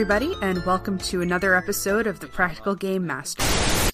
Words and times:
everybody, 0.00 0.34
and 0.40 0.64
welcome 0.64 0.96
to 0.96 1.20
another 1.20 1.54
episode 1.54 2.06
of 2.06 2.20
the 2.20 2.26
Practical 2.26 2.74
Game 2.74 3.06
Master. 3.06 3.42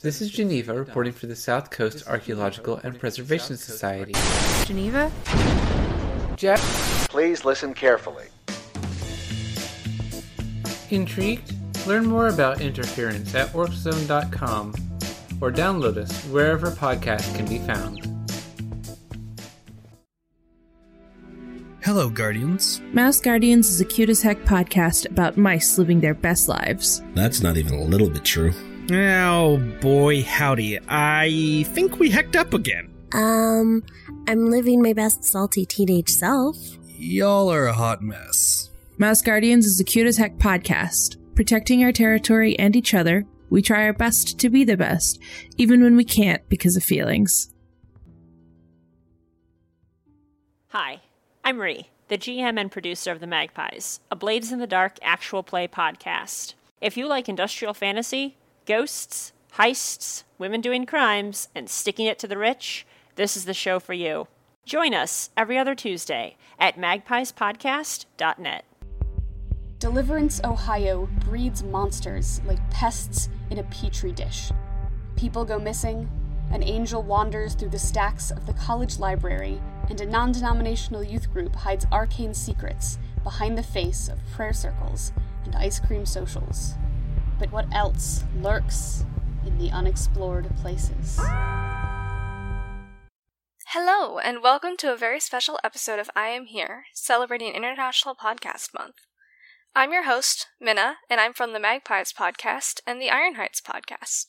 This 0.02 0.20
is 0.20 0.30
Geneva 0.30 0.72
reporting 0.72 1.12
for 1.12 1.26
the 1.26 1.34
South 1.34 1.70
Coast 1.70 2.06
Archaeological 2.06 2.76
and 2.84 2.96
Preservation 2.96 3.56
Society. 3.56 4.14
Geneva? 4.66 5.10
Jeff? 6.36 7.08
Please 7.10 7.44
listen 7.44 7.74
carefully. 7.74 8.26
Intrigued? 10.90 11.52
Learn 11.88 12.06
more 12.06 12.28
about 12.28 12.60
interference 12.60 13.34
at 13.34 13.48
orczone.com 13.48 14.74
or 15.40 15.50
download 15.50 15.96
us 15.96 16.24
wherever 16.26 16.70
podcasts 16.70 17.34
can 17.34 17.46
be 17.46 17.58
found. 17.58 18.15
Hello, 21.86 22.10
Guardians. 22.10 22.80
Mouse 22.92 23.20
Guardians 23.20 23.70
is 23.70 23.80
a 23.80 23.84
cute 23.84 24.08
as 24.08 24.20
heck 24.20 24.38
podcast 24.38 25.08
about 25.08 25.36
mice 25.36 25.78
living 25.78 26.00
their 26.00 26.14
best 26.14 26.48
lives. 26.48 27.00
That's 27.14 27.42
not 27.42 27.56
even 27.56 27.74
a 27.74 27.84
little 27.84 28.10
bit 28.10 28.24
true. 28.24 28.52
Oh 28.90 29.58
boy, 29.80 30.24
howdy. 30.24 30.80
I 30.88 31.64
think 31.68 32.00
we 32.00 32.10
hecked 32.10 32.34
up 32.34 32.54
again. 32.54 32.92
Um, 33.12 33.84
I'm 34.26 34.50
living 34.50 34.82
my 34.82 34.94
best 34.94 35.22
salty 35.22 35.64
teenage 35.64 36.08
self. 36.08 36.56
Y'all 36.98 37.52
are 37.52 37.68
a 37.68 37.72
hot 37.72 38.02
mess. 38.02 38.68
Mouse 38.98 39.22
Guardians 39.22 39.64
is 39.64 39.78
a 39.78 39.84
cute 39.84 40.08
as 40.08 40.16
heck 40.16 40.38
podcast. 40.38 41.18
Protecting 41.36 41.84
our 41.84 41.92
territory 41.92 42.58
and 42.58 42.74
each 42.74 42.94
other, 42.94 43.24
we 43.48 43.62
try 43.62 43.84
our 43.84 43.92
best 43.92 44.40
to 44.40 44.50
be 44.50 44.64
the 44.64 44.76
best, 44.76 45.20
even 45.56 45.84
when 45.84 45.94
we 45.94 46.04
can't 46.04 46.42
because 46.48 46.76
of 46.76 46.82
feelings. 46.82 47.54
Hi, 50.70 51.00
I'm 51.46 51.60
Ree, 51.60 51.90
the 52.08 52.18
GM 52.18 52.60
and 52.60 52.72
producer 52.72 53.12
of 53.12 53.20
The 53.20 53.26
Magpies, 53.28 54.00
a 54.10 54.16
Blades 54.16 54.50
in 54.50 54.58
the 54.58 54.66
Dark 54.66 54.98
actual 55.00 55.44
play 55.44 55.68
podcast. 55.68 56.54
If 56.80 56.96
you 56.96 57.06
like 57.06 57.28
industrial 57.28 57.72
fantasy, 57.72 58.36
ghosts, 58.66 59.32
heists, 59.54 60.24
women 60.38 60.60
doing 60.60 60.86
crimes, 60.86 61.46
and 61.54 61.70
sticking 61.70 62.06
it 62.06 62.18
to 62.18 62.26
the 62.26 62.36
rich, 62.36 62.84
this 63.14 63.36
is 63.36 63.44
the 63.44 63.54
show 63.54 63.78
for 63.78 63.92
you. 63.92 64.26
Join 64.64 64.92
us 64.92 65.30
every 65.36 65.56
other 65.56 65.76
Tuesday 65.76 66.34
at 66.58 66.78
magpiespodcast.net. 66.78 68.64
Deliverance, 69.78 70.40
Ohio 70.42 71.08
breeds 71.20 71.62
monsters 71.62 72.40
like 72.44 72.70
pests 72.72 73.28
in 73.52 73.60
a 73.60 73.62
petri 73.70 74.10
dish. 74.10 74.50
People 75.14 75.44
go 75.44 75.60
missing, 75.60 76.10
an 76.50 76.64
angel 76.64 77.04
wanders 77.04 77.54
through 77.54 77.68
the 77.68 77.78
stacks 77.78 78.32
of 78.32 78.46
the 78.46 78.54
college 78.54 78.98
library, 78.98 79.60
and 79.88 80.00
a 80.00 80.06
non 80.06 80.32
denominational 80.32 81.02
youth 81.02 81.32
group 81.32 81.54
hides 81.54 81.86
arcane 81.92 82.34
secrets 82.34 82.98
behind 83.22 83.56
the 83.56 83.62
face 83.62 84.08
of 84.08 84.18
prayer 84.34 84.52
circles 84.52 85.12
and 85.44 85.54
ice 85.54 85.78
cream 85.78 86.04
socials. 86.04 86.74
But 87.38 87.52
what 87.52 87.66
else 87.72 88.24
lurks 88.40 89.04
in 89.44 89.58
the 89.58 89.70
unexplored 89.70 90.48
places? 90.56 91.20
Hello, 93.70 94.18
and 94.18 94.42
welcome 94.42 94.76
to 94.78 94.92
a 94.92 94.96
very 94.96 95.20
special 95.20 95.58
episode 95.62 95.98
of 95.98 96.10
I 96.16 96.28
Am 96.28 96.46
Here, 96.46 96.84
celebrating 96.94 97.52
International 97.52 98.14
Podcast 98.14 98.72
Month. 98.72 98.96
I'm 99.74 99.92
your 99.92 100.04
host, 100.04 100.46
Minna, 100.60 100.96
and 101.10 101.20
I'm 101.20 101.34
from 101.34 101.52
the 101.52 101.60
Magpies 101.60 102.12
Podcast 102.12 102.80
and 102.86 103.00
the 103.00 103.10
Iron 103.10 103.34
Heights 103.34 103.60
Podcast. 103.60 104.26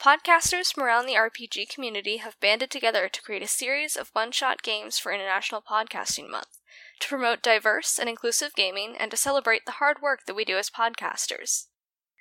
Podcasters 0.00 0.72
from 0.72 0.84
around 0.84 1.06
the 1.06 1.14
RPG 1.14 1.68
community 1.68 2.18
have 2.18 2.38
banded 2.38 2.70
together 2.70 3.08
to 3.08 3.22
create 3.22 3.42
a 3.42 3.48
series 3.48 3.96
of 3.96 4.10
one 4.12 4.30
shot 4.30 4.62
games 4.62 4.98
for 4.98 5.10
International 5.10 5.62
Podcasting 5.62 6.30
Month 6.30 6.60
to 7.00 7.08
promote 7.08 7.42
diverse 7.42 7.98
and 7.98 8.08
inclusive 8.08 8.54
gaming 8.54 8.94
and 8.98 9.10
to 9.10 9.16
celebrate 9.16 9.64
the 9.64 9.72
hard 9.72 10.02
work 10.02 10.26
that 10.26 10.36
we 10.36 10.44
do 10.44 10.58
as 10.58 10.70
podcasters. 10.70 11.66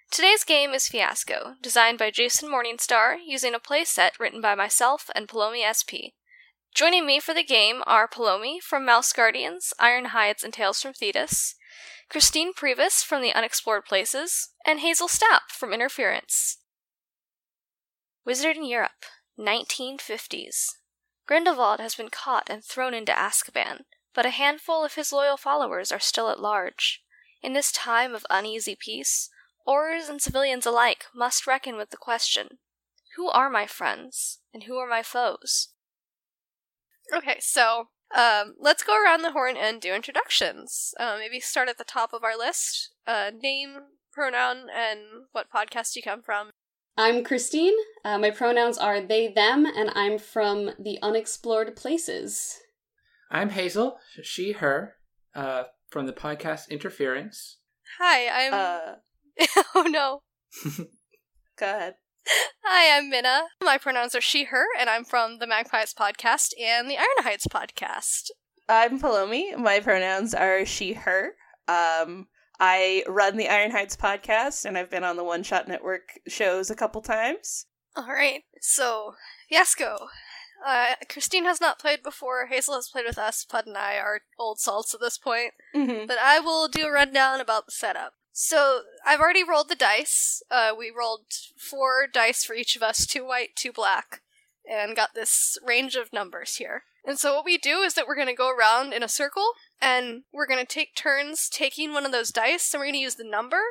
Today's 0.09 0.45
game 0.45 0.71
is 0.71 0.87
Fiasco, 0.87 1.55
designed 1.61 1.99
by 1.99 2.11
Jason 2.11 2.49
Morningstar 2.49 3.17
using 3.23 3.53
a 3.53 3.59
playset 3.59 4.11
written 4.19 4.39
by 4.39 4.55
myself 4.55 5.09
and 5.13 5.27
Palomi 5.27 5.61
SP. 5.67 6.15
Joining 6.73 7.05
me 7.05 7.19
for 7.19 7.33
the 7.33 7.43
game 7.43 7.83
are 7.85 8.07
Palomi 8.07 8.61
from 8.61 8.85
Mouse 8.85 9.11
Guardians, 9.11 9.73
Iron 9.79 10.05
Heights, 10.05 10.43
and 10.43 10.53
Tales 10.53 10.81
from 10.81 10.93
Thetis, 10.93 11.55
Christine 12.09 12.53
Previs 12.53 13.03
from 13.03 13.21
the 13.21 13.33
Unexplored 13.33 13.85
Places, 13.85 14.49
and 14.65 14.79
Hazel 14.79 15.07
Stapp 15.07 15.49
from 15.49 15.73
Interference. 15.73 16.59
Wizard 18.25 18.57
in 18.57 18.65
Europe, 18.65 19.05
1950s. 19.39 20.77
Grindelwald 21.27 21.79
has 21.79 21.95
been 21.95 22.09
caught 22.09 22.49
and 22.49 22.63
thrown 22.63 22.93
into 22.93 23.11
Azkaban, 23.11 23.85
but 24.13 24.25
a 24.25 24.31
handful 24.31 24.83
of 24.83 24.95
his 24.95 25.13
loyal 25.13 25.37
followers 25.37 25.91
are 25.91 25.99
still 25.99 26.29
at 26.29 26.39
large. 26.39 27.03
In 27.43 27.53
this 27.53 27.71
time 27.71 28.15
of 28.15 28.25
uneasy 28.29 28.75
peace, 28.75 29.29
Aurors 29.67 30.09
and 30.09 30.21
civilians 30.21 30.65
alike 30.65 31.05
must 31.13 31.47
reckon 31.47 31.75
with 31.75 31.89
the 31.89 31.97
question 31.97 32.59
who 33.15 33.29
are 33.29 33.49
my 33.49 33.65
friends 33.65 34.39
and 34.53 34.63
who 34.63 34.77
are 34.77 34.89
my 34.89 35.01
foes? 35.01 35.69
Okay, 37.15 37.37
so 37.39 37.89
um, 38.13 38.55
let's 38.59 38.83
go 38.83 39.01
around 39.01 39.21
the 39.21 39.31
horn 39.31 39.55
and 39.55 39.79
do 39.79 39.93
introductions. 39.93 40.93
Uh, 40.99 41.15
maybe 41.17 41.39
start 41.39 41.69
at 41.69 41.77
the 41.77 41.83
top 41.83 42.11
of 42.11 42.23
our 42.23 42.37
list. 42.37 42.91
Uh, 43.07 43.31
name, 43.33 43.77
pronoun, 44.11 44.67
and 44.75 44.99
what 45.31 45.47
podcast 45.49 45.95
you 45.95 46.01
come 46.01 46.21
from. 46.21 46.49
I'm 46.97 47.25
Christine. 47.25 47.73
Uh, 48.05 48.17
my 48.17 48.31
pronouns 48.31 48.77
are 48.77 49.01
they, 49.01 49.27
them, 49.27 49.65
and 49.65 49.91
I'm 49.95 50.17
from 50.17 50.71
the 50.79 50.97
Unexplored 51.01 51.75
Places. 51.75 52.57
I'm 53.29 53.49
Hazel, 53.49 53.97
she, 54.23 54.53
her, 54.53 54.95
uh, 55.35 55.63
from 55.89 56.05
the 56.05 56.13
podcast 56.13 56.69
Interference. 56.69 57.57
Hi, 57.99 58.47
I'm. 58.47 58.53
Uh, 58.53 59.45
oh 59.75 59.83
no. 59.89 60.21
go 61.57 61.65
ahead. 61.65 61.95
Hi, 62.63 62.97
I'm 62.97 63.09
Minna. 63.09 63.47
My 63.61 63.77
pronouns 63.77 64.15
are 64.15 64.21
she, 64.21 64.45
her, 64.45 64.65
and 64.79 64.89
I'm 64.89 65.03
from 65.03 65.39
the 65.39 65.47
Magpies 65.47 65.93
podcast 65.93 66.51
and 66.57 66.89
the 66.89 66.97
Iron 66.97 67.23
Heights 67.23 67.47
podcast. 67.47 68.29
I'm 68.69 69.01
Palomi. 69.01 69.57
My 69.57 69.81
pronouns 69.81 70.33
are 70.33 70.65
she, 70.65 70.93
her. 70.93 71.33
Um, 71.67 72.27
I 72.59 73.03
run 73.07 73.37
the 73.37 73.49
Iron 73.49 73.71
Heights 73.71 73.95
podcast, 73.95 74.65
and 74.65 74.77
I've 74.77 74.89
been 74.89 75.03
on 75.03 75.17
the 75.17 75.23
One 75.23 75.43
Shot 75.43 75.67
Network 75.67 76.19
shows 76.27 76.69
a 76.69 76.75
couple 76.75 77.01
times. 77.01 77.65
All 77.95 78.07
right, 78.07 78.43
so 78.61 79.15
Fiasco. 79.49 80.07
Uh, 80.65 80.95
Christine 81.09 81.45
has 81.45 81.61
not 81.61 81.79
played 81.79 82.01
before. 82.01 82.47
Hazel 82.47 82.75
has 82.75 82.89
played 82.89 83.05
with 83.05 83.17
us. 83.17 83.45
Pud 83.45 83.67
and 83.67 83.77
I 83.77 83.97
are 83.97 84.21
old 84.39 84.59
salts 84.59 84.93
at 84.93 84.99
this 84.99 85.17
point. 85.17 85.51
Mm-hmm. 85.75 86.07
But 86.07 86.17
I 86.17 86.39
will 86.39 86.67
do 86.67 86.87
a 86.87 86.91
rundown 86.91 87.39
about 87.39 87.65
the 87.65 87.71
setup. 87.71 88.13
So 88.31 88.81
I've 89.05 89.19
already 89.19 89.43
rolled 89.43 89.69
the 89.69 89.75
dice. 89.75 90.41
Uh, 90.49 90.71
we 90.77 90.91
rolled 90.95 91.27
four 91.57 92.07
dice 92.11 92.43
for 92.43 92.53
each 92.53 92.75
of 92.75 92.81
us, 92.81 93.05
two 93.05 93.25
white, 93.25 93.49
two 93.55 93.71
black, 93.71 94.21
and 94.69 94.95
got 94.95 95.13
this 95.13 95.57
range 95.65 95.95
of 95.95 96.11
numbers 96.11 96.55
here. 96.55 96.83
And 97.05 97.19
so 97.19 97.35
what 97.35 97.45
we 97.45 97.57
do 97.57 97.81
is 97.81 97.93
that 97.93 98.07
we're 98.07 98.15
going 98.15 98.27
to 98.27 98.33
go 98.33 98.49
around 98.49 98.91
in 98.91 99.03
a 99.03 99.07
circle, 99.07 99.51
and 99.81 100.23
we're 100.33 100.47
going 100.47 100.59
to 100.59 100.65
take 100.65 100.95
turns 100.95 101.49
taking 101.49 101.93
one 101.93 102.05
of 102.05 102.11
those 102.11 102.31
dice, 102.31 102.73
and 102.73 102.79
we're 102.79 102.85
going 102.85 102.93
to 102.93 102.99
use 102.99 103.15
the 103.15 103.23
number 103.23 103.61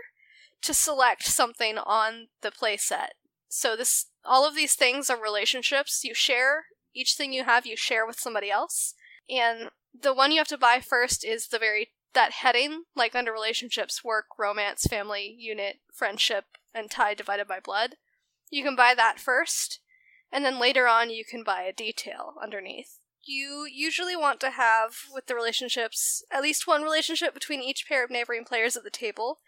to 0.62 0.74
select 0.74 1.24
something 1.24 1.78
on 1.78 2.28
the 2.42 2.50
playset. 2.50 3.08
So 3.48 3.76
this, 3.76 4.06
all 4.24 4.46
of 4.46 4.54
these 4.54 4.74
things 4.74 5.10
are 5.10 5.20
relationships. 5.20 6.02
You 6.04 6.14
share 6.14 6.64
each 6.94 7.14
thing 7.14 7.32
you 7.32 7.44
have. 7.44 7.66
You 7.66 7.76
share 7.76 8.06
with 8.06 8.18
somebody 8.18 8.50
else, 8.50 8.94
and 9.28 9.70
the 9.98 10.14
one 10.14 10.32
you 10.32 10.38
have 10.38 10.48
to 10.48 10.58
buy 10.58 10.80
first 10.80 11.24
is 11.24 11.48
the 11.48 11.58
very 11.58 11.90
that 12.14 12.32
heading, 12.32 12.84
like 12.94 13.14
under 13.14 13.32
relationships, 13.32 14.04
work, 14.04 14.26
romance, 14.38 14.84
family, 14.84 15.34
unit, 15.38 15.80
friendship, 15.92 16.44
and 16.72 16.90
tie 16.90 17.14
divided 17.14 17.46
by 17.46 17.60
blood. 17.60 17.96
You 18.50 18.62
can 18.62 18.76
buy 18.76 18.94
that 18.96 19.18
first, 19.18 19.80
and 20.32 20.44
then 20.44 20.60
later 20.60 20.86
on 20.86 21.10
you 21.10 21.24
can 21.24 21.42
buy 21.42 21.62
a 21.62 21.72
detail 21.72 22.34
underneath. 22.42 22.98
You 23.26 23.66
usually 23.70 24.16
want 24.16 24.40
to 24.40 24.50
have, 24.50 24.96
with 25.12 25.26
the 25.26 25.34
relationships, 25.34 26.24
at 26.30 26.42
least 26.42 26.66
one 26.66 26.82
relationship 26.82 27.32
between 27.32 27.62
each 27.62 27.86
pair 27.88 28.04
of 28.04 28.10
neighboring 28.10 28.44
players 28.44 28.76
at 28.76 28.84
the 28.84 28.90
table, 28.90 29.38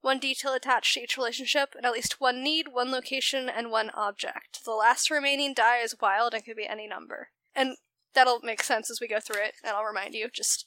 one 0.00 0.18
detail 0.18 0.54
attached 0.54 0.94
to 0.94 1.00
each 1.00 1.16
relationship, 1.16 1.74
and 1.76 1.84
at 1.84 1.92
least 1.92 2.20
one 2.20 2.42
need, 2.42 2.68
one 2.68 2.90
location, 2.90 3.48
and 3.48 3.70
one 3.70 3.90
object. 3.90 4.64
The 4.64 4.72
last 4.72 5.10
remaining 5.10 5.52
die 5.52 5.78
is 5.78 5.96
wild 6.00 6.32
and 6.32 6.44
could 6.44 6.56
be 6.56 6.66
any 6.66 6.86
number. 6.86 7.28
And 7.54 7.76
that'll 8.14 8.40
make 8.40 8.62
sense 8.62 8.90
as 8.90 9.00
we 9.00 9.08
go 9.08 9.20
through 9.20 9.42
it, 9.42 9.54
and 9.62 9.74
I'll 9.76 9.84
remind 9.84 10.14
you, 10.14 10.28
just 10.32 10.66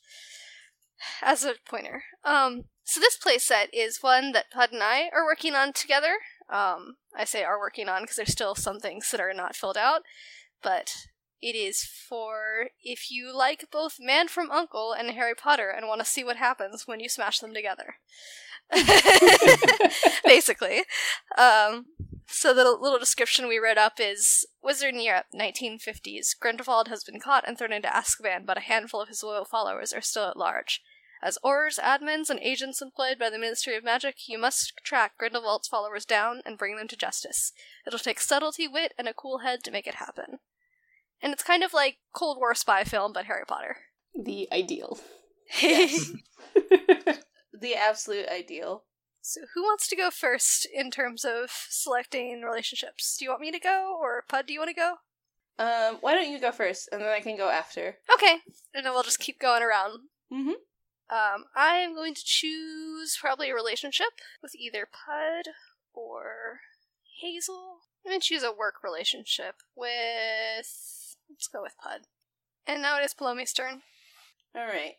as 1.22 1.44
a 1.44 1.56
pointer. 1.66 2.04
Um, 2.24 2.66
so 2.84 3.00
this 3.00 3.18
playset 3.18 3.68
is 3.72 4.00
one 4.02 4.32
that 4.34 4.52
Pud 4.52 4.72
and 4.72 4.84
I 4.84 5.10
are 5.14 5.26
working 5.26 5.56
on 5.56 5.74
together. 5.74 6.18
Um, 6.50 6.98
I 7.16 7.26
say 7.26 7.44
are 7.44 7.60
working 7.60 7.88
on 7.88 8.04
because 8.04 8.18
there's 8.18 8.32
still 8.32 8.56
some 8.56 8.80
things 8.80 9.10
that 9.12 9.22
are 9.22 9.34
not 9.34 9.56
filled 9.56 9.78
out, 9.78 10.02
but 10.62 10.94
it 11.42 11.56
is 11.56 11.84
for 11.84 12.68
if 12.84 13.10
you 13.10 13.36
like 13.36 13.70
both 13.72 13.98
Man 14.00 14.28
from 14.28 14.52
Uncle 14.52 14.94
and 14.94 15.12
Harry 15.12 15.36
Potter 15.36 15.70
and 15.70 15.88
want 15.88 16.02
to 16.02 16.06
see 16.06 16.24
what 16.24 16.38
happens 16.38 16.88
when 16.88 17.00
you 17.00 17.10
smash 17.10 17.40
them 17.40 17.54
together. 17.54 17.96
Basically. 20.26 20.84
Um, 21.38 21.86
so 22.28 22.54
the 22.54 22.64
little 22.64 23.00
description 23.00 23.48
we 23.48 23.58
read 23.58 23.78
up 23.78 23.94
is 24.00 24.46
Wizard 24.62 24.94
in 24.94 25.02
Europe, 25.02 25.26
1950s. 25.34 26.38
Grindelwald 26.40 26.88
has 26.88 27.04
been 27.04 27.20
caught 27.20 27.48
and 27.48 27.58
thrown 27.58 27.74
into 27.74 27.88
Azkaban, 27.88 28.46
but 28.46 28.58
a 28.58 28.62
handful 28.62 29.02
of 29.02 29.10
his 29.10 29.24
loyal 29.24 29.46
followers 29.46 29.92
are 29.94 30.02
still 30.02 30.26
at 30.26 30.38
large. 30.38 30.82
As 31.22 31.38
Aurors, 31.44 31.78
admins, 31.80 32.30
and 32.30 32.40
agents 32.40 32.82
employed 32.82 33.20
by 33.20 33.30
the 33.30 33.40
Ministry 33.40 33.76
of 33.76 33.84
Magic, 33.84 34.30
you 34.30 34.38
must 34.38 34.74
track 34.84 35.18
Grindelwald's 35.18 35.68
followers 35.68 36.06
down 36.06 36.42
and 36.46 36.58
bring 36.58 36.78
them 36.78 36.88
to 36.88 36.96
justice. 36.96 37.52
It'll 37.86 38.00
take 38.00 38.22
subtlety, 38.22 38.68
wit, 38.68 38.94
and 38.98 39.08
a 39.08 39.14
cool 39.14 39.40
head 39.40 39.64
to 39.64 39.72
make 39.72 39.86
it 39.86 39.96
happen. 39.96 40.40
And 41.22 41.34
it's 41.34 41.44
kind 41.44 41.64
of 41.64 41.74
like 41.74 41.98
Cold 42.14 42.38
War 42.38 42.56
spy 42.56 42.84
film, 42.84 43.14
but 43.14 43.26
Harry 43.26 43.44
Potter. 43.48 43.78
The 44.16 44.48
ideal. 44.52 45.00
Yes. 45.62 46.12
the 46.56 47.76
absolute 47.76 48.28
ideal. 48.30 48.84
So, 49.22 49.42
who 49.54 49.64
wants 49.64 49.88
to 49.90 49.96
go 49.96 50.10
first 50.10 50.68
in 50.74 50.92
terms 50.92 51.26
of 51.26 51.50
selecting 51.70 52.42
relationships? 52.42 53.18
Do 53.18 53.26
you 53.26 53.32
want 53.32 53.42
me 53.42 53.52
to 53.52 53.60
go, 53.60 53.98
or 54.00 54.24
Pud, 54.28 54.48
do 54.48 54.54
you 54.54 54.60
want 54.60 54.70
to 54.70 54.76
go? 54.76 54.96
Um, 55.60 55.98
why 56.00 56.14
don't 56.14 56.32
you 56.32 56.40
go 56.40 56.52
first, 56.52 56.88
and 56.92 57.02
then 57.02 57.10
I 57.10 57.20
can 57.20 57.36
go 57.36 57.50
after. 57.50 57.98
Okay, 58.14 58.38
and 58.74 58.86
then 58.86 58.94
we'll 58.94 59.04
just 59.04 59.20
keep 59.20 59.40
going 59.40 59.62
around. 59.62 60.00
Mm-hmm. 60.32 60.52
Um, 61.12 61.46
I 61.56 61.78
am 61.78 61.96
going 61.96 62.14
to 62.14 62.24
choose 62.24 63.18
probably 63.20 63.50
a 63.50 63.56
relationship 63.56 64.22
with 64.42 64.56
either 64.56 64.88
Pud 64.88 65.52
or 65.94 66.62
Hazel. 67.22 67.80
I'm 68.06 68.12
going 68.12 68.22
to 68.22 68.26
choose 68.26 68.44
a 68.44 68.54
work 68.54 68.76
relationship 68.84 69.56
with. 69.76 70.99
Let's 71.30 71.48
go 71.48 71.62
with 71.62 71.76
Pud. 71.82 72.02
And 72.68 72.82
now 72.82 73.00
it 73.00 73.06
is 73.06 73.14
Palomi's 73.14 73.54
turn. 73.54 73.82
All 74.56 74.66
right. 74.66 74.96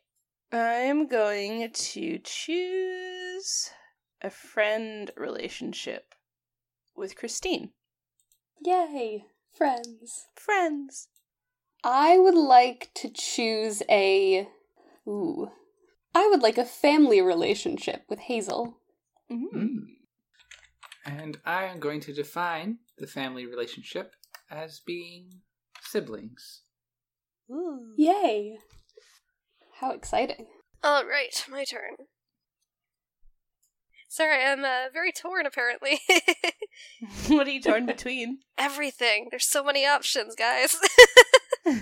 I'm 0.53 1.07
going 1.07 1.71
to 1.73 2.19
choose 2.19 3.71
a 4.23 4.31
friend 4.31 5.11
relationship 5.17 6.15
with 6.97 7.17
Christine. 7.17 7.71
Yay! 8.65 9.25
Friends. 9.53 10.27
Friends. 10.35 11.09
I 11.83 12.19
would 12.19 12.35
like 12.35 12.91
to 12.95 13.09
choose 13.09 13.83
a. 13.89 14.49
Ooh. 15.09 15.51
I 16.15 16.29
would 16.29 16.43
like 16.43 16.59
a 16.59 16.65
family 16.65 17.23
relationship 17.23 18.05
with 18.09 18.19
Hazel. 18.19 18.77
Mm-hmm. 19.31 19.79
And 21.07 21.39
I 21.47 21.65
am 21.65 21.81
going 21.81 22.01
to 22.01 22.13
define 22.13 22.79
the 22.99 23.07
family 23.07 23.47
relationship 23.47 24.15
as 24.51 24.81
being 24.81 25.31
siblings. 25.91 26.63
Ooh. 27.51 27.95
Yay! 27.97 28.59
How 29.81 29.93
exciting. 29.93 30.47
Alright, 30.85 31.47
my 31.51 31.65
turn. 31.65 31.97
Sorry, 34.09 34.45
I'm 34.45 34.65
uh, 34.65 34.89
very 34.93 35.13
torn 35.13 35.47
apparently. 35.47 36.01
what 37.29 37.47
are 37.47 37.51
you 37.51 37.63
torn 37.63 37.87
between? 37.87 38.39
Everything. 38.59 39.29
There's 39.31 39.49
so 39.49 39.65
many 39.65 39.87
options, 39.87 40.35
guys. 40.35 40.77
uh, 41.67 41.73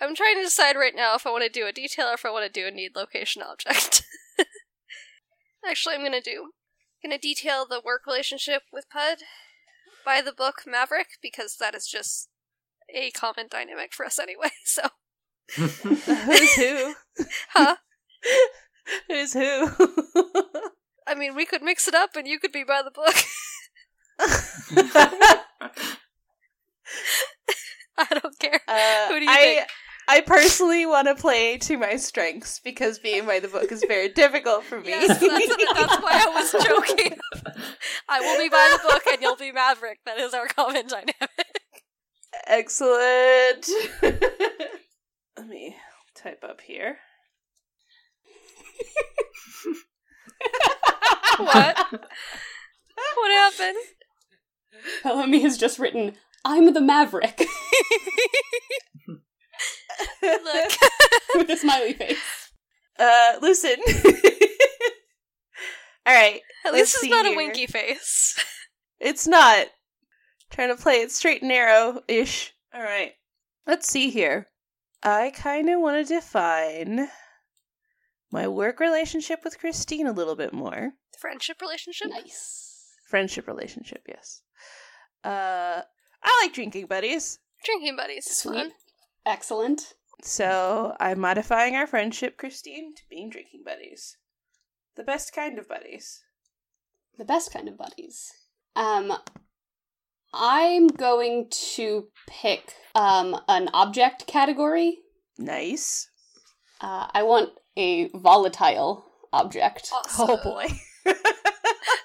I'm 0.00 0.14
trying 0.14 0.36
to 0.36 0.44
decide 0.44 0.76
right 0.76 0.94
now 0.94 1.14
if 1.14 1.26
I 1.26 1.30
want 1.30 1.44
to 1.44 1.50
do 1.50 1.66
a 1.66 1.72
detail 1.72 2.06
or 2.06 2.14
if 2.14 2.24
I 2.24 2.30
want 2.30 2.46
to 2.46 2.60
do 2.60 2.66
a 2.66 2.70
need 2.70 2.92
location 2.94 3.42
object. 3.42 4.04
Actually, 5.66 5.94
I'm 5.94 6.02
gonna 6.02 6.20
do. 6.20 6.50
I'm 7.04 7.10
gonna 7.10 7.18
detail 7.18 7.66
the 7.68 7.80
work 7.84 8.02
relationship 8.06 8.62
with 8.72 8.88
Pud 8.90 9.18
by 10.04 10.20
the 10.20 10.32
book 10.32 10.62
Maverick 10.66 11.18
because 11.22 11.56
that 11.56 11.74
is 11.74 11.86
just 11.86 12.28
a 12.94 13.10
common 13.10 13.46
dynamic 13.50 13.92
for 13.92 14.04
us 14.06 14.18
anyway. 14.18 14.50
So. 14.64 14.82
Who's 15.56 16.54
who? 16.54 16.94
Huh? 17.50 17.76
Who's 19.08 19.32
who? 19.34 19.68
I 21.06 21.14
mean, 21.14 21.34
we 21.34 21.44
could 21.44 21.62
mix 21.62 21.88
it 21.88 21.94
up 21.94 22.16
and 22.16 22.26
you 22.26 22.38
could 22.38 22.52
be 22.52 22.64
by 22.64 22.82
the 22.82 22.90
book. 22.90 23.14
I 27.98 28.18
don't 28.20 28.38
care. 28.38 28.60
Uh, 28.66 29.08
Who 29.08 29.18
do 29.18 29.24
you 29.24 29.30
I, 29.30 29.36
think? 29.40 29.68
I 30.12 30.20
personally 30.20 30.84
want 30.84 31.08
to 31.08 31.14
play 31.14 31.56
to 31.56 31.78
my 31.78 31.96
strengths 31.96 32.60
because 32.60 32.98
being 32.98 33.24
by 33.24 33.40
the 33.40 33.48
book 33.48 33.72
is 33.72 33.82
very 33.88 34.10
difficult 34.10 34.62
for 34.62 34.78
me. 34.78 34.90
Yes, 34.90 35.08
that's, 35.18 35.56
that's 35.56 36.02
why 36.02 36.22
I 36.22 36.26
was 36.34 36.52
joking. 36.66 37.18
I 38.10 38.20
will 38.20 38.38
be 38.38 38.50
by 38.50 38.76
the 38.76 38.88
book 38.90 39.06
and 39.10 39.22
you'll 39.22 39.36
be 39.36 39.52
Maverick. 39.52 40.00
That 40.04 40.18
is 40.18 40.34
our 40.34 40.48
common 40.48 40.86
dynamic. 40.86 41.16
Excellent. 42.46 43.70
Let 44.02 45.48
me 45.48 45.76
type 46.14 46.44
up 46.46 46.60
here. 46.60 46.98
what? 51.38 51.78
What 53.16 53.30
happened? 53.30 53.78
Palomi 55.02 55.40
has 55.40 55.56
just 55.56 55.78
written, 55.78 56.16
I'm 56.44 56.70
the 56.74 56.82
Maverick. 56.82 57.46
Look. 60.22 60.72
with 61.34 61.50
a 61.50 61.56
smiley 61.56 61.92
face. 61.94 62.52
Uh, 62.98 63.34
listen. 63.40 63.76
All 66.06 66.14
right. 66.14 66.40
At 66.64 66.72
least 66.72 66.96
it's 67.00 67.10
not 67.10 67.26
a 67.26 67.36
winky 67.36 67.66
face. 67.66 68.42
It's 69.00 69.26
not. 69.26 69.66
Trying 70.50 70.68
to 70.76 70.80
play 70.82 70.96
it 70.96 71.10
straight 71.10 71.42
and 71.42 71.48
narrow 71.48 72.00
ish. 72.08 72.52
All 72.74 72.82
right. 72.82 73.12
Let's 73.66 73.88
see 73.88 74.10
here. 74.10 74.48
I 75.02 75.32
kind 75.34 75.68
of 75.68 75.80
want 75.80 76.06
to 76.06 76.14
define 76.14 77.08
my 78.30 78.48
work 78.48 78.80
relationship 78.80 79.40
with 79.44 79.58
Christine 79.58 80.06
a 80.06 80.12
little 80.12 80.36
bit 80.36 80.52
more. 80.52 80.92
Friendship 81.18 81.60
relationship? 81.60 82.08
Nice. 82.10 82.86
Friendship 83.08 83.46
relationship, 83.46 84.02
yes. 84.08 84.42
Uh, 85.24 85.82
I 86.22 86.40
like 86.42 86.52
drinking 86.52 86.86
buddies. 86.86 87.38
Drinking 87.64 87.96
buddies 87.96 88.26
is 88.26 88.38
Sweet. 88.38 88.54
fun. 88.54 88.72
Excellent. 89.26 89.94
So 90.22 90.94
I'm 91.00 91.20
modifying 91.20 91.74
our 91.74 91.86
friendship, 91.86 92.36
Christine, 92.36 92.94
to 92.94 93.02
being 93.10 93.28
drinking 93.30 93.62
buddies. 93.64 94.16
The 94.96 95.04
best 95.04 95.34
kind 95.34 95.58
of 95.58 95.68
buddies. 95.68 96.22
The 97.18 97.24
best 97.24 97.52
kind 97.52 97.68
of 97.68 97.76
buddies. 97.76 98.30
Um, 98.76 99.12
I'm 100.32 100.86
going 100.86 101.48
to 101.74 102.08
pick 102.26 102.74
um 102.94 103.38
an 103.48 103.68
object 103.74 104.26
category. 104.26 104.98
Nice. 105.38 106.08
Uh, 106.80 107.06
I 107.12 107.22
want 107.22 107.50
a 107.76 108.08
volatile 108.14 109.04
object. 109.32 109.90
Awesome. 109.92 110.30
Oh 110.30 110.36
boy. 110.44 110.66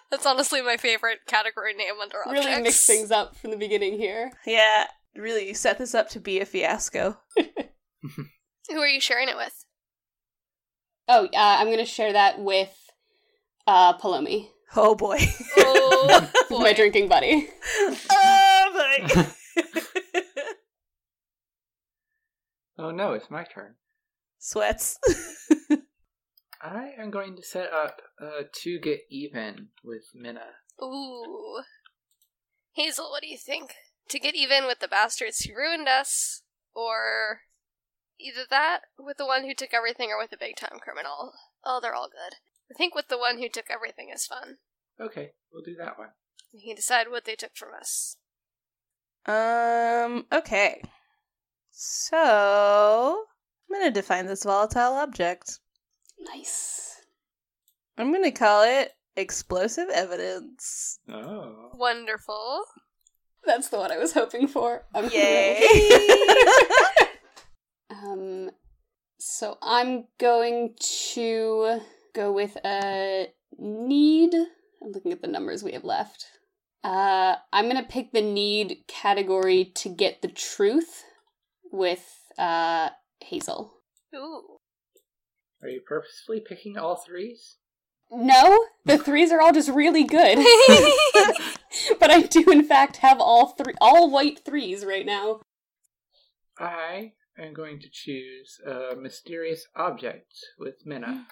That's 0.09 0.25
honestly 0.25 0.61
my 0.61 0.77
favorite 0.77 1.19
category 1.27 1.73
name 1.73 1.95
under 2.01 2.25
objects. 2.25 2.47
Really 2.47 2.61
mix 2.61 2.85
things 2.85 3.11
up 3.11 3.35
from 3.35 3.51
the 3.51 3.57
beginning 3.57 3.97
here. 3.97 4.31
Yeah, 4.45 4.85
really 5.17 5.53
set 5.53 5.77
this 5.77 5.95
up 5.95 6.09
to 6.09 6.19
be 6.19 6.39
a 6.39 6.45
fiasco. 6.45 7.17
Who 8.01 8.77
are 8.79 8.87
you 8.87 8.99
sharing 8.99 9.29
it 9.29 9.37
with? 9.37 9.65
Oh, 11.07 11.25
uh, 11.25 11.29
I'm 11.33 11.67
going 11.67 11.77
to 11.77 11.85
share 11.85 12.13
that 12.13 12.39
with 12.39 12.75
uh, 13.65 13.97
Palomi, 13.97 14.49
Oh 14.75 14.95
boy. 14.95 15.17
Oh 15.57 16.29
boy. 16.49 16.59
my 16.59 16.73
drinking 16.73 17.07
buddy. 17.07 17.49
oh 18.11 18.97
boy. 19.05 19.25
Oh 22.79 22.91
no, 22.91 23.13
it's 23.13 23.31
my 23.31 23.43
turn. 23.43 23.75
Sweats. 24.37 24.99
I 26.61 26.91
am 26.99 27.11
going 27.11 27.35
to 27.35 27.43
set 27.43 27.71
up 27.71 28.01
uh, 28.21 28.43
to 28.63 28.79
get 28.79 28.99
even 29.09 29.69
with 29.83 30.03
Minna. 30.13 30.45
Ooh. 30.83 31.61
Hazel, 32.73 33.09
what 33.09 33.21
do 33.23 33.29
you 33.29 33.37
think? 33.37 33.73
To 34.09 34.19
get 34.19 34.35
even 34.35 34.65
with 34.65 34.79
the 34.79 34.87
bastards 34.87 35.39
who 35.41 35.55
ruined 35.55 35.87
us, 35.87 36.41
or 36.73 37.41
either 38.19 38.41
that 38.49 38.81
with 38.97 39.17
the 39.17 39.25
one 39.25 39.43
who 39.43 39.53
took 39.53 39.73
everything 39.73 40.09
or 40.09 40.17
with 40.17 40.29
the 40.31 40.37
big 40.37 40.55
time 40.55 40.79
criminal? 40.81 41.33
Oh, 41.65 41.79
they're 41.81 41.95
all 41.95 42.09
good. 42.09 42.37
I 42.71 42.73
think 42.77 42.95
with 42.95 43.07
the 43.09 43.17
one 43.17 43.37
who 43.37 43.49
took 43.49 43.65
everything 43.69 44.09
is 44.13 44.25
fun. 44.25 44.57
Okay, 44.99 45.31
we'll 45.51 45.63
do 45.63 45.75
that 45.79 45.97
one. 45.97 46.09
We 46.53 46.65
can 46.65 46.75
decide 46.75 47.09
what 47.09 47.25
they 47.25 47.35
took 47.35 47.55
from 47.55 47.69
us. 47.79 48.17
um, 49.25 50.25
okay. 50.31 50.81
So, 51.71 53.25
I'm 53.69 53.79
going 53.79 53.87
to 53.87 53.99
define 53.99 54.25
this 54.25 54.43
volatile 54.43 54.93
object. 54.93 55.59
Nice. 56.19 56.95
I'm 57.97 58.11
going 58.11 58.23
to 58.23 58.31
call 58.31 58.63
it 58.63 58.93
explosive 59.15 59.89
evidence. 59.93 60.99
Oh. 61.07 61.69
Wonderful. 61.75 62.63
That's 63.47 63.69
the 63.69 63.77
one 63.77 63.91
I 63.91 63.97
was 63.97 64.11
hoping 64.13 64.47
for. 64.47 64.83
I'm 64.93 65.09
Yay. 65.09 65.65
Um, 67.89 68.51
so 69.17 69.57
I'm 69.61 70.05
going 70.19 70.75
to 71.05 71.79
go 72.13 72.31
with 72.31 72.57
a 72.63 73.27
need. 73.57 74.33
I'm 74.35 74.91
looking 74.91 75.13
at 75.13 75.21
the 75.21 75.27
numbers 75.27 75.63
we 75.63 75.71
have 75.71 75.83
left. 75.83 76.25
Uh, 76.83 77.35
I'm 77.51 77.67
gonna 77.67 77.87
pick 77.87 78.11
the 78.11 78.21
need 78.21 78.83
category 78.87 79.71
to 79.75 79.89
get 79.89 80.21
the 80.21 80.27
truth 80.27 81.05
with 81.71 82.05
uh 82.37 82.89
Hazel. 83.21 83.73
Ooh. 84.15 84.57
Are 85.63 85.69
you 85.69 85.81
purposefully 85.87 86.41
picking 86.47 86.77
all 86.77 86.97
threes? 86.97 87.57
No, 88.09 88.65
the 88.85 88.97
threes 88.97 89.31
are 89.31 89.41
all 89.41 89.51
just 89.51 89.69
really 89.69 90.03
good. 90.03 90.37
but 91.99 92.09
I 92.09 92.21
do 92.21 92.49
in 92.49 92.63
fact 92.63 92.97
have 92.97 93.19
all 93.19 93.47
three, 93.47 93.73
all 93.81 94.09
white 94.09 94.43
threes 94.45 94.85
right 94.85 95.05
now. 95.05 95.41
I 96.59 97.13
am 97.37 97.53
going 97.53 97.79
to 97.79 97.89
choose 97.91 98.59
a 98.65 98.95
mysterious 98.95 99.67
object 99.75 100.33
with 100.57 100.85
Minna. 100.85 101.27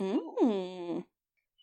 Mm. 0.00 1.04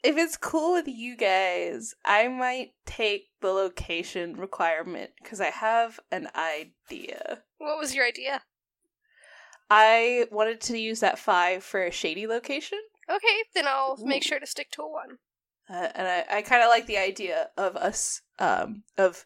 If 0.04 0.18
it's 0.18 0.38
cool 0.38 0.74
with 0.74 0.88
you 0.88 1.18
guys, 1.18 1.96
I 2.04 2.28
might 2.28 2.74
take 2.86 3.30
the 3.42 3.48
location 3.48 4.36
requirement 4.36 5.12
because 5.22 5.42
I 5.42 5.50
have 5.50 6.00
an 6.12 6.28
idea. 6.36 7.44
What 7.58 7.80
was 7.80 7.96
your 7.96 8.06
idea? 8.06 8.42
I 9.70 10.28
wanted 10.32 10.62
to 10.62 10.78
use 10.78 11.00
that 11.00 11.18
five 11.18 11.64
for 11.64 11.84
a 11.84 11.92
shady 11.92 12.28
location. 12.28 12.80
Okay, 13.10 13.44
then 13.54 13.68
I'll 13.68 13.98
make 14.02 14.24
sure 14.24 14.40
to 14.40 14.48
stick 14.48 14.72
to 14.72 14.82
a 14.82 14.90
one. 14.90 15.18
Uh, 15.70 15.90
and 15.96 16.08
I, 16.08 16.38
I 16.38 16.42
kind 16.42 16.64
of 16.64 16.70
like 16.70 16.86
the 16.86 16.98
idea 16.98 17.50
of 17.58 17.76
us, 17.76 18.22
um, 18.40 18.84
of 18.98 19.26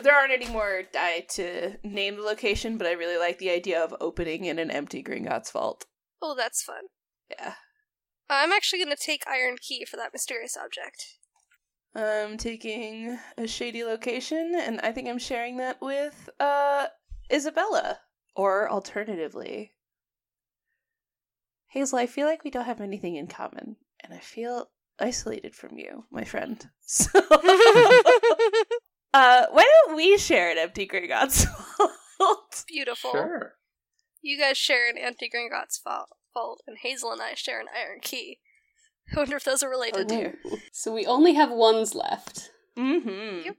there 0.00 0.14
aren't 0.14 0.32
any 0.32 0.48
more 0.48 0.82
die 0.92 1.26
to 1.30 1.76
name 1.82 2.16
the 2.16 2.22
location, 2.22 2.78
but 2.78 2.86
I 2.86 2.92
really 2.92 3.18
like 3.18 3.38
the 3.38 3.50
idea 3.50 3.82
of 3.82 3.94
opening 4.00 4.44
in 4.44 4.58
an 4.58 4.70
empty 4.70 5.02
Gringotts 5.02 5.52
vault. 5.52 5.86
Oh, 6.22 6.34
that's 6.36 6.62
fun. 6.62 6.84
Yeah. 7.30 7.54
I'm 8.28 8.52
actually 8.52 8.78
going 8.78 8.96
to 8.96 9.02
take 9.02 9.24
Iron 9.26 9.56
Key 9.60 9.84
for 9.84 9.96
that 9.96 10.12
mysterious 10.12 10.56
object. 10.56 11.16
I'm 11.94 12.36
taking 12.36 13.18
a 13.36 13.48
shady 13.48 13.82
location, 13.82 14.54
and 14.56 14.80
I 14.82 14.92
think 14.92 15.08
I'm 15.08 15.18
sharing 15.18 15.56
that 15.56 15.80
with 15.80 16.28
uh 16.38 16.86
Isabella. 17.32 17.98
Or 18.36 18.70
alternatively, 18.70 19.72
Hazel, 21.70 21.98
I 21.98 22.06
feel 22.06 22.26
like 22.26 22.44
we 22.44 22.50
don't 22.50 22.64
have 22.64 22.80
anything 22.80 23.14
in 23.16 23.28
common, 23.28 23.76
and 24.02 24.12
I 24.12 24.18
feel 24.18 24.70
isolated 24.98 25.54
from 25.54 25.78
you, 25.78 26.04
my 26.10 26.24
friend. 26.24 26.68
So, 26.82 27.08
uh, 29.14 29.46
why 29.52 29.64
don't 29.86 29.94
we 29.96 30.18
share 30.18 30.50
an 30.50 30.58
empty 30.58 30.86
Gringotts 30.86 31.46
vault? 32.18 32.64
Beautiful. 32.68 33.12
Sure. 33.12 33.54
You 34.22 34.38
guys 34.38 34.58
share 34.58 34.90
an 34.90 34.98
empty 34.98 35.30
Gringotts 35.32 35.80
vault, 35.82 36.08
vault, 36.34 36.62
and 36.66 36.76
Hazel 36.82 37.12
and 37.12 37.22
I 37.22 37.34
share 37.34 37.60
an 37.60 37.68
Iron 37.74 38.00
Key. 38.02 38.38
I 39.14 39.18
wonder 39.18 39.36
if 39.36 39.44
those 39.44 39.62
are 39.62 39.70
related. 39.70 40.00
Oh 40.00 40.16
dear. 40.16 40.38
So 40.72 40.92
we 40.92 41.06
only 41.06 41.34
have 41.34 41.50
ones 41.50 41.94
left. 41.94 42.50
Mm-hmm. 42.76 43.46
Yep. 43.46 43.56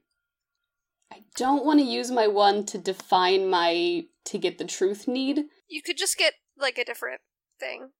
I 1.12 1.20
don't 1.36 1.64
want 1.64 1.80
to 1.80 1.86
use 1.86 2.10
my 2.10 2.26
one 2.26 2.64
to 2.66 2.78
define 2.78 3.48
my 3.48 4.04
to 4.26 4.38
get 4.38 4.58
the 4.58 4.64
truth 4.64 5.08
need. 5.08 5.44
You 5.68 5.82
could 5.82 5.96
just 5.96 6.18
get 6.18 6.34
like 6.58 6.78
a 6.78 6.84
different 6.84 7.20
thing. 7.58 7.90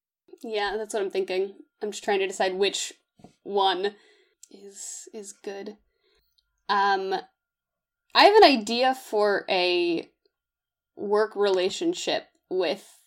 Yeah, 0.42 0.76
that's 0.76 0.94
what 0.94 1.02
I'm 1.02 1.10
thinking. 1.10 1.54
I'm 1.82 1.90
just 1.90 2.04
trying 2.04 2.20
to 2.20 2.26
decide 2.26 2.54
which 2.54 2.92
one 3.42 3.94
is 4.50 5.08
is 5.12 5.32
good. 5.32 5.76
Um 6.68 7.14
I 8.14 8.24
have 8.24 8.36
an 8.36 8.44
idea 8.44 8.94
for 8.94 9.44
a 9.48 10.10
work 10.96 11.34
relationship 11.34 12.26
with 12.50 12.98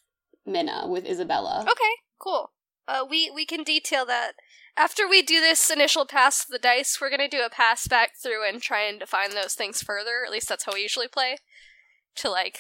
Minna, 0.46 0.88
with 0.88 1.05
Isabella. 1.05 1.62
Okay, 1.62 1.94
cool. 2.20 2.51
Uh, 2.88 3.05
we 3.10 3.32
we 3.34 3.46
can 3.46 3.63
detail 3.63 4.05
that 4.05 4.34
after 4.77 5.08
we 5.08 5.22
do 5.22 5.39
this 5.39 5.70
initial 5.70 6.05
pass 6.05 6.41
of 6.41 6.50
the 6.50 6.60
dice. 6.60 6.98
We're 7.00 7.10
gonna 7.10 7.27
do 7.27 7.44
a 7.46 7.50
pass 7.50 7.88
back 7.88 8.12
through 8.22 8.48
and 8.48 8.62
try 8.62 8.82
and 8.82 9.00
define 9.00 9.32
those 9.32 9.53
things 9.53 9.82
further. 9.82 10.24
At 10.25 10.32
least 10.32 10.50
that's 10.50 10.65
how 10.65 10.74
we 10.74 10.82
usually 10.82 11.08
play. 11.08 11.38
To 12.17 12.29
like 12.29 12.60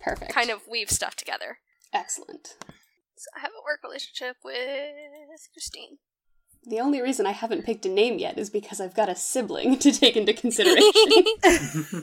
Perfect. 0.00 0.32
kind 0.32 0.50
of 0.50 0.66
weave 0.68 0.90
stuff 0.90 1.14
together. 1.16 1.58
Excellent. 1.92 2.56
So 3.20 3.28
I 3.36 3.40
have 3.40 3.50
a 3.50 3.62
work 3.62 3.80
relationship 3.84 4.36
with 4.42 4.56
Christine. 5.52 5.98
The 6.64 6.80
only 6.80 7.02
reason 7.02 7.26
I 7.26 7.32
haven't 7.32 7.66
picked 7.66 7.84
a 7.84 7.90
name 7.90 8.18
yet 8.18 8.38
is 8.38 8.48
because 8.48 8.80
I've 8.80 8.94
got 8.94 9.10
a 9.10 9.14
sibling 9.14 9.78
to 9.80 9.92
take 9.92 10.16
into 10.16 10.32
consideration. 10.32 10.92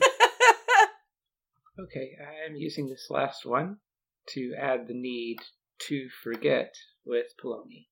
Okay, 1.80 2.10
I 2.20 2.44
am 2.48 2.56
using 2.56 2.88
this 2.88 3.06
last 3.08 3.46
one 3.46 3.76
to 4.30 4.52
add 4.60 4.88
the 4.88 4.94
need 4.94 5.36
to 5.86 6.08
forget 6.24 6.74
with 7.06 7.26
Palomi. 7.40 7.86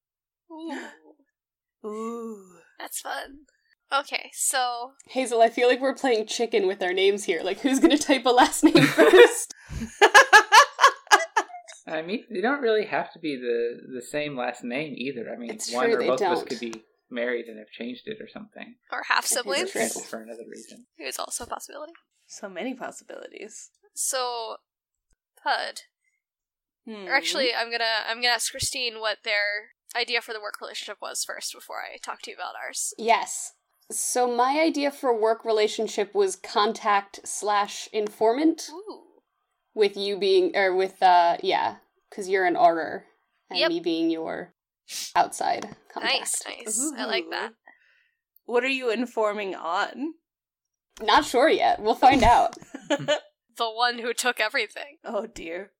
Ooh, 0.50 1.88
Ooh. 1.88 2.58
that's 2.80 3.00
fun. 3.00 3.46
Okay, 3.92 4.30
so 4.32 4.94
Hazel, 5.10 5.40
I 5.40 5.50
feel 5.50 5.68
like 5.68 5.80
we're 5.80 5.94
playing 5.94 6.26
chicken 6.26 6.66
with 6.66 6.82
our 6.82 6.92
names 6.92 7.22
here. 7.22 7.42
Like, 7.44 7.60
who's 7.60 7.78
gonna 7.78 7.96
type 7.96 8.26
a 8.26 8.30
last 8.30 8.64
name 8.64 8.82
first? 8.82 9.54
I 11.86 12.02
mean, 12.02 12.24
they 12.30 12.40
don't 12.40 12.60
really 12.62 12.84
have 12.86 13.12
to 13.12 13.18
be 13.18 13.36
the 13.36 13.80
the 13.94 14.02
same 14.02 14.36
last 14.36 14.64
name 14.64 14.94
either. 14.96 15.30
I 15.32 15.36
mean, 15.38 15.50
It's 15.50 15.72
one 15.72 15.86
true, 15.86 15.94
or 15.94 15.98
they 15.98 16.06
both 16.08 16.22
of 16.22 16.32
us 16.38 16.42
could 16.44 16.60
be 16.60 16.82
married 17.10 17.46
and 17.46 17.58
have 17.58 17.70
changed 17.70 18.02
it 18.06 18.18
or 18.20 18.28
something. 18.28 18.74
or 18.90 19.02
half 19.08 19.24
siblings 19.26 19.70
for 20.10 20.20
another 20.22 20.42
reason. 20.50 20.86
is 20.98 21.18
also 21.18 21.44
a 21.44 21.46
possibility. 21.46 21.92
So 22.26 22.48
many 22.48 22.74
possibilities. 22.74 23.70
So, 23.94 24.56
Pud. 25.42 25.82
Hmm. 26.84 27.06
Or 27.06 27.14
actually, 27.14 27.54
I'm 27.54 27.70
gonna 27.70 28.04
I'm 28.08 28.16
gonna 28.16 28.34
ask 28.34 28.50
Christine 28.50 28.98
what 29.00 29.18
their 29.24 29.70
idea 29.96 30.20
for 30.20 30.32
the 30.32 30.40
work 30.40 30.60
relationship 30.60 30.98
was 31.00 31.24
first 31.24 31.52
before 31.54 31.76
I 31.82 31.96
talk 31.98 32.22
to 32.22 32.30
you 32.30 32.36
about 32.36 32.54
ours. 32.62 32.92
yes. 32.98 33.52
So 33.88 34.26
my 34.26 34.58
idea 34.60 34.90
for 34.90 35.16
work 35.16 35.44
relationship 35.44 36.12
was 36.12 36.34
contact 36.34 37.20
slash 37.24 37.88
informant, 37.92 38.68
Ooh. 38.72 39.02
With 39.76 39.96
you 39.96 40.16
being 40.18 40.56
or 40.56 40.74
with 40.74 41.02
uh 41.02 41.36
yeah, 41.42 41.76
because 42.08 42.28
you're 42.30 42.46
an 42.46 42.54
Auror 42.54 43.02
and 43.50 43.58
Yep. 43.58 43.68
me 43.68 43.80
being 43.80 44.10
your 44.10 44.54
outside 45.14 45.76
contact. 45.92 46.14
Nice, 46.18 46.42
nice. 46.46 46.92
I 46.96 47.04
like 47.04 47.26
that. 47.30 47.52
What 48.46 48.64
are 48.64 48.68
you 48.68 48.88
informing 48.90 49.54
on? 49.54 50.14
Not 51.02 51.26
sure 51.26 51.50
yet. 51.50 51.80
We'll 51.82 51.94
find 51.94 52.22
out. 52.36 52.56
The 52.88 53.70
one 53.70 53.98
who 53.98 54.14
took 54.14 54.40
everything. 54.40 54.96
Oh 55.04 55.26
dear. 55.26 55.72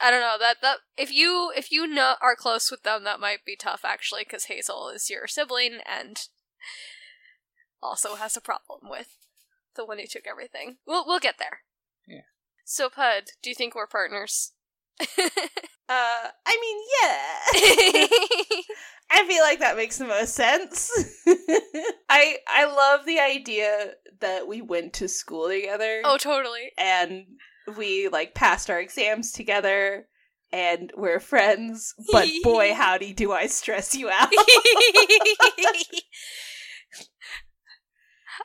I 0.00 0.10
don't 0.10 0.20
know 0.20 0.36
that 0.40 0.56
that 0.62 0.78
if 0.96 1.12
you 1.12 1.52
if 1.56 1.70
you 1.70 1.86
know 1.86 2.14
are 2.20 2.34
close 2.34 2.68
with 2.68 2.82
them, 2.82 3.04
that 3.04 3.20
might 3.20 3.44
be 3.46 3.54
tough 3.54 3.82
actually, 3.84 4.24
because 4.24 4.44
Hazel 4.46 4.88
is 4.88 5.08
your 5.08 5.28
sibling 5.28 5.78
and 5.88 6.18
also 7.80 8.16
has 8.16 8.36
a 8.36 8.40
problem 8.40 8.90
with 8.90 9.16
the 9.76 9.84
one 9.84 9.98
who 10.00 10.06
took 10.06 10.26
everything. 10.26 10.78
We'll 10.84 11.06
we'll 11.06 11.20
get 11.20 11.38
there. 11.38 11.60
Yeah. 12.06 12.22
So 12.70 12.90
Pud, 12.90 13.30
do 13.42 13.48
you 13.48 13.56
think 13.56 13.74
we're 13.74 13.86
partners? 13.86 14.52
Uh, 15.90 16.28
I 16.46 16.58
mean, 16.60 16.78
yeah. 18.52 18.60
I 19.10 19.26
feel 19.26 19.42
like 19.42 19.60
that 19.60 19.78
makes 19.78 19.96
the 19.96 20.04
most 20.04 20.34
sense. 20.34 20.90
I 22.10 22.36
I 22.46 22.66
love 22.66 23.06
the 23.06 23.20
idea 23.20 23.92
that 24.20 24.46
we 24.46 24.60
went 24.60 24.92
to 24.94 25.08
school 25.08 25.48
together. 25.48 26.02
oh, 26.04 26.18
totally. 26.18 26.72
and 26.76 27.24
we 27.78 28.08
like 28.08 28.34
passed 28.34 28.68
our 28.68 28.78
exams 28.78 29.32
together 29.32 30.06
and 30.52 30.92
we're 30.94 31.20
friends, 31.20 31.94
but 32.12 32.28
boy 32.42 32.74
howdy 32.74 33.14
do 33.14 33.32
I 33.32 33.46
stress 33.46 33.94
you 33.94 34.10
out. 34.10 34.28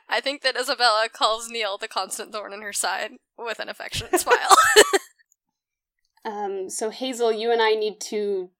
I 0.08 0.20
think 0.20 0.42
that 0.42 0.56
Isabella 0.58 1.08
calls 1.12 1.48
Neil 1.48 1.78
the 1.78 1.88
constant 1.88 2.32
thorn 2.32 2.52
in 2.52 2.62
her 2.62 2.72
side 2.72 3.12
with 3.38 3.58
an 3.58 3.68
affectionate 3.68 4.20
smile. 4.20 4.56
Um, 6.24 6.70
so 6.70 6.90
Hazel, 6.90 7.32
you 7.32 7.52
and 7.52 7.60
I 7.60 7.74
need 7.74 8.00
to 8.02 8.50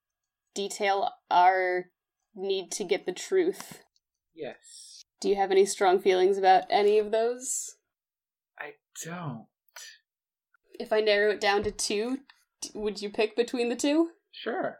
detail 0.54 1.10
our 1.30 1.86
need 2.34 2.70
to 2.72 2.84
get 2.84 3.06
the 3.06 3.12
truth. 3.12 3.82
Yes. 4.34 5.04
Do 5.20 5.28
you 5.28 5.36
have 5.36 5.50
any 5.50 5.64
strong 5.64 5.98
feelings 5.98 6.36
about 6.36 6.64
any 6.68 6.98
of 6.98 7.10
those? 7.10 7.76
I 8.58 8.72
don't. 9.04 9.46
If 10.78 10.92
I 10.92 11.00
narrow 11.00 11.30
it 11.30 11.40
down 11.40 11.62
to 11.62 11.70
two, 11.70 12.18
would 12.74 13.00
you 13.00 13.08
pick 13.08 13.36
between 13.36 13.68
the 13.68 13.76
two? 13.76 14.10
Sure. 14.32 14.78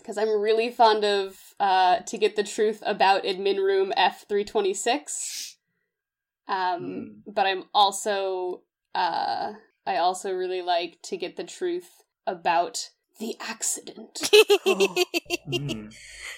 Because 0.00 0.18
I'm 0.18 0.40
really 0.40 0.70
fond 0.70 1.04
of 1.04 1.36
uh, 1.60 2.00
to 2.00 2.18
get 2.18 2.36
the 2.36 2.42
truth 2.42 2.82
about 2.84 3.24
admin 3.24 3.56
room 3.56 3.92
F326. 3.96 5.56
Um, 6.48 7.22
but 7.26 7.46
I'm 7.46 7.64
also 7.74 8.62
uh, 8.94 9.52
I 9.86 9.96
also 9.96 10.32
really 10.32 10.62
like 10.62 10.98
to 11.04 11.16
get 11.16 11.36
the 11.36 11.44
truth 11.44 12.02
about 12.26 12.90
the 13.18 13.36
accident. 13.40 14.30
Hmm. 15.48 15.88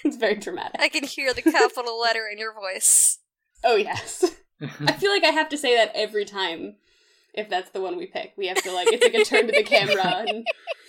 it's 0.05 0.15
very 0.15 0.35
dramatic. 0.35 0.79
I 0.79 0.87
can 0.87 1.03
hear 1.03 1.33
the 1.33 1.41
capital 1.41 1.99
letter 1.99 2.27
in 2.31 2.37
your 2.37 2.53
voice. 2.53 3.19
Oh 3.61 3.75
yes. 3.75 4.23
I 4.61 4.93
feel 4.93 5.11
like 5.11 5.25
I 5.25 5.31
have 5.31 5.49
to 5.49 5.57
say 5.57 5.75
that 5.75 5.91
every 5.93 6.23
time 6.23 6.75
if 7.33 7.49
that's 7.49 7.71
the 7.71 7.81
one 7.81 7.97
we 7.97 8.05
pick. 8.05 8.33
We 8.37 8.47
have 8.47 8.61
to 8.63 8.71
like 8.71 8.87
it's 8.91 9.03
like 9.03 9.13
a 9.13 9.25
turn 9.25 9.47
to 9.47 9.53
the 9.53 9.63
camera 9.63 10.25
and 10.27 10.47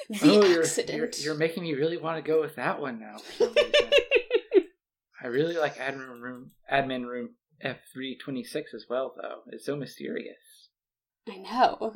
the 0.08 0.18
oh, 0.22 0.44
you're, 0.46 0.62
accident. 0.62 0.96
you're 0.96 1.10
you're 1.24 1.34
making 1.34 1.62
me 1.62 1.74
really 1.74 1.96
want 1.96 2.22
to 2.22 2.28
go 2.28 2.40
with 2.40 2.56
that 2.56 2.80
one 2.80 3.00
now. 3.00 3.18
For 3.18 3.32
some 3.32 3.54
reason. 3.54 3.90
I 5.22 5.26
really 5.28 5.56
like 5.56 5.76
admin 5.76 6.20
room 6.20 6.50
admin 6.72 7.06
room 7.06 7.30
F 7.60 7.76
three 7.92 8.16
twenty 8.16 8.44
six 8.44 8.74
as 8.74 8.86
well, 8.88 9.14
though. 9.20 9.42
It's 9.52 9.66
so 9.66 9.76
mysterious. 9.76 10.68
I 11.28 11.36
know. 11.38 11.94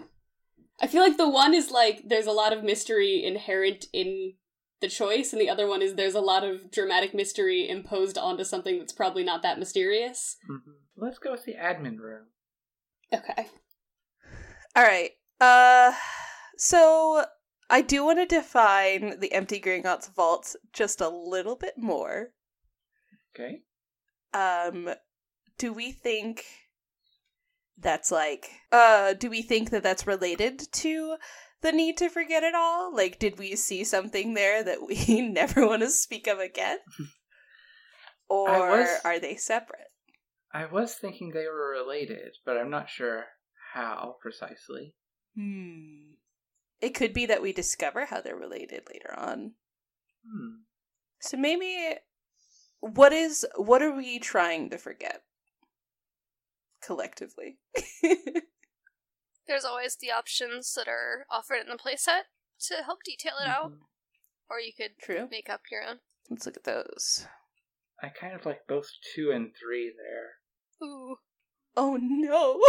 I 0.80 0.86
feel 0.86 1.02
like 1.02 1.16
the 1.16 1.28
one 1.28 1.54
is 1.54 1.70
like 1.70 2.02
there's 2.06 2.26
a 2.26 2.32
lot 2.32 2.52
of 2.52 2.62
mystery 2.62 3.24
inherent 3.24 3.86
in 3.92 4.34
the 4.80 4.88
choice, 4.88 5.32
and 5.32 5.40
the 5.40 5.48
other 5.48 5.66
one 5.66 5.82
is 5.82 5.94
there's 5.94 6.14
a 6.14 6.20
lot 6.20 6.44
of 6.44 6.70
dramatic 6.70 7.14
mystery 7.14 7.68
imposed 7.68 8.18
onto 8.18 8.44
something 8.44 8.78
that's 8.78 8.92
probably 8.92 9.24
not 9.24 9.42
that 9.42 9.58
mysterious. 9.58 10.36
Mm-hmm. 10.48 10.72
Let's 10.96 11.18
go 11.18 11.32
with 11.32 11.44
the 11.44 11.54
admin 11.54 11.98
room. 11.98 12.26
Okay. 13.12 13.48
All 14.74 14.82
right. 14.82 15.10
Uh 15.40 15.92
So 16.56 17.24
I 17.68 17.82
do 17.82 18.04
want 18.04 18.18
to 18.18 18.26
define 18.26 19.18
the 19.20 19.32
empty 19.32 19.60
Gringotts 19.60 20.14
vault 20.14 20.54
just 20.72 21.00
a 21.00 21.08
little 21.08 21.56
bit 21.56 21.74
more. 21.76 22.28
Okay. 23.34 23.62
Um, 24.32 24.90
do 25.58 25.72
we 25.72 25.92
think 25.92 26.44
that's 27.78 28.10
like, 28.10 28.50
uh, 28.72 29.14
do 29.14 29.28
we 29.28 29.42
think 29.42 29.70
that 29.70 29.82
that's 29.82 30.06
related 30.06 30.60
to 30.72 31.16
the 31.62 31.72
need 31.72 31.96
to 31.98 32.08
forget 32.08 32.42
it 32.44 32.54
all? 32.54 32.94
Like, 32.94 33.18
did 33.18 33.38
we 33.38 33.56
see 33.56 33.82
something 33.84 34.34
there 34.34 34.62
that 34.62 34.86
we 34.86 35.20
never 35.28 35.66
want 35.66 35.82
to 35.82 35.90
speak 35.90 36.26
of 36.26 36.38
again? 36.38 36.78
or 38.28 38.70
was- 38.70 39.00
are 39.04 39.18
they 39.18 39.36
separate? 39.36 39.88
I 40.54 40.64
was 40.66 40.94
thinking 40.94 41.32
they 41.32 41.46
were 41.46 41.70
related, 41.70 42.32
but 42.46 42.56
I'm 42.56 42.70
not 42.70 42.88
sure 42.88 43.24
how 43.74 44.16
precisely. 44.22 44.94
Hmm. 45.36 46.14
It 46.80 46.94
could 46.94 47.12
be 47.12 47.26
that 47.26 47.42
we 47.42 47.52
discover 47.52 48.06
how 48.06 48.20
they're 48.20 48.36
related 48.36 48.82
later 48.92 49.14
on. 49.16 49.52
Hmm. 50.26 50.62
So 51.20 51.36
maybe 51.36 51.96
what 52.80 53.12
is 53.12 53.46
what 53.56 53.82
are 53.82 53.94
we 53.94 54.18
trying 54.18 54.70
to 54.70 54.78
forget 54.78 55.22
collectively? 56.82 57.58
There's 59.46 59.64
always 59.64 59.96
the 59.96 60.10
options 60.10 60.74
that 60.74 60.88
are 60.88 61.24
offered 61.30 61.60
in 61.60 61.68
the 61.68 61.78
playset 61.78 62.22
to 62.68 62.82
help 62.84 63.02
detail 63.04 63.34
it 63.42 63.48
out, 63.48 63.72
or 64.50 64.60
you 64.60 64.72
could 64.76 64.98
True. 65.00 65.28
make 65.30 65.48
up 65.48 65.62
your 65.70 65.82
own. 65.82 65.98
Let's 66.28 66.46
look 66.46 66.56
at 66.56 66.64
those. 66.64 67.26
I 68.02 68.08
kind 68.08 68.34
of 68.34 68.44
like 68.44 68.66
both 68.68 68.90
two 69.14 69.30
and 69.30 69.52
three 69.58 69.92
there. 69.96 70.86
Ooh. 70.86 71.16
Oh 71.76 71.96
no. 72.00 72.60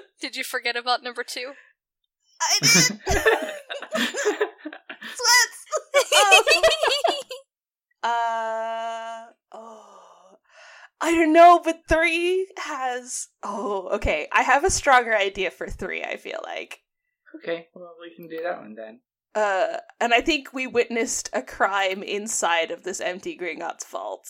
Did 0.20 0.36
you 0.36 0.44
forget 0.44 0.76
about 0.76 1.02
number 1.02 1.22
two? 1.22 1.52
I 2.40 2.58
did. 2.62 3.00
uh 8.02 9.24
oh. 9.52 9.94
I 11.00 11.10
don't 11.12 11.32
know, 11.32 11.60
but 11.62 11.82
three 11.88 12.48
has 12.58 13.28
oh, 13.42 13.88
okay. 13.94 14.28
I 14.32 14.42
have 14.42 14.64
a 14.64 14.70
stronger 14.70 15.14
idea 15.14 15.50
for 15.50 15.68
three, 15.68 16.02
I 16.02 16.16
feel 16.16 16.40
like. 16.44 16.80
okay, 17.36 17.68
well, 17.74 17.94
we 18.00 18.14
can 18.14 18.28
do 18.28 18.42
that 18.42 18.60
one 18.60 18.74
then. 18.74 19.00
Uh, 19.34 19.78
and 20.00 20.14
I 20.14 20.20
think 20.20 20.52
we 20.52 20.66
witnessed 20.66 21.28
a 21.32 21.42
crime 21.42 22.02
inside 22.02 22.70
of 22.70 22.84
this 22.84 23.00
empty 23.00 23.36
Gringotts 23.36 23.84
vault. 23.86 24.28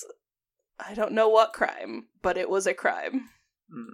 I 0.81 0.95
don't 0.95 1.13
know 1.13 1.29
what 1.29 1.53
crime, 1.53 2.07
but 2.23 2.39
it 2.39 2.49
was 2.49 2.67
a 2.67 2.75
crime. 2.75 3.29
Hmm. 3.71 3.93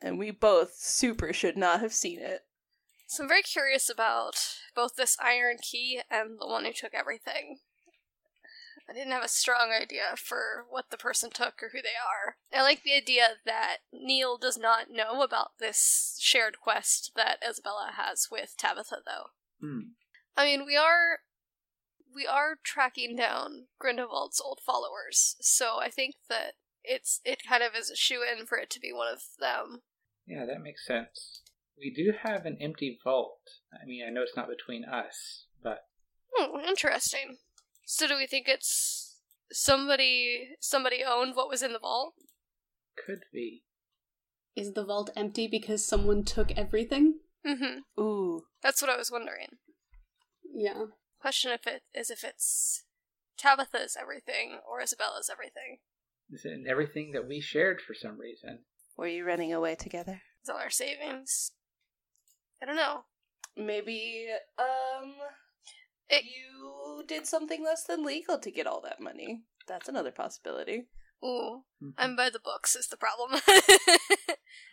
And 0.00 0.18
we 0.18 0.30
both 0.30 0.74
super 0.76 1.32
should 1.32 1.56
not 1.58 1.80
have 1.80 1.92
seen 1.92 2.20
it. 2.20 2.40
So 3.10 3.24
I'm 3.24 3.28
very 3.28 3.42
curious 3.42 3.90
about 3.90 4.36
both 4.72 4.94
this 4.94 5.16
iron 5.20 5.56
key 5.60 6.00
and 6.08 6.38
the 6.38 6.46
one 6.46 6.64
who 6.64 6.72
took 6.72 6.94
everything. 6.94 7.58
I 8.88 8.92
didn't 8.92 9.10
have 9.10 9.24
a 9.24 9.28
strong 9.28 9.72
idea 9.72 10.14
for 10.16 10.64
what 10.70 10.90
the 10.92 10.96
person 10.96 11.30
took 11.30 11.60
or 11.60 11.70
who 11.72 11.82
they 11.82 11.88
are. 11.88 12.36
I 12.56 12.62
like 12.62 12.84
the 12.84 12.94
idea 12.94 13.30
that 13.44 13.78
Neil 13.92 14.38
does 14.38 14.56
not 14.56 14.92
know 14.92 15.22
about 15.22 15.58
this 15.58 16.18
shared 16.20 16.60
quest 16.60 17.10
that 17.16 17.42
Isabella 17.46 17.90
has 17.96 18.28
with 18.30 18.54
Tabitha, 18.56 18.98
though. 19.04 19.30
Hmm. 19.60 19.80
I 20.36 20.44
mean, 20.44 20.64
we 20.64 20.76
are 20.76 21.18
we 22.14 22.28
are 22.28 22.58
tracking 22.62 23.16
down 23.16 23.66
Grindelwald's 23.80 24.40
old 24.40 24.60
followers, 24.64 25.34
so 25.40 25.80
I 25.80 25.90
think 25.90 26.14
that 26.28 26.52
it's 26.84 27.20
it 27.24 27.42
kind 27.46 27.64
of 27.64 27.72
is 27.74 27.90
a 27.90 27.96
shoe 27.96 28.22
in 28.22 28.46
for 28.46 28.56
it 28.56 28.70
to 28.70 28.80
be 28.80 28.92
one 28.92 29.12
of 29.12 29.22
them. 29.40 29.82
Yeah, 30.28 30.46
that 30.46 30.62
makes 30.62 30.86
sense. 30.86 31.42
We 31.78 31.90
do 31.94 32.12
have 32.22 32.44
an 32.46 32.58
empty 32.60 32.98
vault. 33.02 33.40
I 33.72 33.86
mean, 33.86 34.04
I 34.06 34.10
know 34.10 34.22
it's 34.22 34.36
not 34.36 34.48
between 34.48 34.84
us, 34.84 35.46
but 35.62 35.78
Hmm, 36.34 36.60
interesting. 36.68 37.38
So 37.86 38.06
do 38.06 38.16
we 38.16 38.26
think 38.26 38.46
it's 38.48 39.16
somebody 39.50 40.50
somebody 40.60 41.02
owned 41.06 41.34
what 41.36 41.48
was 41.48 41.62
in 41.62 41.72
the 41.72 41.78
vault? 41.78 42.14
could 43.06 43.20
be. 43.32 43.62
Is 44.54 44.72
the 44.74 44.84
vault 44.84 45.10
empty 45.16 45.48
because 45.48 45.86
someone 45.86 46.22
took 46.24 46.52
everything? 46.52 47.20
Mm-hmm. 47.46 48.00
Ooh. 48.00 48.42
That's 48.62 48.82
what 48.82 48.90
I 48.90 48.96
was 48.96 49.10
wondering. 49.10 49.48
Yeah. 50.54 50.84
Question 51.20 51.52
if 51.52 51.66
it 51.66 51.82
is 51.94 52.10
if 52.10 52.22
it's 52.24 52.84
Tabitha's 53.38 53.96
everything 53.98 54.58
or 54.70 54.82
Isabella's 54.82 55.30
everything. 55.32 55.78
Is 56.30 56.44
it 56.44 56.52
in 56.52 56.66
everything 56.68 57.12
that 57.12 57.26
we 57.26 57.40
shared 57.40 57.80
for 57.80 57.94
some 57.94 58.18
reason? 58.18 58.60
Were 58.96 59.06
you 59.06 59.24
running 59.24 59.52
away 59.52 59.76
together? 59.76 60.20
It's 60.40 60.50
all 60.50 60.58
our 60.58 60.70
savings? 60.70 61.52
I 62.62 62.66
don't 62.66 62.76
know. 62.76 63.04
Maybe, 63.56 64.28
um, 64.58 65.14
It- 66.08 66.24
you 66.24 67.04
did 67.06 67.26
something 67.26 67.62
less 67.64 67.84
than 67.84 68.04
legal 68.04 68.38
to 68.40 68.50
get 68.50 68.66
all 68.66 68.80
that 68.82 69.00
money. 69.00 69.42
That's 69.68 69.88
another 69.88 70.10
possibility. 70.10 70.88
Ooh, 71.24 71.64
Mhm. 71.82 71.94
I'm 71.98 72.16
by 72.16 72.30
the 72.30 72.40
books 72.40 72.74
is 72.74 72.88
the 72.88 72.96
problem. 72.96 73.40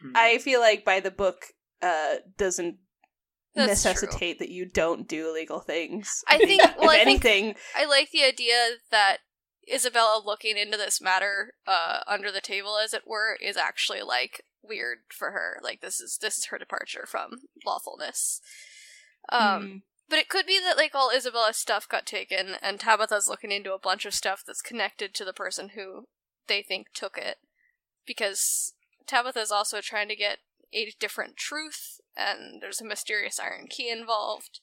Hmm. 0.01 0.11
I 0.15 0.37
feel 0.39 0.59
like 0.59 0.83
by 0.85 0.99
the 0.99 1.11
book 1.11 1.45
uh 1.81 2.17
doesn't 2.37 2.79
That's 3.55 3.69
necessitate 3.69 4.39
that 4.39 4.49
you 4.49 4.65
don't 4.65 5.07
do 5.07 5.29
illegal 5.29 5.59
things. 5.59 6.23
I 6.27 6.37
think- 6.45 6.63
if 6.63 6.75
well, 6.77 6.89
I 6.89 7.03
think- 7.03 7.23
anything, 7.25 7.55
I 7.75 7.85
like 7.85 8.09
the 8.11 8.23
idea 8.23 8.77
that 8.91 9.17
Isabella 9.71 10.21
looking 10.23 10.57
into 10.57 10.77
this 10.77 11.01
matter 11.01 11.53
uh, 11.67 12.01
under 12.07 12.31
the 12.31 12.41
table, 12.41 12.77
as 12.77 12.93
it 12.93 13.05
were, 13.05 13.35
is 13.41 13.57
actually 13.57 14.01
like 14.01 14.43
weird 14.67 14.99
for 15.09 15.31
her. 15.31 15.59
Like 15.63 15.81
this 15.81 15.99
is 15.99 16.17
this 16.21 16.37
is 16.37 16.45
her 16.45 16.57
departure 16.57 17.05
from 17.07 17.31
lawfulness. 17.65 18.41
Um, 19.29 19.61
Hmm. 19.61 19.77
But 20.09 20.19
it 20.19 20.29
could 20.29 20.45
be 20.45 20.57
that 20.59 20.77
like 20.77 20.95
all 20.95 21.11
Isabella's 21.13 21.57
stuff 21.57 21.87
got 21.89 22.05
taken, 22.05 22.55
and 22.61 22.79
Tabitha's 22.79 23.27
looking 23.27 23.51
into 23.51 23.73
a 23.73 23.79
bunch 23.79 24.05
of 24.05 24.13
stuff 24.13 24.41
that's 24.47 24.61
connected 24.61 25.13
to 25.15 25.25
the 25.25 25.33
person 25.33 25.69
who 25.75 26.07
they 26.47 26.61
think 26.63 26.87
took 26.93 27.17
it, 27.17 27.37
because 28.05 28.73
Tabitha's 29.05 29.51
also 29.51 29.81
trying 29.81 30.07
to 30.07 30.15
get 30.15 30.37
a 30.73 30.93
different 30.97 31.35
truth, 31.35 31.99
and 32.15 32.61
there's 32.61 32.79
a 32.79 32.85
mysterious 32.85 33.37
iron 33.37 33.67
key 33.69 33.89
involved. 33.89 34.61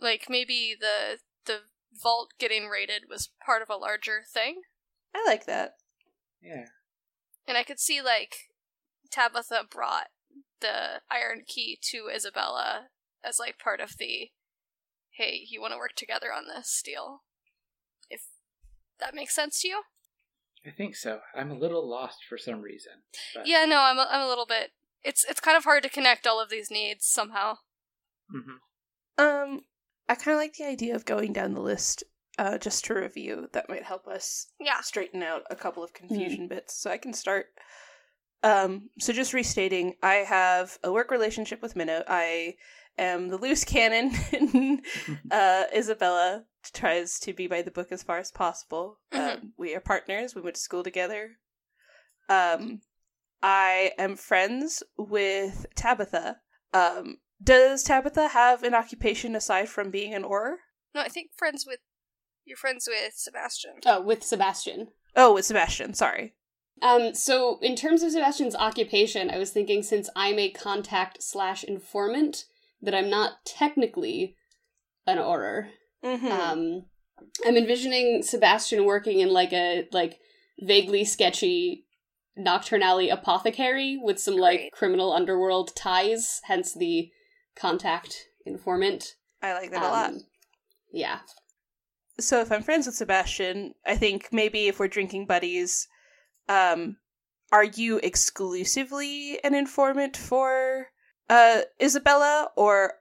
Like 0.00 0.26
maybe 0.28 0.74
the 0.78 1.18
the 1.46 1.60
vault 2.02 2.30
getting 2.40 2.66
raided 2.66 3.02
was 3.08 3.30
part 3.46 3.62
of 3.62 3.70
a 3.70 3.76
larger 3.76 4.22
thing, 4.32 4.62
I 5.14 5.22
like 5.26 5.46
that. 5.46 5.74
Yeah. 6.42 6.64
and 7.46 7.56
I 7.56 7.62
could 7.62 7.78
see 7.78 8.02
like 8.02 8.34
Tabitha 9.12 9.62
brought 9.70 10.08
the 10.60 11.00
iron 11.10 11.42
key 11.46 11.78
to 11.90 12.08
Isabella 12.14 12.88
as 13.24 13.38
like 13.38 13.58
part 13.58 13.80
of 13.80 13.96
the 13.98 14.30
hey, 15.10 15.44
you 15.48 15.60
want 15.60 15.72
to 15.74 15.78
work 15.78 15.92
together 15.94 16.28
on 16.34 16.44
this 16.46 16.80
deal. 16.84 17.22
If 18.08 18.22
that 18.98 19.14
makes 19.14 19.34
sense 19.34 19.60
to 19.60 19.68
you? 19.68 19.82
I 20.66 20.70
think 20.70 20.96
so. 20.96 21.20
I'm 21.36 21.50
a 21.50 21.58
little 21.58 21.86
lost 21.88 22.18
for 22.28 22.38
some 22.38 22.62
reason. 22.62 22.92
But, 23.34 23.46
Yeah, 23.46 23.64
no, 23.66 23.80
I'm 23.80 23.98
a, 23.98 24.06
I'm 24.10 24.22
a 24.24 24.28
little 24.28 24.46
bit. 24.46 24.70
It's 25.04 25.24
it's 25.28 25.40
kind 25.40 25.56
of 25.56 25.64
hard 25.64 25.82
to 25.82 25.88
connect 25.90 26.26
all 26.26 26.40
of 26.40 26.48
these 26.50 26.70
needs 26.70 27.04
somehow. 27.06 27.56
hmm 28.30 28.52
Um, 29.18 29.62
I 30.08 30.14
kind 30.14 30.34
of 30.34 30.38
like 30.38 30.54
the 30.54 30.66
idea 30.66 30.94
of 30.94 31.04
going 31.04 31.32
down 31.32 31.52
the 31.54 31.60
list 31.60 32.04
uh, 32.38 32.56
just 32.58 32.84
to 32.86 32.94
review. 32.94 33.48
That 33.52 33.68
might 33.68 33.82
help 33.84 34.06
us 34.06 34.46
Yeah. 34.60 34.80
straighten 34.80 35.22
out 35.22 35.42
a 35.50 35.56
couple 35.56 35.82
of 35.84 35.92
confusion 35.92 36.48
bits. 36.48 36.74
So 36.80 36.90
I 36.90 36.96
can 36.96 37.12
start. 37.12 37.46
Um, 38.42 38.90
so 38.98 39.12
just 39.12 39.34
restating, 39.34 39.94
I 40.02 40.14
have 40.14 40.78
a 40.82 40.92
work 40.92 41.10
relationship 41.10 41.62
with 41.62 41.76
Minna. 41.76 42.04
I 42.08 42.56
am 42.98 43.28
the 43.28 43.36
loose 43.36 43.64
cannon. 43.64 44.12
uh, 45.30 45.64
Isabella 45.74 46.44
tries 46.72 47.18
to 47.20 47.32
be 47.32 47.46
by 47.46 47.62
the 47.62 47.70
book 47.70 47.88
as 47.90 48.02
far 48.02 48.18
as 48.18 48.32
possible. 48.32 48.98
Um, 49.12 49.52
we 49.56 49.74
are 49.74 49.80
partners. 49.80 50.34
We 50.34 50.42
went 50.42 50.56
to 50.56 50.60
school 50.60 50.82
together. 50.82 51.32
Um, 52.28 52.80
I 53.42 53.92
am 53.98 54.16
friends 54.16 54.82
with 54.96 55.66
Tabitha. 55.74 56.38
Um, 56.72 57.18
does 57.42 57.82
Tabitha 57.82 58.28
have 58.28 58.62
an 58.62 58.74
occupation 58.74 59.34
aside 59.34 59.68
from 59.68 59.90
being 59.90 60.14
an 60.14 60.22
Auror? 60.22 60.56
No, 60.94 61.00
I 61.00 61.08
think 61.08 61.30
friends 61.36 61.64
with 61.66 61.80
you're 62.44 62.56
friends 62.56 62.88
with 62.88 63.14
Sebastian. 63.14 63.74
Oh, 63.86 64.02
with 64.02 64.24
Sebastian. 64.24 64.88
Oh, 65.14 65.34
with 65.34 65.44
Sebastian. 65.44 65.94
Sorry. 65.94 66.34
Um, 66.80 67.14
so 67.14 67.58
in 67.60 67.76
terms 67.76 68.02
of 68.02 68.10
Sebastian's 68.10 68.56
occupation, 68.56 69.30
I 69.30 69.38
was 69.38 69.50
thinking 69.50 69.82
since 69.82 70.08
I'm 70.16 70.38
a 70.38 70.50
contact 70.50 71.22
slash 71.22 71.62
informant, 71.62 72.46
that 72.82 72.94
I'm 72.94 73.08
not 73.08 73.44
technically 73.44 74.36
an 75.06 75.18
Auror. 75.18 75.68
Mm-hmm. 76.04 76.26
Um, 76.26 76.84
I'm 77.46 77.56
envisioning 77.56 78.22
Sebastian 78.22 78.84
working 78.84 79.20
in 79.20 79.32
like 79.32 79.52
a 79.52 79.86
like 79.92 80.18
vaguely 80.60 81.04
sketchy 81.04 81.86
Knockturn 82.38 82.82
Alley 82.82 83.08
apothecary 83.08 83.98
with 84.02 84.18
some 84.18 84.36
like 84.36 84.58
Great. 84.58 84.72
criminal 84.72 85.12
underworld 85.12 85.74
ties, 85.76 86.40
hence 86.44 86.74
the 86.74 87.10
contact 87.56 88.26
informant. 88.44 89.14
I 89.40 89.54
like 89.54 89.70
that 89.70 89.82
a 89.82 89.86
lot. 89.86 90.10
Um, 90.10 90.20
Yeah. 90.92 91.20
so 92.18 92.40
if 92.40 92.50
I'm 92.50 92.62
friends 92.62 92.86
with 92.86 92.96
Sebastian, 92.96 93.74
I 93.86 93.96
think 93.96 94.28
maybe 94.32 94.66
if 94.68 94.78
we're 94.78 94.88
drinking 94.88 95.26
buddies, 95.26 95.86
um, 96.48 96.96
are 97.50 97.64
you 97.64 97.98
exclusively 98.02 99.38
an 99.44 99.54
informant 99.54 100.16
for 100.16 100.88
uh 101.28 101.62
Isabella, 101.80 102.50
or 102.56 102.94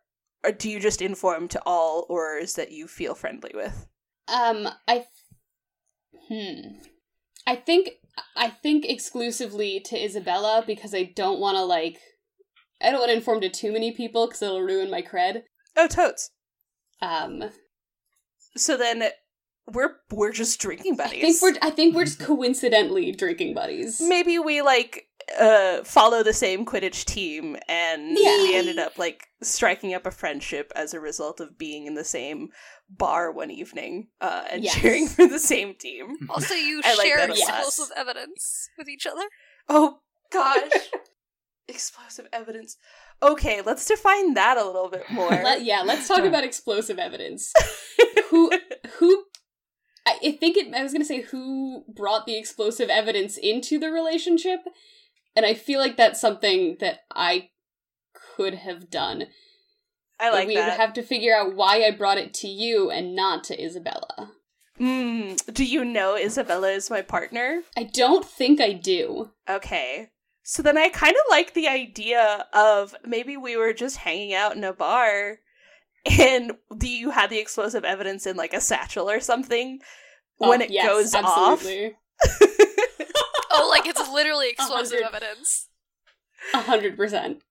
or 0.43 0.51
do 0.51 0.69
you 0.69 0.79
just 0.79 1.01
inform 1.01 1.47
to 1.49 1.61
all 1.65 2.07
Aurors 2.09 2.55
that 2.55 2.71
you 2.71 2.87
feel 2.87 3.15
friendly 3.15 3.51
with? 3.53 3.87
Um, 4.27 4.67
I, 4.87 5.05
hmm, 6.27 6.77
I 7.45 7.55
think 7.55 7.91
I 8.35 8.49
think 8.49 8.85
exclusively 8.85 9.79
to 9.85 10.03
Isabella 10.03 10.63
because 10.65 10.93
I 10.93 11.03
don't 11.03 11.39
want 11.39 11.57
to 11.57 11.63
like, 11.63 11.99
I 12.81 12.91
don't 12.91 12.99
want 12.99 13.09
to 13.11 13.17
inform 13.17 13.41
to 13.41 13.49
too 13.49 13.71
many 13.71 13.91
people 13.91 14.27
because 14.27 14.41
it'll 14.41 14.61
ruin 14.61 14.89
my 14.89 15.01
cred. 15.01 15.43
Oh, 15.75 15.87
totes. 15.87 16.31
Um, 17.01 17.51
So 18.55 18.77
then 18.77 19.03
we're 19.67 19.95
we're 20.11 20.31
just 20.31 20.59
drinking 20.59 20.93
I 20.93 21.05
buddies. 21.05 21.39
think 21.39 21.41
we're 21.41 21.67
I 21.67 21.71
think 21.71 21.95
we're 21.95 22.05
just 22.05 22.19
coincidentally 22.31 23.11
drinking 23.11 23.53
buddies. 23.53 24.01
maybe 24.01 24.39
we 24.39 24.61
like 24.61 25.05
uh 25.39 25.83
follow 25.83 26.23
the 26.23 26.33
same 26.33 26.65
quidditch 26.65 27.05
team 27.05 27.55
and 27.69 28.17
Yeah. 28.17 28.37
we 28.37 28.55
ended 28.55 28.79
up 28.79 28.97
like 28.97 29.27
striking 29.43 29.93
up 29.93 30.05
a 30.05 30.11
friendship 30.11 30.71
as 30.75 30.93
a 30.93 30.99
result 30.99 31.39
of 31.39 31.57
being 31.57 31.85
in 31.85 31.93
the 31.93 32.03
same 32.03 32.49
bar 32.89 33.31
one 33.31 33.51
evening 33.51 34.07
uh 34.19 34.43
and 34.51 34.63
Yes. 34.63 34.75
cheering 34.75 35.07
for 35.07 35.27
the 35.27 35.39
same 35.39 35.75
team 35.75 36.17
Also, 36.29 36.53
you 36.55 36.81
I 36.83 36.95
like 36.95 37.07
share 37.07 37.17
that 37.17 37.29
lot. 37.29 37.37
explosive 37.37 37.91
evidence 37.95 38.69
with 38.77 38.89
each 38.89 39.05
other. 39.05 39.23
oh 39.69 39.99
gosh 40.33 40.71
explosive 41.67 42.27
evidence 42.33 42.75
okay 43.23 43.61
let's 43.65 43.85
define 43.85 44.33
that 44.33 44.57
a 44.57 44.65
little 44.65 44.89
bit 44.89 45.09
more 45.11 45.29
Let, 45.29 45.63
yeah, 45.63 45.83
let's 45.85 46.07
talk 46.07 46.23
about 46.25 46.43
explosive 46.43 46.97
evidence. 46.99 47.53
who 48.29 48.51
who 48.97 49.23
I 50.05 50.31
think 50.39 50.57
it 50.57 50.73
I 50.73 50.83
was 50.83 50.93
going 50.93 51.01
to 51.01 51.07
say 51.07 51.21
who 51.21 51.83
brought 51.93 52.25
the 52.25 52.37
explosive 52.37 52.89
evidence 52.89 53.37
into 53.37 53.79
the 53.79 53.91
relationship 53.91 54.61
and 55.35 55.45
I 55.45 55.53
feel 55.53 55.79
like 55.79 55.97
that's 55.97 56.19
something 56.19 56.77
that 56.79 57.01
I 57.13 57.49
could 58.35 58.55
have 58.55 58.89
done. 58.89 59.25
i 60.19 60.29
like 60.29 60.41
that. 60.41 60.47
we 60.47 60.55
that 60.55 60.69
would 60.69 60.79
have 60.79 60.93
to 60.93 61.03
figure 61.03 61.35
out 61.35 61.55
why 61.55 61.83
I 61.83 61.91
brought 61.91 62.17
it 62.17 62.33
to 62.35 62.47
you 62.47 62.89
and 62.89 63.15
not 63.15 63.43
to 63.45 63.63
Isabella. 63.63 64.31
mm, 64.79 65.53
do 65.53 65.63
you 65.63 65.85
know 65.85 66.15
isabella 66.15 66.71
is 66.71 66.89
my 66.89 67.01
partner 67.01 67.61
I 67.77 67.83
don't 67.83 68.25
think 68.25 68.59
I 68.59 68.73
do. 68.73 69.31
Okay. 69.49 70.09
So 70.43 70.63
then 70.63 70.77
I 70.77 70.89
kind 70.89 71.13
of 71.13 71.29
like 71.29 71.53
the 71.53 71.67
idea 71.67 72.45
of 72.53 72.95
maybe 73.05 73.37
we 73.37 73.55
were 73.55 73.73
just 73.73 73.97
hanging 73.97 74.33
out 74.33 74.55
in 74.55 74.63
a 74.63 74.73
bar 74.73 75.37
and 76.05 76.53
the, 76.75 76.87
you 76.87 77.11
had 77.11 77.29
the 77.29 77.39
explosive 77.39 77.83
evidence 77.83 78.25
in 78.25 78.35
like 78.35 78.53
a 78.53 78.61
satchel 78.61 79.09
or 79.09 79.19
something 79.19 79.79
oh, 80.39 80.49
when 80.49 80.61
Oh, 80.61 80.65
it 80.65 80.71
yes, 80.71 80.85
goes 80.87 81.13
absolutely. 81.15 81.95
Oh, 83.53 83.67
like 83.69 83.85
it's 83.85 84.09
literally 84.11 84.49
explosive 84.51 85.01
hundred. 85.01 85.15
evidence. 85.15 85.67
A 86.53 86.61
hundred 86.61 86.95
percent. 86.95 87.41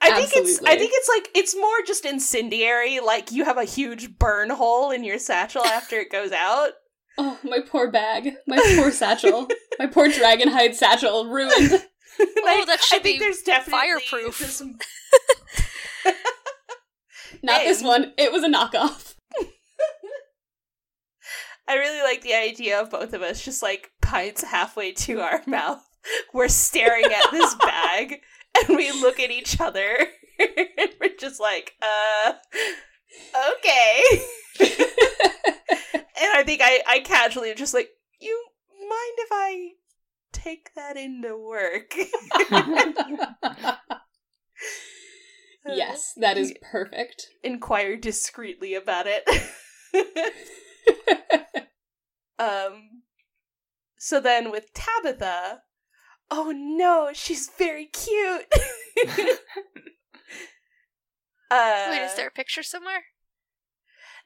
I 0.00 0.20
think 0.20 0.32
it's 0.34 0.60
I 0.64 0.76
think 0.76 0.90
it's 0.92 1.08
like 1.08 1.28
it's 1.34 1.54
more 1.56 1.80
just 1.86 2.04
incendiary 2.04 2.98
like 3.00 3.30
you 3.32 3.44
have 3.44 3.56
a 3.56 3.64
huge 3.64 4.18
burn 4.18 4.50
hole 4.50 4.90
in 4.90 5.04
your 5.04 5.18
satchel 5.18 5.64
after 5.64 5.96
it 6.00 6.10
goes 6.10 6.32
out. 6.32 6.70
Oh, 7.16 7.38
my 7.44 7.60
poor 7.60 7.92
bag. 7.92 8.32
My 8.48 8.60
poor 8.74 8.90
satchel. 8.90 9.46
my 9.78 9.86
poor 9.86 10.08
dragonhide 10.08 10.74
satchel 10.74 11.26
ruined. 11.26 11.84
Oh, 12.20 12.64
that 12.66 12.80
should 12.82 12.98
I 12.98 13.02
think 13.04 13.20
be 13.20 13.24
there's 13.24 13.42
definitely 13.42 14.00
fireproof. 14.00 14.38
this- 14.40 14.60
Not 17.44 17.60
this 17.60 17.82
one. 17.82 18.14
It 18.16 18.32
was 18.32 18.42
a 18.42 18.48
knockoff. 18.48 19.16
I 21.68 21.74
really 21.76 22.00
like 22.02 22.22
the 22.22 22.32
idea 22.32 22.80
of 22.80 22.90
both 22.90 23.12
of 23.12 23.20
us 23.20 23.44
just 23.44 23.62
like 23.62 23.90
pints 24.00 24.42
halfway 24.42 24.92
to 24.92 25.20
our 25.20 25.42
mouth. 25.46 25.84
We're 26.32 26.48
staring 26.48 27.04
at 27.04 27.30
this 27.30 27.54
bag 27.60 28.22
and 28.56 28.76
we 28.78 28.90
look 28.92 29.20
at 29.20 29.30
each 29.30 29.60
other 29.60 29.94
and 30.38 30.90
we're 30.98 31.16
just 31.18 31.38
like, 31.38 31.74
uh, 31.82 32.32
okay. 33.56 34.02
and 34.60 36.30
I 36.34 36.42
think 36.46 36.62
I, 36.62 36.80
I 36.86 37.00
casually 37.00 37.50
am 37.50 37.56
just 37.56 37.74
like, 37.74 37.90
you 38.20 38.42
mind 38.80 39.18
if 39.18 39.28
I 39.32 39.70
take 40.32 40.70
that 40.76 40.96
into 40.96 41.36
work? 41.36 41.94
Yes, 45.66 46.12
that 46.18 46.36
is 46.38 46.54
perfect. 46.70 47.28
Inquire 47.42 47.96
discreetly 47.96 48.74
about 48.74 49.06
it. 49.08 49.24
um 52.38 53.02
so 53.98 54.20
then 54.20 54.50
with 54.50 54.72
Tabitha, 54.74 55.62
oh 56.30 56.52
no, 56.54 57.10
she's 57.12 57.48
very 57.58 57.86
cute. 57.86 58.44
uh 61.50 61.86
Wait, 61.90 62.04
is 62.04 62.14
there 62.16 62.28
a 62.28 62.30
picture 62.32 62.62
somewhere? 62.62 63.04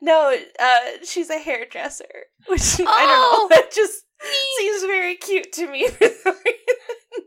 No, 0.01 0.37
uh 0.59 0.81
she's 1.05 1.31
a 1.31 1.39
hairdresser, 1.39 2.27
which 2.47 2.81
I 2.81 2.85
Oh, 2.87 3.49
don't 3.49 3.51
know, 3.51 3.57
That 3.57 3.73
just 3.73 4.05
seems 4.59 4.83
very 4.85 5.17
cute 5.17 5.53
to 5.55 5.71
me 5.71 5.89
for 5.89 6.07
some 6.09 6.35
reason. 6.35 7.27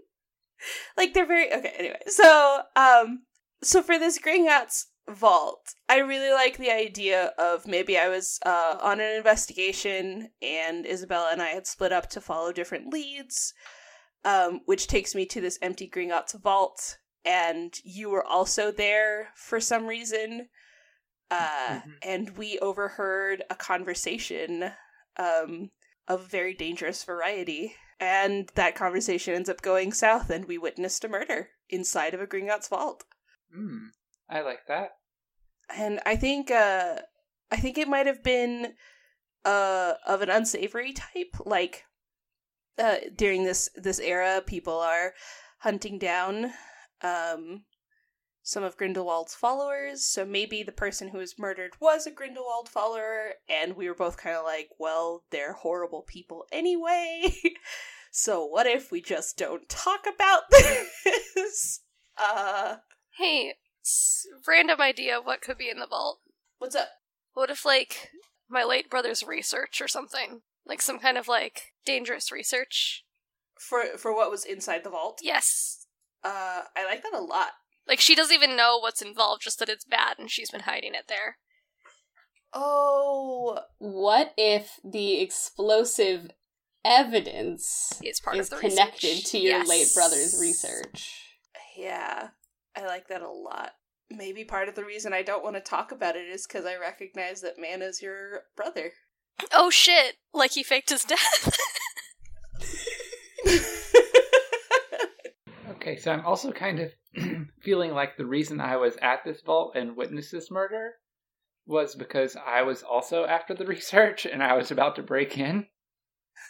like 0.97 1.13
they're 1.13 1.25
very 1.25 1.51
okay, 1.53 1.73
anyway. 1.77 1.99
So, 2.07 2.61
um 2.75 3.23
so 3.63 3.81
for 3.81 3.99
this 3.99 4.19
Gringotts 4.19 4.85
vault, 5.09 5.75
I 5.89 5.97
really 5.99 6.31
like 6.31 6.57
the 6.57 6.71
idea 6.71 7.33
of 7.37 7.67
maybe 7.67 7.97
I 7.97 8.07
was 8.07 8.39
uh, 8.45 8.77
on 8.81 8.99
an 8.99 9.15
investigation 9.15 10.29
and 10.41 10.85
Isabella 10.85 11.29
and 11.31 11.41
I 11.41 11.49
had 11.49 11.67
split 11.67 11.91
up 11.91 12.09
to 12.11 12.21
follow 12.21 12.51
different 12.51 12.91
leads, 12.91 13.53
um, 14.23 14.61
which 14.65 14.87
takes 14.87 15.15
me 15.15 15.25
to 15.27 15.41
this 15.41 15.59
empty 15.61 15.89
Gringotts 15.89 16.39
vault, 16.39 16.97
and 17.25 17.73
you 17.83 18.09
were 18.09 18.25
also 18.25 18.71
there 18.71 19.29
for 19.35 19.59
some 19.59 19.87
reason. 19.87 20.49
Uh, 21.29 21.79
And 22.03 22.37
we 22.37 22.59
overheard 22.59 23.43
a 23.49 23.55
conversation 23.55 24.71
um, 25.17 25.71
of 26.07 26.29
very 26.29 26.53
dangerous 26.53 27.03
variety. 27.03 27.75
And 27.99 28.49
that 28.55 28.75
conversation 28.75 29.35
ends 29.35 29.47
up 29.47 29.61
going 29.61 29.93
south, 29.93 30.29
and 30.29 30.45
we 30.45 30.57
witnessed 30.57 31.05
a 31.05 31.09
murder 31.09 31.49
inside 31.69 32.13
of 32.13 32.21
a 32.21 32.27
Gringotts 32.27 32.67
vault 32.67 33.05
Hmm. 33.53 33.87
I 34.29 34.41
like 34.41 34.65
that. 34.67 34.91
and 35.75 35.99
I 36.05 36.15
think 36.15 36.51
uh 36.51 36.97
I 37.51 37.57
think 37.57 37.77
it 37.77 37.87
might 37.87 38.07
have 38.07 38.23
been 38.23 38.73
uh 39.45 39.93
of 40.05 40.21
an 40.21 40.29
unsavory 40.29 40.93
type 40.93 41.35
like 41.45 41.83
uh 42.77 42.97
during 43.15 43.43
this 43.43 43.69
this 43.75 43.99
era 43.99 44.41
people 44.45 44.77
are 44.79 45.13
hunting 45.59 45.97
down 45.99 46.53
um 47.01 47.63
some 48.43 48.63
of 48.63 48.75
Grindelwald's 48.77 49.35
followers 49.35 50.03
so 50.05 50.25
maybe 50.25 50.63
the 50.63 50.71
person 50.71 51.09
who 51.09 51.19
was 51.19 51.37
murdered 51.37 51.73
was 51.79 52.07
a 52.07 52.11
Grindelwald 52.11 52.69
follower 52.69 53.33
and 53.49 53.75
we 53.75 53.87
were 53.87 53.95
both 53.95 54.17
kind 54.17 54.35
of 54.35 54.43
like 54.45 54.69
well 54.79 55.23
they're 55.31 55.53
horrible 55.53 56.03
people 56.07 56.45
anyway 56.51 57.33
so 58.11 58.45
what 58.45 58.65
if 58.67 58.91
we 58.91 59.01
just 59.01 59.37
don't 59.37 59.67
talk 59.69 60.05
about 60.07 60.43
this 61.35 61.81
uh 62.17 62.77
Hey, 63.21 63.53
random 64.47 64.81
idea 64.81 65.19
of 65.19 65.25
what 65.27 65.41
could 65.41 65.57
be 65.59 65.69
in 65.69 65.77
the 65.77 65.85
vault. 65.85 66.21
what's 66.57 66.75
up 66.75 66.89
What 67.33 67.51
if, 67.51 67.63
like, 67.65 68.09
my 68.49 68.63
late 68.63 68.89
brother's 68.89 69.21
research 69.21 69.79
or 69.79 69.87
something? 69.87 70.41
Like 70.65 70.81
some 70.81 70.97
kind 70.97 71.19
of, 71.19 71.27
like, 71.27 71.73
dangerous 71.85 72.31
research? 72.31 73.05
for 73.59 73.95
for 73.95 74.15
what 74.15 74.31
was 74.31 74.43
inside 74.43 74.83
the 74.83 74.89
vault 74.89 75.19
Yes. 75.21 75.85
Uh, 76.23 76.63
I 76.75 76.83
like 76.85 77.03
that 77.03 77.13
a 77.13 77.19
lot. 77.21 77.49
Like, 77.87 77.99
she 77.99 78.15
doesn't 78.15 78.33
even 78.33 78.55
know 78.57 78.79
what's 78.79 79.03
involved, 79.03 79.43
just 79.43 79.59
that 79.59 79.69
it's 79.69 79.85
bad 79.85 80.17
and 80.17 80.31
she's 80.31 80.49
been 80.49 80.61
hiding 80.61 80.95
it 80.95 81.05
there. 81.07 81.37
Oh, 82.53 83.59
What 83.77 84.33
if 84.35 84.79
the 84.83 85.19
explosive 85.21 86.31
evidence 86.83 87.93
Is 88.03 88.19
part 88.19 88.37
is 88.37 88.51
of 88.51 88.59
the 88.59 88.67
connected 88.67 89.07
research. 89.09 89.25
to 89.31 89.37
your 89.37 89.59
Yes. 89.59 89.69
late 89.69 89.87
brother's 89.93 90.39
research? 90.39 91.37
yeah, 91.77 92.29
I 92.75 92.85
like 92.85 93.07
that 93.09 93.21
a 93.21 93.29
lot. 93.29 93.71
Maybe 94.09 94.43
part 94.43 94.67
of 94.67 94.75
the 94.75 94.85
reason 94.85 95.13
I 95.13 95.21
don't 95.21 95.43
want 95.43 95.55
to 95.55 95.61
talk 95.61 95.91
about 95.91 96.15
it 96.15 96.27
is 96.27 96.45
because 96.45 96.65
I 96.65 96.75
recognize 96.77 97.41
that 97.41 97.59
man 97.59 97.81
is 97.81 98.01
your 98.01 98.43
brother. 98.55 98.91
Oh 99.53 99.69
shit! 99.69 100.17
Like 100.33 100.51
he 100.51 100.63
faked 100.63 100.89
his 100.89 101.03
death. 101.03 101.57
Okay, 105.81 105.97
so 105.97 106.11
I'm 106.11 106.25
also 106.27 106.51
kind 106.51 106.79
of 106.79 106.91
feeling 107.59 107.91
like 107.91 108.15
the 108.15 108.25
reason 108.25 108.61
I 108.61 108.77
was 108.77 108.97
at 109.01 109.23
this 109.25 109.41
vault 109.41 109.75
and 109.75 109.97
witnessed 109.97 110.31
this 110.31 110.51
murder 110.51 110.91
was 111.65 111.95
because 111.95 112.37
I 112.45 112.61
was 112.61 112.83
also 112.83 113.25
after 113.25 113.55
the 113.55 113.65
research 113.75 114.27
and 114.27 114.43
I 114.43 114.53
was 114.53 114.69
about 114.69 114.95
to 114.97 115.03
break 115.03 115.39
in. 115.39 115.65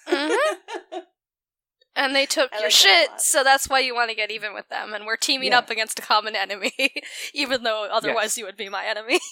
Mhm. 0.10 0.36
And 1.96 2.16
they 2.16 2.26
took 2.26 2.54
I 2.54 2.58
your 2.58 2.66
like 2.68 2.72
shit, 2.72 3.10
so 3.18 3.44
that's 3.44 3.68
why 3.68 3.80
you 3.80 3.94
want 3.94 4.10
to 4.10 4.16
get 4.16 4.32
even 4.32 4.54
with 4.54 4.70
them. 4.70 4.94
And 4.94 5.06
we're 5.06 5.18
teaming 5.18 5.52
Yeah. 5.52 5.58
up 5.60 5.70
against 5.70 6.00
a 6.00 6.02
common 6.02 6.36
enemy, 6.36 6.72
even 7.34 7.64
though 7.64 7.88
otherwise 7.92 8.38
you 8.38 8.46
would 8.46 8.58
be 8.58 8.70
my 8.70 8.86
enemy. 8.86 9.20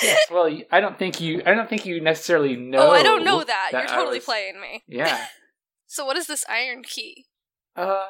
Yes, 0.00 0.30
well, 0.30 0.48
I 0.70 0.80
don't 0.80 0.96
think 0.96 1.20
you. 1.20 1.42
I 1.44 1.54
don't 1.54 1.68
think 1.68 1.84
you 1.84 2.00
necessarily 2.00 2.54
know. 2.54 2.78
oh, 2.78 2.90
I 2.92 3.02
don't 3.02 3.24
know 3.24 3.42
that. 3.42 3.70
You're 3.72 3.86
totally 3.86 4.18
was- 4.18 4.24
playing 4.24 4.60
me. 4.60 4.84
Yeah. 4.86 5.26
So 5.90 6.04
what 6.04 6.16
is 6.18 6.26
this 6.26 6.44
iron 6.48 6.82
key? 6.84 7.26
Uh, 7.74 8.04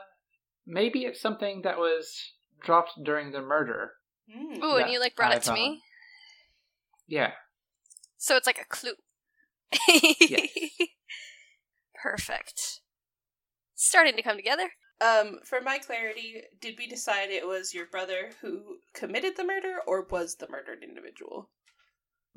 maybe 0.67 1.05
it's 1.05 1.21
something 1.21 1.63
that 1.63 1.79
was 1.79 2.13
dropped 2.61 2.91
during 3.05 3.31
the 3.31 3.41
murder. 3.41 3.93
Mm. 4.29 4.63
Ooh, 4.63 4.77
and 4.79 4.91
you 4.91 4.99
like 5.01 5.15
brought 5.17 5.31
it 5.31 5.37
I've, 5.37 5.43
to 5.45 5.53
uh, 5.53 5.55
me. 5.55 5.81
Yeah. 7.07 7.31
So 8.19 8.37
it's 8.37 8.47
like 8.49 8.61
a 8.61 8.65
clue. 8.69 8.95
Yes. 10.21 10.49
Perfect. 12.03 12.81
Starting 13.81 14.17
to 14.17 14.23
come 14.23 14.37
together. 14.37 14.71
Um, 15.01 15.39
for 15.45 15.61
my 15.61 15.79
clarity, 15.79 16.43
did 16.61 16.75
we 16.77 16.89
decide 16.89 17.31
it 17.31 17.47
was 17.47 17.73
your 17.73 17.87
brother 17.87 18.33
who 18.41 18.79
committed 18.93 19.37
the 19.37 19.45
murder, 19.45 19.77
or 19.87 20.05
was 20.11 20.35
the 20.35 20.49
murdered 20.51 20.83
individual? 20.83 21.51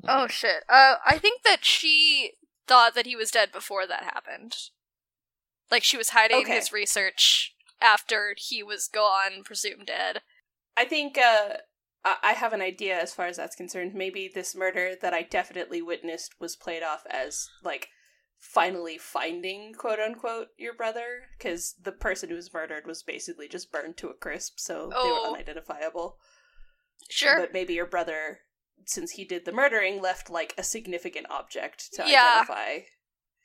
Oh 0.06 0.28
shit. 0.28 0.62
Uh, 0.68 0.94
I 1.04 1.18
think 1.18 1.42
that 1.42 1.64
she 1.64 2.34
thought 2.68 2.94
that 2.94 3.06
he 3.06 3.16
was 3.16 3.32
dead 3.32 3.50
before 3.50 3.88
that 3.88 4.04
happened. 4.04 4.54
Like 5.68 5.82
she 5.82 5.96
was 5.96 6.10
hiding 6.10 6.42
Okay. 6.42 6.54
his 6.54 6.72
research 6.72 7.56
after 7.80 8.36
he 8.38 8.62
was 8.62 8.86
gone, 8.86 9.42
presumed 9.44 9.86
dead. 9.86 10.20
I 10.76 10.84
think 10.84 11.18
uh, 11.18 11.54
I 12.04 12.16
I 12.22 12.32
have 12.34 12.52
an 12.52 12.62
idea 12.62 13.00
as 13.00 13.12
far 13.12 13.26
as 13.26 13.36
that's 13.38 13.56
concerned. 13.56 13.94
Maybe 13.94 14.30
this 14.32 14.54
murder 14.54 14.92
that 15.02 15.12
I 15.12 15.22
definitely 15.22 15.82
witnessed 15.82 16.34
was 16.38 16.54
played 16.54 16.84
off 16.84 17.02
as 17.10 17.48
like 17.64 17.88
finally 18.44 18.98
finding 18.98 19.72
quote 19.72 20.00
unquote 20.00 20.48
your 20.58 20.74
brother 20.74 21.22
because 21.38 21.76
the 21.80 21.92
person 21.92 22.28
who 22.28 22.34
was 22.34 22.52
murdered 22.52 22.84
was 22.88 23.02
basically 23.04 23.46
just 23.48 23.70
burned 23.70 23.96
to 23.96 24.08
a 24.08 24.14
crisp, 24.14 24.54
so 24.58 24.88
they 24.88 24.96
Oh. 24.96 25.30
were 25.30 25.36
unidentifiable. 25.38 26.18
Sure. 27.08 27.36
but 27.38 27.52
maybe 27.52 27.74
your 27.74 27.86
brother, 27.86 28.40
since 28.86 29.12
he 29.12 29.24
did 29.24 29.44
the 29.44 29.52
murdering, 29.52 30.00
left 30.00 30.30
like 30.30 30.54
a 30.56 30.62
significant 30.62 31.26
object 31.30 31.92
to 31.94 32.08
Yeah. 32.08 32.42
identify 32.42 32.80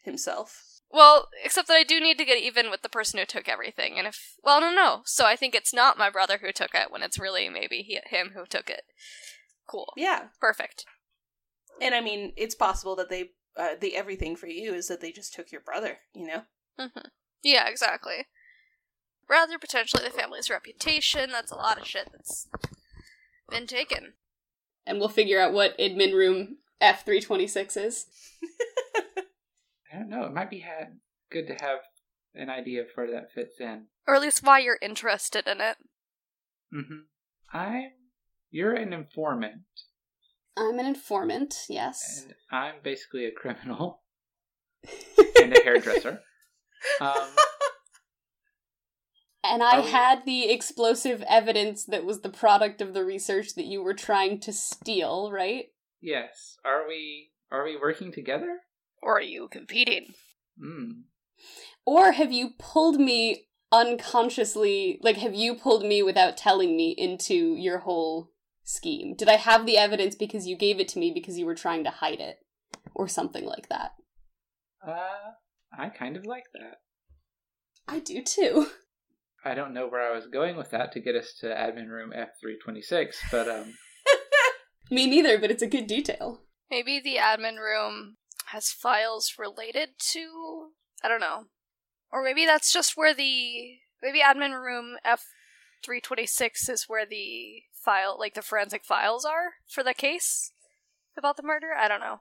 himself. 0.03 0.63
Well, 0.89 1.27
except 1.43 1.67
that 1.67 1.75
I 1.75 1.83
do 1.83 1.99
need 1.99 2.17
to 2.17 2.25
get 2.25 2.37
even 2.37 2.69
with 2.71 2.81
the 2.81 2.87
person 2.89 3.19
who 3.19 3.25
took 3.25 3.49
everything, 3.49 3.97
and 3.97 4.07
if 4.07 4.35
well, 4.41 4.61
no, 4.61 4.71
no. 4.73 5.01
So 5.05 5.25
I 5.25 5.35
think 5.35 5.53
it's 5.53 5.73
not 5.73 5.97
my 5.97 6.09
brother 6.09 6.37
who 6.37 6.51
took 6.51 6.73
it 6.73 6.89
when 6.91 7.03
it's 7.03 7.19
really 7.19 7.49
maybe 7.49 7.81
he, 7.83 7.99
him 8.05 8.31
who 8.35 8.45
took 8.45 8.69
it. 8.69 8.83
Cool. 9.67 9.91
Yeah, 9.97 10.29
Perfect. 10.39 10.85
and 11.81 11.93
I 11.93 11.99
mean, 12.01 12.33
it's 12.37 12.55
possible 12.55 12.95
that 12.95 13.09
they 13.09 13.31
uh, 13.57 13.75
the 13.79 13.95
everything 13.95 14.35
for 14.35 14.47
you 14.47 14.73
is 14.73 14.87
that 14.87 15.01
they 15.01 15.11
just 15.11 15.33
took 15.33 15.51
your 15.51 15.61
brother. 15.61 15.97
You 16.13 16.27
know. 16.27 16.41
hmm 16.79 16.99
Yeah, 17.43 17.67
exactly. 17.67 18.27
Rather 19.29 19.57
potentially 19.59 20.03
the 20.03 20.09
family's 20.09 20.49
reputation. 20.49 21.31
That's 21.31 21.51
a 21.51 21.55
lot 21.55 21.79
of 21.79 21.87
shit 21.87 22.09
that's 22.11 22.47
been 23.49 23.67
taken. 23.67 24.13
And 24.85 24.99
we'll 24.99 25.09
figure 25.09 25.39
out 25.41 25.51
what 25.51 25.77
admin 25.77 26.13
room 26.13 26.57
F326 26.81 27.85
is. 27.85 28.05
I 29.93 29.97
don't 29.97 30.09
know. 30.09 30.23
It 30.23 30.33
might 30.33 30.49
be 30.49 30.59
had 30.59 30.99
good 31.29 31.47
to 31.47 31.53
have 31.55 31.79
an 32.35 32.49
idea 32.49 32.81
of 32.81 32.87
where 32.95 33.11
that 33.11 33.31
fits 33.31 33.59
in. 33.59 33.87
Or 34.07 34.15
at 34.15 34.21
least 34.21 34.43
why 34.43 34.59
you're 34.59 34.79
interested 34.81 35.47
in 35.47 35.59
it. 35.59 35.77
Mm-hmm. 36.73 37.57
I'm. 37.57 37.91
You're 38.49 38.73
an 38.75 38.93
informant, 38.93 39.63
I'm 40.57 40.79
an 40.79 40.85
informant, 40.85 41.55
yes. 41.69 42.23
and 42.25 42.33
I'm 42.51 42.75
basically 42.83 43.25
a 43.25 43.31
criminal 43.31 44.01
and 45.41 45.55
a 45.55 45.61
hairdresser. 45.63 46.21
Um, 46.99 47.27
And 49.43 49.63
I 49.63 49.77
Are 49.77 49.81
we- 49.83 49.89
had 49.91 50.25
the 50.25 50.49
explosive 50.51 51.23
evidence 51.29 51.85
that 51.85 52.03
was 52.03 52.21
the 52.21 52.29
product 52.29 52.81
of 52.81 52.93
the 52.93 53.05
research 53.05 53.55
that 53.55 53.65
you 53.65 53.81
were 53.81 53.93
trying 53.93 54.39
to 54.41 54.51
steal, 54.53 55.31
right? 55.31 55.65
yes. 56.01 56.57
Are 56.65 56.87
we? 56.87 57.29
Are 57.51 57.63
we 57.63 57.77
working 57.77 58.11
together? 58.11 58.59
Or 59.01 59.17
are 59.17 59.21
you 59.21 59.47
competing? 59.49 60.13
Hmm. 60.61 60.91
Or 61.85 62.11
have 62.11 62.31
you 62.33 62.49
pulled 62.59 62.99
me 62.99 63.47
unconsciously, 63.71 64.99
like, 65.01 65.17
have 65.17 65.33
you 65.35 65.55
pulled 65.55 65.83
me 65.85 66.03
without 66.03 66.35
telling 66.35 66.75
me 66.75 66.91
into 66.97 67.55
your 67.55 67.79
whole 67.79 68.31
scheme? 68.67 69.15
Did 69.15 69.29
I 69.29 69.37
have 69.37 69.65
the 69.65 69.77
evidence 69.77 70.15
because 70.15 70.45
you 70.45 70.57
gave 70.57 70.79
it 70.79 70.87
to 70.89 70.99
me 70.99 71.11
because 71.13 71.37
you 71.37 71.45
were 71.45 71.55
trying 71.55 71.83
to 71.85 71.89
hide 71.89 72.19
it? 72.19 72.37
Or 72.93 73.07
something 73.07 73.45
like 73.45 73.69
that. 73.69 73.91
Uh, 74.85 75.33
I 75.77 75.89
kind 75.89 76.17
of 76.17 76.25
like 76.25 76.45
that. 76.53 76.77
I 77.87 77.99
do 77.99 78.23
too. 78.23 78.67
I 79.45 79.53
don't 79.53 79.73
know 79.73 79.87
where 79.87 80.01
I 80.01 80.13
was 80.13 80.27
going 80.27 80.57
with 80.57 80.71
that 80.71 80.91
to 80.93 80.99
get 80.99 81.15
us 81.15 81.33
to 81.39 81.47
admin 81.47 81.89
room 81.89 82.11
F326, 82.11 83.15
but 83.31 83.47
um, 83.47 83.73
Me 84.91 85.07
neither, 85.07 85.37
but 85.37 85.51
it's 85.51 85.61
a 85.61 85.67
good 85.67 85.87
detail. 85.87 86.41
Maybe 86.69 86.99
the 86.99 87.15
admin 87.15 87.57
room 87.57 88.17
has 88.47 88.69
files 88.71 89.35
related 89.37 89.89
to. 90.11 90.69
I 91.03 91.07
don't 91.07 91.21
know. 91.21 91.45
Or 92.11 92.23
maybe 92.23 92.45
that's 92.45 92.73
just 92.73 92.97
where 92.97 93.13
the. 93.13 93.77
Maybe 94.01 94.19
admin 94.19 94.59
room 94.59 94.97
F326 95.05 96.69
is 96.69 96.85
where 96.87 97.05
the 97.05 97.61
file, 97.87 98.17
like 98.19 98.33
the 98.33 98.41
forensic 98.41 98.83
files 98.83 99.23
are 99.23 99.53
for 99.65 99.81
the 99.81 99.93
case 99.93 100.51
about 101.17 101.37
the 101.37 101.43
murder? 101.43 101.67
I 101.79 101.87
don't 101.87 102.01
know. 102.01 102.19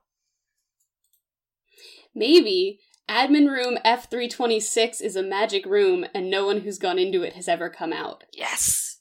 Maybe 2.15 2.79
admin 3.11 3.49
room 3.49 3.77
F326 3.85 5.03
is 5.03 5.17
a 5.17 5.25
magic 5.25 5.67
room 5.67 6.07
and 6.15 6.31
no 6.31 6.47
one 6.47 6.61
who's 6.61 6.79
gone 6.79 7.01
into 7.01 7.25
it 7.25 7.33
has 7.33 7.49
ever 7.49 7.69
come 7.69 7.93
out. 7.93 8.23
Yes! 8.33 9.01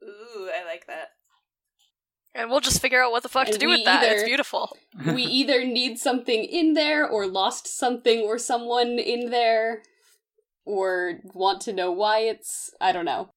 Ooh, 0.00 0.48
I 0.48 0.64
like 0.64 0.86
that. 0.86 1.08
And 2.32 2.48
we'll 2.48 2.60
just 2.60 2.80
figure 2.80 3.02
out 3.02 3.10
what 3.10 3.24
the 3.24 3.28
fuck 3.28 3.48
to 3.48 3.58
do 3.58 3.66
we 3.66 3.78
with 3.78 3.84
that. 3.86 4.04
It's 4.04 4.22
beautiful. 4.22 4.76
we 5.12 5.24
either 5.24 5.64
need 5.64 5.98
something 5.98 6.44
in 6.44 6.74
there 6.74 7.08
or 7.08 7.26
lost 7.26 7.66
something 7.66 8.20
or 8.20 8.38
someone 8.38 9.00
in 9.00 9.30
there 9.30 9.82
or 10.64 11.14
want 11.34 11.60
to 11.62 11.72
know 11.72 11.90
why 11.90 12.20
it's 12.20 12.70
I 12.80 12.92
don't 12.92 13.04
know. 13.04 13.30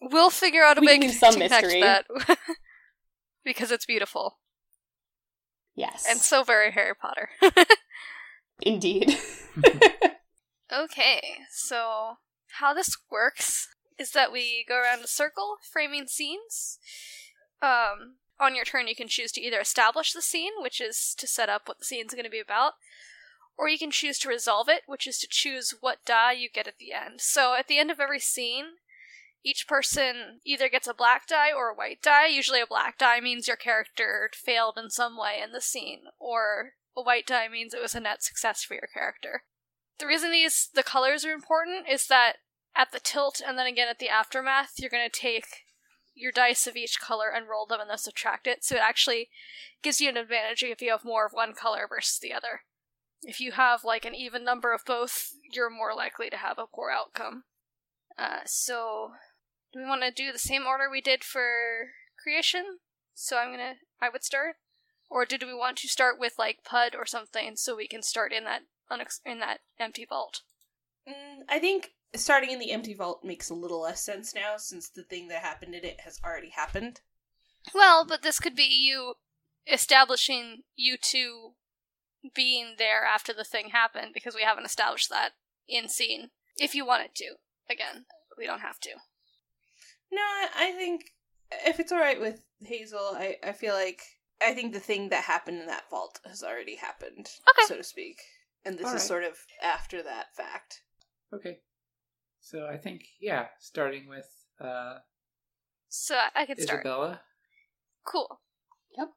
We'll 0.00 0.30
figure 0.30 0.62
out 0.62 0.78
a 0.78 0.80
We 0.80 0.86
way 0.86 0.98
to 0.98 1.08
some 1.10 1.34
connect 1.34 1.52
mystery. 1.52 1.80
that. 1.82 2.06
because 3.44 3.70
it's 3.70 3.86
beautiful. 3.86 4.38
Yes. 5.74 6.06
And 6.08 6.18
so 6.20 6.42
very 6.42 6.72
Harry 6.72 6.94
Potter. 6.94 7.30
Indeed. 8.62 9.18
Okay, 10.72 11.20
so 11.50 12.18
how 12.60 12.72
this 12.72 12.96
works 13.10 13.66
is 13.98 14.12
that 14.12 14.30
we 14.32 14.64
go 14.68 14.76
around 14.80 15.02
a 15.02 15.08
circle, 15.08 15.56
framing 15.68 16.06
scenes. 16.06 16.78
Um, 17.60 18.18
on 18.38 18.54
your 18.54 18.64
turn, 18.64 18.86
you 18.86 18.94
can 18.94 19.08
choose 19.08 19.32
to 19.32 19.40
either 19.40 19.58
establish 19.58 20.12
the 20.12 20.22
scene, 20.22 20.52
which 20.60 20.80
is 20.80 21.12
to 21.18 21.26
set 21.26 21.48
up 21.48 21.62
what 21.66 21.80
the 21.80 21.84
scene's 21.84 22.14
going 22.14 22.24
to 22.24 22.30
be 22.30 22.38
about, 22.38 22.74
or 23.58 23.68
you 23.68 23.78
can 23.78 23.90
choose 23.90 24.16
to 24.20 24.28
resolve 24.28 24.68
it, 24.68 24.82
which 24.86 25.08
is 25.08 25.18
to 25.18 25.26
choose 25.28 25.74
what 25.80 26.04
die 26.06 26.32
you 26.32 26.48
get 26.48 26.68
at 26.68 26.78
the 26.78 26.92
end. 26.92 27.20
So 27.20 27.54
at 27.58 27.66
the 27.66 27.78
end 27.78 27.90
of 27.90 27.98
every 27.98 28.20
scene, 28.20 28.66
each 29.42 29.66
person 29.66 30.40
either 30.44 30.68
gets 30.68 30.86
a 30.86 30.94
black 30.94 31.26
die 31.26 31.52
or 31.52 31.70
a 31.70 31.74
white 31.74 32.02
die. 32.02 32.26
Usually, 32.26 32.60
a 32.60 32.66
black 32.66 32.98
die 32.98 33.20
means 33.20 33.48
your 33.48 33.56
character 33.56 34.30
failed 34.34 34.76
in 34.76 34.90
some 34.90 35.16
way 35.16 35.40
in 35.42 35.52
the 35.52 35.60
scene, 35.60 36.00
or 36.18 36.72
a 36.96 37.02
white 37.02 37.26
die 37.26 37.48
means 37.48 37.72
it 37.72 37.82
was 37.82 37.94
a 37.94 38.00
net 38.00 38.22
success 38.22 38.62
for 38.62 38.74
your 38.74 38.88
character. 38.92 39.44
The 39.98 40.06
reason 40.06 40.30
these 40.30 40.68
the 40.74 40.82
colors 40.82 41.24
are 41.24 41.32
important 41.32 41.86
is 41.88 42.06
that 42.06 42.36
at 42.74 42.92
the 42.92 43.00
tilt 43.00 43.40
and 43.46 43.58
then 43.58 43.66
again 43.66 43.88
at 43.88 43.98
the 43.98 44.08
aftermath, 44.08 44.72
you're 44.78 44.90
going 44.90 45.08
to 45.08 45.20
take 45.20 45.64
your 46.14 46.32
dice 46.32 46.66
of 46.66 46.76
each 46.76 47.00
color 47.00 47.30
and 47.34 47.48
roll 47.48 47.66
them 47.66 47.80
and 47.80 47.90
then 47.90 47.98
subtract 47.98 48.46
it. 48.46 48.64
So 48.64 48.76
it 48.76 48.82
actually 48.82 49.28
gives 49.82 50.00
you 50.00 50.08
an 50.08 50.16
advantage 50.16 50.62
if 50.62 50.82
you 50.82 50.90
have 50.90 51.04
more 51.04 51.26
of 51.26 51.32
one 51.32 51.54
color 51.54 51.86
versus 51.88 52.18
the 52.18 52.32
other. 52.32 52.62
If 53.22 53.40
you 53.40 53.52
have 53.52 53.84
like 53.84 54.04
an 54.04 54.14
even 54.14 54.44
number 54.44 54.72
of 54.72 54.84
both, 54.86 55.32
you're 55.52 55.70
more 55.70 55.94
likely 55.94 56.30
to 56.30 56.36
have 56.36 56.58
a 56.58 56.66
poor 56.66 56.90
outcome. 56.90 57.44
Uh, 58.18 58.40
so, 58.44 59.12
do 59.72 59.80
we 59.80 59.86
want 59.86 60.02
to 60.02 60.10
do 60.10 60.32
the 60.32 60.38
same 60.38 60.66
order 60.66 60.90
we 60.90 61.00
did 61.00 61.24
for 61.24 61.88
creation? 62.22 62.78
So 63.14 63.38
I'm 63.38 63.50
gonna, 63.50 63.74
I 64.00 64.08
would 64.08 64.24
start, 64.24 64.56
or 65.10 65.24
did 65.24 65.42
we 65.42 65.54
want 65.54 65.78
to 65.78 65.88
start 65.88 66.18
with 66.18 66.34
like 66.38 66.64
Pud 66.64 66.94
or 66.94 67.06
something 67.06 67.56
so 67.56 67.76
we 67.76 67.88
can 67.88 68.02
start 68.02 68.32
in 68.32 68.44
that 68.44 68.62
unex- 68.90 69.20
in 69.24 69.40
that 69.40 69.60
empty 69.78 70.06
vault? 70.08 70.42
Mm, 71.08 71.44
I 71.48 71.58
think 71.58 71.92
starting 72.14 72.50
in 72.50 72.58
the 72.58 72.72
empty 72.72 72.94
vault 72.94 73.24
makes 73.24 73.50
a 73.50 73.54
little 73.54 73.82
less 73.82 74.02
sense 74.02 74.34
now, 74.34 74.56
since 74.56 74.88
the 74.88 75.02
thing 75.02 75.28
that 75.28 75.42
happened 75.42 75.74
in 75.74 75.84
it 75.84 76.00
has 76.00 76.20
already 76.24 76.50
happened. 76.50 77.00
Well, 77.74 78.04
but 78.06 78.22
this 78.22 78.40
could 78.40 78.56
be 78.56 78.64
you 78.64 79.14
establishing 79.70 80.62
you 80.74 80.96
two 80.96 81.52
being 82.34 82.74
there 82.78 83.04
after 83.04 83.32
the 83.32 83.44
thing 83.44 83.70
happened 83.70 84.12
because 84.12 84.34
we 84.34 84.42
haven't 84.42 84.64
established 84.66 85.10
that 85.10 85.30
in 85.68 85.88
scene. 85.88 86.30
If 86.56 86.74
you 86.74 86.86
wanted 86.86 87.14
to, 87.16 87.34
again, 87.70 88.06
we 88.36 88.46
don't 88.46 88.60
have 88.60 88.80
to. 88.80 88.90
No, 90.12 90.20
I, 90.20 90.48
I 90.56 90.72
think 90.72 91.04
if 91.66 91.80
it's 91.80 91.92
all 91.92 91.98
right 91.98 92.20
with 92.20 92.42
Hazel, 92.60 93.12
I, 93.14 93.36
I 93.44 93.52
feel 93.52 93.74
like 93.74 94.02
I 94.44 94.54
think 94.54 94.72
the 94.72 94.80
thing 94.80 95.08
that 95.10 95.24
happened 95.24 95.60
in 95.60 95.66
that 95.66 95.88
vault 95.90 96.20
has 96.24 96.42
already 96.42 96.76
happened, 96.76 97.28
Okay. 97.50 97.66
so 97.66 97.76
to 97.76 97.84
speak, 97.84 98.18
and 98.64 98.78
this 98.78 98.86
All 98.86 98.94
is 98.94 99.02
right. 99.02 99.08
sort 99.08 99.24
of 99.24 99.34
after 99.62 100.02
that 100.02 100.34
fact. 100.36 100.82
Okay. 101.34 101.58
So 102.40 102.66
I 102.66 102.76
think 102.76 103.02
yeah, 103.20 103.46
starting 103.58 104.08
with 104.08 104.28
uh 104.60 104.98
So 105.88 106.18
I 106.34 106.46
can 106.46 106.58
start. 106.58 106.80
Isabella. 106.80 107.20
Cool. 108.06 108.40
Yep. 108.96 109.08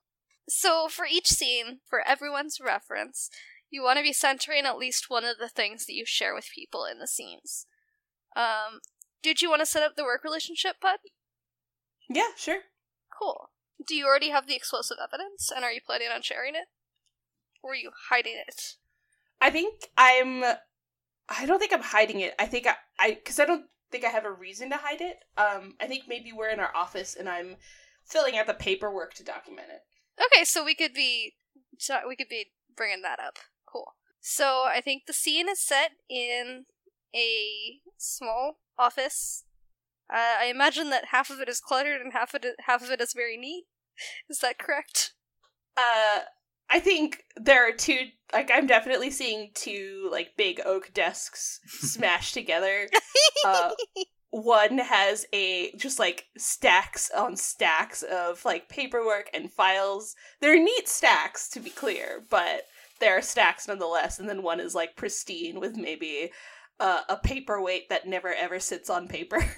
So 0.50 0.88
for 0.90 1.06
each 1.06 1.28
scene, 1.28 1.80
for 1.90 2.06
everyone's 2.06 2.60
reference, 2.64 3.30
you 3.70 3.82
want 3.82 3.98
to 3.98 4.04
be 4.04 4.14
centering 4.14 4.66
at 4.66 4.78
least 4.78 5.10
one 5.10 5.24
of 5.24 5.38
the 5.40 5.50
things 5.50 5.86
that 5.86 5.94
you 5.94 6.06
share 6.06 6.36
with 6.36 6.50
people 6.54 6.86
in 6.86 7.00
the 7.00 7.08
scenes. 7.08 7.66
Um, 8.36 8.82
did 9.24 9.42
you 9.42 9.50
want 9.50 9.62
to 9.62 9.66
set 9.66 9.82
up 9.82 9.96
the 9.96 10.04
work 10.04 10.24
relationship, 10.24 10.76
Bud? 10.82 11.00
Yeah, 12.10 12.30
sure. 12.38 12.60
Cool. 13.18 13.50
Do 13.86 13.96
you 13.96 14.06
already 14.06 14.30
have 14.30 14.48
the 14.48 14.56
explosive 14.56 14.98
evidence, 15.02 15.52
and 15.54 15.66
are 15.66 15.72
you 15.72 15.82
planning 15.84 16.10
on 16.14 16.22
sharing 16.22 16.54
it? 16.56 16.68
Or 17.64 17.72
are 17.72 17.76
you 17.76 17.92
hiding 18.10 18.36
it? 18.48 18.76
I 19.42 19.50
think 19.50 19.90
I'm. 19.98 20.44
I 21.30 21.46
don't 21.46 21.60
think 21.60 21.74
I'm 21.74 21.82
hiding 21.82 22.20
it. 22.20 22.36
I 22.38 22.46
think 22.46 22.68
I, 22.68 22.76
I, 23.00 23.14
because 23.14 23.40
I 23.40 23.46
don't 23.46 23.66
think 23.92 24.04
I 24.04 24.10
have 24.10 24.26
a 24.26 24.32
reason 24.32 24.70
to 24.72 24.78
hide 24.78 25.00
it. 25.00 25.20
Um, 25.38 25.76
I 25.80 25.88
think 25.88 26.04
maybe 26.08 26.34
we're 26.34 26.50
in 26.50 26.60
our 26.60 26.76
office 26.76 27.16
and 27.18 27.30
I'm 27.30 27.56
filling 28.04 28.38
out 28.38 28.48
the 28.48 28.54
paperwork 28.54 29.14
to 29.14 29.24
document 29.24 29.68
it. 29.70 29.82
Okay, 30.22 30.44
so 30.44 30.66
we 30.66 30.76
could 30.76 30.94
be, 30.94 31.36
so 31.78 32.00
we 32.08 32.18
could 32.18 32.28
be 32.30 32.52
bringing 32.76 33.04
that 33.04 33.20
up. 33.20 33.38
Cool. 33.66 33.94
So 34.20 34.66
I 34.68 34.82
think 34.82 35.04
the 35.06 35.14
scene 35.14 35.48
is 35.48 35.62
set 35.62 35.92
in 36.10 36.66
a 37.16 37.80
small 37.98 38.58
office. 38.78 39.44
Uh, 40.14 40.38
I 40.42 40.46
imagine 40.46 40.90
that 40.90 41.06
half 41.12 41.30
of 41.30 41.40
it 41.40 41.50
is 41.50 41.60
cluttered 41.60 42.02
and 42.02 42.14
half 42.14 42.34
of 42.34 42.44
it 42.44 42.56
half 42.66 42.84
of 42.84 42.92
it 42.92 43.02
is 43.02 43.14
very 43.14 43.38
neat. 43.38 43.66
Is 44.30 44.40
that 44.40 44.58
correct? 44.58 45.14
Uh, 45.78 46.22
I 46.70 46.80
think 46.80 47.24
there 47.36 47.68
are 47.68 47.72
two. 47.72 48.08
Like, 48.32 48.50
I'm 48.52 48.66
definitely 48.66 49.12
seeing 49.12 49.52
two 49.54 50.10
like 50.12 50.36
big 50.36 50.60
oak 50.66 50.92
desks 50.94 51.60
smashed 51.68 52.34
together. 52.34 52.88
Uh, 53.46 53.72
one 54.30 54.78
has 54.78 55.26
a 55.34 55.74
just 55.74 56.00
like 56.00 56.28
stacks 56.38 57.12
on 57.12 57.36
stacks 57.36 58.04
of 58.04 58.46
like 58.46 58.70
paperwork 58.70 59.30
and 59.34 59.52
files. 59.52 60.16
They're 60.40 60.58
neat 60.58 60.88
stacks, 60.88 61.50
to 61.50 61.60
be 61.60 61.70
clear, 61.70 62.24
but 62.30 62.62
there 63.02 63.18
are 63.18 63.22
stacks 63.22 63.68
nonetheless. 63.68 64.20
And 64.20 64.30
then 64.30 64.42
one 64.42 64.62
is 64.62 64.74
like 64.74 64.96
pristine 64.96 65.60
with 65.60 65.76
maybe 65.76 66.32
uh, 66.80 67.02
a 67.10 67.18
paperweight 67.18 67.90
that 67.90 68.08
never 68.08 68.34
ever 68.34 68.60
sits 68.60 68.90
on 68.90 69.08
paper. 69.08 69.38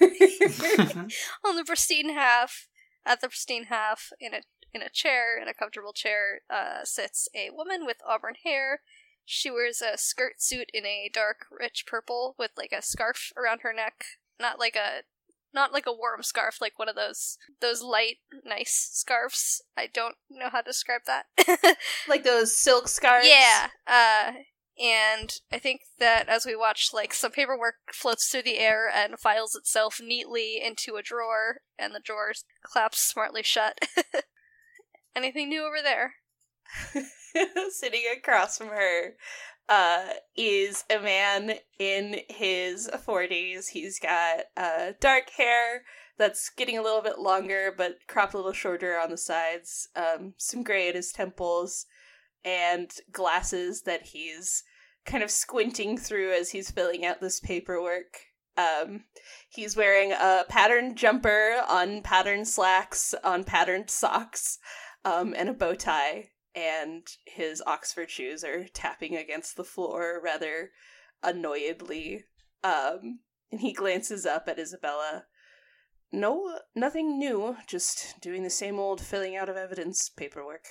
on 1.44 1.56
the 1.56 1.64
pristine 1.66 2.14
half, 2.14 2.68
at 3.04 3.20
the 3.20 3.28
pristine 3.28 3.64
half, 3.64 4.12
in 4.20 4.34
a 4.34 4.42
in 4.72 4.82
a 4.82 4.90
chair, 4.90 5.40
in 5.40 5.48
a 5.48 5.54
comfortable 5.54 5.92
chair, 5.92 6.42
uh, 6.50 6.84
sits 6.84 7.28
a 7.34 7.50
woman 7.50 7.86
with 7.86 7.96
auburn 8.06 8.34
hair. 8.44 8.80
She 9.24 9.50
wears 9.50 9.82
a 9.82 9.98
skirt 9.98 10.40
suit 10.40 10.70
in 10.72 10.86
a 10.86 11.10
dark, 11.12 11.46
rich 11.50 11.84
purple 11.86 12.34
with 12.38 12.52
like 12.56 12.72
a 12.72 12.82
scarf 12.82 13.32
around 13.36 13.60
her 13.62 13.72
neck. 13.72 14.04
Not 14.38 14.58
like 14.58 14.76
a 14.76 15.02
not 15.54 15.72
like 15.72 15.86
a 15.86 15.92
warm 15.92 16.22
scarf, 16.22 16.58
like 16.60 16.78
one 16.78 16.88
of 16.88 16.94
those 16.94 17.38
those 17.60 17.82
light, 17.82 18.18
nice 18.44 18.90
scarves. 18.92 19.62
I 19.76 19.88
don't 19.92 20.16
know 20.30 20.50
how 20.50 20.60
to 20.60 20.70
describe 20.70 21.02
that. 21.06 21.26
like 22.08 22.22
those 22.22 22.54
silk 22.54 22.86
scarves. 22.86 23.26
Yeah. 23.26 23.68
Uh, 23.86 24.32
and 24.78 25.32
I 25.50 25.58
think 25.58 25.82
that 25.98 26.28
as 26.28 26.44
we 26.44 26.54
watch, 26.54 26.90
like 26.92 27.14
some 27.14 27.32
paperwork 27.32 27.76
floats 27.92 28.28
through 28.28 28.42
the 28.42 28.58
air 28.58 28.90
and 28.92 29.18
files 29.18 29.54
itself 29.54 30.00
neatly 30.02 30.60
into 30.62 30.96
a 30.96 31.02
drawer, 31.02 31.58
and 31.78 31.94
the 31.94 32.00
drawer 32.00 32.32
claps 32.62 33.00
smartly 33.00 33.42
shut. 33.42 33.78
Anything 35.16 35.48
new 35.48 35.64
over 35.64 35.82
there? 35.82 36.14
Sitting 37.70 38.02
across 38.16 38.58
from 38.58 38.68
her 38.68 39.14
uh, 39.68 40.08
is 40.36 40.84
a 40.90 41.00
man 41.00 41.54
in 41.78 42.20
his 42.28 42.88
40s. 42.88 43.68
He's 43.68 43.98
got 43.98 44.40
uh, 44.56 44.92
dark 45.00 45.30
hair 45.30 45.82
that's 46.18 46.50
getting 46.50 46.78
a 46.78 46.82
little 46.82 47.02
bit 47.02 47.18
longer, 47.18 47.72
but 47.76 47.98
cropped 48.06 48.34
a 48.34 48.36
little 48.36 48.52
shorter 48.52 48.98
on 48.98 49.10
the 49.10 49.16
sides, 49.16 49.88
um, 49.96 50.34
some 50.36 50.62
gray 50.62 50.88
at 50.88 50.94
his 50.94 51.12
temples, 51.12 51.86
and 52.46 52.90
glasses 53.10 53.82
that 53.82 54.02
he's 54.02 54.62
kind 55.04 55.22
of 55.22 55.30
squinting 55.30 55.98
through 55.98 56.32
as 56.32 56.50
he's 56.50 56.70
filling 56.70 57.04
out 57.04 57.20
this 57.20 57.40
paperwork. 57.40 58.20
Um, 58.56 59.04
he's 59.50 59.76
wearing 59.76 60.12
a 60.12 60.44
patterned 60.48 60.96
jumper 60.96 61.60
on 61.68 62.00
patterned 62.00 62.48
slacks 62.48 63.14
on 63.22 63.44
patterned 63.44 63.90
socks 63.90 64.58
um, 65.04 65.34
and 65.36 65.48
a 65.48 65.52
bow 65.52 65.74
tie, 65.74 66.30
and 66.54 67.06
his 67.26 67.62
Oxford 67.66 68.10
shoes 68.10 68.42
are 68.42 68.66
tapping 68.72 69.16
against 69.16 69.56
the 69.56 69.64
floor 69.64 70.20
rather 70.22 70.70
annoyedly. 71.22 72.24
Um, 72.64 73.20
and 73.52 73.60
he 73.60 73.72
glances 73.72 74.24
up 74.24 74.48
at 74.48 74.58
Isabella. 74.58 75.24
No, 76.12 76.58
nothing 76.74 77.18
new, 77.18 77.56
just 77.66 78.20
doing 78.20 78.42
the 78.42 78.50
same 78.50 78.78
old 78.78 79.00
filling 79.00 79.36
out 79.36 79.48
of 79.48 79.56
evidence 79.56 80.08
paperwork. 80.08 80.64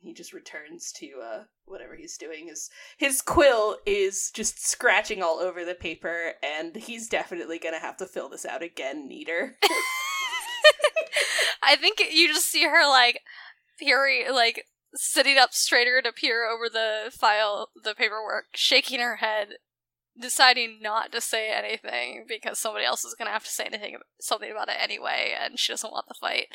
He 0.00 0.14
just 0.14 0.32
returns 0.32 0.92
to 0.92 1.20
uh, 1.24 1.42
whatever 1.64 1.96
he's 1.96 2.16
doing. 2.16 2.48
His 2.48 2.70
his 2.96 3.20
quill 3.20 3.78
is 3.84 4.30
just 4.32 4.64
scratching 4.66 5.22
all 5.22 5.38
over 5.38 5.64
the 5.64 5.74
paper, 5.74 6.34
and 6.42 6.76
he's 6.76 7.08
definitely 7.08 7.58
gonna 7.58 7.80
have 7.80 7.96
to 7.98 8.06
fill 8.06 8.28
this 8.28 8.46
out 8.46 8.62
again 8.62 9.08
neater. 9.08 9.56
I 11.62 11.76
think 11.76 12.00
you 12.12 12.28
just 12.28 12.46
see 12.46 12.64
her 12.64 12.88
like 12.88 13.22
Fury 13.78 14.24
like 14.30 14.66
sitting 14.94 15.36
up 15.38 15.52
straighter 15.52 16.00
to 16.02 16.12
peer 16.12 16.48
over 16.48 16.68
the 16.68 17.10
file, 17.12 17.70
the 17.82 17.94
paperwork, 17.94 18.46
shaking 18.54 19.00
her 19.00 19.16
head, 19.16 19.54
deciding 20.18 20.78
not 20.82 21.12
to 21.12 21.20
say 21.20 21.50
anything 21.52 22.24
because 22.26 22.58
somebody 22.58 22.84
else 22.84 23.04
is 23.04 23.14
gonna 23.18 23.30
have 23.30 23.44
to 23.44 23.50
say 23.50 23.64
anything 23.64 23.98
something 24.20 24.50
about 24.50 24.68
it 24.68 24.76
anyway, 24.80 25.34
and 25.38 25.58
she 25.58 25.72
doesn't 25.72 25.92
want 25.92 26.06
the 26.08 26.14
fight, 26.14 26.46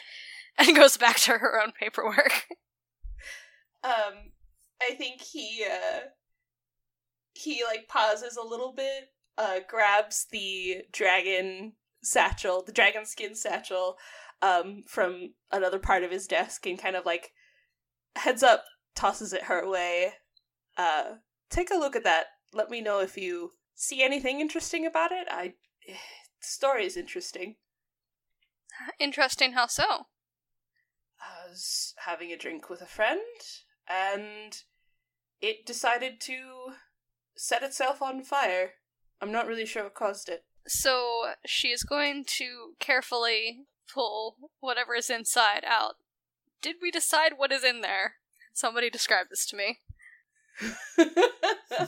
and 0.58 0.76
goes 0.76 0.98
back 0.98 1.18
to 1.20 1.38
her 1.38 1.62
own 1.62 1.72
paperwork. 1.80 2.48
um, 3.84 4.32
I 4.82 4.96
think 4.96 5.22
he 5.22 5.66
uh 5.70 6.00
he 7.34 7.64
like 7.64 7.88
pauses 7.88 8.38
a 8.38 8.48
little 8.48 8.74
bit, 8.74 9.12
uh, 9.38 9.60
grabs 9.68 10.28
the 10.32 10.84
dragon 10.92 11.74
satchel, 12.04 12.64
the 12.64 12.72
dragon 12.72 13.06
skin 13.06 13.36
satchel, 13.36 13.98
um, 14.42 14.84
from 14.88 15.34
another 15.52 15.80
part 15.80 16.04
of 16.04 16.12
his 16.12 16.28
desk 16.28 16.66
and 16.66 16.78
kind 16.78 16.96
of 16.96 17.06
like 17.06 17.32
heads 18.16 18.44
up, 18.44 18.66
tosses 18.96 19.34
it 19.34 19.44
her 19.44 19.68
way. 19.68 20.14
Uh, 20.78 21.16
take 21.50 21.72
a 21.72 21.78
look 21.78 21.96
at 21.96 22.04
that. 22.04 22.28
Let 22.54 22.70
me 22.70 22.82
know 22.82 23.00
if 23.00 23.18
you 23.18 23.54
see 23.74 24.04
anything 24.04 24.40
interesting 24.40 24.86
about 24.86 25.12
it. 25.12 25.28
I 25.30 25.54
the 25.88 25.94
story 26.42 26.86
is 26.86 26.98
interesting. 26.98 27.56
Interesting, 29.00 29.54
how 29.54 29.68
so? 29.68 30.08
I 31.20 31.50
was 31.50 31.94
having 32.06 32.32
a 32.32 32.38
drink 32.38 32.70
with 32.70 32.82
a 32.82 32.86
friend, 32.86 33.22
and 33.90 34.58
it 35.42 35.66
decided 35.66 36.20
to 36.22 36.74
set 37.36 37.64
itself 37.64 38.02
on 38.02 38.24
fire. 38.24 38.72
I'm 39.22 39.32
not 39.32 39.48
really 39.48 39.66
sure 39.66 39.84
what 39.84 39.94
caused 39.94 40.30
it. 40.30 40.44
So 40.68 41.34
she 41.46 41.70
is 41.70 41.84
going 41.84 42.26
to 42.38 42.74
carefully 42.80 43.66
pull 43.94 44.38
whatever 44.60 44.96
is 44.96 45.10
inside 45.10 45.64
out. 45.68 45.96
Did 46.62 46.78
we 46.82 46.92
decide 46.92 47.34
what 47.38 47.52
is 47.52 47.64
in 47.64 47.82
there? 47.82 48.14
Somebody 48.54 48.90
describe 48.90 49.28
this 49.30 49.46
to 49.48 49.58
me. 49.58 49.80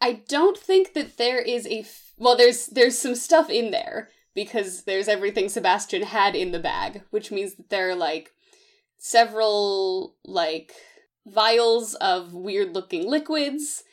I 0.00 0.22
don't 0.28 0.56
think 0.58 0.94
that 0.94 1.16
there 1.16 1.40
is 1.40 1.66
a 1.66 1.80
f- 1.80 2.12
well. 2.16 2.36
There's 2.36 2.66
there's 2.66 2.98
some 2.98 3.14
stuff 3.14 3.50
in 3.50 3.70
there 3.70 4.08
because 4.34 4.84
there's 4.84 5.08
everything 5.08 5.48
Sebastian 5.48 6.02
had 6.02 6.34
in 6.34 6.52
the 6.52 6.58
bag, 6.58 7.02
which 7.10 7.30
means 7.30 7.56
that 7.56 7.68
there 7.68 7.90
are 7.90 7.94
like 7.94 8.32
several 8.96 10.16
like 10.24 10.72
vials 11.28 11.94
of 11.94 12.32
weird 12.32 12.74
looking 12.74 13.08
liquids, 13.08 13.84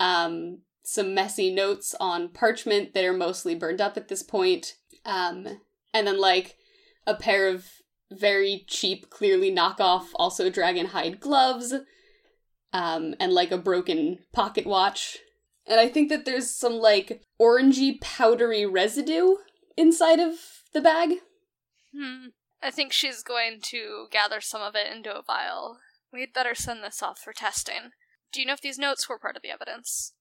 um, 0.00 0.62
some 0.82 1.14
messy 1.14 1.52
notes 1.52 1.94
on 2.00 2.28
parchment 2.28 2.94
that 2.94 3.04
are 3.04 3.12
mostly 3.12 3.54
burned 3.54 3.80
up 3.80 3.96
at 3.96 4.08
this 4.08 4.22
point, 4.22 4.74
um, 5.04 5.60
and 5.92 6.06
then 6.06 6.18
like 6.18 6.56
a 7.06 7.14
pair 7.14 7.48
of 7.48 7.66
very 8.10 8.64
cheap, 8.66 9.10
clearly 9.10 9.54
knockoff, 9.54 10.06
also 10.14 10.48
dragon 10.50 10.86
hide 10.86 11.20
gloves, 11.20 11.74
um, 12.72 13.14
and 13.20 13.32
like 13.32 13.50
a 13.50 13.58
broken 13.58 14.18
pocket 14.32 14.66
watch. 14.66 15.18
And 15.66 15.78
I 15.78 15.88
think 15.88 16.08
that 16.08 16.24
there's 16.24 16.50
some 16.50 16.74
like 16.74 17.22
orangey, 17.40 18.00
powdery 18.00 18.64
residue 18.64 19.34
inside 19.76 20.20
of 20.20 20.34
the 20.72 20.80
bag. 20.80 21.16
Hmm. 21.94 22.28
I 22.62 22.70
think 22.70 22.92
she's 22.92 23.22
going 23.22 23.60
to 23.64 24.06
gather 24.10 24.40
some 24.40 24.62
of 24.62 24.74
it 24.74 24.92
into 24.92 25.16
a 25.16 25.22
vial. 25.22 25.78
We'd 26.12 26.32
better 26.32 26.54
send 26.54 26.82
this 26.82 27.02
off 27.02 27.18
for 27.18 27.32
testing. 27.32 27.90
Do 28.32 28.40
you 28.40 28.46
know 28.46 28.54
if 28.54 28.60
these 28.60 28.78
notes 28.78 29.08
were 29.08 29.18
part 29.18 29.36
of 29.36 29.42
the 29.42 29.50
evidence? 29.50 30.12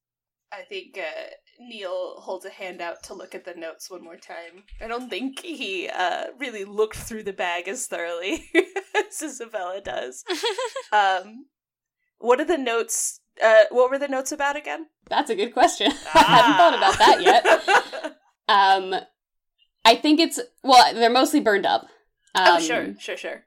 I 0.52 0.62
think 0.62 0.98
uh, 0.98 1.30
Neil 1.60 2.16
holds 2.20 2.46
a 2.46 2.50
hand 2.50 2.82
out 2.82 3.04
to 3.04 3.14
look 3.14 3.36
at 3.36 3.44
the 3.44 3.54
notes 3.54 3.92
one 3.92 4.04
more 4.04 4.16
time. 4.16 4.64
I 4.82 4.88
don't 4.88 5.10
think 5.10 5.42
he 5.42 5.90
uh, 5.90 6.28
really 6.40 6.64
looked 6.64 6.96
through 6.96 7.24
the 7.24 7.34
bag 7.34 7.68
as 7.68 7.86
thoroughly 7.86 8.50
as 8.96 9.22
Isabella 9.22 9.82
does. 9.82 10.24
um, 10.94 11.48
what 12.20 12.40
are 12.40 12.46
the 12.46 12.58
notes? 12.58 13.20
Uh, 13.44 13.64
what 13.72 13.92
were 13.92 14.00
the 14.00 14.08
notes 14.08 14.32
about 14.32 14.56
again? 14.56 14.88
That's 15.10 15.30
a 15.30 15.36
good 15.36 15.54
question. 15.54 15.92
I 16.14 16.20
hadn't 16.20 16.58
thought 16.58 16.78
about 16.78 16.98
that 16.98 17.22
yet. 17.22 18.16
um, 18.48 18.96
I 19.84 19.96
think 19.96 20.20
it's 20.20 20.40
well, 20.64 20.94
they're 20.94 21.10
mostly 21.10 21.42
burned 21.42 21.66
up. 21.66 21.84
Um, 22.36 22.48
oh, 22.48 22.60
sure, 22.60 22.96
sure, 23.00 23.18
sure. 23.18 23.44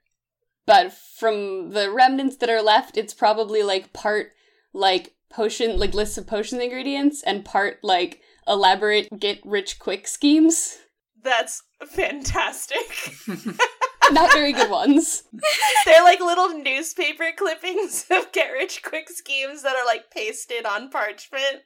But 0.71 0.93
from 0.93 1.71
the 1.71 1.91
remnants 1.91 2.37
that 2.37 2.49
are 2.49 2.62
left, 2.62 2.97
it's 2.97 3.12
probably 3.12 3.64
like 3.64 3.93
part 3.93 4.31
like 4.73 5.14
potion, 5.29 5.81
like 5.81 5.95
lists 5.95 6.16
of 6.16 6.29
potion 6.29 6.61
ingredients, 6.61 7.25
and 7.25 7.45
part 7.45 7.81
like 7.83 8.21
elaborate 8.47 9.09
get 9.18 9.41
rich 9.45 9.81
quick 9.81 10.07
schemes. 10.07 10.79
That's 11.21 11.64
fantastic. 11.85 12.87
Not 14.12 14.33
very 14.33 14.53
good 14.53 14.71
ones. 14.71 15.25
They're 15.87 16.05
like 16.05 16.21
little 16.21 16.51
newspaper 16.51 17.31
clippings 17.37 18.07
of 18.12 18.31
get 18.31 18.53
rich 18.53 18.81
quick 18.85 19.11
schemes 19.11 19.64
that 19.64 19.75
are 19.75 19.87
like 19.87 20.12
pasted 20.12 20.66
on 20.66 20.89
parchment. 20.89 21.62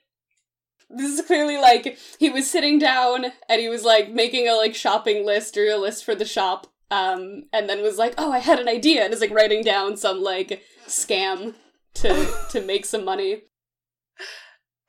This 0.88 1.18
is 1.18 1.26
clearly 1.26 1.58
like 1.58 1.98
he 2.18 2.30
was 2.30 2.50
sitting 2.50 2.78
down 2.78 3.26
and 3.50 3.60
he 3.60 3.68
was 3.68 3.84
like 3.84 4.08
making 4.08 4.48
a 4.48 4.54
like 4.54 4.74
shopping 4.74 5.26
list 5.26 5.58
or 5.58 5.66
a 5.66 5.76
list 5.76 6.06
for 6.06 6.14
the 6.14 6.24
shop. 6.24 6.68
Um, 6.90 7.44
and 7.52 7.68
then 7.68 7.82
was 7.82 7.98
like, 7.98 8.14
"Oh, 8.18 8.30
I 8.30 8.38
had 8.38 8.58
an 8.58 8.68
idea," 8.68 9.04
and 9.04 9.12
is 9.12 9.20
like 9.20 9.30
writing 9.30 9.62
down 9.62 9.96
some 9.96 10.22
like 10.22 10.62
scam 10.86 11.54
to 11.94 12.26
to 12.50 12.60
make 12.60 12.84
some 12.84 13.04
money 13.04 13.42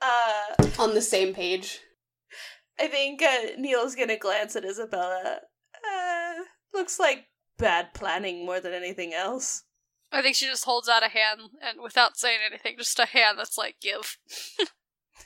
Uh, 0.01 0.55
on 0.77 0.93
the 0.93 1.01
same 1.01 1.33
page. 1.33 1.79
I 2.79 2.87
think 2.87 3.21
uh, 3.21 3.57
Neil's 3.57 3.95
gonna 3.95 4.17
glance 4.17 4.55
at 4.55 4.65
Isabella. 4.65 5.39
Uh, 5.75 6.33
looks 6.73 6.99
like 6.99 7.25
bad 7.57 7.93
planning 7.93 8.45
more 8.45 8.59
than 8.59 8.73
anything 8.73 9.13
else. 9.13 9.63
I 10.11 10.21
think 10.21 10.35
she 10.35 10.45
just 10.45 10.65
holds 10.65 10.87
out 10.89 11.03
a 11.03 11.09
hand 11.09 11.41
and 11.61 11.81
without 11.81 12.17
saying 12.17 12.39
anything, 12.45 12.75
just 12.77 12.99
a 12.99 13.05
hand 13.05 13.39
that's 13.39 13.57
like, 13.57 13.75
give. 13.81 14.17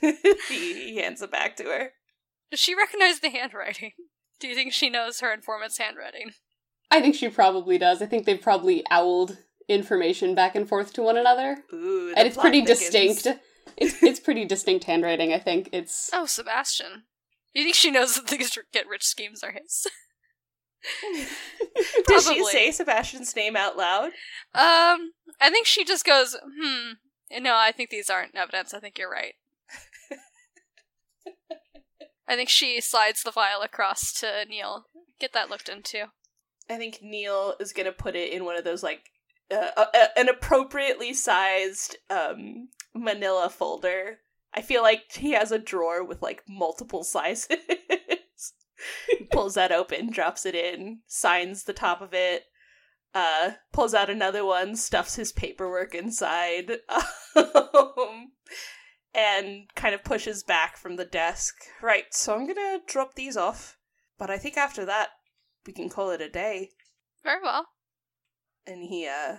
he, 0.00 0.12
he 0.48 0.96
hands 0.98 1.22
it 1.22 1.30
back 1.30 1.56
to 1.56 1.64
her. 1.64 1.92
Does 2.50 2.60
she 2.60 2.74
recognize 2.74 3.20
the 3.20 3.30
handwriting? 3.30 3.92
Do 4.40 4.48
you 4.48 4.54
think 4.54 4.72
she 4.72 4.88
knows 4.88 5.20
her 5.20 5.32
informant's 5.32 5.78
handwriting? 5.78 6.32
I 6.90 7.00
think 7.00 7.14
she 7.14 7.28
probably 7.28 7.78
does. 7.78 8.02
I 8.02 8.06
think 8.06 8.26
they've 8.26 8.40
probably 8.40 8.84
owled 8.90 9.38
information 9.68 10.34
back 10.34 10.56
and 10.56 10.68
forth 10.68 10.92
to 10.94 11.02
one 11.02 11.16
another. 11.16 11.58
Ooh, 11.72 12.12
and 12.16 12.26
it's 12.26 12.36
pretty 12.36 12.62
distinct. 12.62 13.26
It's 13.76 14.02
it's 14.02 14.20
pretty 14.20 14.44
distinct 14.44 14.84
handwriting. 14.84 15.32
I 15.32 15.38
think 15.38 15.68
it's. 15.72 16.10
Oh, 16.14 16.26
Sebastian. 16.26 17.04
Do 17.54 17.60
you 17.60 17.66
think 17.66 17.76
she 17.76 17.90
knows 17.90 18.14
that 18.14 18.26
these 18.28 18.56
get 18.72 18.88
rich 18.88 19.04
schemes 19.04 19.42
are 19.42 19.52
his? 19.52 19.86
Did 22.06 22.22
she 22.22 22.44
say 22.44 22.70
Sebastian's 22.70 23.34
name 23.34 23.56
out 23.56 23.76
loud? 23.76 24.12
Um, 24.54 25.12
I 25.40 25.50
think 25.50 25.66
she 25.66 25.84
just 25.84 26.04
goes, 26.04 26.36
hmm. 26.42 26.92
No, 27.40 27.54
I 27.56 27.72
think 27.72 27.90
these 27.90 28.10
aren't 28.10 28.34
evidence. 28.34 28.74
I 28.74 28.80
think 28.80 28.98
you're 28.98 29.10
right. 29.10 29.34
I 32.28 32.36
think 32.36 32.48
she 32.48 32.80
slides 32.80 33.22
the 33.22 33.32
file 33.32 33.62
across 33.62 34.12
to 34.20 34.44
Neil. 34.48 34.86
Get 35.20 35.32
that 35.32 35.50
looked 35.50 35.68
into. 35.68 36.06
I 36.70 36.76
think 36.76 37.00
Neil 37.02 37.54
is 37.60 37.72
gonna 37.72 37.92
put 37.92 38.16
it 38.16 38.32
in 38.32 38.44
one 38.44 38.56
of 38.56 38.64
those 38.64 38.82
like 38.82 39.10
uh, 39.50 39.70
uh, 39.76 39.86
uh, 39.92 40.06
an 40.16 40.28
appropriately 40.28 41.12
sized 41.12 41.96
um 42.08 42.68
manila 42.94 43.50
folder. 43.50 44.18
I 44.54 44.62
feel 44.62 44.82
like 44.82 45.12
he 45.12 45.32
has 45.32 45.52
a 45.52 45.58
drawer 45.58 46.04
with 46.04 46.22
like 46.22 46.42
multiple 46.48 47.04
sizes. 47.04 47.56
pulls 49.30 49.54
that 49.54 49.72
open, 49.72 50.10
drops 50.10 50.46
it 50.46 50.54
in, 50.54 51.00
signs 51.06 51.64
the 51.64 51.72
top 51.72 52.00
of 52.00 52.12
it, 52.12 52.44
uh, 53.14 53.52
pulls 53.72 53.94
out 53.94 54.10
another 54.10 54.44
one, 54.44 54.76
stuffs 54.76 55.16
his 55.16 55.32
paperwork 55.32 55.94
inside, 55.94 56.78
um, 57.36 58.32
and 59.14 59.68
kind 59.74 59.94
of 59.94 60.04
pushes 60.04 60.42
back 60.42 60.76
from 60.76 60.96
the 60.96 61.04
desk. 61.04 61.54
Right, 61.82 62.06
so 62.12 62.34
I'm 62.34 62.46
gonna 62.46 62.80
drop 62.86 63.14
these 63.14 63.36
off, 63.36 63.78
but 64.18 64.30
I 64.30 64.38
think 64.38 64.56
after 64.56 64.84
that 64.84 65.10
we 65.66 65.72
can 65.72 65.88
call 65.88 66.10
it 66.10 66.20
a 66.20 66.28
day. 66.28 66.70
Very 67.24 67.40
well. 67.42 67.66
And 68.66 68.82
he, 68.84 69.06
uh, 69.06 69.38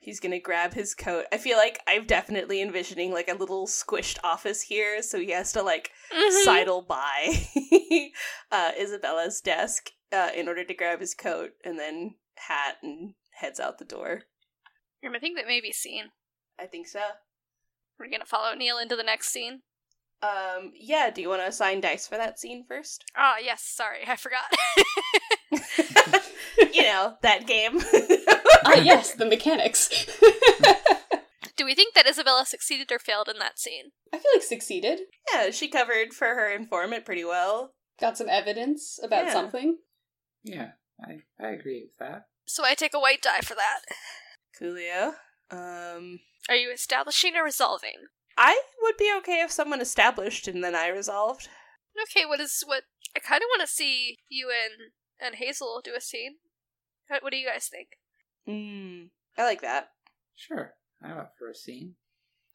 he's 0.00 0.20
gonna 0.20 0.40
grab 0.40 0.74
his 0.74 0.94
coat. 0.94 1.26
I 1.32 1.38
feel 1.38 1.56
like 1.56 1.80
I'm 1.86 2.06
definitely 2.06 2.60
envisioning 2.62 3.12
like 3.12 3.28
a 3.28 3.34
little 3.34 3.66
squished 3.66 4.18
office 4.24 4.62
here, 4.62 5.02
so 5.02 5.18
he 5.18 5.30
has 5.30 5.52
to 5.52 5.62
like 5.62 5.90
Mhm. 6.12 6.44
sidle 6.44 6.82
by 6.82 7.48
uh, 8.50 8.72
Isabella's 8.78 9.40
desk 9.40 9.90
uh, 10.12 10.30
in 10.34 10.48
order 10.48 10.64
to 10.64 10.74
grab 10.74 11.00
his 11.00 11.14
coat 11.14 11.52
and 11.64 11.78
then 11.78 12.16
hat 12.36 12.76
and 12.82 13.14
heads 13.32 13.60
out 13.60 13.78
the 13.78 13.84
door. 13.84 14.22
I 15.04 15.18
think 15.20 15.36
that 15.36 15.46
may 15.46 15.60
be 15.60 15.72
seen. 15.72 16.10
I 16.58 16.66
think 16.66 16.88
so. 16.88 17.00
We're 17.98 18.10
gonna 18.10 18.24
follow 18.26 18.54
Neil 18.54 18.78
into 18.78 18.96
the 18.96 19.02
next 19.04 19.28
scene. 19.28 19.62
Um, 20.22 20.72
yeah, 20.74 21.10
do 21.10 21.20
you 21.20 21.28
want 21.28 21.42
to 21.42 21.48
assign 21.48 21.80
dice 21.80 22.06
for 22.08 22.16
that 22.16 22.38
scene 22.38 22.64
first? 22.66 23.04
Ah, 23.16 23.36
yes, 23.42 23.62
sorry, 23.62 24.00
I 24.06 24.16
forgot. 24.16 24.44
you 26.72 26.82
know, 26.82 27.14
that 27.22 27.46
game. 27.46 27.78
ah, 28.64 28.74
yes, 28.82 29.14
the 29.14 29.26
mechanics. 29.26 29.88
Do 31.56 31.64
we 31.64 31.74
think 31.74 31.94
that 31.94 32.06
Isabella 32.08 32.44
succeeded 32.46 32.92
or 32.92 32.98
failed 32.98 33.28
in 33.28 33.38
that 33.38 33.58
scene? 33.58 33.92
I 34.12 34.18
feel 34.18 34.30
like 34.34 34.42
succeeded. 34.42 35.00
yeah, 35.32 35.50
she 35.50 35.68
covered 35.68 36.12
for 36.12 36.28
her 36.28 36.50
informant 36.52 37.04
pretty 37.06 37.24
well. 37.24 37.72
Got 38.00 38.18
some 38.18 38.28
evidence 38.28 38.98
about 39.02 39.26
Yeah. 39.26 39.32
something. 39.32 39.78
Yeah, 40.44 40.70
I, 41.02 41.20
I 41.42 41.48
agree 41.50 41.86
with 41.88 41.96
that. 41.98 42.26
So 42.46 42.62
I 42.64 42.74
take 42.74 42.94
a 42.94 43.00
white 43.00 43.22
die 43.22 43.40
for 43.40 43.54
that. 43.54 43.80
Coolio. 44.60 45.14
Um, 45.50 46.20
Are 46.48 46.54
you 46.56 46.70
establishing 46.70 47.36
or 47.36 47.44
resolving? 47.44 48.06
I 48.36 48.60
would 48.82 48.96
be 48.96 49.12
okay 49.18 49.40
if 49.40 49.50
someone 49.50 49.80
established 49.80 50.46
and 50.48 50.62
then 50.62 50.74
I 50.74 50.88
resolved. 50.88 51.48
Okay, 52.02 52.26
what 52.26 52.40
is 52.40 52.62
what? 52.66 52.84
I 53.16 53.20
kind 53.20 53.42
of 53.42 53.48
want 53.50 53.66
to 53.66 53.74
see 53.74 54.18
you 54.28 54.50
and 54.50 54.92
and 55.20 55.36
Hazel 55.36 55.80
do 55.82 55.94
a 55.96 56.00
scene. 56.00 56.36
What, 57.08 57.22
what 57.22 57.32
do 57.32 57.38
you 57.38 57.48
guys 57.48 57.68
think? 57.68 57.88
Mm, 58.48 59.10
I 59.38 59.44
like 59.44 59.62
that. 59.62 59.88
Sure, 60.34 60.74
I'm 61.02 61.18
up 61.18 61.32
for 61.38 61.48
a 61.48 61.54
scene. 61.54 61.94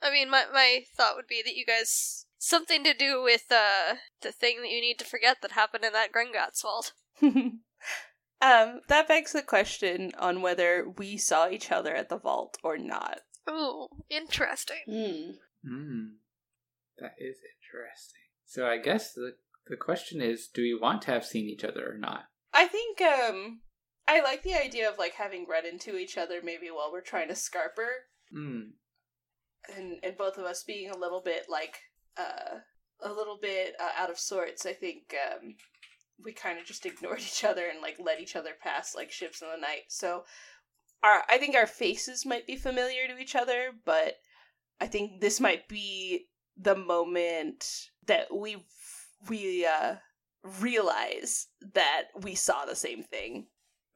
I 0.01 0.11
mean, 0.11 0.29
my 0.29 0.45
my 0.53 0.81
thought 0.95 1.15
would 1.15 1.27
be 1.27 1.41
that 1.43 1.55
you 1.55 1.65
guys 1.65 2.25
something 2.37 2.83
to 2.83 2.93
do 2.93 3.21
with 3.21 3.45
uh 3.51 3.95
the 4.21 4.31
thing 4.31 4.61
that 4.61 4.71
you 4.71 4.81
need 4.81 4.99
to 4.99 5.05
forget 5.05 5.37
that 5.41 5.51
happened 5.51 5.83
in 5.83 5.93
that 5.93 6.11
Gringotts 6.11 6.61
vault. 6.61 6.93
um, 7.21 7.61
that 8.87 9.07
begs 9.07 9.33
the 9.33 9.41
question 9.41 10.11
on 10.19 10.41
whether 10.41 10.87
we 10.97 11.17
saw 11.17 11.49
each 11.49 11.71
other 11.71 11.95
at 11.95 12.09
the 12.09 12.17
vault 12.17 12.57
or 12.63 12.77
not. 12.77 13.19
Ooh, 13.49 13.87
interesting. 14.09 14.77
Hmm. 14.87 15.31
Hmm, 15.65 16.15
that 16.97 17.15
is 17.17 17.37
interesting. 17.37 18.21
So 18.45 18.67
I 18.67 18.77
guess 18.77 19.13
the 19.13 19.35
the 19.67 19.77
question 19.77 20.21
is, 20.21 20.47
do 20.47 20.61
we 20.61 20.73
want 20.77 21.03
to 21.03 21.11
have 21.11 21.23
seen 21.25 21.47
each 21.47 21.63
other 21.63 21.89
or 21.91 21.97
not? 21.97 22.25
I 22.53 22.65
think 22.67 23.01
um 23.01 23.61
I 24.07 24.21
like 24.21 24.43
the 24.43 24.55
idea 24.55 24.89
of 24.89 24.97
like 24.97 25.13
having 25.13 25.47
run 25.47 25.65
into 25.65 25.95
each 25.97 26.17
other 26.17 26.41
maybe 26.43 26.69
while 26.69 26.91
we're 26.91 27.01
trying 27.01 27.27
to 27.29 27.33
scarper 27.33 28.05
Hmm. 28.31 28.71
and 29.75 29.99
and 30.03 30.17
both 30.17 30.37
of 30.37 30.45
us 30.45 30.63
being 30.63 30.89
a 30.89 30.97
little 30.97 31.21
bit 31.21 31.45
like 31.49 31.77
uh 32.17 32.57
a 33.03 33.11
little 33.11 33.37
bit 33.41 33.75
uh, 33.79 33.89
out 33.97 34.09
of 34.09 34.19
sorts. 34.19 34.65
I 34.65 34.73
think 34.73 35.15
um 35.31 35.55
we 36.23 36.33
kind 36.33 36.59
of 36.59 36.65
just 36.65 36.85
ignored 36.87 37.19
each 37.19 37.43
other 37.43 37.67
and 37.67 37.81
like 37.81 37.97
let 37.99 38.19
each 38.19 38.35
other 38.35 38.51
pass 38.61 38.95
like 38.95 39.11
ships 39.11 39.41
in 39.41 39.47
the 39.49 39.61
night. 39.61 39.83
So 39.89 40.23
our 41.03 41.23
I 41.29 41.37
think 41.37 41.55
our 41.55 41.67
faces 41.67 42.25
might 42.25 42.47
be 42.47 42.55
familiar 42.57 43.07
to 43.07 43.17
each 43.17 43.35
other, 43.35 43.71
but 43.85 44.15
I 44.81 44.87
think 44.87 45.21
this 45.21 45.39
might 45.39 45.67
be 45.69 46.25
the 46.57 46.75
moment 46.75 47.65
that 48.07 48.35
we 48.35 48.65
we 49.29 49.65
uh 49.65 49.95
realize 50.59 51.47
that 51.75 52.05
we 52.19 52.33
saw 52.33 52.65
the 52.65 52.75
same 52.75 53.03
thing. 53.03 53.47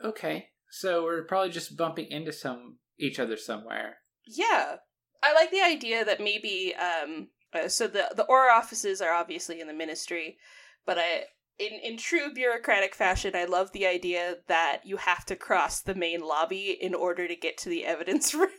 Okay, 0.04 0.50
so 0.70 1.04
we're 1.04 1.26
probably 1.26 1.50
just 1.50 1.76
bumping 1.76 2.06
into 2.12 2.32
some 2.32 2.78
each 3.00 3.20
other 3.20 3.36
somewhere. 3.36 3.98
Yeah. 4.28 4.76
I 5.24 5.34
like 5.34 5.50
the 5.50 5.62
idea 5.62 6.06
that 6.06 6.22
maybe 6.22 6.76
um 6.76 7.30
uh, 7.52 7.68
so 7.68 7.88
the 7.88 8.14
the 8.16 8.26
Auror 8.30 8.52
offices 8.52 9.02
are 9.02 9.14
obviously 9.14 9.60
in 9.60 9.68
the 9.68 9.74
ministry, 9.74 10.38
but 10.86 11.00
I 11.00 11.24
in 11.58 11.80
in 11.84 11.98
true 11.98 12.32
bureaucratic 12.32 12.94
fashion, 12.94 13.36
I 13.36 13.46
love 13.46 13.72
the 13.72 13.88
idea 13.88 14.36
that 14.48 14.82
you 14.84 14.98
have 14.98 15.26
to 15.26 15.36
cross 15.36 15.82
the 15.82 15.96
main 15.96 16.22
lobby 16.22 16.78
in 16.80 16.94
order 16.94 17.28
to 17.28 17.36
get 17.36 17.58
to 17.60 17.70
the 17.70 17.86
evidence 17.86 18.34
room. 18.36 18.50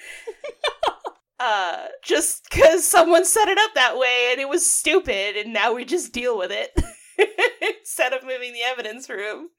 uh 1.40 1.86
just 2.02 2.50
cuz 2.50 2.84
someone 2.84 3.24
set 3.24 3.48
it 3.48 3.58
up 3.58 3.74
that 3.74 3.96
way 3.96 4.28
and 4.32 4.40
it 4.40 4.48
was 4.48 4.68
stupid 4.68 5.36
and 5.36 5.52
now 5.52 5.72
we 5.72 5.84
just 5.84 6.12
deal 6.12 6.36
with 6.36 6.50
it 6.50 6.76
instead 7.80 8.12
of 8.12 8.24
moving 8.24 8.52
the 8.52 8.62
evidence 8.62 9.08
room. 9.08 9.50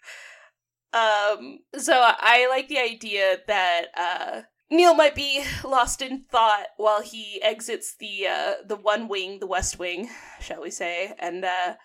Um, 0.91 1.59
so 1.77 1.93
I 1.95 2.47
like 2.49 2.67
the 2.67 2.79
idea 2.79 3.37
that 3.47 3.85
uh, 3.95 4.41
Neil 4.71 4.95
might 4.95 5.15
be 5.15 5.43
lost 5.63 6.01
in 6.01 6.25
thought 6.31 6.67
while 6.77 7.01
he 7.01 7.41
exits 7.43 7.95
the 7.95 8.27
uh, 8.27 8.53
the 8.65 8.75
one 8.75 9.07
wing, 9.07 9.39
the 9.39 9.47
west 9.47 9.77
wing, 9.77 10.09
shall 10.39 10.61
we 10.61 10.71
say, 10.71 11.13
and 11.19 11.45
uh, 11.45 11.75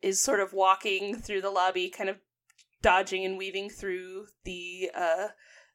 is 0.00 0.22
sort 0.22 0.40
of 0.40 0.52
walking 0.52 1.16
through 1.16 1.42
the 1.42 1.50
lobby, 1.50 1.90
kind 1.90 2.08
of 2.08 2.16
dodging 2.82 3.24
and 3.24 3.36
weaving 3.36 3.68
through 3.68 4.26
the 4.44 4.90
uh, 4.94 5.28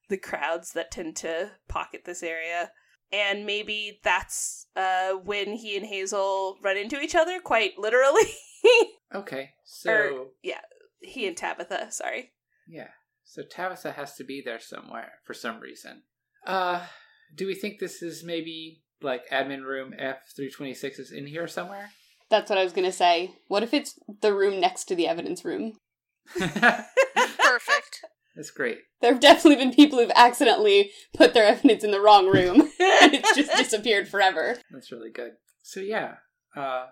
the 0.10 0.18
crowds 0.18 0.74
that 0.74 0.92
tend 0.92 1.16
to 1.18 1.52
pocket 1.68 2.04
this 2.06 2.24
area. 2.24 2.72
And 3.12 3.46
maybe 3.46 4.00
that's 4.04 4.68
uh, 4.76 5.12
when 5.14 5.54
he 5.54 5.78
and 5.78 5.86
Hazel 5.86 6.58
run 6.64 6.76
into 6.78 7.00
each 7.00 7.16
other, 7.16 7.40
quite 7.40 7.78
literally. 7.78 8.22
Okay, 9.14 9.52
so 9.64 9.92
Or- 9.92 10.28
yeah, 10.44 10.62
he 11.00 11.28
and 11.28 11.38
Tabitha. 11.38 11.92
Sorry. 11.92 12.32
yeah, 12.68 12.90
so 13.24 13.44
Tabitha 13.44 13.92
has 13.94 14.16
to 14.16 14.24
be 14.24 14.42
there 14.44 14.60
somewhere 14.60 15.14
for 15.24 15.34
some 15.36 15.60
reason. 15.60 16.02
Uh, 16.46 16.88
do 17.34 17.46
we 17.46 17.54
think 17.54 17.80
this 17.80 18.02
is 18.02 18.24
maybe 18.26 18.82
like 19.02 19.30
admin 19.32 19.64
room 19.64 19.94
F 19.98 20.18
three 20.36 20.50
twenty 20.50 20.74
six 20.74 20.98
is 21.00 21.12
in 21.12 21.28
here 21.28 21.48
somewhere? 21.48 21.92
That's 22.30 22.50
what 22.50 22.58
I 22.58 22.64
was 22.64 22.74
gonna 22.74 22.92
say. 22.92 23.36
What 23.48 23.62
if 23.64 23.74
it's 23.74 23.98
the 24.22 24.34
room 24.34 24.60
next 24.60 24.86
to 24.86 24.96
the 24.96 25.08
evidence 25.08 25.46
room? 25.46 25.74
Perfect. 26.36 28.02
That's 28.36 28.52
great. 28.52 28.80
There 29.02 29.12
have 29.12 29.22
definitely 29.22 29.64
been 29.64 29.74
people 29.74 30.00
who've 30.00 30.12
accidentally 30.16 30.92
put 31.16 31.34
their 31.34 31.46
evidence 31.46 31.84
in 31.84 31.92
the 31.92 32.02
wrong 32.02 32.28
room 32.28 32.62
and 32.80 33.14
it's 33.14 33.36
just 33.36 33.56
disappeared 33.56 34.08
forever. 34.08 34.58
That's 34.72 34.92
really 34.92 35.12
good. 35.12 35.34
So 35.62 35.80
yeah, 35.80 36.16
uh, 36.56 36.88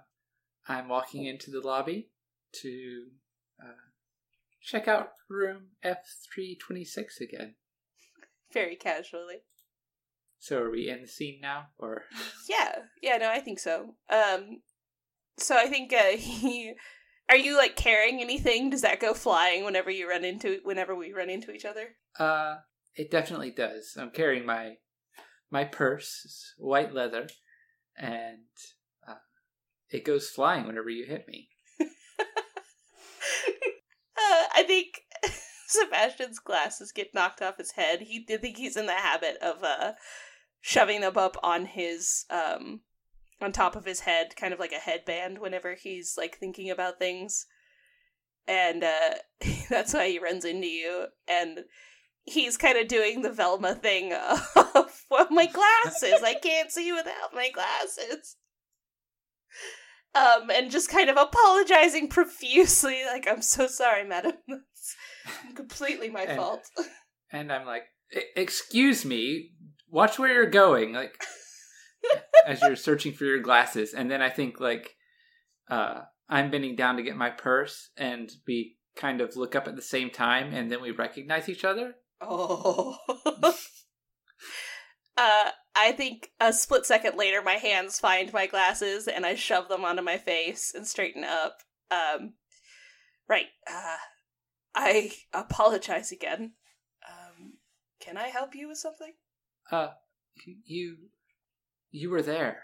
I'm 0.67 0.87
walking 0.87 1.25
into 1.25 1.51
the 1.51 1.59
lobby 1.59 2.09
to 2.61 3.05
uh, 3.61 3.73
check 4.61 4.87
out 4.87 5.09
room 5.29 5.69
F326 5.83 7.19
again. 7.21 7.55
Very 8.53 8.75
casually. 8.75 9.41
So 10.39 10.61
are 10.61 10.69
we 10.69 10.89
in 10.89 11.01
the 11.01 11.07
scene 11.07 11.39
now, 11.41 11.67
or 11.77 12.03
Yeah, 12.49 12.79
yeah, 13.01 13.17
no, 13.17 13.29
I 13.29 13.39
think 13.39 13.59
so. 13.59 13.95
Um, 14.09 14.61
so 15.37 15.55
I 15.55 15.67
think 15.67 15.93
uh, 15.93 16.17
he. 16.17 16.73
Are 17.29 17.37
you 17.37 17.57
like 17.57 17.75
carrying 17.75 18.21
anything? 18.21 18.69
Does 18.69 18.81
that 18.81 18.99
go 18.99 19.13
flying 19.13 19.63
whenever 19.63 19.89
you 19.89 20.09
run 20.09 20.23
into 20.23 20.59
whenever 20.63 20.95
we 20.95 21.13
run 21.13 21.29
into 21.29 21.51
each 21.51 21.65
other? 21.65 21.95
uh, 22.19 22.57
it 22.95 23.09
definitely 23.09 23.51
does. 23.51 23.97
I'm 23.99 24.11
carrying 24.11 24.45
my 24.45 24.73
my 25.49 25.63
purse, 25.63 26.53
white 26.57 26.93
leather, 26.93 27.27
and 27.97 28.39
uh, 29.07 29.15
it 29.89 30.05
goes 30.05 30.29
flying 30.29 30.65
whenever 30.65 30.89
you 30.89 31.05
hit 31.05 31.27
me. 31.27 31.49
Uh, 34.15 34.45
I 34.55 34.63
think 34.63 35.01
Sebastian's 35.67 36.39
glasses 36.39 36.91
get 36.91 37.13
knocked 37.15 37.41
off 37.41 37.57
his 37.57 37.71
head. 37.71 38.01
He, 38.01 38.25
I 38.29 38.37
think 38.37 38.57
he's 38.57 38.77
in 38.77 38.85
the 38.85 38.93
habit 38.93 39.37
of 39.41 39.63
uh, 39.63 39.93
shoving 40.61 41.01
them 41.01 41.17
up 41.17 41.35
on 41.43 41.65
his 41.65 42.25
um, 42.29 42.81
on 43.41 43.51
top 43.51 43.75
of 43.75 43.85
his 43.85 44.01
head, 44.01 44.35
kind 44.35 44.53
of 44.53 44.59
like 44.59 44.71
a 44.71 44.75
headband, 44.79 45.39
whenever 45.39 45.75
he's 45.75 46.15
like 46.17 46.37
thinking 46.37 46.69
about 46.69 46.99
things. 46.99 47.45
And 48.47 48.83
uh, 48.83 49.15
that's 49.69 49.93
why 49.93 50.09
he 50.09 50.19
runs 50.19 50.45
into 50.45 50.67
you. 50.67 51.05
And 51.27 51.59
he's 52.23 52.57
kind 52.57 52.77
of 52.77 52.87
doing 52.87 53.21
the 53.21 53.31
Velma 53.31 53.75
thing 53.75 54.13
of 54.13 54.41
well, 55.09 55.27
my 55.29 55.45
glasses. 55.47 56.21
I 56.23 56.35
can't 56.41 56.71
see 56.71 56.91
without 56.91 57.33
my 57.33 57.49
glasses. 57.49 58.37
Um, 60.15 60.49
and 60.51 60.69
just 60.69 60.89
kind 60.89 61.09
of 61.09 61.17
apologizing 61.17 62.07
profusely, 62.07 63.03
like, 63.05 63.27
I'm 63.27 63.41
so 63.41 63.65
sorry, 63.65 64.03
madam. 64.03 64.33
That's 64.47 64.95
completely 65.55 66.09
my 66.09 66.21
And- 66.23 66.37
fault. 66.37 66.69
And 67.31 67.51
I'm 67.51 67.65
like, 67.65 67.85
"E- 68.15 68.19
"Excuse 68.35 69.05
me, 69.05 69.49
watch 69.89 70.19
where 70.19 70.31
you're 70.31 70.45
going." 70.51 70.93
Like 70.93 71.15
as 72.47 72.61
you're 72.61 72.75
searching 72.75 73.13
for 73.13 73.25
your 73.25 73.39
glasses, 73.39 73.93
and 73.93 74.09
then 74.09 74.21
I 74.21 74.29
think 74.29 74.59
like 74.59 74.95
uh, 75.69 76.01
I'm 76.29 76.51
bending 76.51 76.75
down 76.75 76.97
to 76.97 77.03
get 77.03 77.15
my 77.15 77.29
purse, 77.29 77.89
and 77.97 78.31
we 78.47 78.77
kind 78.95 79.21
of 79.21 79.35
look 79.35 79.55
up 79.55 79.67
at 79.67 79.75
the 79.75 79.81
same 79.81 80.09
time, 80.09 80.53
and 80.53 80.71
then 80.71 80.81
we 80.81 80.91
recognize 80.91 81.49
each 81.49 81.65
other. 81.65 81.95
Oh. 82.21 82.97
uh, 85.17 85.49
I 85.75 85.91
think 85.91 86.31
a 86.39 86.53
split 86.53 86.85
second 86.85 87.17
later, 87.17 87.41
my 87.41 87.55
hands 87.55 87.99
find 87.99 88.31
my 88.31 88.47
glasses 88.47 89.07
and 89.07 89.25
I 89.25 89.35
shove 89.35 89.67
them 89.67 89.83
onto 89.83 90.01
my 90.01 90.17
face 90.17 90.71
and 90.75 90.87
straighten 90.87 91.23
up. 91.23 91.57
Um, 91.89 92.33
right. 93.27 93.47
Uh, 93.69 93.97
I 94.75 95.11
apologize 95.33 96.11
again. 96.11 96.53
Um, 97.07 97.53
can 97.99 98.17
I 98.17 98.27
help 98.27 98.55
you 98.55 98.67
with 98.67 98.77
something? 98.77 99.13
Uh, 99.71 99.89
you, 100.65 100.97
you 101.93 102.09
were 102.09 102.21
there. 102.21 102.63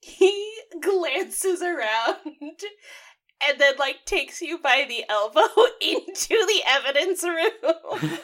He 0.00 0.54
glances 0.80 1.60
around 1.60 2.16
and 2.40 3.58
then, 3.58 3.74
like, 3.78 4.04
takes 4.06 4.40
you 4.40 4.58
by 4.58 4.86
the 4.88 5.04
elbow 5.08 5.42
into 5.80 6.28
the 6.46 6.62
evidence 6.66 7.22
room. 7.22 8.18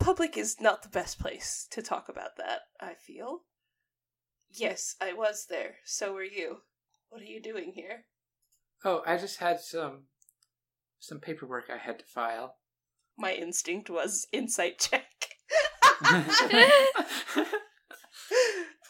Public 0.00 0.36
is 0.36 0.60
not 0.60 0.82
the 0.82 0.88
best 0.88 1.20
place 1.20 1.68
to 1.70 1.80
talk 1.80 2.08
about 2.08 2.36
that, 2.36 2.62
I 2.80 2.94
feel. 2.94 3.42
Yes, 4.50 4.96
I 5.00 5.12
was 5.12 5.46
there. 5.48 5.76
So 5.84 6.12
were 6.12 6.24
you. 6.24 6.62
What 7.08 7.22
are 7.22 7.26
you 7.26 7.40
doing 7.40 7.72
here? 7.74 8.06
oh, 8.84 9.02
I 9.06 9.16
just 9.16 9.38
had 9.38 9.60
some, 9.60 10.04
some 10.98 11.20
paperwork 11.20 11.64
I 11.72 11.78
had 11.78 11.98
to 12.00 12.04
file. 12.04 12.56
My 13.16 13.32
instinct 13.32 13.90
was 13.90 14.26
insight 14.32 14.78
check. 14.78 15.04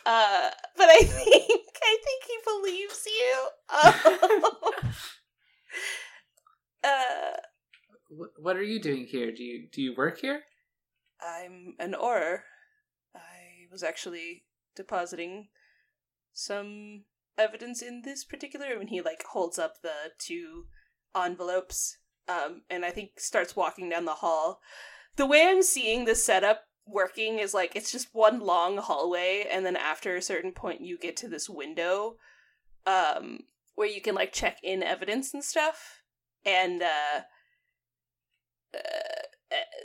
Uh, 0.05 0.51
but 0.77 0.89
I 0.89 0.99
think 1.03 1.63
I 1.83 1.97
think 2.05 2.25
he 2.27 2.37
believes 2.45 3.07
you. 3.07 3.49
uh, 6.85 7.37
what 8.39 8.57
are 8.57 8.63
you 8.63 8.81
doing 8.81 9.07
here? 9.07 9.33
Do 9.33 9.43
you 9.43 9.69
do 9.73 9.83
you 9.83 9.95
work 9.97 10.21
here? 10.21 10.43
I'm 11.21 11.75
an 11.79 11.95
Auror. 11.95 12.41
I 13.15 13.67
was 13.71 13.83
actually 13.83 14.45
depositing 14.75 15.49
some 16.33 17.05
evidence 17.39 17.83
in 17.83 18.03
this 18.03 18.25
particular 18.25 18.69
room, 18.69 18.81
and 18.81 18.91
he 18.91 19.01
like 19.01 19.25
holds 19.31 19.59
up 19.59 19.83
the 19.83 20.13
two 20.19 20.67
envelopes, 21.17 21.99
um, 22.29 22.63
and 22.69 22.85
I 22.85 22.91
think 22.91 23.21
starts 23.21 23.57
walking 23.57 23.89
down 23.89 24.05
the 24.05 24.15
hall. 24.15 24.61
The 25.17 25.27
way 25.27 25.47
I'm 25.47 25.63
seeing 25.63 26.05
this 26.05 26.25
setup 26.25 26.65
working 26.87 27.39
is 27.39 27.55
like 27.55 27.77
it's 27.77 27.93
just 27.93 28.09
one 28.13 28.41
long 28.41 28.79
hallway, 28.79 29.47
and 29.51 29.65
then 29.65 29.77
after 29.77 30.17
a 30.17 30.23
certain 30.23 30.53
point, 30.53 30.81
you 30.81 30.99
get 30.99 31.17
to 31.19 31.29
this 31.29 31.49
window, 31.49 32.17
um, 32.87 33.41
where 33.75 33.89
you 33.89 34.01
can 34.01 34.15
like 34.15 34.33
check 34.33 34.59
in 34.63 34.83
evidence 34.83 35.33
and 35.35 35.45
stuff, 35.45 36.03
and 36.45 36.83
uh, 36.83 37.21
uh 38.75 39.13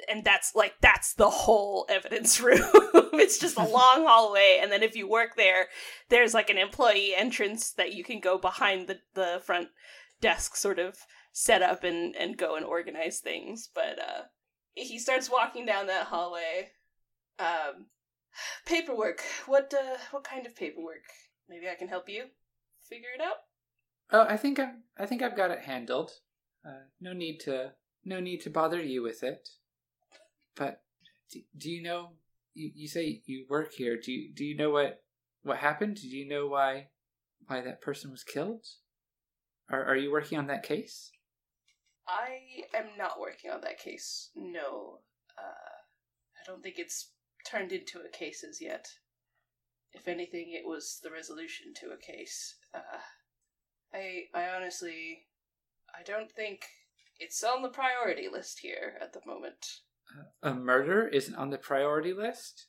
and 0.10 0.24
that's 0.24 0.56
like 0.56 0.76
that's 0.82 1.14
the 1.14 1.30
whole 1.30 1.86
evidence 1.90 2.40
room. 2.42 2.62
it's 3.14 3.40
just 3.40 3.58
a 3.58 3.64
long 3.64 4.06
hallway, 4.06 4.60
and 4.62 4.72
then 4.72 4.84
if 4.84 4.96
you 4.96 5.10
work 5.10 5.36
there, 5.36 5.68
there's 6.10 6.34
like 6.34 6.50
an 6.50 6.58
employee 6.58 7.14
entrance 7.16 7.72
that 7.72 7.94
you 7.94 8.04
can 8.04 8.20
go 8.20 8.38
behind 8.38 8.88
the 8.88 9.00
the 9.14 9.42
front 9.44 9.70
desk, 10.22 10.56
sort 10.56 10.80
of 10.80 10.98
set 11.32 11.62
up 11.62 11.84
and 11.84 12.16
and 12.16 12.38
go 12.38 12.56
and 12.56 12.66
organize 12.66 13.20
things. 13.20 13.70
But 13.74 14.00
uh, 14.00 14.24
he 14.74 15.00
starts 15.00 15.30
walking 15.30 15.66
down 15.66 15.88
that 15.88 16.08
hallway. 16.08 16.72
Um, 17.40 17.86
paperwork. 18.66 19.22
What 19.46 19.74
uh, 19.74 19.98
what 20.12 20.24
kind 20.24 20.46
of 20.46 20.56
paperwork? 20.56 21.04
Maybe 21.50 21.70
I 21.70 21.76
can 21.76 21.88
help 21.88 22.10
you 22.10 22.26
figure 22.88 23.10
it 23.16 23.22
out. 23.22 23.38
Oh, 24.12 24.26
I 24.28 24.38
think 24.38 24.60
I'm. 24.60 24.84
I 24.98 25.06
think 25.06 25.22
I've 25.22 25.38
got 25.38 25.52
it 25.52 25.62
handled. 25.62 26.12
Uh, 26.66 26.86
no 27.02 27.14
need 27.14 27.40
to. 27.42 27.74
No 28.06 28.20
need 28.20 28.42
to 28.42 28.50
bother 28.50 28.82
you 28.82 29.04
with 29.04 29.24
it. 29.24 29.50
But 30.56 30.82
do, 31.32 31.42
do 31.58 31.70
you 31.70 31.84
know? 31.84 32.12
You, 32.54 32.72
you 32.74 32.88
say 32.88 33.22
you 33.26 33.46
work 33.50 33.74
here. 33.74 34.00
Do 34.04 34.12
you 34.12 34.34
do 34.34 34.44
you 34.44 34.56
know 34.56 34.72
what 34.72 35.04
what 35.44 35.58
happened? 35.58 35.98
Do 35.98 36.08
you 36.08 36.28
know 36.28 36.48
why 36.48 36.88
why 37.48 37.62
that 37.62 37.82
person 37.82 38.12
was 38.12 38.24
killed? 38.24 38.66
Are 39.70 39.84
Are 39.86 39.96
you 39.96 40.12
working 40.12 40.38
on 40.38 40.48
that 40.48 40.64
case? 40.64 41.12
I 42.08 42.66
am 42.76 42.98
not 42.98 43.20
working 43.20 43.52
on 43.52 43.62
that 43.62 43.80
case. 43.80 44.30
No. 44.36 45.00
Uh, 45.38 45.78
I 46.42 46.48
don't 46.48 46.64
think 46.64 46.80
it's 46.80 47.12
turned 47.50 47.72
into 47.72 48.00
a 48.00 48.10
case 48.10 48.44
as 48.44 48.62
yet. 48.62 48.88
If 49.94 50.08
anything, 50.08 50.52
it 50.52 50.66
was 50.66 51.00
the 51.04 51.12
resolution 51.12 51.74
to 51.76 51.92
a 51.92 51.98
case. 51.98 52.56
Uh, 52.74 53.00
I, 53.94 54.24
I 54.34 54.50
honestly, 54.56 55.26
I 55.98 56.04
don't 56.04 56.32
think 56.32 56.66
it's 57.20 57.44
on 57.44 57.62
the 57.62 57.70
priority 57.70 58.28
list 58.32 58.60
here 58.60 58.94
at 59.02 59.14
the 59.14 59.22
moment. 59.26 59.66
A 60.44 60.54
murder 60.54 61.08
isn't 61.08 61.36
on 61.36 61.50
the 61.50 61.58
priority 61.58 62.14
list. 62.14 62.68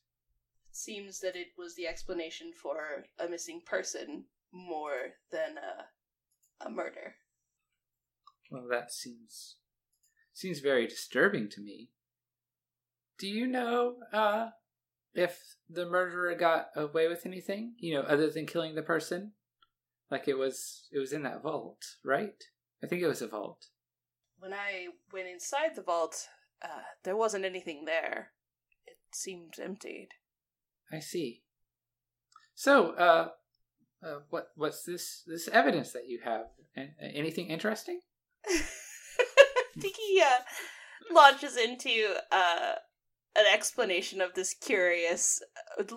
It 0.70 0.76
seems 0.76 1.20
that 1.20 1.36
it 1.36 1.48
was 1.56 1.74
the 1.74 1.86
explanation 1.86 2.52
for 2.52 3.04
a 3.18 3.28
missing 3.28 3.60
person 3.64 4.24
more 4.52 5.14
than 5.30 5.56
a, 5.58 6.66
a 6.66 6.70
murder. 6.70 7.16
Well, 8.50 8.66
that 8.70 8.92
seems 8.92 9.56
seems 10.32 10.60
very 10.60 10.86
disturbing 10.86 11.48
to 11.50 11.60
me. 11.60 11.90
Do 13.18 13.26
you 13.28 13.46
know 13.46 13.96
uh, 14.12 14.50
if 15.18 15.56
the 15.68 15.84
murderer 15.84 16.34
got 16.34 16.68
away 16.76 17.08
with 17.08 17.26
anything? 17.26 17.74
You 17.78 17.94
know, 17.94 18.02
other 18.02 18.30
than 18.30 18.46
killing 18.46 18.74
the 18.74 18.82
person? 18.82 19.32
Like 20.10 20.28
it 20.28 20.38
was 20.38 20.88
it 20.92 20.98
was 20.98 21.12
in 21.12 21.22
that 21.24 21.42
vault, 21.42 21.84
right? 22.04 22.42
I 22.82 22.86
think 22.86 23.02
it 23.02 23.08
was 23.08 23.20
a 23.20 23.28
vault. 23.28 23.66
When 24.38 24.54
I 24.54 24.88
went 25.12 25.28
inside 25.28 25.74
the 25.74 25.82
vault, 25.82 26.28
uh, 26.62 26.82
there 27.02 27.16
wasn't 27.16 27.44
anything 27.44 27.84
there. 27.84 28.30
It 28.86 28.96
seemed 29.12 29.54
emptied. 29.60 30.10
I 30.92 31.00
see. 31.00 31.42
So, 32.54 32.92
uh, 32.92 33.28
uh 34.02 34.20
what 34.30 34.48
what's 34.54 34.84
this 34.84 35.24
this 35.26 35.48
evidence 35.48 35.92
that 35.92 36.08
you 36.08 36.20
have? 36.24 36.46
Anything 37.00 37.48
interesting? 37.48 38.00
I 38.46 39.80
think 39.80 39.96
he 39.96 40.22
uh, 40.24 40.42
launches 41.12 41.56
into 41.56 42.14
uh, 42.30 42.74
an 43.36 43.44
explanation 43.52 44.20
of 44.20 44.34
this 44.34 44.52
curious 44.54 45.40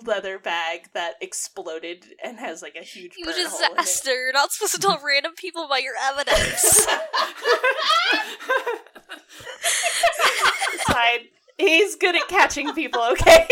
leather 0.04 0.38
bag 0.38 0.90
that 0.94 1.14
exploded 1.22 2.06
and 2.24 2.38
has 2.40 2.62
like 2.62 2.76
a 2.80 2.84
huge 2.84 3.14
You 3.18 3.26
burn 3.26 3.34
hole 3.48 3.60
in 3.60 3.72
it. 3.72 3.78
disaster. 3.78 4.12
You're 4.14 4.34
not 4.34 4.52
supposed 4.52 4.76
to 4.76 4.80
tell 4.80 5.00
random 5.06 5.34
people 5.36 5.66
about 5.66 5.82
your 5.84 5.96
evidence. 6.02 6.86
He's 11.58 11.96
good 11.96 12.16
at 12.16 12.28
catching 12.28 12.74
people, 12.74 13.02
okay? 13.12 13.48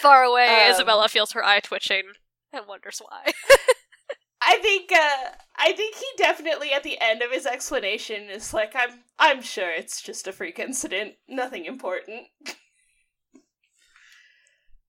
Far 0.00 0.22
away, 0.24 0.64
Um, 0.66 0.70
Isabella 0.72 1.08
feels 1.08 1.32
her 1.32 1.44
eye 1.44 1.60
twitching 1.60 2.02
and 2.52 2.66
wonders 2.68 3.00
why. 3.04 3.32
I 4.46 4.58
think 4.58 4.92
uh 4.92 5.30
I 5.56 5.72
think 5.72 5.94
he 5.94 6.06
definitely 6.16 6.72
at 6.72 6.82
the 6.82 7.00
end 7.00 7.22
of 7.22 7.30
his 7.30 7.46
explanation 7.46 8.28
is 8.28 8.52
like 8.52 8.74
I'm 8.74 9.00
I'm 9.18 9.42
sure 9.42 9.70
it's 9.70 10.02
just 10.02 10.26
a 10.26 10.32
freak 10.32 10.58
incident, 10.58 11.14
nothing 11.28 11.64
important. 11.64 12.26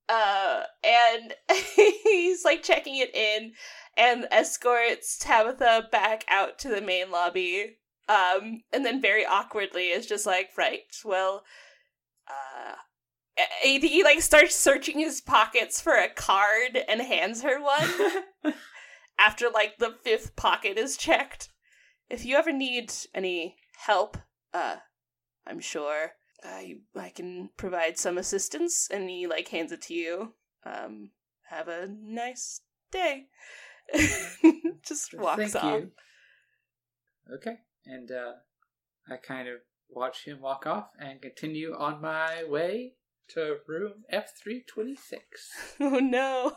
uh 0.09 0.63
and 0.83 1.33
he's 2.03 2.43
like 2.43 2.63
checking 2.63 2.97
it 2.97 3.15
in 3.15 3.53
and 3.97 4.27
escorts 4.29 5.17
Tabitha 5.17 5.87
back 5.91 6.25
out 6.27 6.59
to 6.59 6.69
the 6.69 6.81
main 6.81 7.09
lobby. 7.11 7.77
Um 8.09 8.63
and 8.73 8.85
then 8.85 9.01
very 9.01 9.25
awkwardly 9.25 9.85
is 9.85 10.05
just 10.05 10.25
like, 10.25 10.49
right, 10.57 10.81
well 11.03 11.43
uh 12.27 12.75
he 13.61 14.03
like 14.03 14.21
starts 14.21 14.55
searching 14.55 14.99
his 14.99 15.21
pockets 15.21 15.81
for 15.81 15.93
a 15.93 16.09
card 16.09 16.77
and 16.87 17.01
hands 17.01 17.41
her 17.41 17.61
one 17.61 18.53
after 19.17 19.49
like 19.49 19.77
the 19.77 19.95
fifth 20.03 20.35
pocket 20.35 20.77
is 20.77 20.97
checked. 20.97 21.49
If 22.09 22.25
you 22.25 22.35
ever 22.35 22.51
need 22.51 22.93
any 23.13 23.57
help, 23.77 24.17
uh, 24.53 24.77
I'm 25.47 25.59
sure 25.59 26.11
I 26.43 26.77
I 26.95 27.09
can 27.09 27.49
provide 27.57 27.97
some 27.97 28.17
assistance. 28.17 28.87
And 28.91 29.09
he 29.09 29.27
like 29.27 29.47
hands 29.49 29.71
it 29.71 29.81
to 29.83 29.93
you. 29.93 30.33
Um, 30.65 31.11
have 31.49 31.67
a 31.67 31.87
nice 31.87 32.61
day. 32.91 33.27
Just 34.85 35.13
walks 35.13 35.53
Thank 35.53 35.55
off. 35.63 35.79
you. 35.81 35.91
Okay, 37.33 37.57
and 37.85 38.11
uh, 38.11 38.33
I 39.09 39.17
kind 39.17 39.47
of 39.47 39.59
watch 39.89 40.25
him 40.25 40.41
walk 40.41 40.65
off 40.67 40.89
and 40.99 41.21
continue 41.21 41.73
on 41.75 42.01
my 42.01 42.43
way 42.47 42.93
to 43.29 43.57
room 43.67 44.03
F 44.09 44.33
three 44.41 44.63
twenty 44.67 44.95
six. 44.95 45.51
Oh 45.79 45.99
no! 45.99 46.53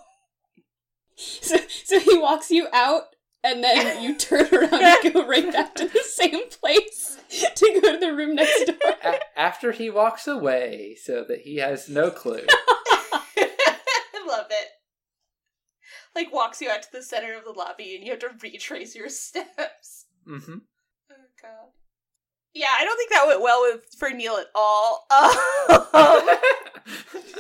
So, 1.19 1.57
so 1.85 1.99
he 1.99 2.17
walks 2.17 2.51
you 2.51 2.69
out, 2.73 3.05
and 3.43 3.63
then 3.65 4.03
you 4.03 4.17
turn 4.17 4.47
around 4.55 4.73
and 5.05 5.13
go 5.13 5.27
right 5.27 5.53
back 5.53 5.75
to 5.77 5.89
the 5.89 6.03
same 6.05 6.49
place 6.49 7.19
to 7.57 7.81
go 7.83 7.93
to 7.93 7.99
the 7.99 8.15
room 8.15 8.37
next 8.37 8.67
door. 8.67 8.95
A- 9.03 9.19
after 9.39 9.73
he 9.73 9.91
walks 9.91 10.29
away, 10.29 10.97
so 11.03 11.25
that 11.29 11.41
he 11.41 11.57
has 11.57 11.89
no 11.89 12.11
clue. 12.11 12.45
I 12.49 14.25
love 14.27 14.47
it. 14.51 14.69
Like 16.15 16.33
walks 16.33 16.61
you 16.61 16.71
out 16.71 16.83
to 16.83 16.89
the 16.93 17.03
center 17.03 17.35
of 17.37 17.45
the 17.45 17.53
lobby, 17.53 17.97
and 17.97 18.05
you 18.05 18.11
have 18.13 18.21
to 18.21 18.29
retrace 18.43 18.95
your 18.95 19.09
steps. 19.09 20.07
mm-hmm. 20.27 20.59
Oh 21.11 21.15
god. 21.43 21.71
Yeah, 22.55 22.69
I 22.79 22.85
don't 22.85 22.97
think 22.97 23.11
that 23.11 23.27
went 23.27 23.43
well 23.43 23.63
with 23.63 23.87
for 23.99 24.11
Neil 24.11 24.37
at 24.37 24.47
all. 24.55 25.07
Um, 25.11 25.93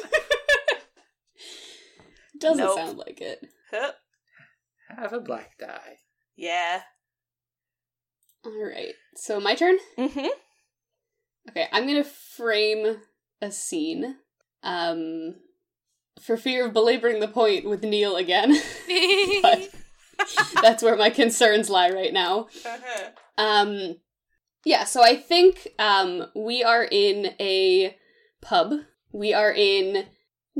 Doesn't 2.38 2.64
Nope. 2.64 2.76
sound 2.76 2.98
like 2.98 3.20
it. 3.20 3.44
Huh, 3.70 3.92
Have 4.96 5.12
a 5.12 5.20
black 5.20 5.58
die. 5.58 5.98
yeah. 6.36 6.82
All 8.44 8.64
right. 8.64 8.94
So 9.16 9.40
my 9.40 9.54
turn. 9.54 9.78
Mm-hmm. 9.98 10.28
Okay, 11.50 11.66
I'm 11.72 11.86
gonna 11.86 12.04
frame 12.04 12.98
a 13.42 13.50
scene. 13.50 14.16
Um, 14.62 15.36
for 16.20 16.36
fear 16.36 16.66
of 16.66 16.72
belaboring 16.72 17.20
the 17.20 17.28
point 17.28 17.64
with 17.64 17.82
Neil 17.84 18.16
again, 18.16 18.50
but 19.42 19.70
that's 20.62 20.82
where 20.82 20.96
my 20.96 21.10
concerns 21.10 21.70
lie 21.70 21.90
right 21.90 22.12
now. 22.12 22.48
Uh-huh. 22.64 23.10
Um, 23.38 23.96
yeah, 24.64 24.84
so 24.84 25.02
I 25.02 25.16
think 25.16 25.68
um, 25.78 26.26
we 26.34 26.62
are 26.64 26.84
in 26.90 27.34
a 27.40 27.96
pub. 28.40 28.72
We 29.12 29.32
are 29.32 29.52
in 29.52 30.06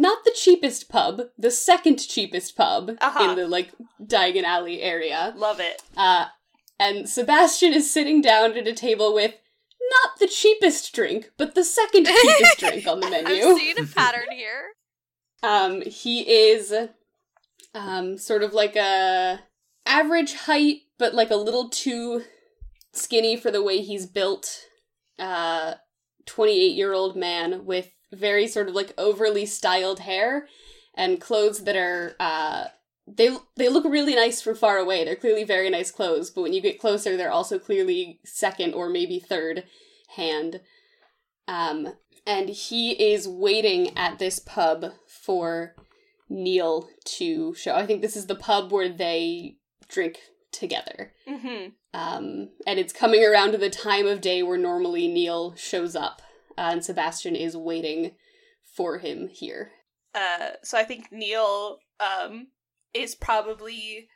not 0.00 0.24
the 0.24 0.30
cheapest 0.34 0.88
pub, 0.88 1.22
the 1.36 1.50
second 1.50 1.98
cheapest 1.98 2.56
pub 2.56 2.92
Uh-huh. 3.00 3.30
in 3.30 3.36
the 3.36 3.48
like 3.48 3.72
Diagon 4.00 4.44
Alley 4.44 4.80
area. 4.80 5.34
Love 5.36 5.58
it. 5.60 5.82
Uh, 5.96 6.26
and 6.78 7.08
Sebastian 7.08 7.72
is 7.72 7.90
sitting 7.90 8.20
down 8.22 8.56
at 8.56 8.68
a 8.68 8.72
table 8.72 9.12
with 9.12 9.34
not 9.90 10.18
the 10.20 10.28
cheapest 10.28 10.94
drink, 10.94 11.32
but 11.36 11.54
the 11.56 11.64
second 11.64 12.06
cheapest 12.06 12.58
drink 12.58 12.86
on 12.86 13.00
the 13.00 13.10
menu. 13.10 13.44
I'm 13.48 13.56
seeing 13.58 13.78
a 13.80 13.84
pattern 13.86 14.30
here. 14.32 14.66
Um, 15.42 15.82
he 15.82 16.20
is 16.50 16.72
um 17.74 18.16
sort 18.18 18.42
of 18.42 18.52
like 18.54 18.76
a 18.76 19.40
average 19.84 20.34
height, 20.34 20.82
but 20.98 21.14
like 21.14 21.30
a 21.30 21.36
little 21.36 21.68
too 21.68 22.22
skinny 22.92 23.36
for 23.36 23.50
the 23.50 23.62
way 23.62 23.80
he's 23.82 24.06
built. 24.06 24.60
Uh, 25.18 25.74
twenty-eight 26.26 26.76
year 26.76 26.92
old 26.92 27.16
man 27.16 27.64
with 27.64 27.88
very 28.12 28.46
sort 28.46 28.68
of 28.68 28.74
like 28.74 28.94
overly 28.96 29.46
styled 29.46 30.00
hair 30.00 30.46
and 30.94 31.20
clothes 31.20 31.64
that 31.64 31.76
are 31.76 32.14
uh 32.18 32.64
they 33.06 33.36
they 33.56 33.68
look 33.68 33.84
really 33.84 34.14
nice 34.14 34.40
from 34.42 34.54
far 34.54 34.76
away. 34.78 35.04
They're 35.04 35.16
clearly 35.16 35.44
very 35.44 35.70
nice 35.70 35.90
clothes, 35.90 36.30
but 36.30 36.42
when 36.42 36.52
you 36.52 36.60
get 36.60 36.80
closer, 36.80 37.16
they're 37.16 37.30
also 37.30 37.58
clearly 37.58 38.20
second 38.24 38.74
or 38.74 38.88
maybe 38.88 39.18
third 39.18 39.64
hand. 40.16 40.60
Um, 41.46 41.94
and 42.26 42.50
he 42.50 42.92
is 43.12 43.26
waiting 43.26 43.96
at 43.96 44.18
this 44.18 44.38
pub 44.38 44.92
for 45.06 45.74
Neil 46.28 46.88
to 47.04 47.54
show. 47.54 47.74
I 47.74 47.86
think 47.86 48.02
this 48.02 48.16
is 48.16 48.26
the 48.26 48.34
pub 48.34 48.70
where 48.70 48.90
they 48.90 49.56
drink 49.88 50.18
together. 50.52 51.12
Mm-hmm. 51.26 51.70
Um, 51.94 52.50
and 52.66 52.78
it's 52.78 52.92
coming 52.92 53.24
around 53.24 53.52
to 53.52 53.58
the 53.58 53.70
time 53.70 54.06
of 54.06 54.20
day 54.20 54.42
where 54.42 54.58
normally 54.58 55.08
Neil 55.08 55.54
shows 55.56 55.96
up, 55.96 56.20
and 56.58 56.84
Sebastian 56.84 57.36
is 57.36 57.56
waiting 57.56 58.12
for 58.74 58.98
him 58.98 59.28
here. 59.28 59.70
Uh, 60.14 60.50
so 60.62 60.76
I 60.76 60.84
think 60.84 61.10
Neil 61.12 61.78
um 62.00 62.48
is 62.94 63.14
probably. 63.14 64.08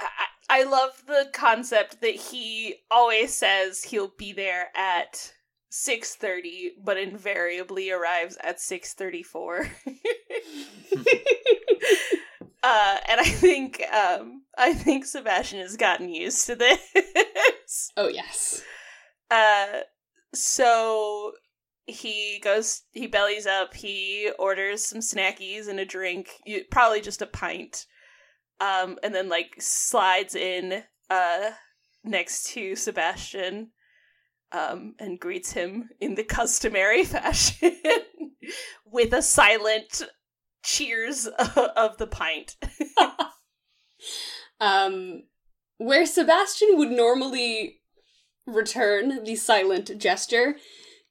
I, 0.00 0.08
I 0.50 0.62
love 0.62 1.02
the 1.06 1.28
concept 1.32 2.00
that 2.00 2.14
he 2.14 2.76
always 2.90 3.34
says 3.34 3.82
he'll 3.82 4.12
be 4.16 4.32
there 4.32 4.68
at 4.76 5.32
six 5.70 6.14
thirty, 6.14 6.72
but 6.82 6.96
invariably 6.96 7.90
arrives 7.90 8.38
at 8.42 8.60
six 8.60 8.94
thirty 8.94 9.22
four. 9.22 9.68
uh, 12.62 12.96
and 13.08 13.20
I 13.20 13.24
think 13.24 13.82
um 13.92 14.42
I 14.56 14.72
think 14.72 15.04
Sebastian 15.04 15.60
has 15.60 15.76
gotten 15.76 16.08
used 16.08 16.46
to 16.46 16.54
this. 16.54 17.92
Oh 17.96 18.08
yes. 18.08 18.62
Uh, 19.30 19.80
so 20.34 21.32
he 21.88 22.38
goes, 22.42 22.82
he 22.92 23.06
bellies 23.06 23.46
up, 23.46 23.74
he 23.74 24.30
orders 24.38 24.84
some 24.84 25.00
snackies 25.00 25.68
and 25.68 25.80
a 25.80 25.84
drink, 25.84 26.28
probably 26.70 27.00
just 27.00 27.22
a 27.22 27.26
pint, 27.26 27.86
um, 28.60 28.98
and 29.02 29.14
then 29.14 29.28
like 29.28 29.56
slides 29.58 30.34
in 30.34 30.82
uh 31.10 31.50
next 32.04 32.46
to 32.48 32.76
Sebastian, 32.76 33.70
um, 34.52 34.94
and 34.98 35.18
greets 35.20 35.52
him 35.52 35.88
in 36.00 36.14
the 36.14 36.24
customary 36.24 37.04
fashion 37.04 37.76
with 38.84 39.12
a 39.12 39.22
silent 39.22 40.02
cheers 40.62 41.26
of 41.76 41.96
the 41.98 42.06
pint. 42.06 42.56
Um, 44.60 45.22
where 45.76 46.04
Sebastian 46.04 46.78
would 46.78 46.90
normally 46.90 47.80
return 48.46 49.24
the 49.24 49.36
silent 49.36 49.96
gesture, 49.98 50.56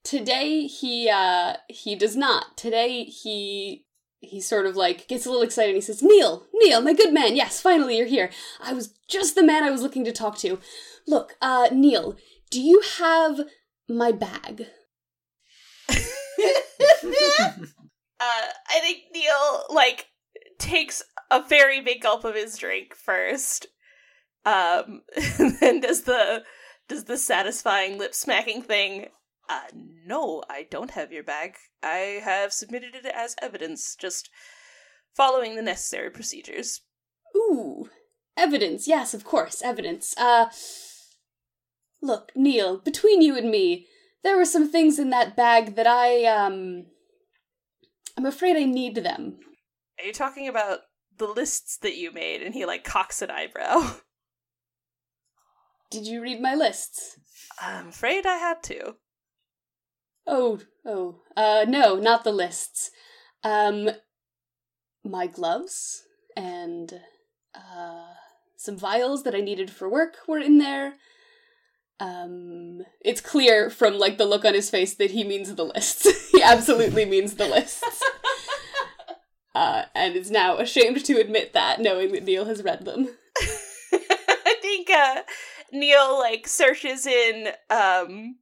today 0.07 0.67
he 0.67 1.09
uh 1.09 1.55
he 1.67 1.95
does 1.95 2.15
not. 2.15 2.57
Today 2.57 3.03
he 3.03 3.85
he 4.19 4.41
sort 4.41 4.65
of 4.65 4.75
like 4.75 5.07
gets 5.07 5.25
a 5.25 5.29
little 5.29 5.43
excited 5.43 5.69
and 5.69 5.77
he 5.77 5.81
says, 5.81 6.01
Neil, 6.01 6.45
Neil, 6.53 6.81
my 6.81 6.93
good 6.93 7.13
man, 7.13 7.35
yes, 7.35 7.61
finally 7.61 7.97
you're 7.97 8.07
here. 8.07 8.29
I 8.61 8.73
was 8.73 8.93
just 9.07 9.35
the 9.35 9.43
man 9.43 9.63
I 9.63 9.69
was 9.69 9.81
looking 9.81 10.05
to 10.05 10.11
talk 10.11 10.37
to. 10.39 10.59
Look, 11.05 11.35
uh, 11.41 11.67
Neil, 11.71 12.15
do 12.49 12.61
you 12.61 12.81
have 12.97 13.41
my 13.87 14.11
bag? 14.11 14.67
uh, 15.89 15.93
I 18.19 18.79
think 18.81 19.03
Neil 19.13 19.63
like 19.69 20.07
takes 20.57 21.03
a 21.29 21.43
very 21.43 21.81
big 21.81 22.01
gulp 22.01 22.23
of 22.23 22.35
his 22.35 22.57
drink 22.57 22.95
first, 22.95 23.67
um, 24.45 25.01
and 25.39 25.59
then 25.59 25.81
does 25.81 26.03
the 26.03 26.43
does 26.87 27.03
the 27.03 27.17
satisfying 27.17 27.97
lip 27.97 28.15
smacking 28.15 28.61
thing. 28.61 29.07
Uh, 29.49 29.61
no, 30.05 30.43
I 30.49 30.67
don't 30.69 30.91
have 30.91 31.11
your 31.11 31.23
bag. 31.23 31.55
I 31.81 32.19
have 32.23 32.51
submitted 32.51 32.95
it 32.95 33.05
as 33.05 33.35
evidence, 33.41 33.95
just 33.95 34.29
following 35.15 35.55
the 35.55 35.61
necessary 35.61 36.09
procedures. 36.09 36.81
Ooh, 37.35 37.89
evidence. 38.35 38.87
Yes, 38.87 39.13
of 39.13 39.23
course, 39.23 39.61
evidence. 39.61 40.15
Uh, 40.17 40.47
look, 42.01 42.31
Neil, 42.35 42.77
between 42.77 43.21
you 43.21 43.37
and 43.37 43.49
me, 43.49 43.87
there 44.23 44.35
were 44.35 44.45
some 44.45 44.69
things 44.69 44.99
in 44.99 45.11
that 45.11 45.35
bag 45.35 45.75
that 45.75 45.87
I, 45.87 46.25
um, 46.25 46.87
I'm 48.17 48.25
afraid 48.25 48.57
I 48.57 48.65
need 48.65 48.95
them. 48.95 49.39
Are 49.99 50.05
you 50.05 50.13
talking 50.13 50.47
about 50.47 50.79
the 51.17 51.27
lists 51.27 51.77
that 51.77 51.97
you 51.97 52.11
made? 52.11 52.41
And 52.41 52.53
he 52.53 52.65
like 52.65 52.83
cocks 52.83 53.21
an 53.21 53.31
eyebrow. 53.31 53.95
Did 55.89 56.05
you 56.05 56.21
read 56.21 56.41
my 56.41 56.53
lists? 56.53 57.17
I'm 57.61 57.87
afraid 57.87 58.25
I 58.25 58.37
had 58.37 58.61
to. 58.63 58.95
Oh, 60.27 60.59
oh, 60.85 61.21
uh, 61.35 61.65
no, 61.67 61.95
not 61.95 62.23
the 62.23 62.31
lists. 62.31 62.91
Um, 63.43 63.89
my 65.03 65.27
gloves 65.27 66.03
and, 66.35 67.01
uh, 67.55 68.13
some 68.57 68.77
vials 68.77 69.23
that 69.23 69.33
I 69.35 69.39
needed 69.39 69.71
for 69.71 69.87
work 69.87 70.17
were 70.27 70.39
in 70.39 70.57
there. 70.57 70.95
Um, 71.99 72.81
it's 73.01 73.21
clear 73.21 73.69
from, 73.69 73.97
like, 73.97 74.17
the 74.17 74.25
look 74.25 74.43
on 74.43 74.53
his 74.53 74.69
face 74.69 74.93
that 74.95 75.11
he 75.11 75.23
means 75.23 75.55
the 75.55 75.63
lists. 75.63 76.31
he 76.31 76.43
absolutely 76.43 77.05
means 77.05 77.35
the 77.35 77.47
lists. 77.47 78.03
Uh, 79.55 79.85
and 79.95 80.15
is 80.15 80.29
now 80.29 80.57
ashamed 80.57 81.03
to 81.03 81.19
admit 81.19 81.53
that, 81.53 81.81
knowing 81.81 82.11
that 82.11 82.23
Neil 82.23 82.45
has 82.45 82.61
read 82.61 82.85
them. 82.85 83.07
I 83.91 84.55
think 84.61 84.87
uh, 84.87 85.23
Neil 85.73 86.19
like 86.19 86.47
searches 86.47 87.07
in 87.07 87.47
um 87.71 88.35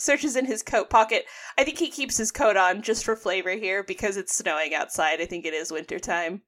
searches 0.00 0.36
in 0.36 0.46
his 0.46 0.62
coat 0.62 0.90
pocket. 0.90 1.24
I 1.58 1.64
think 1.64 1.78
he 1.78 1.90
keeps 1.90 2.16
his 2.16 2.32
coat 2.32 2.56
on 2.56 2.82
just 2.82 3.04
for 3.04 3.16
flavor 3.16 3.50
here 3.50 3.82
because 3.82 4.16
it's 4.16 4.36
snowing 4.36 4.74
outside. 4.74 5.20
I 5.20 5.26
think 5.26 5.44
it 5.44 5.54
is 5.54 5.72
winter 5.72 5.98
time. 5.98 6.42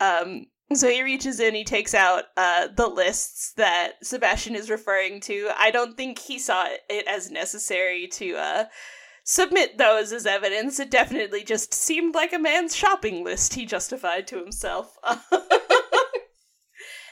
Um 0.00 0.46
so 0.72 0.88
he 0.88 1.02
reaches 1.02 1.40
in, 1.40 1.54
he 1.54 1.64
takes 1.64 1.94
out 1.94 2.24
uh 2.36 2.68
the 2.74 2.88
lists 2.88 3.52
that 3.56 3.92
Sebastian 4.02 4.54
is 4.54 4.70
referring 4.70 5.20
to. 5.22 5.50
I 5.56 5.70
don't 5.70 5.96
think 5.96 6.18
he 6.18 6.38
saw 6.38 6.66
it 6.88 7.06
as 7.06 7.30
necessary 7.30 8.06
to 8.12 8.36
uh 8.36 8.64
submit 9.24 9.78
those 9.78 10.12
as 10.12 10.26
evidence. 10.26 10.78
It 10.78 10.90
definitely 10.90 11.42
just 11.42 11.74
seemed 11.74 12.14
like 12.14 12.32
a 12.32 12.38
man's 12.38 12.76
shopping 12.76 13.24
list 13.24 13.54
he 13.54 13.64
justified 13.66 14.26
to 14.28 14.38
himself. 14.38 14.96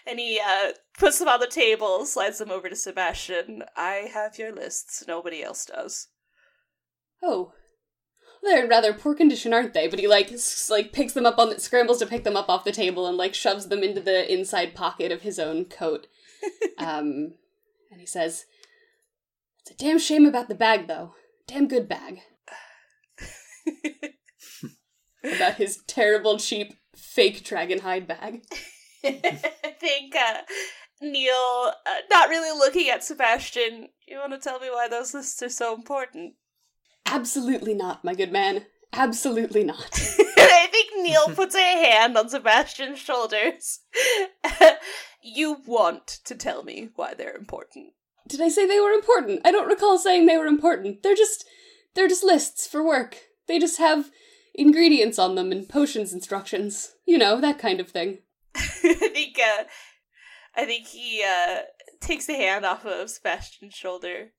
and 0.06 0.18
he 0.18 0.40
uh, 0.44 0.72
puts 0.98 1.18
them 1.18 1.28
on 1.28 1.40
the 1.40 1.46
table, 1.46 2.04
slides 2.04 2.38
them 2.38 2.50
over 2.50 2.68
to 2.68 2.76
Sebastian. 2.76 3.64
I 3.76 4.10
have 4.12 4.38
your 4.38 4.52
lists. 4.52 5.04
Nobody 5.06 5.42
else 5.42 5.66
does. 5.66 6.08
Oh. 7.22 7.52
They're 8.42 8.64
in 8.64 8.68
rather 8.68 8.92
poor 8.92 9.14
condition, 9.14 9.54
aren't 9.54 9.72
they? 9.72 9.86
But 9.86 10.00
he 10.00 10.08
like 10.08 10.32
s- 10.32 10.68
like 10.68 10.92
picks 10.92 11.12
them 11.12 11.26
up 11.26 11.38
on 11.38 11.50
the, 11.50 11.60
scrambles 11.60 12.00
to 12.00 12.06
pick 12.06 12.24
them 12.24 12.36
up 12.36 12.48
off 12.48 12.64
the 12.64 12.72
table 12.72 13.06
and 13.06 13.16
like 13.16 13.34
shoves 13.34 13.68
them 13.68 13.84
into 13.84 14.00
the 14.00 14.32
inside 14.32 14.74
pocket 14.74 15.12
of 15.12 15.22
his 15.22 15.38
own 15.38 15.64
coat. 15.66 16.08
um, 16.78 17.34
and 17.92 18.00
he 18.00 18.06
says, 18.06 18.46
"It's 19.60 19.70
a 19.70 19.74
damn 19.74 20.00
shame 20.00 20.26
about 20.26 20.48
the 20.48 20.56
bag, 20.56 20.88
though. 20.88 21.14
Damn 21.46 21.68
good 21.68 21.88
bag." 21.88 22.22
about 25.24 25.54
his 25.54 25.78
terrible, 25.86 26.36
cheap, 26.38 26.74
fake 26.96 27.44
dragon 27.44 27.80
hide 27.80 28.08
bag. 28.08 28.42
I 29.04 29.74
think 29.80 30.14
uh, 30.14 30.38
Neil, 31.00 31.72
uh, 31.86 32.00
not 32.10 32.28
really 32.28 32.56
looking 32.56 32.88
at 32.88 33.04
Sebastian, 33.04 33.88
you 34.06 34.18
want 34.18 34.32
to 34.32 34.38
tell 34.38 34.60
me 34.60 34.68
why 34.70 34.88
those 34.88 35.14
lists 35.14 35.42
are 35.42 35.48
so 35.48 35.74
important? 35.74 36.34
Absolutely 37.06 37.74
not, 37.74 38.04
my 38.04 38.14
good 38.14 38.32
man. 38.32 38.66
Absolutely 38.92 39.64
not. 39.64 39.90
I 40.36 40.68
think 40.70 40.90
Neil 40.98 41.28
puts 41.34 41.54
a 41.54 41.58
hand 41.58 42.16
on 42.16 42.28
Sebastian's 42.28 42.98
shoulders. 42.98 43.80
you 45.22 45.58
want 45.66 46.06
to 46.24 46.34
tell 46.34 46.62
me 46.62 46.90
why 46.94 47.14
they're 47.14 47.36
important. 47.36 47.92
Did 48.28 48.40
I 48.40 48.48
say 48.48 48.66
they 48.66 48.80
were 48.80 48.92
important? 48.92 49.40
I 49.44 49.50
don't 49.50 49.68
recall 49.68 49.98
saying 49.98 50.26
they 50.26 50.36
were 50.36 50.46
important. 50.46 51.02
They're 51.02 51.14
just 51.16 51.44
they're 51.94 52.08
just 52.08 52.24
lists 52.24 52.66
for 52.66 52.84
work. 52.84 53.16
They 53.48 53.58
just 53.58 53.78
have 53.78 54.10
ingredients 54.54 55.18
on 55.18 55.34
them 55.34 55.50
and 55.50 55.68
potions 55.68 56.12
instructions. 56.12 56.92
You 57.06 57.18
know, 57.18 57.40
that 57.40 57.58
kind 57.58 57.80
of 57.80 57.90
thing. 57.90 58.18
I 58.54 58.60
think 59.12 59.38
uh, 59.38 59.64
I 60.54 60.64
think 60.64 60.86
he 60.88 61.24
uh, 61.26 61.62
takes 62.00 62.26
the 62.26 62.34
hand 62.34 62.64
off 62.64 62.84
of 62.84 63.10
Sebastian's 63.10 63.74
shoulder. 63.74 64.32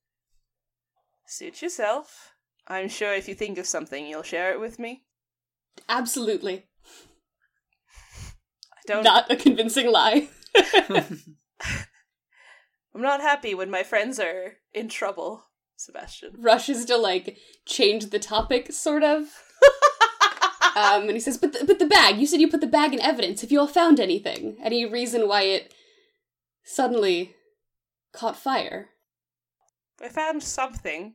Suit 1.26 1.62
yourself. 1.62 2.32
I'm 2.66 2.88
sure 2.88 3.12
if 3.12 3.28
you 3.28 3.34
think 3.34 3.58
of 3.58 3.66
something, 3.66 4.06
you'll 4.06 4.22
share 4.22 4.52
it 4.52 4.60
with 4.60 4.78
me. 4.78 5.04
Absolutely. 5.88 6.66
I 8.72 8.80
don't. 8.86 9.04
Not 9.04 9.30
a 9.30 9.36
convincing 9.36 9.90
lie. 9.90 10.28
I'm 12.94 13.02
not 13.02 13.20
happy 13.20 13.54
when 13.54 13.70
my 13.70 13.82
friends 13.82 14.20
are 14.20 14.54
in 14.72 14.88
trouble, 14.88 15.46
Sebastian. 15.76 16.36
Rushes 16.38 16.84
to 16.86 16.96
like 16.96 17.38
change 17.66 18.10
the 18.10 18.18
topic, 18.20 18.72
sort 18.72 19.02
of. 19.02 19.26
Um, 20.74 21.02
and 21.02 21.12
he 21.12 21.20
says, 21.20 21.38
"But 21.38 21.52
the, 21.52 21.64
but 21.64 21.78
the 21.78 21.86
bag. 21.86 22.18
You 22.18 22.26
said 22.26 22.40
you 22.40 22.48
put 22.48 22.60
the 22.60 22.66
bag 22.66 22.92
in 22.92 23.00
evidence. 23.00 23.40
Have 23.40 23.52
you 23.52 23.60
all 23.60 23.66
found 23.66 24.00
anything? 24.00 24.56
Any 24.62 24.84
reason 24.84 25.28
why 25.28 25.42
it 25.42 25.72
suddenly 26.64 27.34
caught 28.12 28.36
fire?" 28.36 28.90
I 30.02 30.08
found 30.08 30.42
something. 30.42 31.14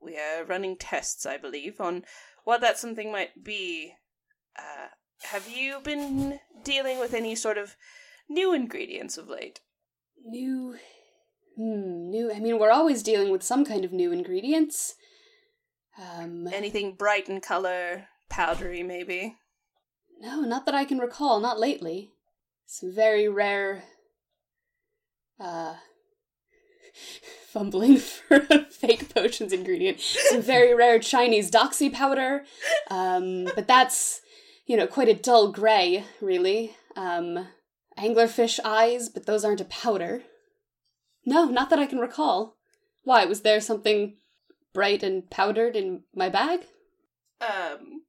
We 0.00 0.16
are 0.16 0.44
running 0.44 0.76
tests, 0.76 1.26
I 1.26 1.36
believe, 1.36 1.80
on 1.80 2.04
what 2.44 2.60
that 2.62 2.78
something 2.78 3.12
might 3.12 3.44
be. 3.44 3.94
Uh, 4.58 4.88
have 5.24 5.48
you 5.48 5.80
been 5.80 6.40
dealing 6.64 6.98
with 6.98 7.12
any 7.12 7.34
sort 7.34 7.58
of 7.58 7.76
new 8.28 8.54
ingredients 8.54 9.18
of 9.18 9.28
late? 9.28 9.60
New. 10.24 10.76
Hmm, 11.56 12.08
new. 12.10 12.32
I 12.32 12.40
mean, 12.40 12.58
we're 12.58 12.70
always 12.70 13.02
dealing 13.02 13.30
with 13.30 13.42
some 13.42 13.64
kind 13.64 13.84
of 13.84 13.92
new 13.92 14.12
ingredients. 14.12 14.94
Um, 16.00 16.48
Anything 16.48 16.94
bright 16.94 17.28
in 17.28 17.40
color, 17.40 18.06
powdery, 18.30 18.82
maybe? 18.82 19.36
no, 20.20 20.42
not 20.42 20.66
that 20.66 20.74
I 20.74 20.84
can 20.84 20.98
recall, 20.98 21.40
not 21.40 21.58
lately. 21.58 22.12
Some 22.66 22.94
very 22.94 23.28
rare. 23.28 23.84
Uh. 25.40 25.74
Fumbling 27.48 27.96
for 28.28 28.46
a 28.50 28.64
fake 28.66 29.12
potions 29.12 29.52
ingredient. 29.52 29.98
Some 30.00 30.42
very 30.42 30.74
rare 30.74 30.98
Chinese 31.00 31.50
doxy 31.50 31.92
powder. 31.92 32.44
Um, 32.90 33.46
but 33.56 33.66
that's, 33.66 34.20
you 34.66 34.76
know, 34.76 34.86
quite 34.86 35.08
a 35.08 35.14
dull 35.14 35.50
gray, 35.50 36.04
really. 36.20 36.76
Um, 36.96 37.48
anglerfish 37.98 38.60
eyes, 38.64 39.08
but 39.08 39.26
those 39.26 39.44
aren't 39.44 39.60
a 39.60 39.64
powder. 39.64 40.22
No, 41.26 41.46
not 41.46 41.70
that 41.70 41.78
I 41.78 41.86
can 41.86 41.98
recall. 41.98 42.56
Why, 43.02 43.24
was 43.24 43.40
there 43.40 43.60
something 43.60 44.16
bright 44.72 45.02
and 45.02 45.28
powdered 45.28 45.74
in 45.74 46.04
my 46.14 46.28
bag? 46.28 46.66
Um. 47.40 48.02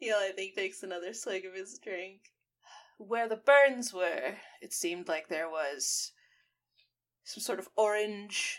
Neil, 0.00 0.16
I 0.16 0.32
think, 0.34 0.54
takes 0.54 0.82
another 0.82 1.12
swig 1.12 1.44
of 1.44 1.54
his 1.54 1.78
drink. 1.82 2.20
Where 2.98 3.28
the 3.28 3.36
burns 3.36 3.92
were, 3.92 4.36
it 4.60 4.72
seemed 4.72 5.08
like 5.08 5.28
there 5.28 5.48
was 5.48 6.12
some 7.24 7.42
sort 7.42 7.58
of 7.58 7.68
orange 7.76 8.58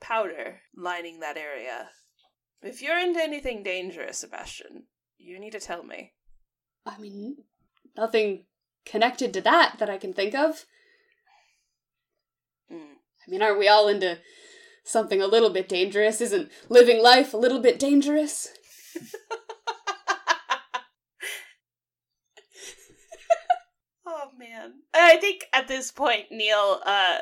powder 0.00 0.60
lining 0.76 1.20
that 1.20 1.36
area. 1.36 1.90
If 2.62 2.82
you're 2.82 2.98
into 2.98 3.20
anything 3.20 3.62
dangerous, 3.62 4.18
Sebastian, 4.18 4.84
you 5.18 5.40
need 5.40 5.52
to 5.52 5.60
tell 5.60 5.82
me. 5.82 6.12
I 6.86 6.98
mean, 6.98 7.38
nothing 7.96 8.44
connected 8.84 9.32
to 9.34 9.40
that 9.40 9.76
that 9.78 9.90
I 9.90 9.98
can 9.98 10.12
think 10.12 10.34
of. 10.34 10.66
Mm. 12.70 12.94
I 13.26 13.30
mean, 13.30 13.42
aren't 13.42 13.58
we 13.58 13.68
all 13.68 13.88
into 13.88 14.18
something 14.84 15.20
a 15.22 15.26
little 15.26 15.50
bit 15.50 15.68
dangerous? 15.68 16.20
Isn't 16.20 16.50
living 16.68 17.02
life 17.02 17.34
a 17.34 17.38
little 17.38 17.60
bit 17.60 17.78
dangerous? 17.78 18.48
Oh 24.04 24.30
man. 24.38 24.74
I 24.94 25.16
think 25.18 25.46
at 25.52 25.68
this 25.68 25.90
point 25.90 26.26
Neil 26.30 26.80
uh 26.84 27.18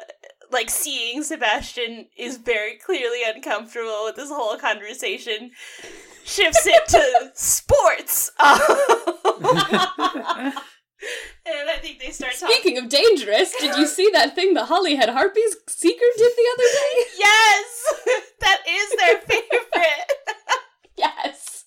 like 0.51 0.71
seeing 0.71 1.23
Sebastian 1.23 2.07
is 2.17 2.39
very 2.39 2.77
clearly 2.77 3.23
uncomfortable 3.25 4.05
with 4.05 4.17
this 4.17 4.31
whole 4.31 4.57
conversation 4.57 5.53
shifts 6.25 6.67
it 6.67 6.89
to 6.89 7.31
sports. 7.35 8.33
and 11.61 11.70
I 11.70 11.76
think 11.76 11.98
they 12.01 12.11
start 12.11 12.32
talking 12.38 12.55
Speaking 12.57 12.78
of 12.78 12.88
dangerous, 12.88 13.55
did 13.59 13.76
you 13.76 13.86
see 13.86 14.11
that 14.12 14.34
thing 14.34 14.55
the 14.55 14.66
Holyhead 14.66 15.09
Harpies 15.09 15.57
seeker 15.68 16.05
did 16.16 16.32
the 16.36 16.48
other 16.55 16.68
day? 16.72 17.05
Yes! 17.18 17.94
that 18.40 18.59
is 18.68 18.90
their 18.98 19.18
favorite. 19.26 20.12
yes. 20.96 21.64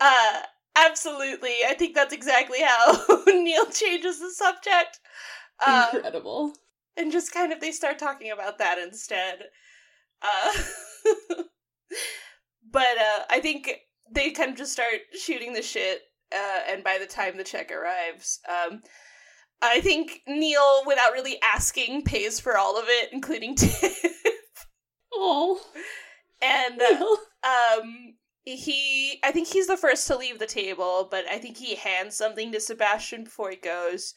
Uh 0.00 0.40
absolutely. 0.76 1.54
I 1.66 1.74
think 1.74 1.94
that's 1.94 2.12
exactly 2.12 2.60
how 2.62 2.98
Neil 3.26 3.66
changes 3.66 4.18
the 4.20 4.30
subject. 4.30 5.00
Uh, 5.64 5.88
Incredible. 5.94 6.52
and 6.98 7.10
just 7.10 7.32
kind 7.32 7.52
of 7.52 7.60
they 7.60 7.72
start 7.72 7.98
talking 7.98 8.30
about 8.30 8.58
that 8.58 8.78
instead. 8.78 9.38
Uh, 10.22 10.52
but 12.70 12.98
uh, 12.98 13.22
I 13.30 13.40
think 13.40 13.70
they 14.10 14.30
kind 14.32 14.50
of 14.50 14.56
just 14.58 14.72
start 14.72 15.00
shooting 15.18 15.52
the 15.54 15.62
shit, 15.62 16.02
uh, 16.34 16.60
and 16.68 16.84
by 16.84 16.98
the 16.98 17.06
time 17.06 17.36
the 17.36 17.44
check 17.44 17.70
arrives, 17.70 18.40
um, 18.48 18.82
I 19.62 19.80
think 19.80 20.20
Neil, 20.26 20.82
without 20.86 21.12
really 21.12 21.38
asking, 21.42 22.02
pays 22.02 22.40
for 22.40 22.56
all 22.56 22.78
of 22.78 22.84
it, 22.88 23.10
including 23.12 23.54
tip. 23.56 23.92
Oh. 25.12 25.60
and 26.42 26.80
uh, 26.82 27.78
um, 27.78 28.14
he, 28.44 29.18
I 29.24 29.32
think 29.32 29.48
he's 29.48 29.66
the 29.66 29.76
first 29.76 30.06
to 30.08 30.16
leave 30.16 30.38
the 30.38 30.46
table, 30.46 31.08
but 31.10 31.24
I 31.30 31.38
think 31.38 31.56
he 31.56 31.74
hands 31.74 32.16
something 32.16 32.52
to 32.52 32.60
Sebastian 32.60 33.24
before 33.24 33.50
he 33.50 33.56
goes. 33.56 34.14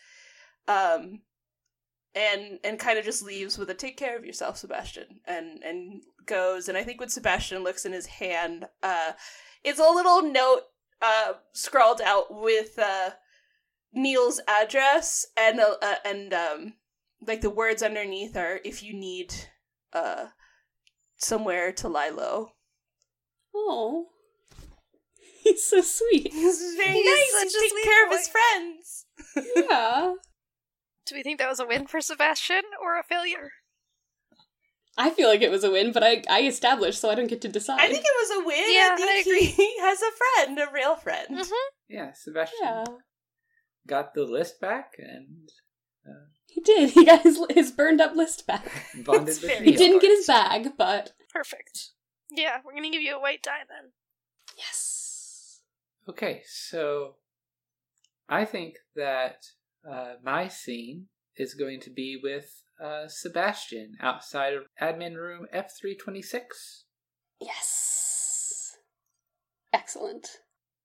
Um, 0.67 1.21
and 2.15 2.59
and 2.63 2.79
kind 2.79 2.97
of 2.97 3.05
just 3.05 3.23
leaves 3.23 3.57
with 3.57 3.69
a 3.69 3.73
take 3.73 3.97
care 3.97 4.17
of 4.17 4.25
yourself 4.25 4.57
sebastian 4.57 5.19
and 5.25 5.63
and 5.63 6.01
goes 6.25 6.67
and 6.67 6.77
i 6.77 6.83
think 6.83 6.99
when 6.99 7.09
sebastian 7.09 7.63
looks 7.63 7.85
in 7.85 7.93
his 7.93 8.07
hand 8.07 8.65
uh 8.81 9.11
it's 9.63 9.79
a 9.79 9.83
little 9.83 10.23
note 10.23 10.63
uh 11.01 11.33
scrawled 11.53 12.01
out 12.01 12.25
with 12.29 12.77
uh 12.77 13.11
neil's 13.93 14.39
address 14.47 15.25
and 15.37 15.59
uh, 15.59 15.75
uh, 15.81 15.95
and 16.05 16.33
um 16.33 16.73
like 17.25 17.41
the 17.41 17.49
words 17.49 17.81
underneath 17.81 18.35
are 18.37 18.59
if 18.63 18.83
you 18.83 18.93
need 18.93 19.33
uh 19.93 20.27
somewhere 21.17 21.71
to 21.71 21.87
lie 21.87 22.09
low 22.09 22.51
Oh. 23.55 24.07
He's 25.43 25.63
so 25.63 25.81
sweet. 25.81 26.31
He's 26.31 26.75
very 26.75 26.93
He 26.93 27.03
nice 27.03 27.31
such 27.31 27.43
he's 27.43 27.55
a 27.55 27.59
taking 27.59 27.69
sweet 27.69 27.83
care 27.83 28.05
of 28.05 28.11
his 28.11 28.27
friends 28.27 29.05
Yeah. 29.69 30.13
Do 31.05 31.15
we 31.15 31.23
think 31.23 31.39
that 31.39 31.49
was 31.49 31.59
a 31.59 31.65
win 31.65 31.87
for 31.87 32.01
Sebastian 32.01 32.61
or 32.81 32.99
a 32.99 33.03
failure? 33.03 33.49
I 35.01 35.09
feel 35.11 35.29
like 35.29 35.41
it 35.41 35.49
was 35.51 35.63
a 35.63 35.71
win, 35.71 35.91
but 35.93 36.03
I 36.03 36.23
I 36.29 36.41
established, 36.43 36.99
so 36.99 37.09
I 37.09 37.15
don't 37.15 37.27
get 37.33 37.41
to 37.41 37.47
decide. 37.47 37.79
i 37.79 37.87
think 37.87 38.03
it 38.05 38.17
was 38.21 38.31
a 38.37 38.45
win 38.45 38.65
Yeah, 38.77 38.89
i 38.91 38.95
think 38.97 39.09
I 39.09 39.19
agree. 39.25 39.45
he 39.45 39.79
has 39.87 40.01
a 40.01 40.11
friend 40.21 40.59
a 40.59 40.67
real 40.73 40.95
friend 40.95 41.27
Mm-hmm. 41.39 41.67
Yeah, 41.87 42.13
Sebastian 42.13 42.59
yeah, 42.61 42.83
got 43.87 44.13
the 44.13 44.23
list 44.25 44.59
back 44.61 44.93
and 44.99 45.49
he 46.47 46.61
did. 46.61 46.89
He 46.97 47.05
got 47.05 47.21
his 47.21 47.39
his 47.51 47.71
burned 47.71 48.01
up 48.01 48.15
list 48.15 48.45
back. 48.47 48.65
bonded 49.05 49.37
with 49.41 49.59
He 49.61 49.71
didn't 49.71 50.01
get 50.01 50.15
his 50.17 50.25
bag, 50.27 50.73
but 50.77 51.13
Perfect. 51.33 51.89
Yeah, 52.31 52.57
we're 52.63 52.73
gonna 52.73 52.89
give 52.89 53.01
you 53.01 53.15
a 53.15 53.21
white 53.21 53.43
die 53.43 53.65
then. 53.69 53.91
yes. 54.57 55.61
Okay, 56.07 56.41
so 56.47 57.15
I 58.27 58.45
think 58.45 58.75
that 58.95 59.45
uh, 59.87 60.13
my 60.23 60.47
scene 60.47 61.07
is 61.37 61.53
going 61.53 61.79
to 61.81 61.91
be 61.91 62.19
with 62.21 62.63
uh, 62.83 63.07
Sebastian 63.07 63.97
outside 64.01 64.53
of 64.53 64.63
admin 64.81 65.15
room 65.15 65.47
F326. 65.53 66.83
Yes. 67.39 68.77
Excellent. 69.73 70.27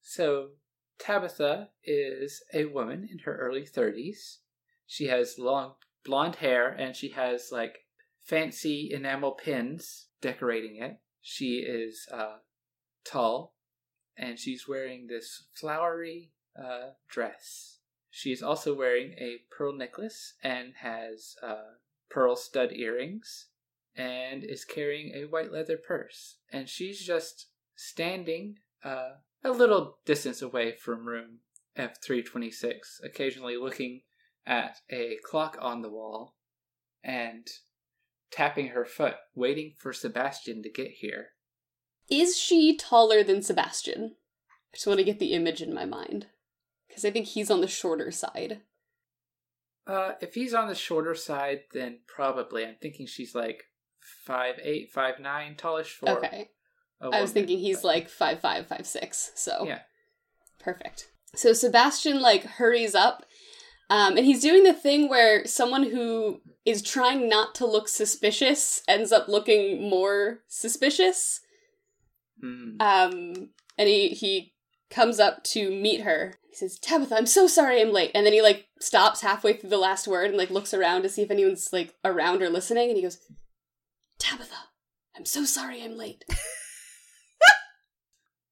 So 0.03 0.51
Tabitha 0.99 1.71
is 1.83 2.43
a 2.53 2.67
woman 2.67 3.09
in 3.11 3.21
her 3.21 3.37
early 3.37 3.67
30s. 3.67 4.39
She 4.87 5.07
has 5.07 5.39
long 5.39 5.75
blonde 6.05 6.37
hair 6.37 6.69
and 6.69 6.95
she 6.95 7.11
has 7.11 7.49
like 7.51 7.79
fancy 8.23 8.91
enamel 8.93 9.33
pins 9.33 10.09
decorating 10.21 10.77
it. 10.81 10.99
She 11.21 11.59
is 11.59 12.07
uh, 12.13 12.39
tall 13.05 13.55
and 14.17 14.39
she's 14.39 14.69
wearing 14.69 15.07
this 15.07 15.45
flowery 15.55 16.33
uh, 16.59 16.91
dress. 17.09 17.79
She 18.11 18.31
is 18.31 18.43
also 18.43 18.75
wearing 18.75 19.15
a 19.19 19.39
pearl 19.51 19.73
necklace 19.77 20.35
and 20.43 20.75
has 20.81 21.35
uh, 21.43 21.75
pearl 22.15 22.37
stud 22.37 22.73
earrings 22.73 23.49
and 23.97 24.45
is 24.45 24.65
carrying 24.65 25.13
a 25.15 25.25
white 25.25 25.53
leather 25.53 25.77
purse. 25.77 26.37
And 26.53 26.69
she's 26.69 27.05
just 27.05 27.49
standing 27.75 28.59
uh, 28.85 29.15
a 29.43 29.51
little 29.51 29.99
distance 30.07 30.41
away 30.41 30.77
from 30.77 31.07
room 31.07 31.41
F326, 31.77 33.03
occasionally 33.05 33.57
looking 33.57 34.03
at 34.47 34.79
a 34.91 35.17
clock 35.25 35.59
on 35.61 35.83
the 35.83 35.91
wall 35.91 36.37
and 37.03 37.49
tapping 38.31 38.69
her 38.69 38.85
foot, 38.85 39.17
waiting 39.35 39.73
for 39.77 39.93
Sebastian 39.93 40.63
to 40.63 40.71
get 40.71 40.93
here. 40.93 41.31
Is 42.09 42.37
she 42.37 42.77
taller 42.77 43.25
than 43.25 43.43
Sebastian? 43.43 44.15
I 44.73 44.77
just 44.77 44.87
want 44.87 44.99
to 44.99 45.05
get 45.05 45.19
the 45.19 45.33
image 45.33 45.61
in 45.61 45.75
my 45.75 45.85
mind. 45.85 46.27
Because 46.87 47.05
I 47.05 47.11
think 47.11 47.27
he's 47.27 47.51
on 47.51 47.61
the 47.61 47.67
shorter 47.67 48.13
side. 48.13 48.61
Uh, 49.87 50.13
if 50.21 50.35
he's 50.35 50.55
on 50.55 50.69
the 50.69 50.75
shorter 50.75 51.15
side, 51.15 51.61
then 51.73 51.99
probably. 52.07 52.65
I'm 52.65 52.77
thinking 52.81 53.07
she's 53.07 53.35
like 53.35 53.65
five 54.25 54.59
eight, 54.63 54.91
five 54.91 55.21
nine, 55.21 55.55
tallish 55.57 55.89
for. 55.89 56.09
Okay. 56.11 56.49
I 57.01 57.21
was 57.21 57.33
thinking 57.33 57.59
he's 57.59 57.83
but- 57.83 57.89
like 57.89 58.09
five 58.09 58.41
five, 58.41 58.67
five 58.67 58.87
six. 58.87 59.33
So 59.35 59.65
Yeah. 59.67 59.81
perfect. 60.59 61.09
So 61.35 61.53
Sebastian 61.53 62.23
like 62.23 62.45
hurries 62.45 62.95
up, 62.95 63.27
um, 63.91 64.17
and 64.17 64.25
he's 64.25 64.41
doing 64.41 64.63
the 64.63 64.73
thing 64.73 65.09
where 65.09 65.45
someone 65.47 65.91
who 65.91 66.41
is 66.65 66.81
trying 66.81 67.29
not 67.29 67.55
to 67.57 67.67
look 67.67 67.89
suspicious 67.89 68.83
ends 68.89 69.13
up 69.13 69.29
looking 69.29 69.91
more 69.91 70.41
suspicious. 70.49 71.41
Mm. 72.43 72.81
Um, 72.81 73.51
and 73.77 73.89
he 73.89 74.09
he 74.11 74.55
comes 74.91 75.21
up 75.21 75.43
to 75.45 75.71
meet 75.71 76.03
her. 76.03 76.39
He 76.55 76.59
says, 76.59 76.79
"Tabitha, 76.79 77.17
I'm 77.17 77.27
so 77.27 77.49
sorry 77.49 77.81
I'm 77.83 77.91
late." 77.93 78.13
And 78.15 78.25
then 78.25 78.33
he 78.33 78.41
like 78.41 78.69
stops 78.81 79.23
halfway 79.23 79.55
through 79.57 79.71
the 79.71 79.77
last 79.77 80.07
word 80.07 80.29
and 80.29 80.37
like 80.39 80.51
looks 80.51 80.73
around 80.73 81.03
to 81.03 81.09
see 81.09 81.23
if 81.23 81.31
anyone's 81.33 81.73
like 81.73 81.95
around 82.05 82.43
or 82.43 82.49
listening. 82.49 82.89
And 82.91 82.97
he 82.97 83.03
goes, 83.03 83.19
"Tabitha, 84.21 84.55
I'm 85.17 85.25
so 85.25 85.45
sorry 85.45 85.83
I'm 85.83 85.97
late." 85.97 86.25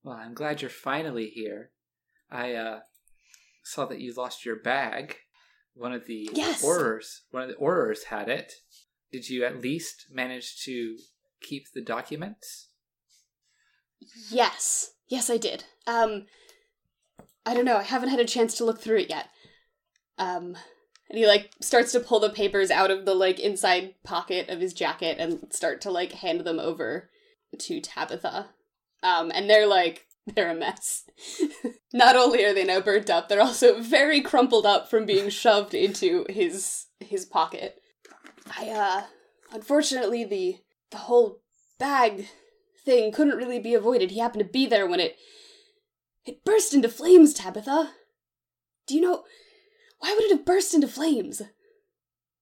Well, 0.04 0.16
I'm 0.16 0.34
glad 0.34 0.60
you're 0.60 0.68
finally 0.68 1.28
here. 1.28 1.70
I 2.28 2.54
uh, 2.54 2.80
saw 3.62 3.86
that 3.86 4.00
you 4.00 4.12
lost 4.12 4.44
your 4.44 4.56
bag. 4.56 5.14
One 5.74 5.92
of 5.92 6.06
the 6.06 6.28
Yes. 6.32 6.64
Aurors, 6.64 7.20
one 7.30 7.44
of 7.44 7.48
the 7.50 7.54
Aurors 7.54 8.06
had 8.06 8.28
it. 8.28 8.52
Did 9.12 9.28
you 9.30 9.44
at 9.44 9.62
least 9.62 10.06
manage 10.10 10.60
to 10.64 10.96
keep 11.40 11.66
the 11.72 11.80
documents? 11.82 12.70
Yes. 14.28 14.90
Yes, 15.06 15.30
I 15.30 15.36
did. 15.36 15.64
Um 15.86 16.26
I 17.44 17.54
don't 17.54 17.64
know, 17.64 17.76
I 17.76 17.82
haven't 17.82 18.10
had 18.10 18.20
a 18.20 18.24
chance 18.24 18.54
to 18.56 18.64
look 18.64 18.80
through 18.80 18.98
it 18.98 19.10
yet. 19.10 19.28
Um 20.18 20.56
and 21.08 21.18
he 21.18 21.26
like 21.26 21.50
starts 21.60 21.92
to 21.92 22.00
pull 22.00 22.20
the 22.20 22.30
papers 22.30 22.70
out 22.70 22.90
of 22.90 23.04
the 23.04 23.14
like 23.14 23.38
inside 23.38 23.94
pocket 24.04 24.48
of 24.48 24.60
his 24.60 24.72
jacket 24.72 25.18
and 25.18 25.52
start 25.52 25.80
to 25.82 25.90
like 25.90 26.12
hand 26.12 26.40
them 26.40 26.58
over 26.58 27.10
to 27.58 27.80
Tabitha. 27.80 28.50
Um 29.02 29.30
and 29.34 29.48
they're 29.48 29.66
like 29.66 30.06
they're 30.26 30.50
a 30.50 30.54
mess. 30.54 31.04
Not 31.92 32.16
only 32.16 32.44
are 32.44 32.54
they 32.54 32.64
now 32.64 32.80
burnt 32.80 33.10
up, 33.10 33.28
they're 33.28 33.40
also 33.40 33.80
very 33.80 34.20
crumpled 34.20 34.64
up 34.64 34.88
from 34.88 35.04
being 35.04 35.28
shoved 35.28 35.74
into 35.74 36.24
his 36.28 36.86
his 37.00 37.24
pocket. 37.24 37.76
I 38.56 38.68
uh 38.70 39.02
unfortunately 39.52 40.24
the 40.24 40.58
the 40.90 40.98
whole 40.98 41.40
bag 41.78 42.28
thing 42.84 43.12
couldn't 43.12 43.36
really 43.36 43.58
be 43.58 43.74
avoided. 43.74 44.10
He 44.10 44.20
happened 44.20 44.44
to 44.44 44.50
be 44.50 44.66
there 44.66 44.86
when 44.86 45.00
it 45.00 45.16
it 46.24 46.44
burst 46.44 46.72
into 46.74 46.88
flames, 46.88 47.34
Tabitha. 47.34 47.92
Do 48.86 48.94
you 48.94 49.00
know 49.00 49.24
why 49.98 50.14
would 50.14 50.24
it 50.24 50.30
have 50.36 50.44
burst 50.44 50.74
into 50.74 50.88
flames? 50.88 51.42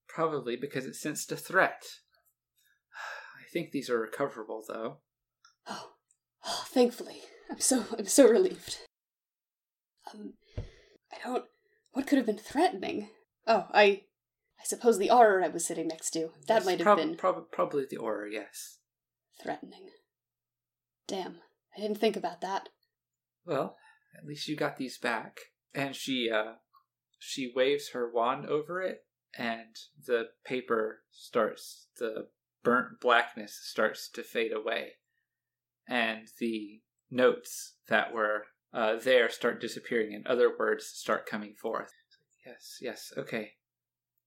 Probably 0.08 0.56
because 0.56 0.86
it 0.86 0.96
sensed 0.96 1.30
a 1.32 1.36
threat. 1.36 1.84
I 3.38 3.52
think 3.52 3.70
these 3.70 3.90
are 3.90 4.00
recoverable, 4.00 4.64
though. 4.66 4.98
Oh, 5.66 5.90
oh 6.44 6.64
thankfully. 6.68 7.22
I'm 7.50 7.60
so 7.60 7.84
I'm 7.98 8.06
so 8.06 8.28
relieved. 8.28 8.78
Um 10.12 10.34
I 11.12 11.16
don't 11.24 11.44
what 11.92 12.06
could 12.06 12.16
have 12.18 12.26
been 12.26 12.38
threatening? 12.38 13.10
Oh, 13.46 13.66
I 13.72 14.02
I 14.60 14.64
suppose 14.64 14.98
the 14.98 15.08
Auror 15.08 15.42
I 15.44 15.48
was 15.48 15.64
sitting 15.66 15.88
next 15.88 16.10
to. 16.10 16.30
That 16.46 16.56
Yes, 16.56 16.66
might 16.66 16.78
have 16.78 16.84
prob- 16.84 16.98
been 16.98 17.16
prob- 17.16 17.50
probably 17.50 17.86
the 17.88 17.96
Auror. 17.98 18.28
Yes. 18.30 18.78
threatening. 19.42 19.88
Damn, 21.08 21.40
I 21.76 21.80
didn't 21.80 21.98
think 21.98 22.16
about 22.16 22.40
that. 22.42 22.68
Well, 23.50 23.76
at 24.16 24.24
least 24.24 24.46
you 24.46 24.54
got 24.54 24.76
these 24.76 24.96
back. 24.96 25.40
And 25.74 25.96
she 25.96 26.30
uh 26.30 26.54
she 27.18 27.52
waves 27.54 27.90
her 27.90 28.10
wand 28.10 28.46
over 28.46 28.80
it 28.80 29.04
and 29.36 29.76
the 30.06 30.28
paper 30.44 31.00
starts 31.10 31.88
the 31.98 32.28
burnt 32.62 33.00
blackness 33.00 33.58
starts 33.60 34.08
to 34.10 34.22
fade 34.22 34.52
away. 34.52 34.92
And 35.88 36.28
the 36.38 36.80
notes 37.10 37.74
that 37.88 38.14
were 38.14 38.44
uh, 38.72 38.96
there 38.96 39.28
start 39.28 39.60
disappearing 39.60 40.14
and 40.14 40.24
other 40.28 40.52
words 40.56 40.86
start 40.86 41.26
coming 41.26 41.54
forth. 41.54 41.90
Yes, 42.46 42.78
yes, 42.80 43.12
okay. 43.18 43.54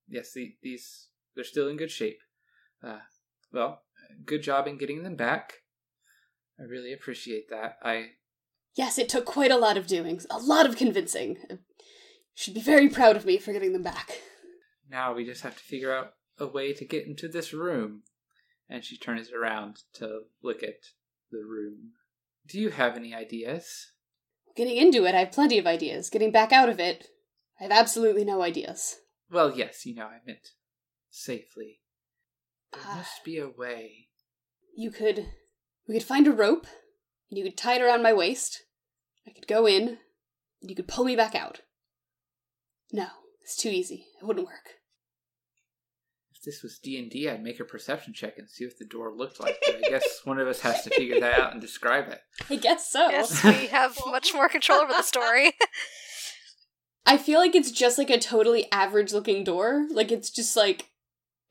Yes, 0.10 0.34
the, 0.34 0.56
these 0.62 1.08
they're 1.34 1.46
still 1.46 1.70
in 1.70 1.78
good 1.78 1.92
shape. 1.92 2.20
Uh, 2.84 3.00
well, 3.54 3.84
good 4.26 4.44
job 4.44 4.68
in 4.68 4.78
getting 4.78 5.04
them 5.04 5.16
back. 5.16 5.54
I 6.60 6.64
really 6.64 6.92
appreciate 6.92 7.50
that. 7.50 7.78
I 7.82 8.10
Yes, 8.76 8.98
it 8.98 9.10
took 9.10 9.26
quite 9.26 9.52
a 9.52 9.58
lot 9.58 9.78
of 9.78 9.88
doing, 9.88 10.20
a 10.30 10.38
lot 10.40 10.66
of 10.66 10.78
convincing. 10.78 11.38
You 11.50 11.58
should 12.34 12.54
be 12.56 12.62
very 12.62 12.90
proud 12.90 13.16
of 13.16 13.26
me 13.26 13.38
for 13.38 13.54
getting 13.54 13.74
them 13.74 13.84
back. 13.84 14.20
Now 14.90 15.14
we 15.14 15.26
just 15.26 15.42
have 15.44 15.56
to 15.58 15.64
figure 15.64 15.94
out 15.94 16.14
a 16.40 16.48
way 16.48 16.74
to 16.74 16.86
get 16.86 17.06
into 17.06 17.28
this 17.28 17.54
room. 17.54 18.04
And 18.70 18.84
she 18.84 18.98
turns 18.98 19.32
around 19.32 19.78
to 19.96 20.22
look 20.42 20.64
at 20.64 20.80
the 21.32 21.44
room. 21.48 21.92
Do 22.48 22.60
you 22.60 22.70
have 22.70 22.96
any 22.96 23.14
ideas? 23.14 23.92
Getting 24.56 24.78
into 24.78 25.06
it, 25.06 25.14
I 25.16 25.20
have 25.20 25.32
plenty 25.32 25.58
of 25.60 25.68
ideas. 25.68 26.10
Getting 26.10 26.32
back 26.32 26.52
out 26.52 26.70
of 26.70 26.80
it, 26.80 27.08
I 27.60 27.64
have 27.64 27.72
absolutely 27.72 28.24
no 28.26 28.42
ideas. 28.42 28.98
Well, 29.32 29.56
yes, 29.56 29.86
you 29.86 29.96
know, 29.96 30.06
I 30.06 30.20
meant 30.26 30.50
safely. 31.10 31.82
There 32.72 32.82
Ah. 32.86 32.98
must 32.98 33.24
be 33.24 33.38
a 33.38 33.48
way. 33.50 34.10
You 34.76 34.90
could. 34.92 35.28
We 35.88 35.96
could 35.96 36.04
find 36.08 36.26
a 36.28 36.32
rope, 36.32 36.66
you 37.38 37.44
could 37.44 37.58
tie 37.58 37.76
it 37.76 37.82
around 37.82 38.04
my 38.04 38.14
waist. 38.14 38.64
I 39.28 39.32
could 39.32 39.48
go 39.48 39.66
in, 39.66 39.98
and 40.62 40.70
you 40.70 40.76
could 40.76 40.88
pull 40.88 41.06
me 41.06 41.16
back 41.16 41.36
out. 41.36 41.62
No, 42.92 43.08
it's 43.42 43.56
too 43.56 43.70
easy. 43.70 44.06
It 44.22 44.26
wouldn't 44.26 44.48
work. 44.48 44.80
If 46.36 46.44
this 46.44 46.62
was 46.62 46.80
D 46.80 47.00
and 47.00 47.10
D, 47.10 47.30
I'd 47.30 47.44
make 47.44 47.60
a 47.60 47.66
perception 47.66 48.14
check 48.14 48.38
and 48.38 48.50
see 48.50 48.66
what 48.66 48.78
the 48.78 48.86
door 48.86 49.14
looked 49.14 49.40
like. 49.40 49.58
But 49.66 49.78
I 49.78 49.90
guess 49.90 50.04
one 50.26 50.40
of 50.40 50.48
us 50.48 50.60
has 50.62 50.84
to 50.84 50.90
figure 50.90 51.20
that 51.20 51.40
out 51.40 51.54
and 51.54 51.62
describe 51.62 52.10
it. 52.10 52.20
I 52.50 52.58
guess 52.58 52.92
so. 52.92 53.10
Yes, 53.10 53.44
we 53.44 53.68
have 53.68 53.98
much 54.08 54.34
more 54.34 54.50
control 54.50 54.80
over 54.80 54.92
the 54.92 55.02
story. 55.02 55.54
I 57.06 57.18
feel 57.18 57.40
like 57.40 57.56
it's 57.56 57.72
just 57.72 57.98
like 57.98 58.10
a 58.10 58.20
totally 58.20 58.72
average 58.72 59.12
looking 59.12 59.44
door. 59.44 59.88
Like 59.92 60.12
it's 60.12 60.30
just 60.30 60.56
like 60.56 60.90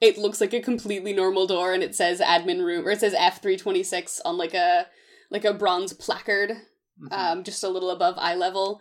it 0.01 0.19
looks 0.19 0.41
like 0.41 0.53
a 0.53 0.61
completely 0.61 1.13
normal 1.13 1.47
door 1.47 1.73
and 1.73 1.83
it 1.83 1.95
says 1.95 2.21
admin 2.21 2.65
room 2.65 2.87
or 2.87 2.91
it 2.91 3.01
says 3.01 3.15
F326 3.15 4.21
on 4.25 4.37
like 4.37 4.55
a 4.55 4.87
like 5.33 5.45
a 5.45 5.53
bronze 5.55 5.93
placard 5.93 6.53
Mhm. 7.01 7.13
um 7.13 7.43
just 7.43 7.65
a 7.65 7.69
little 7.69 7.91
above 7.91 8.15
eye 8.19 8.35
level. 8.37 8.81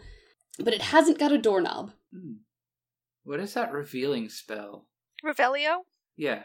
But 0.60 0.74
it 0.74 0.82
hasn't 0.82 1.18
got 1.18 1.32
a 1.32 1.38
doorknob. 1.38 1.94
Hmm. 2.14 2.34
What 3.24 3.40
is 3.40 3.54
that 3.54 3.72
revealing 3.72 4.28
spell? 4.30 4.90
Revelio? 5.24 5.86
Yeah. 6.18 6.44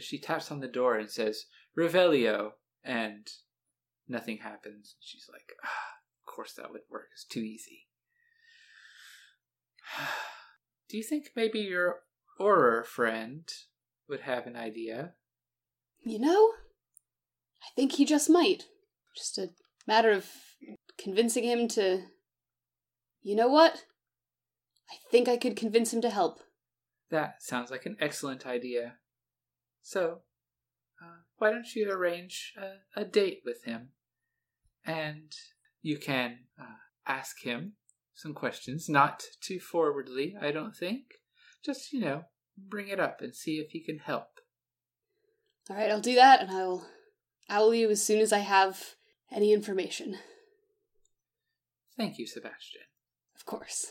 She 0.00 0.18
taps 0.20 0.50
on 0.52 0.60
the 0.60 0.68
door 0.68 0.96
and 0.98 1.10
says, 1.10 1.46
Revelio, 1.76 2.52
and 2.84 3.26
nothing 4.06 4.38
happens. 4.38 4.96
She's 5.00 5.26
like, 5.32 5.52
ah, 5.64 5.94
of 6.20 6.26
course 6.34 6.52
that 6.54 6.70
would 6.70 6.82
work. 6.90 7.08
It's 7.14 7.24
too 7.24 7.40
easy. 7.40 7.88
Do 10.88 10.96
you 10.96 11.02
think 11.02 11.30
maybe 11.34 11.60
your 11.60 12.00
Auror 12.40 12.84
friend 12.84 13.48
would 14.08 14.20
have 14.20 14.46
an 14.46 14.56
idea? 14.56 15.14
You 16.04 16.18
know? 16.18 16.52
I 17.62 17.68
think 17.74 17.92
he 17.92 18.04
just 18.04 18.28
might. 18.30 18.66
Just 19.18 19.36
a 19.38 19.50
matter 19.86 20.12
of 20.12 20.26
convincing 20.96 21.42
him 21.42 21.66
to 21.68 22.04
You 23.20 23.34
know 23.34 23.48
what? 23.48 23.84
I 24.90 24.94
think 25.10 25.28
I 25.28 25.36
could 25.36 25.56
convince 25.56 25.92
him 25.92 26.00
to 26.02 26.10
help. 26.10 26.38
That 27.10 27.42
sounds 27.42 27.70
like 27.70 27.84
an 27.84 27.96
excellent 28.00 28.46
idea. 28.46 28.94
So, 29.82 30.20
uh, 31.02 31.22
why 31.36 31.50
don't 31.50 31.74
you 31.74 31.90
arrange 31.90 32.54
a, 32.56 33.00
a 33.00 33.04
date 33.04 33.40
with 33.44 33.64
him? 33.64 33.90
And 34.84 35.32
you 35.82 35.98
can 35.98 36.38
uh, 36.58 36.78
ask 37.06 37.42
him 37.42 37.74
some 38.14 38.34
questions, 38.34 38.88
not 38.88 39.24
too 39.40 39.58
forwardly, 39.58 40.36
I 40.40 40.52
don't 40.52 40.76
think. 40.76 41.02
Just, 41.64 41.92
you 41.92 42.00
know, 42.00 42.22
bring 42.56 42.88
it 42.88 43.00
up 43.00 43.20
and 43.20 43.34
see 43.34 43.56
if 43.56 43.70
he 43.70 43.82
can 43.82 43.98
help. 43.98 44.28
All 45.68 45.76
right, 45.76 45.90
I'll 45.90 46.00
do 46.00 46.14
that 46.14 46.40
and 46.40 46.50
I'll 46.50 46.86
owl 47.50 47.74
you 47.74 47.90
as 47.90 48.02
soon 48.02 48.20
as 48.20 48.32
I 48.32 48.38
have 48.38 48.94
any 49.32 49.52
information. 49.52 50.18
Thank 51.96 52.18
you, 52.18 52.26
Sebastian. 52.26 52.82
Of 53.36 53.44
course. 53.44 53.86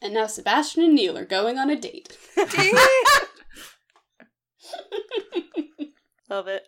And 0.00 0.14
now 0.14 0.26
Sebastian 0.26 0.84
and 0.84 0.94
Neil 0.94 1.16
are 1.18 1.24
going 1.24 1.58
on 1.58 1.70
a 1.70 1.76
date. 1.76 2.16
Love 6.28 6.48
it. 6.48 6.62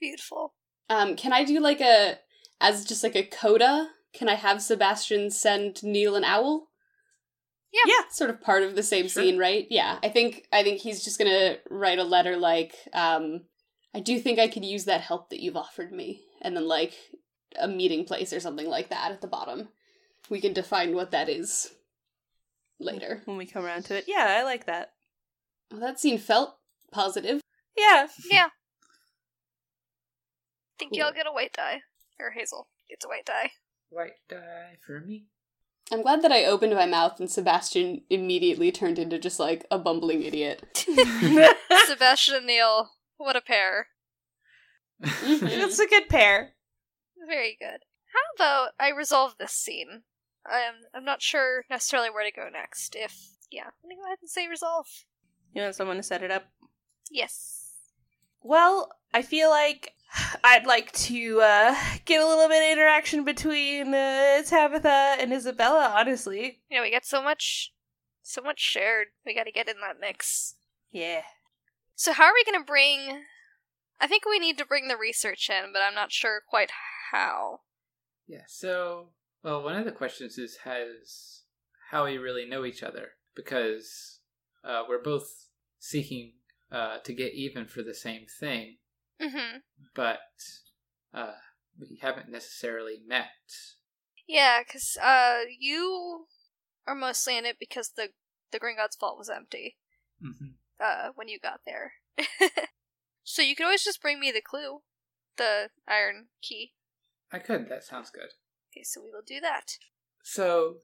Beautiful. 0.00 0.54
Um, 0.88 1.16
can 1.16 1.32
I 1.32 1.44
do 1.44 1.60
like 1.60 1.80
a 1.80 2.18
as 2.60 2.84
just 2.84 3.02
like 3.02 3.16
a 3.16 3.22
coda? 3.24 3.88
Can 4.14 4.28
I 4.28 4.34
have 4.34 4.62
Sebastian 4.62 5.30
send 5.30 5.82
Neil 5.82 6.16
an 6.16 6.24
owl? 6.24 6.68
Yeah. 7.72 7.82
Yeah. 7.86 8.08
Sort 8.10 8.30
of 8.30 8.40
part 8.40 8.62
of 8.62 8.74
the 8.74 8.82
same 8.82 9.08
Sure. 9.08 9.22
scene, 9.22 9.38
right? 9.38 9.66
Yeah. 9.70 9.98
I 10.02 10.08
think 10.08 10.46
I 10.52 10.62
think 10.62 10.80
he's 10.80 11.04
just 11.04 11.18
gonna 11.18 11.56
write 11.70 11.98
a 11.98 12.04
letter 12.04 12.36
like, 12.36 12.74
um, 12.94 13.42
I 13.94 14.00
do 14.00 14.18
think 14.20 14.38
I 14.38 14.48
could 14.48 14.64
use 14.64 14.84
that 14.84 15.00
help 15.00 15.30
that 15.30 15.40
you've 15.40 15.56
offered 15.56 15.92
me. 15.92 16.22
And 16.42 16.56
then 16.56 16.66
like 16.68 16.94
a 17.58 17.66
meeting 17.66 18.04
place 18.04 18.32
or 18.32 18.40
something 18.40 18.66
like 18.68 18.90
that 18.90 19.10
at 19.12 19.20
the 19.20 19.26
bottom. 19.26 19.68
We 20.30 20.40
can 20.40 20.52
define 20.52 20.94
what 20.94 21.10
that 21.12 21.28
is 21.28 21.72
later. 22.78 23.22
When 23.24 23.36
we 23.38 23.46
come 23.46 23.64
around 23.64 23.84
to 23.86 23.96
it. 23.96 24.04
Yeah, 24.06 24.36
I 24.38 24.42
like 24.44 24.66
that. 24.66 24.92
Well, 25.70 25.80
that 25.80 25.98
scene 25.98 26.18
felt 26.18 26.56
positive. 26.92 27.40
Yeah. 27.76 28.08
Yeah. 28.30 28.48
Think 30.78 30.92
Cool. 30.92 31.00
y'all 31.00 31.12
get 31.12 31.26
a 31.26 31.32
white 31.32 31.52
die. 31.52 31.80
Or 32.20 32.30
Hazel 32.30 32.68
gets 32.88 33.04
a 33.04 33.08
white 33.08 33.24
die. 33.24 33.50
White 33.90 34.12
die 34.28 34.76
for 34.84 35.00
me. 35.00 35.26
I'm 35.90 36.02
glad 36.02 36.20
that 36.22 36.32
I 36.32 36.44
opened 36.44 36.74
my 36.74 36.84
mouth 36.86 37.18
and 37.18 37.30
Sebastian 37.30 38.02
immediately 38.10 38.70
turned 38.70 38.98
into 38.98 39.18
just 39.18 39.40
like 39.40 39.64
a 39.70 39.78
bumbling 39.78 40.22
idiot. 40.22 40.62
Sebastian 41.86 42.34
and 42.36 42.46
Neil, 42.46 42.90
what 43.18 43.36
a 43.36 43.40
pair. 43.40 43.88
It's 45.00 45.78
a 45.78 45.86
good 45.86 46.08
pair. 46.08 46.54
Very 47.26 47.56
good. 47.60 47.80
How 48.12 48.34
about 48.36 48.70
I 48.80 48.90
resolve 48.90 49.34
this 49.38 49.52
scene? 49.52 50.02
I'm 50.46 50.74
I'm 50.94 51.04
not 51.04 51.22
sure 51.22 51.64
necessarily 51.68 52.10
where 52.10 52.24
to 52.24 52.34
go 52.34 52.48
next. 52.50 52.96
If 52.96 53.14
yeah, 53.50 53.64
I'm 53.64 53.72
gonna 53.82 53.96
go 53.96 54.06
ahead 54.06 54.18
and 54.20 54.30
say 54.30 54.48
resolve. 54.48 54.86
You 55.54 55.62
want 55.62 55.74
someone 55.74 55.96
to 55.96 56.02
set 56.02 56.22
it 56.22 56.30
up? 56.30 56.44
Yes. 57.10 57.72
Well, 58.42 58.90
I 59.12 59.22
feel 59.22 59.50
like 59.50 59.94
I'd 60.44 60.66
like 60.66 60.92
to 60.92 61.40
uh, 61.42 61.74
get 62.04 62.22
a 62.22 62.26
little 62.26 62.48
bit 62.48 62.62
of 62.62 62.72
interaction 62.72 63.24
between 63.24 63.94
uh, 63.94 64.42
Tabitha 64.46 65.16
and 65.20 65.32
Isabella, 65.32 65.94
honestly. 65.96 66.60
Yeah, 66.70 66.82
we 66.82 66.90
got 66.90 67.04
so 67.04 67.22
much 67.22 67.72
so 68.22 68.42
much 68.42 68.60
shared. 68.60 69.08
We 69.24 69.34
gotta 69.34 69.52
get 69.52 69.68
in 69.68 69.76
that 69.80 70.00
mix. 70.00 70.54
Yeah. 70.92 71.22
So 71.98 72.14
how 72.14 72.24
are 72.24 72.32
we 72.32 72.44
gonna 72.44 72.64
bring 72.64 73.26
I 74.00 74.06
think 74.06 74.24
we 74.24 74.38
need 74.38 74.58
to 74.58 74.64
bring 74.64 74.88
the 74.88 74.96
research 74.96 75.50
in, 75.50 75.72
but 75.72 75.82
I'm 75.82 75.94
not 75.94 76.12
sure 76.12 76.40
quite 76.48 76.70
how. 77.10 77.62
Yeah, 78.26 78.44
so, 78.46 79.10
well, 79.42 79.62
one 79.62 79.76
of 79.76 79.84
the 79.84 79.92
questions 79.92 80.38
is 80.38 80.58
has 80.58 81.42
how 81.90 82.04
we 82.04 82.18
really 82.18 82.46
know 82.46 82.64
each 82.64 82.82
other 82.82 83.12
because 83.34 84.20
uh, 84.62 84.84
we're 84.88 85.02
both 85.02 85.48
seeking 85.78 86.34
uh, 86.70 86.98
to 86.98 87.12
get 87.12 87.32
even 87.34 87.66
for 87.66 87.82
the 87.82 87.94
same 87.94 88.26
thing, 88.38 88.76
Mm-hmm. 89.20 89.58
but 89.94 90.18
uh, 91.14 91.34
we 91.78 91.98
haven't 92.02 92.28
necessarily 92.30 93.00
met. 93.04 93.28
Yeah, 94.28 94.62
because 94.62 94.96
uh, 95.02 95.40
you 95.58 96.26
are 96.86 96.94
mostly 96.94 97.36
in 97.36 97.46
it 97.46 97.58
because 97.58 97.90
the 97.90 98.10
the 98.50 98.60
Gringotts 98.60 98.98
vault 98.98 99.18
was 99.18 99.28
empty 99.28 99.76
hmm 100.20 100.57
uh, 100.82 101.10
when 101.14 101.28
you 101.28 101.38
got 101.38 101.60
there. 101.66 101.92
so 103.24 103.42
you 103.42 103.54
could 103.54 103.64
always 103.64 103.84
just 103.84 104.02
bring 104.02 104.20
me 104.20 104.30
the 104.30 104.40
clue, 104.40 104.80
the 105.36 105.70
iron 105.86 106.26
key. 106.42 106.72
I 107.32 107.38
could. 107.38 107.68
That 107.68 107.84
sounds 107.84 108.10
good. 108.10 108.30
Okay, 108.72 108.82
so 108.84 109.00
we 109.02 109.10
will 109.10 109.22
do 109.26 109.40
that. 109.40 109.76
So, 110.22 110.78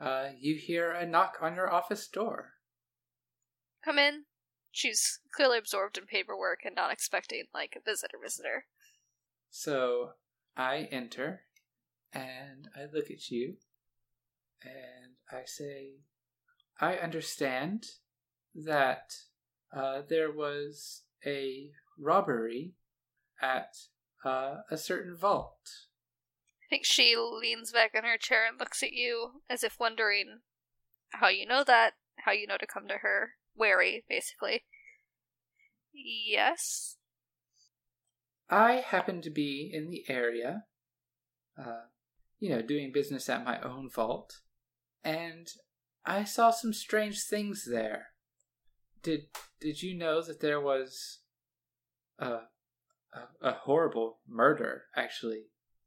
uh, 0.00 0.30
you 0.38 0.56
hear 0.56 0.92
a 0.92 1.06
knock 1.06 1.36
on 1.40 1.54
your 1.54 1.72
office 1.72 2.08
door. 2.08 2.52
Come 3.84 3.98
in. 3.98 4.24
She's 4.70 5.20
clearly 5.34 5.58
absorbed 5.58 5.98
in 5.98 6.06
paperwork 6.06 6.60
and 6.64 6.74
not 6.74 6.92
expecting 6.92 7.44
like 7.54 7.76
a 7.76 7.90
visitor. 7.90 8.18
Visitor. 8.22 8.64
So 9.50 10.10
I 10.56 10.88
enter 10.90 11.42
and 12.12 12.68
I 12.76 12.86
look 12.92 13.10
at 13.10 13.30
you 13.30 13.54
and 14.62 15.14
I 15.30 15.42
say, 15.46 16.00
I 16.80 16.96
understand 16.96 17.84
that 18.54 19.12
uh, 19.74 20.02
there 20.08 20.30
was 20.30 21.02
a 21.26 21.70
robbery 21.98 22.74
at 23.42 23.74
uh, 24.24 24.56
a 24.70 24.76
certain 24.76 25.16
vault. 25.16 25.68
I 26.62 26.66
think 26.70 26.84
she 26.84 27.14
leans 27.16 27.72
back 27.72 27.92
in 27.94 28.04
her 28.04 28.16
chair 28.16 28.46
and 28.48 28.58
looks 28.58 28.82
at 28.82 28.92
you 28.92 29.42
as 29.50 29.62
if 29.62 29.78
wondering 29.78 30.40
how 31.10 31.28
you 31.28 31.46
know 31.46 31.64
that, 31.64 31.92
how 32.24 32.32
you 32.32 32.46
know 32.46 32.56
to 32.56 32.66
come 32.66 32.88
to 32.88 32.98
her. 33.02 33.32
Wary, 33.56 34.04
basically. 34.08 34.64
Yes. 35.92 36.96
I 38.50 38.84
happen 38.86 39.22
to 39.22 39.30
be 39.30 39.70
in 39.72 39.90
the 39.90 40.04
area, 40.08 40.64
uh, 41.58 41.86
you 42.40 42.50
know, 42.50 42.62
doing 42.62 42.92
business 42.92 43.28
at 43.28 43.44
my 43.44 43.60
own 43.60 43.88
vault, 43.88 44.40
and 45.02 45.48
I 46.04 46.24
saw 46.24 46.50
some 46.50 46.72
strange 46.72 47.22
things 47.22 47.66
there. 47.70 48.08
Did 49.04 49.26
Did 49.60 49.82
you 49.82 49.94
know 49.96 50.20
that 50.22 50.40
there 50.40 50.60
was 50.60 51.20
a 52.18 52.40
a, 53.12 53.20
a 53.40 53.52
horrible 53.52 54.18
murder 54.26 54.84
actually 54.96 55.44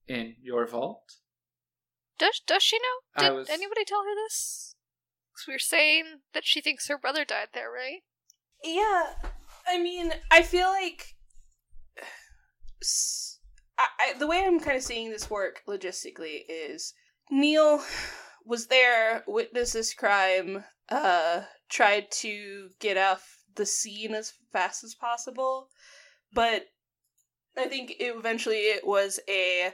in 0.08 0.36
your 0.42 0.66
vault? 0.68 1.18
Does 2.18 2.40
does 2.48 2.64
she 2.64 2.78
know? 2.80 3.24
Did 3.24 3.34
was- 3.36 3.50
anybody 3.50 3.84
tell 3.84 4.04
her 4.04 4.16
this? 4.16 4.76
'Cause 5.34 5.46
we 5.48 5.54
were 5.54 5.60
saying 5.60 6.22
that 6.34 6.46
she 6.46 6.62
thinks 6.62 6.88
her 6.88 6.98
brother 6.98 7.24
died 7.26 7.50
there, 7.54 7.70
right? 7.70 8.02
Yeah, 8.64 9.14
I 9.68 9.78
mean, 9.78 10.12
I 10.32 10.42
feel 10.42 10.68
like 10.70 11.16
s- 12.82 13.40
I, 13.78 13.88
I- 14.00 14.14
the 14.18 14.26
way 14.28 14.44
I'm 14.44 14.60
kind 14.60 14.78
of 14.78 14.84
seeing 14.84 15.12
this 15.12 15.30
work 15.30 15.62
logistically 15.68 16.44
is 16.50 16.94
Neil 17.30 17.84
was 18.46 18.68
there, 18.68 19.24
witnessed 19.28 19.74
this 19.74 19.94
crime, 19.94 20.66
uh, 20.90 21.44
tried 21.70 22.10
to 22.12 22.70
get 22.80 22.98
off 22.98 23.38
the 23.56 23.66
scene 23.66 24.14
as 24.14 24.34
fast 24.54 24.84
as 24.84 24.96
possible, 24.96 25.70
but 26.34 26.66
I 27.58 27.66
think 27.68 27.92
it, 28.00 28.14
eventually 28.16 28.58
it 28.58 28.86
was 28.86 29.20
a 29.30 29.74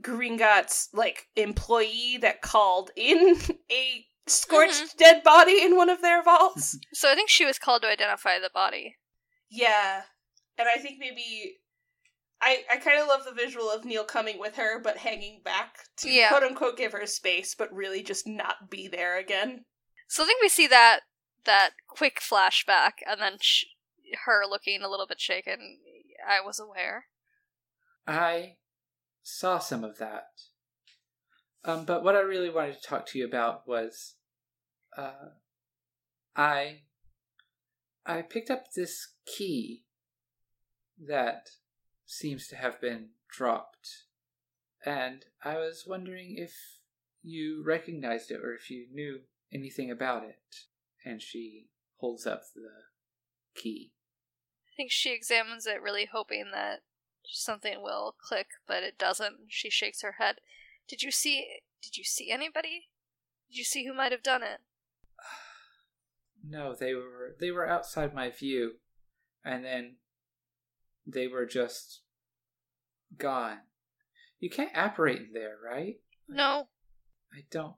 Gringotts 0.00 0.88
like 0.92 1.28
employee 1.36 2.18
that 2.20 2.42
called 2.42 2.90
in 2.96 3.36
a 3.70 4.04
scorched 4.26 4.74
mm-hmm. 4.74 4.98
dead 4.98 5.22
body 5.22 5.62
in 5.62 5.76
one 5.76 5.88
of 5.88 6.02
their 6.02 6.22
vaults. 6.22 6.78
So 6.92 7.10
I 7.10 7.14
think 7.14 7.30
she 7.30 7.44
was 7.46 7.58
called 7.58 7.82
to 7.82 7.88
identify 7.88 8.38
the 8.38 8.50
body. 8.52 8.96
yeah, 9.50 10.02
and 10.58 10.68
I 10.68 10.78
think 10.80 10.98
maybe 10.98 11.58
I 12.40 12.64
I 12.72 12.76
kind 12.78 13.00
of 13.00 13.06
love 13.08 13.24
the 13.24 13.32
visual 13.32 13.70
of 13.70 13.84
Neil 13.84 14.04
coming 14.04 14.38
with 14.38 14.56
her, 14.56 14.80
but 14.80 14.96
hanging 14.98 15.40
back 15.44 15.76
to 15.98 16.10
Yeah. 16.10 16.28
quote 16.28 16.42
unquote 16.42 16.76
give 16.76 16.92
her 16.92 17.06
space, 17.06 17.54
but 17.54 17.72
really 17.72 18.02
just 18.02 18.26
not 18.26 18.68
be 18.70 18.88
there 18.88 19.16
again. 19.18 19.64
So 20.08 20.22
I 20.24 20.26
think 20.26 20.42
we 20.42 20.48
see 20.48 20.66
that 20.66 21.00
that 21.44 21.70
quick 21.88 22.20
flashback, 22.20 22.92
and 23.06 23.20
then 23.20 23.38
sh- 23.40 23.64
her 24.24 24.44
looking 24.48 24.82
a 24.82 24.88
little 24.88 25.06
bit 25.06 25.20
shaken. 25.20 25.78
I 26.26 26.44
was 26.44 26.58
aware. 26.58 27.06
I 28.06 28.56
saw 29.22 29.58
some 29.58 29.84
of 29.84 29.98
that. 29.98 30.28
Um, 31.64 31.84
but 31.84 32.04
what 32.04 32.14
I 32.14 32.20
really 32.20 32.50
wanted 32.50 32.76
to 32.76 32.86
talk 32.86 33.06
to 33.06 33.18
you 33.18 33.26
about 33.26 33.66
was, 33.66 34.14
uh, 34.96 35.30
I, 36.36 36.82
I 38.04 38.22
picked 38.22 38.50
up 38.50 38.72
this 38.72 39.14
key 39.24 39.84
that 40.98 41.48
seems 42.04 42.48
to 42.48 42.56
have 42.56 42.80
been 42.80 43.08
dropped, 43.30 44.04
and 44.84 45.24
I 45.42 45.56
was 45.56 45.84
wondering 45.86 46.36
if 46.36 46.54
you 47.22 47.62
recognized 47.64 48.30
it 48.30 48.40
or 48.44 48.54
if 48.54 48.70
you 48.70 48.86
knew 48.92 49.20
anything 49.52 49.90
about 49.90 50.24
it. 50.24 50.66
And 51.04 51.20
she 51.20 51.66
holds 51.98 52.26
up 52.26 52.42
the 52.54 53.60
key. 53.60 53.92
I 54.68 54.72
think 54.76 54.90
she 54.90 55.12
examines 55.12 55.66
it, 55.66 55.82
really 55.82 56.08
hoping 56.10 56.46
that 56.52 56.80
something 57.24 57.82
will 57.82 58.14
click, 58.20 58.48
but 58.66 58.82
it 58.82 58.98
doesn't. 58.98 59.36
She 59.48 59.70
shakes 59.70 60.02
her 60.02 60.16
head. 60.18 60.36
Did 60.88 61.02
you 61.02 61.10
see? 61.10 61.46
Did 61.82 61.96
you 61.96 62.04
see 62.04 62.30
anybody? 62.30 62.88
Did 63.48 63.58
you 63.58 63.64
see 63.64 63.86
who 63.86 63.94
might 63.94 64.12
have 64.12 64.22
done 64.22 64.42
it? 64.42 64.60
No, 66.46 66.74
they 66.78 66.92
were 66.92 67.36
they 67.40 67.50
were 67.50 67.66
outside 67.66 68.14
my 68.14 68.28
view, 68.28 68.72
and 69.42 69.64
then 69.64 69.96
they 71.06 71.26
were 71.26 71.46
just 71.46 72.02
gone. 73.16 73.60
You 74.40 74.50
can't 74.50 74.76
operate 74.76 75.20
in 75.20 75.30
there, 75.32 75.56
right? 75.64 75.94
No, 76.28 76.68
I 77.32 77.44
don't. 77.50 77.76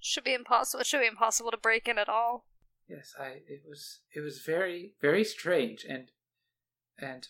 Should 0.00 0.24
be 0.24 0.34
impossible. 0.34 0.80
It 0.80 0.86
should 0.86 1.00
be 1.00 1.06
impossible 1.06 1.50
to 1.50 1.56
break 1.56 1.86
in 1.86 1.98
at 1.98 2.08
all. 2.08 2.46
Yes, 2.88 3.14
I. 3.18 3.42
It 3.46 3.62
was 3.68 4.00
it 4.14 4.20
was 4.20 4.40
very 4.40 4.94
very 5.00 5.24
strange 5.24 5.84
and 5.88 6.10
and 6.98 7.28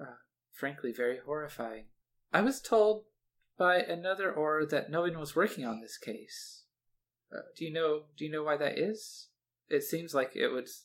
uh, 0.00 0.16
frankly 0.52 0.92
very 0.92 1.18
horrifying. 1.24 1.84
I 2.32 2.42
was 2.42 2.60
told 2.60 3.04
by 3.56 3.76
another 3.76 4.32
Auror 4.32 4.68
that 4.68 4.90
no 4.90 5.02
one 5.02 5.18
was 5.18 5.36
working 5.36 5.64
on 5.64 5.80
this 5.80 5.96
case. 5.96 6.64
Uh, 7.32 7.40
do 7.56 7.64
you 7.64 7.72
know? 7.72 8.02
Do 8.16 8.24
you 8.24 8.30
know 8.30 8.42
why 8.42 8.56
that 8.56 8.78
is? 8.78 9.28
It 9.68 9.82
seems 9.82 10.14
like 10.14 10.32
it 10.34 10.48
would. 10.48 10.68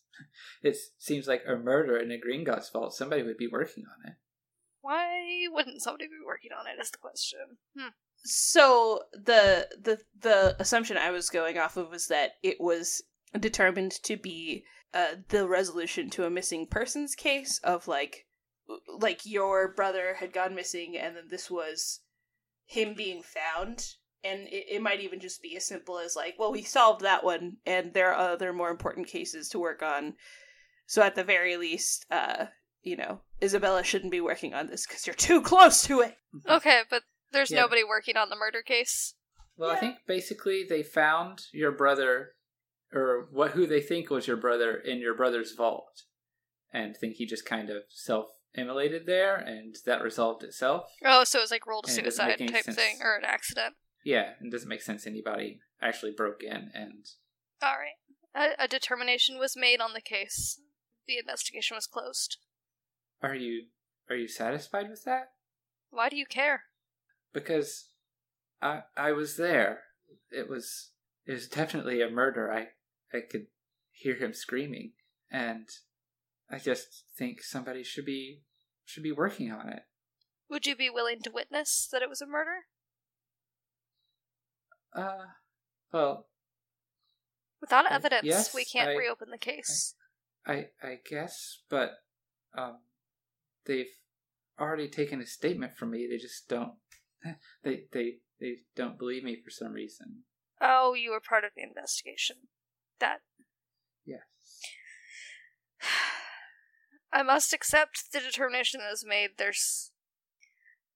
It 0.62 0.78
seems 1.00 1.28
like 1.28 1.44
a 1.48 1.56
murder 1.56 1.98
in 1.98 2.12
a 2.12 2.20
Gringotts 2.20 2.70
fault. 2.72 2.94
Somebody 2.94 3.24
would 3.24 3.38
be 3.38 3.48
working 3.48 3.86
on 3.86 4.12
it. 4.12 4.18
Why 4.82 5.48
wouldn't 5.50 5.82
somebody 5.82 6.06
be 6.06 6.24
working 6.24 6.52
on 6.52 6.68
it? 6.68 6.80
Is 6.80 6.92
the 6.92 6.98
question. 7.00 7.58
Hmm. 7.76 7.90
So 8.24 9.02
the 9.14 9.68
the 9.82 10.00
the 10.20 10.56
assumption 10.60 10.98
I 10.98 11.12
was 11.12 11.30
going 11.30 11.58
off 11.58 11.78
of 11.78 11.90
was 11.90 12.08
that 12.08 12.34
it 12.44 12.58
was 12.60 13.02
determined 13.40 13.92
to 14.04 14.18
be 14.18 14.66
uh, 14.94 15.16
the 15.30 15.48
resolution 15.48 16.10
to 16.12 16.26
a 16.26 16.30
missing 16.30 16.68
persons 16.68 17.16
case 17.16 17.60
of 17.64 17.88
like 17.88 18.26
like 19.00 19.26
your 19.26 19.74
brother 19.74 20.16
had 20.20 20.34
gone 20.34 20.56
missing 20.56 20.98
and 20.98 21.16
then 21.16 21.24
this 21.30 21.50
was 21.50 22.02
him 22.66 22.94
being 22.94 23.22
found. 23.24 23.86
And 24.24 24.42
it, 24.50 24.76
it 24.76 24.82
might 24.84 25.02
even 25.02 25.20
just 25.20 25.42
be 25.42 25.58
as 25.58 25.66
simple 25.66 25.98
as 25.98 26.16
like 26.16 26.36
well 26.38 26.52
we 26.52 26.62
solved 26.62 27.02
that 27.02 27.24
one 27.24 27.58
and 27.66 27.94
there 27.94 28.14
are 28.14 28.34
other 28.34 28.54
more 28.54 28.70
important 28.70 29.08
cases 29.08 29.50
to 29.50 29.60
work 29.60 29.82
on. 29.82 30.14
So 30.86 31.02
at 31.02 31.16
the 31.16 31.24
very 31.24 31.58
least 31.58 32.06
uh 32.12 32.46
you 32.84 32.98
know 32.98 33.22
isabella 33.42 33.84
shouldn't 33.84 34.12
be 34.12 34.22
working 34.22 34.54
on 34.54 34.68
this 34.68 34.86
because 34.86 35.08
you're 35.08 35.16
too 35.16 35.42
close 35.42 35.84
to 35.84 36.02
it. 36.02 36.18
Okay, 36.48 36.82
but 36.90 37.02
there's 37.32 37.52
Yeah. 37.52 37.62
nobody 37.62 37.84
working 37.84 38.18
on 38.18 38.30
the 38.30 38.36
murder 38.36 38.62
case. 38.62 39.16
Well, 39.58 39.70
I 39.72 39.76
think 39.78 39.98
basically 40.08 40.64
they 40.64 40.84
found 40.84 41.46
your 41.52 41.72
brother, 41.72 42.36
or 42.94 43.28
what 43.32 43.52
who 43.52 43.66
they 43.68 43.82
think 43.82 44.10
was 44.10 44.28
your 44.28 44.38
brother, 44.38 44.76
in 44.78 45.00
your 45.00 45.14
brother's 45.14 45.54
vault, 45.54 46.04
and 46.72 46.96
think 46.96 47.16
he 47.16 47.26
just 47.26 47.46
kind 47.46 47.70
of 47.70 47.84
self-immolated 47.90 49.06
there, 49.06 49.36
and 49.36 49.76
that 49.86 50.02
resolved 50.02 50.44
itself. 50.44 50.92
Oh, 51.04 51.24
so 51.24 51.40
it 51.40 51.42
was 51.44 51.52
like 51.52 51.68
rolled 51.68 51.86
a 51.86 51.90
And 51.90 52.00
it 52.00 52.04
doesn't 52.06 52.26
suicide 52.38 52.48
type 52.52 52.64
sense. 52.66 52.76
thing 52.78 53.00
or 53.02 53.16
an 53.16 53.26
accident. 53.26 53.76
Yeah, 54.04 54.34
it 54.42 54.52
doesn't 54.52 54.70
make 54.70 54.82
sense 54.82 55.06
anybody 55.06 55.60
actually 55.82 56.12
broke 56.14 56.42
in, 56.44 56.72
and 56.74 57.06
All 57.62 57.78
right. 57.78 57.96
A, 58.34 58.64
a 58.64 58.68
determination 58.68 59.38
was 59.38 59.56
made 59.58 59.82
on 59.82 59.94
the 59.94 60.02
case. 60.02 60.60
The 61.08 61.18
investigation 61.18 61.76
was 61.76 61.86
closed. 61.88 62.38
are 63.22 63.36
you 63.36 63.68
are 64.10 64.16
you 64.16 64.28
satisfied 64.28 64.90
with 64.90 65.04
that? 65.04 65.34
Why 65.90 66.10
do 66.10 66.16
you 66.18 66.26
care? 66.26 66.64
Because 67.34 67.90
I 68.62 68.84
I 68.98 69.12
was 69.14 69.38
there. 69.38 69.82
It 70.30 70.50
was 70.50 70.92
it 71.26 71.32
was 71.34 71.48
definitely 71.48 72.02
a 72.02 72.10
murder. 72.10 72.52
I 72.52 72.68
I 73.16 73.22
could 73.30 73.48
hear 73.92 74.16
him 74.16 74.34
screaming, 74.34 74.94
and 75.32 75.70
I 76.50 76.58
just 76.58 77.06
think 77.18 77.42
somebody 77.42 77.84
should 77.84 78.06
be 78.06 78.44
should 78.86 79.04
be 79.04 79.12
working 79.12 79.52
on 79.52 79.70
it. 79.70 79.84
Would 80.50 80.66
you 80.66 80.76
be 80.76 80.90
willing 80.90 81.22
to 81.22 81.32
witness 81.32 81.88
that 81.92 82.02
it 82.02 82.10
was 82.10 82.22
a 82.22 82.26
murder? 82.28 82.66
Uh, 84.94 85.26
well, 85.94 86.28
Without 87.62 87.86
Uh, 87.86 87.90
evidence, 87.96 88.24
yes, 88.26 88.54
we 88.56 88.66
can't 88.66 88.90
I- 88.90 88.96
reopen 88.96 89.30
the 89.30 89.38
case. 89.38 89.96
I 90.46 90.72
I 90.82 91.00
guess, 91.06 91.62
but 91.70 91.92
um, 92.54 92.82
they've 93.66 93.96
already 94.60 94.90
taken 94.90 95.22
a 95.22 95.26
statement 95.28 95.78
from 95.78 95.92
me. 95.92 96.08
They 96.08 96.18
just 96.18 96.50
don't. 96.50 96.81
They 97.64 97.84
they 97.94 98.14
they 98.40 98.56
don't 98.76 98.98
believe 98.98 99.24
me 99.24 99.38
for 99.44 99.52
some 99.52 99.74
reason. 99.74 100.24
oh, 100.60 100.94
you 100.94 101.12
were 101.12 101.20
part 101.20 101.44
of 101.44 101.52
the 101.56 101.64
investigation. 101.64 102.38
That 103.00 103.22
Yes. 104.06 104.22
I 107.14 107.24
must 107.24 107.54
accept 107.54 108.12
the 108.14 108.20
determination 108.20 108.80
that 108.80 108.90
was 108.90 109.06
made. 109.06 109.32
There's, 109.38 109.92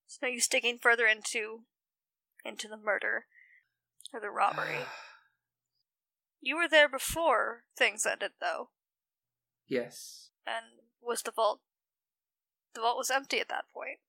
there's 0.07 0.19
no 0.21 0.33
use 0.33 0.47
digging 0.47 0.79
further 0.81 1.05
into 1.05 1.61
into 2.43 2.67
the 2.67 2.77
murder 2.77 3.25
or 4.13 4.19
the 4.19 4.29
robbery. 4.29 4.77
you 6.41 6.55
were 6.55 6.67
there 6.69 6.87
before 6.87 7.63
things 7.77 8.05
ended, 8.05 8.31
though, 8.39 8.69
yes, 9.67 10.29
and 10.45 10.81
was 11.01 11.21
the 11.23 11.31
vault? 11.31 11.61
The 12.75 12.81
vault 12.81 12.97
was 12.97 13.11
empty 13.11 13.39
at 13.39 13.49
that 13.49 13.65
point. 13.73 13.99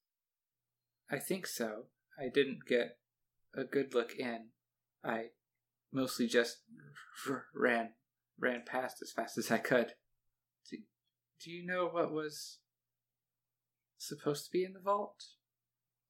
I 1.10 1.18
think 1.18 1.46
so. 1.46 1.84
I 2.18 2.28
didn't 2.32 2.60
get 2.66 2.98
a 3.54 3.64
good 3.64 3.94
look 3.94 4.14
in. 4.16 4.48
I 5.04 5.26
mostly 5.92 6.26
just 6.26 6.58
r- 7.28 7.46
ran 7.54 7.90
ran 8.38 8.62
past 8.66 8.96
as 9.02 9.12
fast 9.12 9.38
as 9.38 9.50
I 9.50 9.58
could. 9.58 9.92
Do, 10.70 10.78
do 11.42 11.50
you 11.50 11.66
know 11.66 11.86
what 11.86 12.12
was 12.12 12.58
supposed 13.98 14.44
to 14.46 14.50
be 14.50 14.64
in 14.64 14.72
the 14.74 14.80
vault? 14.80 15.24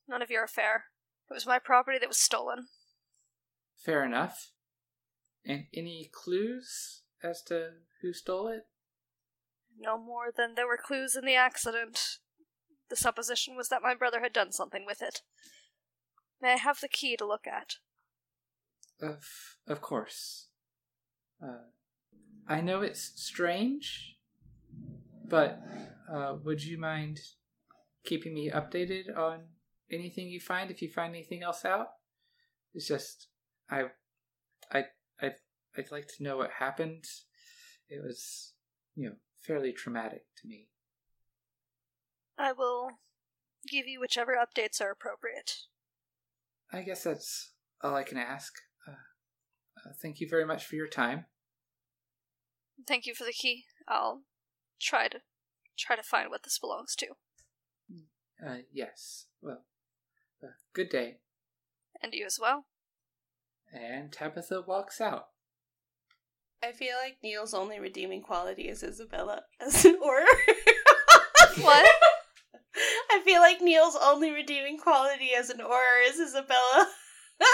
None 0.09 0.23
of 0.23 0.31
your 0.31 0.45
affair. 0.45 0.85
It 1.31 1.35
was 1.35 1.47
my 1.47 1.59
property 1.59 1.99
that 1.99 2.09
was 2.09 2.19
stolen. 2.19 2.67
Fair 3.77 4.05
enough. 4.05 4.51
And 5.45 5.67
any 5.75 6.11
clues 6.13 7.03
as 7.23 7.43
to 7.45 7.71
who 8.03 8.13
stole 8.13 8.49
it? 8.49 8.63
No 9.79 9.99
more 9.99 10.33
than 10.35 10.55
there 10.55 10.67
were 10.67 10.79
clues 10.83 11.17
in 11.17 11.25
the 11.25 11.35
accident. 11.35 12.19
The 12.89 12.97
supposition 12.97 13.57
was 13.57 13.69
that 13.69 13.83
my 13.83 13.95
brother 13.95 14.21
had 14.21 14.33
done 14.33 14.53
something 14.53 14.85
with 14.87 15.03
it. 15.03 15.23
May 16.41 16.53
I 16.53 16.57
have 16.57 16.81
the 16.81 16.89
key 16.89 17.17
to 17.17 17.27
look 17.27 17.47
at? 17.47 17.77
Of 19.01 19.57
of 19.67 19.81
course. 19.81 20.49
Uh, 21.43 21.69
I 22.49 22.61
know 22.61 22.83
it's 22.83 23.13
strange, 23.17 24.17
but 25.29 25.61
uh, 26.11 26.37
would 26.45 26.65
you 26.65 26.79
mind 26.79 27.21
keeping 28.05 28.35
me 28.35 28.51
updated 28.51 29.17
on 29.17 29.41
anything 29.91 30.29
you 30.29 30.41
find 30.41 30.71
if 30.71 30.81
you 30.81 30.91
find 30.91 31.15
anything 31.15 31.43
else 31.43 31.65
out? 31.65 31.89
It's 32.75 32.87
just 32.87 33.29
I 33.71 33.87
I 34.73 34.85
I 35.21 35.33
I'd 35.77 35.91
like 35.91 36.09
to 36.17 36.23
know 36.23 36.39
what 36.39 36.51
happened. 36.59 37.05
It 37.89 38.03
was, 38.03 38.55
you 38.95 39.09
know, 39.09 39.17
fairly 39.43 39.73
traumatic 39.73 40.23
to 40.43 40.49
me. 40.49 40.69
I 42.39 42.53
will 42.53 42.91
give 43.69 43.87
you 43.87 44.01
whichever 44.01 44.35
updates 44.37 44.81
are 44.81 44.91
appropriate. 44.91 45.67
I 46.73 46.83
guess 46.83 47.05
that's 47.05 47.53
all 47.83 47.95
I 47.95 48.03
can 48.03 48.19
ask. 48.19 48.53
Uh, 48.87 48.93
uh, 48.93 49.93
thank 50.01 50.21
you 50.21 50.29
very 50.29 50.45
much 50.45 50.65
for 50.65 50.77
your 50.77 50.89
time. 50.89 51.27
Thank 52.87 53.07
you 53.07 53.15
for 53.15 53.25
the 53.25 53.33
key. 53.33 53.65
I'll 53.89 54.23
try 54.81 55.09
to 55.09 55.21
try 55.79 55.97
to 55.97 56.03
find 56.03 56.31
what 56.31 56.43
this 56.43 56.59
belongs 56.59 56.95
to. 56.97 57.07
Uh, 58.45 58.59
yes. 58.73 59.27
Well, 59.41 59.65
uh, 60.43 60.49
good 60.75 60.89
day. 60.89 61.17
And 62.03 62.13
you 62.13 62.27
as 62.27 62.39
well. 62.41 62.67
And 63.73 64.13
Tabitha 64.13 64.63
walks 64.67 65.01
out. 65.01 65.29
I 66.63 66.73
feel 66.73 66.97
like 67.03 67.19
Neil's 67.23 67.55
only 67.55 67.79
redeeming 67.79 68.23
quality 68.23 68.69
is 68.69 68.83
Isabella 68.83 69.43
as 69.61 69.85
an 69.85 69.99
Auror. 70.03 70.27
what? 71.61 71.87
I 73.17 73.21
feel 73.21 73.41
like 73.41 73.63
Neil's 73.63 73.97
only 73.97 74.31
redeeming 74.31 74.77
quality 74.77 75.31
as 75.35 75.49
an 75.49 75.59
Auror 75.59 76.07
is 76.07 76.21
Isabella. 76.21 76.91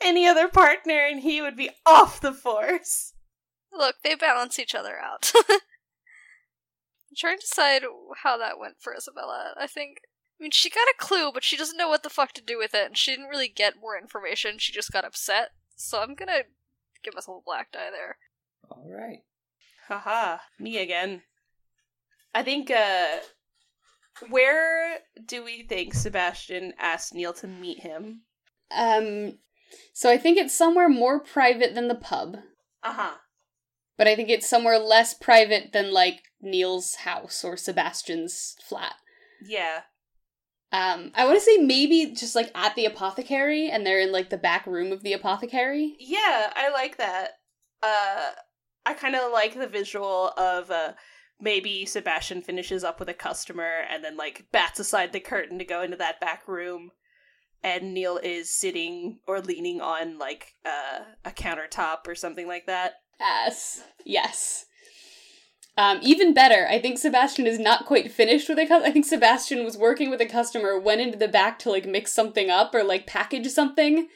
Any 0.00 0.26
other 0.26 0.46
partner 0.46 1.06
and 1.06 1.20
he 1.20 1.40
would 1.40 1.56
be 1.56 1.70
off 1.86 2.20
the 2.20 2.34
force. 2.34 3.14
Look, 3.72 3.96
they 4.04 4.14
balance 4.14 4.58
each 4.58 4.74
other 4.74 4.98
out. 4.98 5.32
I'm 5.48 7.16
trying 7.16 7.38
to 7.38 7.46
decide 7.48 7.82
how 8.22 8.36
that 8.36 8.58
went 8.58 8.74
for 8.78 8.94
Isabella. 8.94 9.54
I 9.58 9.66
think. 9.66 10.00
I 10.38 10.42
mean, 10.42 10.50
she 10.50 10.68
got 10.68 10.88
a 10.88 11.02
clue, 11.02 11.32
but 11.32 11.42
she 11.42 11.56
doesn't 11.56 11.78
know 11.78 11.88
what 11.88 12.02
the 12.02 12.10
fuck 12.10 12.34
to 12.34 12.42
do 12.42 12.58
with 12.58 12.74
it, 12.74 12.84
and 12.84 12.98
she 12.98 13.10
didn't 13.10 13.30
really 13.30 13.48
get 13.48 13.80
more 13.80 13.96
information. 13.96 14.58
She 14.58 14.70
just 14.70 14.92
got 14.92 15.06
upset. 15.06 15.52
So 15.76 16.02
I'm 16.02 16.14
gonna 16.14 16.42
give 17.02 17.14
us 17.14 17.26
a 17.26 17.30
little 17.30 17.42
black 17.46 17.72
die 17.72 17.88
there. 17.90 18.18
All 18.70 18.86
right. 18.86 19.20
Haha, 19.88 20.40
me 20.58 20.76
again. 20.76 21.22
I 22.34 22.42
think, 22.42 22.70
uh, 22.70 23.20
where 24.28 24.98
do 25.24 25.44
we 25.44 25.62
think 25.62 25.94
Sebastian 25.94 26.72
asked 26.78 27.14
Neil 27.14 27.32
to 27.34 27.46
meet 27.46 27.80
him? 27.80 28.22
Um, 28.76 29.38
so 29.92 30.10
I 30.10 30.18
think 30.18 30.38
it's 30.38 30.54
somewhere 30.56 30.88
more 30.88 31.20
private 31.20 31.74
than 31.74 31.88
the 31.88 31.94
pub, 31.94 32.36
Uh 32.82 32.92
huh. 32.92 33.14
but 33.96 34.06
I 34.08 34.14
think 34.16 34.28
it's 34.28 34.48
somewhere 34.48 34.78
less 34.78 35.14
private 35.14 35.72
than 35.72 35.92
like 35.92 36.22
Neil's 36.40 36.96
house 36.96 37.44
or 37.44 37.56
Sebastian's 37.56 38.56
flat. 38.62 38.94
Yeah. 39.44 39.82
Um, 40.72 41.12
I 41.14 41.24
want 41.24 41.38
to 41.38 41.44
say 41.44 41.58
maybe 41.58 42.12
just 42.12 42.34
like 42.34 42.50
at 42.54 42.74
the 42.74 42.86
apothecary, 42.86 43.70
and 43.70 43.86
they're 43.86 44.00
in 44.00 44.12
like 44.12 44.30
the 44.30 44.36
back 44.36 44.66
room 44.66 44.90
of 44.92 45.02
the 45.02 45.12
apothecary. 45.12 45.94
Yeah, 46.00 46.52
I 46.54 46.70
like 46.72 46.96
that. 46.96 47.30
Uh, 47.82 48.30
I 48.84 48.94
kind 48.94 49.14
of 49.14 49.32
like 49.32 49.54
the 49.54 49.68
visual 49.68 50.30
of 50.36 50.70
uh, 50.70 50.92
maybe 51.40 51.84
Sebastian 51.86 52.42
finishes 52.42 52.84
up 52.84 52.98
with 52.98 53.08
a 53.08 53.14
customer 53.14 53.82
and 53.90 54.02
then 54.02 54.16
like 54.16 54.46
bats 54.52 54.80
aside 54.80 55.12
the 55.12 55.20
curtain 55.20 55.58
to 55.58 55.64
go 55.64 55.82
into 55.82 55.96
that 55.96 56.20
back 56.20 56.48
room, 56.48 56.90
and 57.62 57.94
Neil 57.94 58.18
is 58.18 58.50
sitting 58.50 59.18
or 59.26 59.40
leaning 59.40 59.80
on 59.80 60.18
like 60.18 60.54
uh, 60.64 61.00
a 61.24 61.30
countertop 61.30 62.06
or 62.06 62.14
something 62.14 62.46
like 62.46 62.66
that. 62.66 62.94
Yes, 63.18 63.82
yes. 64.04 64.66
Um, 65.78 65.98
even 66.02 66.32
better, 66.32 66.66
I 66.70 66.80
think 66.80 66.96
Sebastian 66.96 67.46
is 67.46 67.58
not 67.58 67.84
quite 67.84 68.10
finished 68.10 68.48
with 68.48 68.58
a 68.58 68.66
customer. 68.66 68.88
I 68.88 68.92
think 68.92 69.04
Sebastian 69.04 69.62
was 69.62 69.76
working 69.76 70.08
with 70.08 70.22
a 70.22 70.26
customer, 70.26 70.78
went 70.78 71.02
into 71.02 71.18
the 71.18 71.28
back 71.28 71.58
to 71.60 71.70
like 71.70 71.84
mix 71.84 72.14
something 72.14 72.48
up 72.48 72.74
or 72.74 72.82
like 72.82 73.06
package 73.06 73.48
something. 73.48 74.08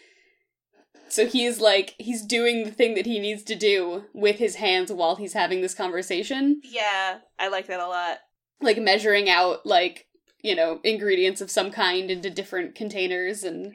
So 1.10 1.26
he's 1.26 1.60
like, 1.60 1.94
he's 1.98 2.24
doing 2.24 2.64
the 2.64 2.70
thing 2.70 2.94
that 2.94 3.06
he 3.06 3.18
needs 3.18 3.42
to 3.44 3.56
do 3.56 4.04
with 4.14 4.36
his 4.36 4.56
hands 4.56 4.92
while 4.92 5.16
he's 5.16 5.32
having 5.32 5.60
this 5.60 5.74
conversation. 5.74 6.60
Yeah, 6.64 7.18
I 7.38 7.48
like 7.48 7.66
that 7.66 7.80
a 7.80 7.86
lot. 7.86 8.18
Like 8.60 8.78
measuring 8.78 9.28
out, 9.28 9.66
like, 9.66 10.06
you 10.42 10.54
know, 10.54 10.80
ingredients 10.84 11.40
of 11.40 11.50
some 11.50 11.70
kind 11.70 12.10
into 12.10 12.30
different 12.30 12.74
containers 12.74 13.42
and 13.42 13.72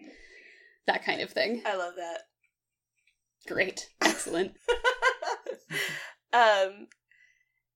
that 0.87 1.03
kind 1.03 1.21
of 1.21 1.29
thing. 1.29 1.61
I 1.65 1.75
love 1.75 1.93
that. 1.97 2.21
Great. 3.47 3.89
Excellent. 4.01 4.53
Um, 6.35 6.87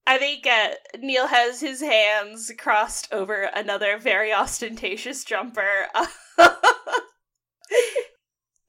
I 0.06 0.18
think 0.18 0.46
uh, 0.46 0.72
Neil 1.00 1.28
has 1.28 1.62
his 1.62 1.80
hands 1.82 2.52
crossed 2.58 3.08
over 3.14 3.44
another 3.56 3.98
very 3.98 4.34
ostentatious 4.34 5.24
jumper. 5.24 5.88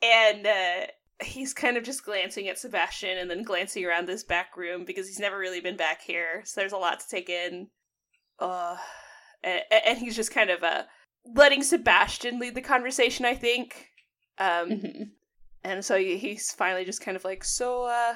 and 0.03 0.47
uh, 0.47 0.87
he's 1.23 1.53
kind 1.53 1.77
of 1.77 1.85
just 1.85 2.05
glancing 2.05 2.49
at 2.49 2.59
Sebastian 2.59 3.19
and 3.19 3.31
then 3.31 3.43
glancing 3.43 3.85
around 3.85 4.07
this 4.07 4.25
back 4.25 4.57
room 4.57 4.85
because 4.85 5.07
he's 5.07 5.19
never 5.19 5.39
really 5.39 5.61
been 5.61 5.77
back 5.77 6.01
here. 6.03 6.43
So 6.45 6.61
there's 6.61 6.73
a 6.73 6.79
lot 6.79 7.01
to 7.01 7.09
take 7.09 7.29
in. 7.29 7.69
Uh, 8.39 8.77
and, 9.43 9.61
and 9.87 9.99
he's 9.99 10.17
just 10.17 10.33
kind 10.33 10.51
of 10.51 10.63
uh, 10.63 10.85
letting 11.35 11.63
Sebastian 11.63 12.39
lead 12.39 12.55
the 12.55 12.63
conversation, 12.63 13.25
I 13.25 13.35
think. 13.35 13.89
Um, 14.39 14.71
Mhm. 14.71 15.11
and 15.65 15.85
so 15.85 15.99
he's 15.99 16.53
finally 16.53 16.85
just 16.87 17.03
kind 17.03 17.17
of 17.17 17.25
like, 17.25 17.45
so, 17.45 17.85
uh, 17.85 18.15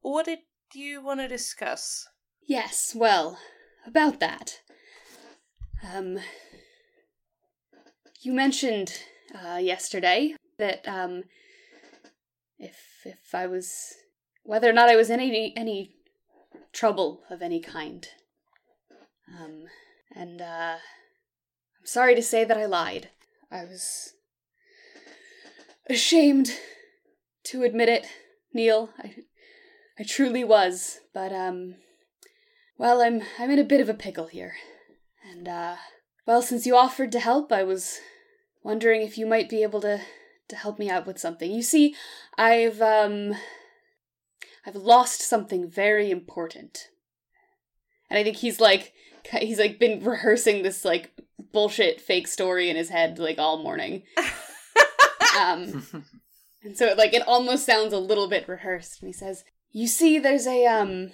what 0.00 0.26
did 0.26 0.40
you 0.74 1.02
want 1.02 1.20
to 1.20 1.28
discuss? 1.28 2.06
Yes, 2.46 2.94
well, 2.94 3.38
about 3.86 4.20
that. 4.20 4.60
Um, 5.82 6.18
you 8.20 8.32
mentioned 8.32 9.00
uh, 9.34 9.56
yesterday 9.56 10.34
that 10.58 10.86
um, 10.86 11.24
if 12.58 12.76
if 13.04 13.34
I 13.34 13.46
was 13.46 13.94
whether 14.42 14.68
or 14.68 14.72
not 14.72 14.88
I 14.88 14.96
was 14.96 15.10
in 15.10 15.20
any 15.20 15.52
any 15.56 15.94
trouble 16.72 17.22
of 17.30 17.42
any 17.42 17.60
kind. 17.60 18.06
Um, 19.28 19.64
and 20.14 20.40
uh, 20.40 20.76
I'm 21.78 21.86
sorry 21.86 22.14
to 22.14 22.22
say 22.22 22.44
that 22.44 22.56
I 22.56 22.66
lied. 22.66 23.10
I 23.50 23.64
was 23.64 24.14
ashamed 25.88 26.50
to 27.44 27.62
admit 27.62 27.88
it, 27.88 28.06
Neil. 28.52 28.90
I 28.98 29.14
I 29.98 30.04
truly 30.04 30.44
was, 30.44 31.00
but 31.12 31.32
um 31.32 31.76
well, 32.76 33.02
I'm 33.02 33.22
I'm 33.38 33.50
in 33.50 33.58
a 33.58 33.64
bit 33.64 33.80
of 33.80 33.88
a 33.88 33.94
pickle 33.94 34.26
here. 34.28 34.54
And 35.28 35.48
uh 35.48 35.76
well, 36.26 36.42
since 36.42 36.66
you 36.66 36.76
offered 36.76 37.10
to 37.12 37.20
help, 37.20 37.50
I 37.50 37.62
was 37.62 37.98
wondering 38.62 39.02
if 39.02 39.16
you 39.18 39.26
might 39.26 39.48
be 39.48 39.62
able 39.62 39.80
to 39.80 40.00
to 40.48 40.56
help 40.56 40.78
me 40.78 40.90
out 40.90 41.06
with 41.06 41.18
something. 41.18 41.50
You 41.50 41.62
see, 41.62 41.94
I've 42.36 42.80
um 42.80 43.34
I've 44.66 44.76
lost 44.76 45.22
something 45.22 45.68
very 45.68 46.10
important. 46.10 46.88
And 48.10 48.18
I 48.18 48.24
think 48.24 48.36
he's 48.36 48.60
like 48.60 48.92
he's 49.32 49.58
like 49.58 49.78
been 49.78 50.02
rehearsing 50.02 50.62
this 50.62 50.84
like 50.84 51.12
bullshit 51.52 52.00
fake 52.00 52.28
story 52.28 52.70
in 52.70 52.76
his 52.76 52.88
head 52.88 53.18
like 53.18 53.38
all 53.38 53.62
morning. 53.62 54.02
um 55.40 55.86
and 56.62 56.76
so 56.76 56.94
like 56.96 57.14
it 57.14 57.26
almost 57.26 57.64
sounds 57.64 57.92
a 57.92 57.98
little 57.98 58.28
bit 58.28 58.48
rehearsed. 58.48 59.02
And 59.02 59.08
he 59.08 59.12
says, 59.12 59.44
"You 59.70 59.86
see, 59.86 60.18
there's 60.18 60.46
a 60.46 60.66
um 60.66 61.12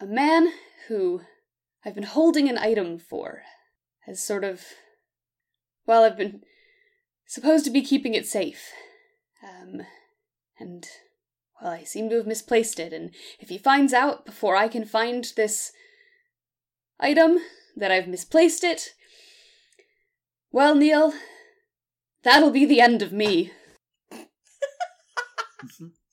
a 0.00 0.06
man 0.06 0.48
who 0.88 1.22
I've 1.84 1.94
been 1.94 2.04
holding 2.04 2.48
an 2.48 2.58
item 2.58 2.98
for, 2.98 3.42
has 4.06 4.22
sort 4.22 4.44
of 4.44 4.64
well, 5.86 6.04
I've 6.04 6.16
been 6.16 6.42
supposed 7.26 7.64
to 7.64 7.70
be 7.70 7.82
keeping 7.82 8.14
it 8.14 8.26
safe, 8.26 8.72
um, 9.42 9.82
and 10.58 10.86
well, 11.60 11.72
I 11.72 11.84
seem 11.84 12.08
to 12.10 12.16
have 12.16 12.26
misplaced 12.26 12.78
it. 12.78 12.92
And 12.92 13.10
if 13.40 13.48
he 13.48 13.58
finds 13.58 13.92
out 13.92 14.26
before 14.26 14.56
I 14.56 14.68
can 14.68 14.84
find 14.84 15.24
this 15.36 15.72
item 17.00 17.38
that 17.76 17.90
I've 17.90 18.08
misplaced 18.08 18.64
it, 18.64 18.94
well, 20.52 20.74
Neil, 20.74 21.12
that'll 22.22 22.50
be 22.50 22.64
the 22.64 22.80
end 22.80 23.02
of 23.02 23.12
me." 23.12 23.52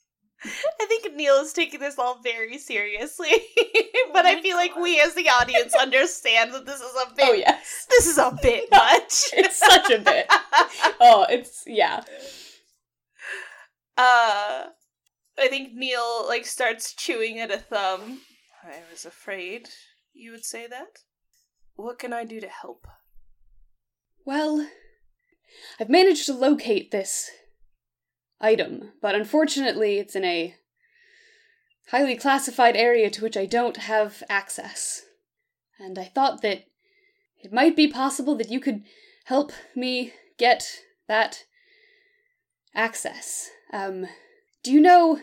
I 0.43 0.85
think 0.85 1.13
Neil 1.15 1.35
is 1.35 1.53
taking 1.53 1.80
this 1.80 1.99
all 1.99 2.19
very 2.22 2.57
seriously, 2.57 3.30
but 4.13 4.26
I 4.26 4.41
feel 4.41 4.57
like 4.57 4.76
we 4.76 4.99
as 4.99 5.13
the 5.13 5.30
audience 5.30 5.76
understand 5.76 6.53
that 6.53 6.65
this 6.65 6.81
is 6.81 6.95
a 6.95 7.13
bit. 7.15 7.26
Oh 7.30 7.34
yes, 7.34 7.85
this 7.89 8.07
is 8.07 8.18
a 8.18 8.35
bit 8.41 8.69
much. 8.72 9.26
it's 9.34 9.59
such 9.59 9.91
a 9.91 9.99
bit. 9.99 10.26
Oh, 10.99 11.26
it's 11.30 11.63
yeah. 11.68 12.03
Uh, 13.97 14.68
I 15.38 15.47
think 15.47 15.73
Neil 15.73 16.26
like 16.27 16.45
starts 16.45 16.93
chewing 16.93 17.39
at 17.39 17.51
a 17.51 17.57
thumb. 17.57 18.22
I 18.63 18.80
was 18.91 19.05
afraid 19.05 19.69
you 20.13 20.31
would 20.31 20.45
say 20.45 20.65
that. 20.68 20.99
What 21.76 21.99
can 21.99 22.13
I 22.13 22.26
do 22.26 22.39
to 22.41 22.47
help? 22.49 22.88
Well, 24.26 24.68
I've 25.80 25.89
managed 25.89 26.26
to 26.27 26.34
locate 26.34 26.91
this 26.91 27.30
item, 28.41 28.91
but 29.01 29.15
unfortunately 29.15 29.97
it's 29.97 30.15
in 30.15 30.26
a 30.26 30.55
highly 31.89 32.15
classified 32.15 32.76
area 32.76 33.09
to 33.09 33.22
which 33.22 33.38
I 33.38 33.45
don't 33.45 33.77
have 33.77 34.23
access. 34.30 35.03
And 35.80 35.97
I 35.97 36.05
thought 36.05 36.41
that 36.41 36.65
it 37.43 37.53
might 37.53 37.76
be 37.76 37.88
possible 37.88 38.35
that 38.35 38.51
you 38.51 38.59
could 38.59 38.84
help 39.26 39.51
me 39.76 40.13
get 40.38 40.80
that 41.07 41.45
access. 42.76 43.49
Um, 43.73 44.07
do 44.63 44.72
you 44.72 44.80
know 44.80 45.19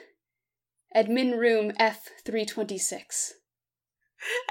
admin 0.94 1.38
room 1.38 1.72
F326? 1.72 3.32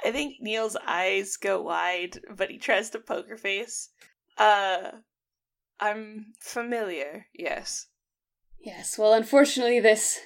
I 0.05 0.11
think 0.11 0.35
Neil's 0.39 0.77
eyes 0.87 1.35
go 1.35 1.61
wide, 1.61 2.19
but 2.35 2.49
he 2.49 2.57
tries 2.57 2.89
to 2.91 2.99
poker 2.99 3.35
face. 3.37 3.89
Uh, 4.37 4.91
I'm 5.79 6.33
familiar, 6.39 7.25
yes. 7.33 7.87
Yes, 8.67 8.97
well, 8.97 9.13
unfortunately, 9.13 9.79
this 9.79 10.19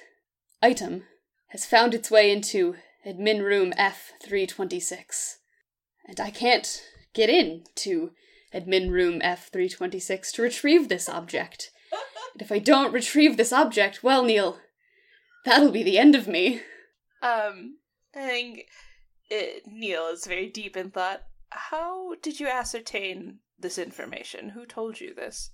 item 0.60 1.04
has 1.50 1.64
found 1.64 1.94
its 1.94 2.10
way 2.10 2.28
into 2.28 2.74
admin 3.06 3.40
room 3.40 3.72
F326. 3.78 5.36
And 6.08 6.18
I 6.18 6.32
can't 6.32 6.82
get 7.14 7.30
in 7.30 7.62
to 7.76 8.10
admin 8.52 8.90
room 8.90 9.20
F326 9.20 10.32
to 10.32 10.42
retrieve 10.42 10.88
this 10.88 11.08
object. 11.08 11.70
And 12.32 12.42
if 12.42 12.50
I 12.50 12.58
don't 12.58 12.92
retrieve 12.92 13.36
this 13.36 13.52
object, 13.52 14.02
well, 14.02 14.24
Neil, 14.24 14.58
that'll 15.44 15.70
be 15.70 15.84
the 15.84 15.98
end 15.98 16.16
of 16.16 16.26
me. 16.26 16.62
Um, 17.22 17.76
I 18.16 18.26
think 18.26 18.66
it, 19.30 19.68
Neil 19.68 20.08
is 20.08 20.26
very 20.26 20.48
deep 20.48 20.76
in 20.76 20.90
thought. 20.90 21.22
How 21.50 22.14
did 22.20 22.40
you 22.40 22.48
ascertain 22.48 23.38
this 23.56 23.78
information? 23.78 24.48
Who 24.48 24.66
told 24.66 25.00
you 25.00 25.14
this? 25.14 25.50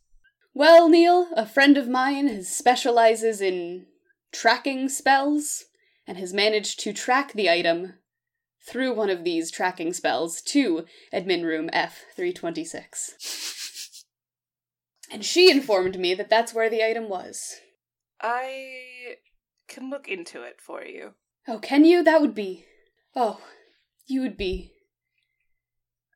Well, 0.54 0.88
Neil, 0.88 1.28
a 1.36 1.46
friend 1.46 1.76
of 1.76 1.88
mine 1.88 2.28
has 2.28 2.48
specializes 2.48 3.40
in 3.40 3.86
tracking 4.32 4.88
spells 4.88 5.64
and 6.06 6.18
has 6.18 6.32
managed 6.32 6.80
to 6.80 6.92
track 6.92 7.32
the 7.32 7.50
item 7.50 7.94
through 8.66 8.94
one 8.94 9.10
of 9.10 9.24
these 9.24 9.50
tracking 9.50 9.92
spells 9.92 10.40
to 10.42 10.84
admin 11.12 11.44
room 11.44 11.68
F326. 11.72 14.04
and 15.10 15.24
she 15.24 15.50
informed 15.50 15.98
me 15.98 16.14
that 16.14 16.28
that's 16.28 16.54
where 16.54 16.68
the 16.68 16.84
item 16.84 17.08
was. 17.08 17.56
I 18.20 19.16
can 19.68 19.90
look 19.90 20.08
into 20.08 20.42
it 20.42 20.60
for 20.60 20.84
you. 20.84 21.14
Oh, 21.46 21.58
can 21.58 21.84
you? 21.84 22.02
That 22.02 22.20
would 22.20 22.34
be. 22.34 22.64
Oh, 23.14 23.40
you 24.06 24.20
would 24.22 24.36
be. 24.36 24.72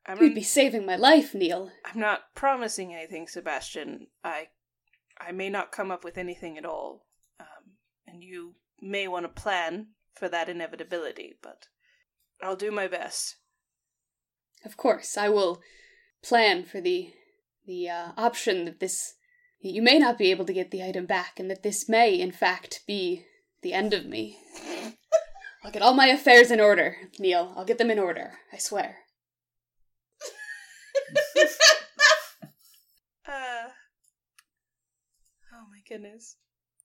I'm 0.06 0.20
You'd 0.20 0.34
be 0.34 0.42
saving 0.42 0.84
my 0.84 0.96
life, 0.96 1.34
Neil. 1.34 1.70
I'm 1.84 2.00
not 2.00 2.34
promising 2.34 2.92
anything, 2.92 3.28
Sebastian. 3.28 4.08
I 4.24 4.48
I 5.18 5.30
may 5.32 5.48
not 5.48 5.70
come 5.70 5.90
up 5.90 6.02
with 6.02 6.18
anything 6.18 6.58
at 6.58 6.64
all. 6.64 7.06
Um, 7.38 7.76
and 8.06 8.24
you 8.24 8.56
may 8.80 9.06
want 9.06 9.24
to 9.24 9.40
plan 9.42 9.88
for 10.14 10.28
that 10.28 10.48
inevitability, 10.48 11.38
but 11.42 11.66
I'll 12.42 12.56
do 12.56 12.72
my 12.72 12.88
best. 12.88 13.36
Of 14.64 14.76
course, 14.76 15.16
I 15.16 15.28
will 15.28 15.60
plan 16.22 16.64
for 16.64 16.80
the 16.80 17.12
the 17.64 17.88
uh, 17.88 18.12
option 18.16 18.64
that 18.64 18.80
this 18.80 19.14
that 19.62 19.70
you 19.70 19.82
may 19.82 19.98
not 19.98 20.18
be 20.18 20.30
able 20.30 20.44
to 20.44 20.52
get 20.52 20.72
the 20.72 20.82
item 20.82 21.06
back, 21.06 21.38
and 21.38 21.48
that 21.50 21.62
this 21.62 21.88
may, 21.88 22.14
in 22.14 22.32
fact, 22.32 22.82
be 22.86 23.24
the 23.62 23.72
end 23.72 23.94
of 23.94 24.04
me. 24.06 24.38
I'll 25.64 25.70
get 25.70 25.82
all 25.82 25.94
my 25.94 26.08
affairs 26.08 26.50
in 26.50 26.58
order, 26.58 26.96
Neil. 27.20 27.52
I'll 27.56 27.64
get 27.64 27.78
them 27.78 27.90
in 27.90 27.98
order. 28.00 28.32
I 28.52 28.58
swear. 28.58 28.96
uh, 33.26 33.70
oh 35.52 35.66
my 35.70 35.80
goodness. 35.92 36.36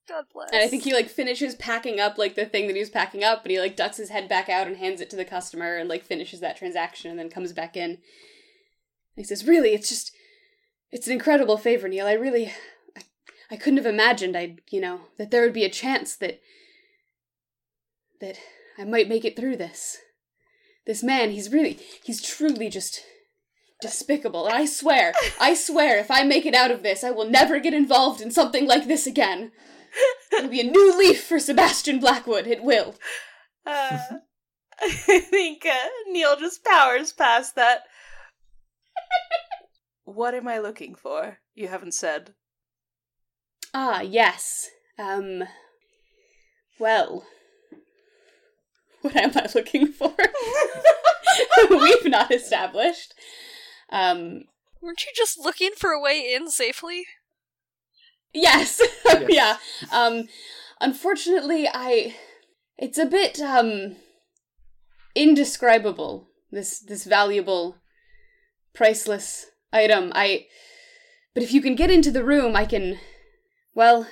God 0.08 0.24
bless. 0.32 0.50
And 0.52 0.62
I 0.62 0.68
think 0.68 0.84
he 0.84 0.94
like 0.94 1.08
finishes 1.08 1.54
packing 1.54 2.00
up 2.00 2.16
like 2.16 2.34
the 2.34 2.46
thing 2.46 2.66
that 2.66 2.74
he 2.74 2.80
was 2.80 2.90
packing 2.90 3.22
up, 3.22 3.42
and 3.42 3.50
he 3.50 3.60
like 3.60 3.76
ducks 3.76 3.98
his 3.98 4.08
head 4.08 4.28
back 4.28 4.48
out 4.48 4.66
and 4.66 4.76
hands 4.76 5.00
it 5.00 5.10
to 5.10 5.16
the 5.16 5.24
customer 5.24 5.76
and 5.76 5.88
like 5.88 6.04
finishes 6.04 6.40
that 6.40 6.56
transaction 6.56 7.10
and 7.10 7.18
then 7.18 7.28
comes 7.28 7.52
back 7.52 7.76
in. 7.76 7.90
And 7.90 7.98
he 9.16 9.24
says, 9.24 9.46
"Really, 9.46 9.74
it's 9.74 9.88
just, 9.88 10.12
it's 10.90 11.06
an 11.06 11.12
incredible 11.12 11.58
favor, 11.58 11.88
Neil. 11.88 12.06
I 12.06 12.14
really, 12.14 12.52
I, 12.96 13.02
I 13.50 13.56
couldn't 13.56 13.78
have 13.78 13.86
imagined 13.86 14.36
I'd, 14.36 14.62
you 14.70 14.80
know, 14.80 15.02
that 15.18 15.30
there 15.30 15.42
would 15.42 15.52
be 15.52 15.64
a 15.64 15.70
chance 15.70 16.16
that, 16.16 16.40
that 18.20 18.38
I 18.78 18.84
might 18.84 19.08
make 19.08 19.24
it 19.24 19.36
through 19.36 19.56
this. 19.56 19.98
This 20.86 21.02
man, 21.02 21.32
he's 21.32 21.52
really, 21.52 21.78
he's 22.02 22.22
truly 22.22 22.70
just." 22.70 23.02
Despicable, 23.80 24.46
and 24.46 24.54
I 24.56 24.64
swear, 24.64 25.12
I 25.40 25.54
swear, 25.54 25.98
if 25.98 26.10
I 26.10 26.24
make 26.24 26.44
it 26.44 26.54
out 26.54 26.72
of 26.72 26.82
this, 26.82 27.04
I 27.04 27.12
will 27.12 27.30
never 27.30 27.60
get 27.60 27.74
involved 27.74 28.20
in 28.20 28.32
something 28.32 28.66
like 28.66 28.88
this 28.88 29.06
again. 29.06 29.52
It'll 30.32 30.50
be 30.50 30.60
a 30.60 30.70
new 30.70 30.98
leaf 30.98 31.24
for 31.24 31.38
Sebastian 31.38 32.00
Blackwood. 32.00 32.46
It 32.46 32.62
will. 32.62 32.96
Uh, 33.64 33.98
I 34.80 35.20
think 35.20 35.64
uh, 35.64 35.88
Neil 36.08 36.36
just 36.36 36.64
powers 36.64 37.12
past 37.12 37.54
that. 37.54 37.82
what 40.04 40.34
am 40.34 40.48
I 40.48 40.58
looking 40.58 40.94
for? 40.94 41.38
You 41.54 41.68
haven't 41.68 41.94
said. 41.94 42.34
Ah, 43.74 44.00
yes. 44.00 44.70
Um. 44.98 45.44
Well. 46.78 47.26
What 49.02 49.16
am 49.16 49.32
I 49.36 49.48
looking 49.54 49.92
for? 49.92 50.14
We've 51.70 52.06
not 52.06 52.32
established. 52.32 53.14
Um. 53.90 54.44
Weren't 54.80 55.04
you 55.04 55.12
just 55.14 55.38
looking 55.38 55.70
for 55.76 55.90
a 55.90 56.00
way 56.00 56.32
in 56.34 56.50
safely? 56.50 57.04
Yes. 58.34 58.80
yeah. 59.28 59.56
Um 59.90 60.28
unfortunately 60.82 61.66
I 61.66 62.14
it's 62.76 62.98
a 62.98 63.06
bit 63.06 63.40
um 63.40 63.96
indescribable 65.14 66.28
this 66.50 66.78
this 66.78 67.04
valuable 67.04 67.76
priceless 68.74 69.46
item. 69.72 70.12
I 70.14 70.46
but 71.34 71.42
if 71.42 71.52
you 71.52 71.62
can 71.62 71.74
get 71.74 71.90
into 71.90 72.10
the 72.10 72.24
room, 72.24 72.54
I 72.54 72.66
can 72.66 72.98
well, 73.74 74.06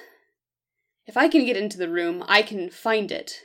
if 1.07 1.16
I 1.16 1.28
can 1.28 1.44
get 1.44 1.57
into 1.57 1.77
the 1.77 1.90
room, 1.90 2.24
I 2.27 2.43
can 2.43 2.70
find 2.70 3.12
it. 3.12 3.40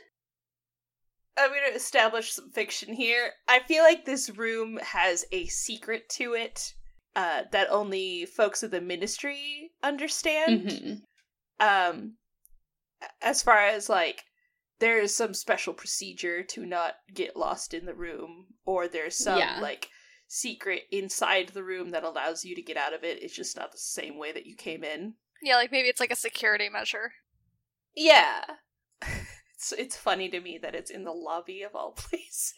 I'm 1.38 1.50
going 1.50 1.62
to 1.70 1.76
establish 1.76 2.32
some 2.32 2.50
fiction 2.50 2.92
here. 2.92 3.30
I 3.48 3.60
feel 3.60 3.82
like 3.82 4.04
this 4.04 4.30
room 4.30 4.78
has 4.82 5.24
a 5.32 5.46
secret 5.46 6.08
to 6.10 6.34
it 6.34 6.74
uh, 7.16 7.42
that 7.52 7.70
only 7.70 8.26
folks 8.26 8.62
of 8.62 8.70
the 8.70 8.80
ministry 8.80 9.70
understand. 9.82 10.68
Mm-hmm. 10.68 11.66
Um, 11.66 12.14
as 13.22 13.42
far 13.42 13.58
as 13.58 13.88
like, 13.88 14.24
there's 14.78 15.14
some 15.14 15.32
special 15.32 15.72
procedure 15.72 16.42
to 16.42 16.66
not 16.66 16.94
get 17.14 17.36
lost 17.36 17.72
in 17.72 17.86
the 17.86 17.94
room, 17.94 18.46
or 18.66 18.88
there's 18.88 19.16
some 19.16 19.38
Yeah. 19.38 19.58
like 19.60 19.88
secret 20.26 20.82
inside 20.90 21.48
the 21.50 21.62
room 21.62 21.90
that 21.92 22.04
allows 22.04 22.44
you 22.44 22.54
to 22.56 22.62
get 22.62 22.76
out 22.76 22.92
of 22.92 23.04
it. 23.04 23.22
It's 23.22 23.34
just 23.34 23.56
not 23.56 23.70
the 23.72 23.78
same 23.78 24.18
way 24.18 24.32
that 24.32 24.46
you 24.46 24.56
came 24.56 24.82
in. 24.82 25.14
Yeah, 25.40 25.56
like 25.56 25.70
maybe 25.70 25.88
it's 25.88 26.00
like 26.00 26.10
a 26.10 26.16
security 26.16 26.68
measure. 26.68 27.12
Yeah. 27.94 28.42
It's 29.62 29.70
it's 29.70 29.96
funny 29.96 30.28
to 30.28 30.40
me 30.40 30.58
that 30.60 30.74
it's 30.74 30.90
in 30.90 31.04
the 31.04 31.12
lobby 31.12 31.62
of 31.62 31.76
all 31.76 31.92
places. 31.96 32.54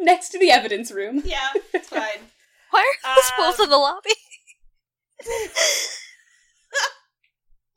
Next 0.00 0.30
to 0.30 0.38
the 0.38 0.50
evidence 0.50 0.90
room. 0.90 1.20
yeah, 1.26 1.50
it's 1.74 1.90
fine. 1.90 2.30
Why 2.70 2.94
are 3.04 3.10
us 3.18 3.30
both 3.36 3.60
Um, 3.60 3.64
in 3.64 3.70
the 3.70 3.76
lobby? 3.76 4.08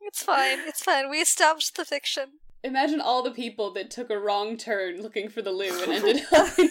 it's 0.01 0.23
fine. 0.23 0.59
It's 0.65 0.81
fine. 0.81 1.09
We 1.09 1.17
established 1.17 1.75
the 1.75 1.83
fiction. 1.83 2.25
Imagine 2.63 3.01
all 3.01 3.21
the 3.21 3.31
people 3.31 3.73
that 3.73 3.91
took 3.91 4.09
a 4.09 4.17
wrong 4.17 4.55
turn 4.55 5.01
looking 5.01 5.27
for 5.27 5.41
the 5.41 5.51
loo 5.51 5.77
and 5.83 5.91
ended 5.91 6.23
up 6.31 6.57
in, 6.57 6.69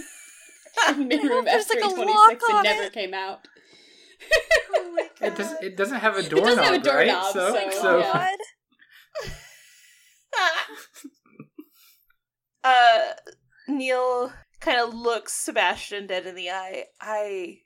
in 0.89 1.09
midroom 1.11 1.44
there's, 1.44 1.69
like, 1.69 1.81
a 1.85 1.89
F326 1.89 2.06
lock 2.06 2.40
and 2.51 2.65
never 2.65 2.82
it. 2.85 2.93
came 2.94 3.12
out. 3.12 3.47
It 5.20 5.36
does. 5.36 5.52
It 5.61 5.77
doesn't 5.77 6.01
have 6.01 6.16
a 6.16 6.23
doesn't 6.23 6.65
have 6.65 6.73
a 6.73 6.78
doorknob, 6.78 6.86
right? 6.97 7.06
doorknob, 7.06 7.32
So, 7.35 7.52
so, 7.70 7.70
so 7.82 7.98
yeah. 7.98 8.31
uh 12.65 13.12
Neil 13.69 14.33
kind 14.61 14.81
of 14.81 14.95
looks 14.95 15.33
Sebastian 15.33 16.07
dead 16.07 16.27
in 16.27 16.35
the 16.35 16.51
eye. 16.51 16.85
I 17.01 17.61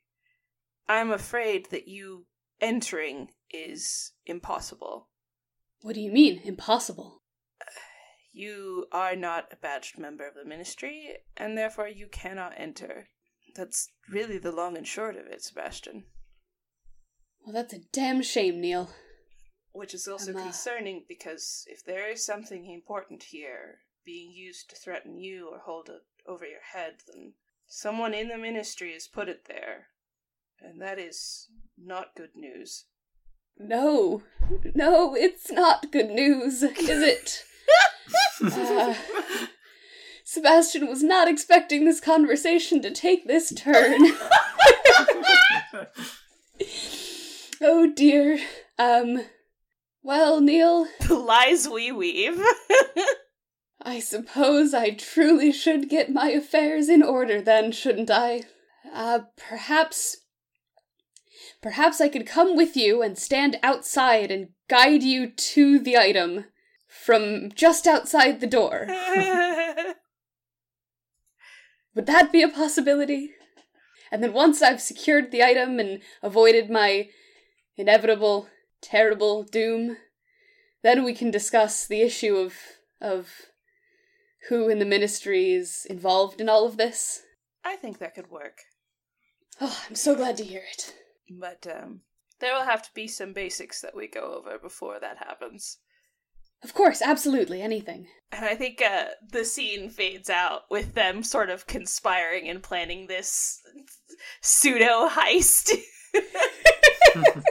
I'm 0.88 1.10
afraid 1.10 1.70
that 1.70 1.88
you 1.88 2.26
entering 2.60 3.28
is 3.50 4.12
impossible. 4.26 5.08
What 5.82 5.94
do 5.94 6.00
you 6.00 6.12
mean? 6.12 6.40
Impossible. 6.44 7.22
You 8.30 8.86
are 8.92 9.16
not 9.16 9.46
a 9.50 9.56
badged 9.56 9.98
member 9.98 10.24
of 10.24 10.34
the 10.34 10.44
ministry, 10.44 11.16
and 11.36 11.58
therefore 11.58 11.88
you 11.88 12.06
cannot 12.06 12.52
enter. 12.56 13.08
That's 13.56 13.88
really 14.08 14.38
the 14.38 14.52
long 14.52 14.76
and 14.76 14.86
short 14.86 15.16
of 15.16 15.26
it, 15.26 15.42
Sebastian. 15.42 16.04
Well, 17.44 17.52
that's 17.52 17.72
a 17.72 17.80
damn 17.92 18.22
shame, 18.22 18.60
Neil. 18.60 18.90
Which 19.72 19.94
is 19.94 20.08
also 20.08 20.32
uh, 20.32 20.42
concerning 20.42 21.04
because 21.08 21.64
if 21.68 21.84
there 21.84 22.10
is 22.10 22.24
something 22.24 22.66
important 22.66 23.22
here 23.24 23.78
being 24.04 24.32
used 24.32 24.70
to 24.70 24.76
threaten 24.76 25.18
you 25.18 25.48
or 25.52 25.58
hold 25.58 25.88
it 25.88 26.02
over 26.26 26.44
your 26.46 26.62
head, 26.72 26.94
then 27.06 27.34
someone 27.66 28.14
in 28.14 28.28
the 28.28 28.38
ministry 28.38 28.92
has 28.92 29.06
put 29.06 29.28
it 29.28 29.44
there. 29.46 29.88
And 30.60 30.80
that 30.80 30.98
is 30.98 31.48
not 31.76 32.16
good 32.16 32.34
news. 32.34 32.86
No, 33.58 34.22
no, 34.74 35.14
it's 35.14 35.50
not 35.50 35.92
good 35.92 36.10
news, 36.10 36.62
is 36.62 37.02
it? 37.02 37.44
Uh, 38.40 38.94
Sebastian 40.24 40.86
was 40.86 41.02
not 41.02 41.26
expecting 41.26 41.84
this 41.84 42.00
conversation 42.00 42.80
to 42.82 42.90
take 42.92 43.26
this 43.26 43.52
turn. 43.52 44.00
oh 47.60 47.92
dear. 47.94 48.38
Um, 48.78 49.22
well, 50.08 50.40
Neil, 50.40 50.86
The 51.06 51.14
lies 51.18 51.68
we 51.68 51.92
weave. 51.92 52.42
I 53.82 54.00
suppose 54.00 54.72
I 54.72 54.92
truly 54.92 55.52
should 55.52 55.90
get 55.90 56.10
my 56.10 56.30
affairs 56.30 56.88
in 56.88 57.02
order 57.02 57.42
then, 57.42 57.72
shouldn't 57.72 58.10
I? 58.10 58.44
Uh, 58.90 59.20
perhaps. 59.36 60.16
Perhaps 61.60 62.00
I 62.00 62.08
could 62.08 62.26
come 62.26 62.56
with 62.56 62.74
you 62.74 63.02
and 63.02 63.18
stand 63.18 63.58
outside 63.62 64.30
and 64.30 64.48
guide 64.66 65.02
you 65.02 65.28
to 65.28 65.78
the 65.78 65.98
item 65.98 66.46
from 66.86 67.50
just 67.54 67.86
outside 67.86 68.40
the 68.40 68.46
door. 68.46 68.86
Would 71.94 72.06
that 72.06 72.32
be 72.32 72.40
a 72.40 72.48
possibility? 72.48 73.32
And 74.10 74.22
then 74.22 74.32
once 74.32 74.62
I've 74.62 74.80
secured 74.80 75.32
the 75.32 75.42
item 75.42 75.78
and 75.78 76.00
avoided 76.22 76.70
my 76.70 77.10
inevitable, 77.76 78.48
terrible 78.80 79.42
doom, 79.42 79.96
then 80.82 81.04
we 81.04 81.14
can 81.14 81.30
discuss 81.30 81.86
the 81.86 82.02
issue 82.02 82.36
of 82.36 82.54
of 83.00 83.28
who 84.48 84.68
in 84.68 84.78
the 84.78 84.84
ministry 84.84 85.52
is 85.52 85.86
involved 85.88 86.40
in 86.40 86.48
all 86.48 86.66
of 86.66 86.76
this. 86.76 87.22
I 87.64 87.76
think 87.76 87.98
that 87.98 88.14
could 88.14 88.30
work. 88.30 88.58
Oh, 89.60 89.84
I'm 89.88 89.96
so 89.96 90.14
glad 90.14 90.36
to 90.38 90.44
hear 90.44 90.62
it. 90.72 90.94
But 91.30 91.66
um 91.66 92.02
there 92.40 92.54
will 92.54 92.64
have 92.64 92.82
to 92.82 92.94
be 92.94 93.08
some 93.08 93.32
basics 93.32 93.80
that 93.80 93.96
we 93.96 94.06
go 94.06 94.34
over 94.34 94.58
before 94.58 94.98
that 95.00 95.18
happens. 95.18 95.78
Of 96.62 96.74
course, 96.74 97.00
absolutely, 97.02 97.62
anything. 97.62 98.08
And 98.32 98.44
I 98.44 98.56
think 98.56 98.82
uh, 98.82 99.06
the 99.30 99.44
scene 99.44 99.90
fades 99.90 100.28
out 100.28 100.62
with 100.70 100.94
them 100.94 101.22
sort 101.22 101.50
of 101.50 101.66
conspiring 101.66 102.48
and 102.48 102.62
planning 102.62 103.06
this 103.06 103.60
pseudo 104.40 105.08
heist. 105.08 105.72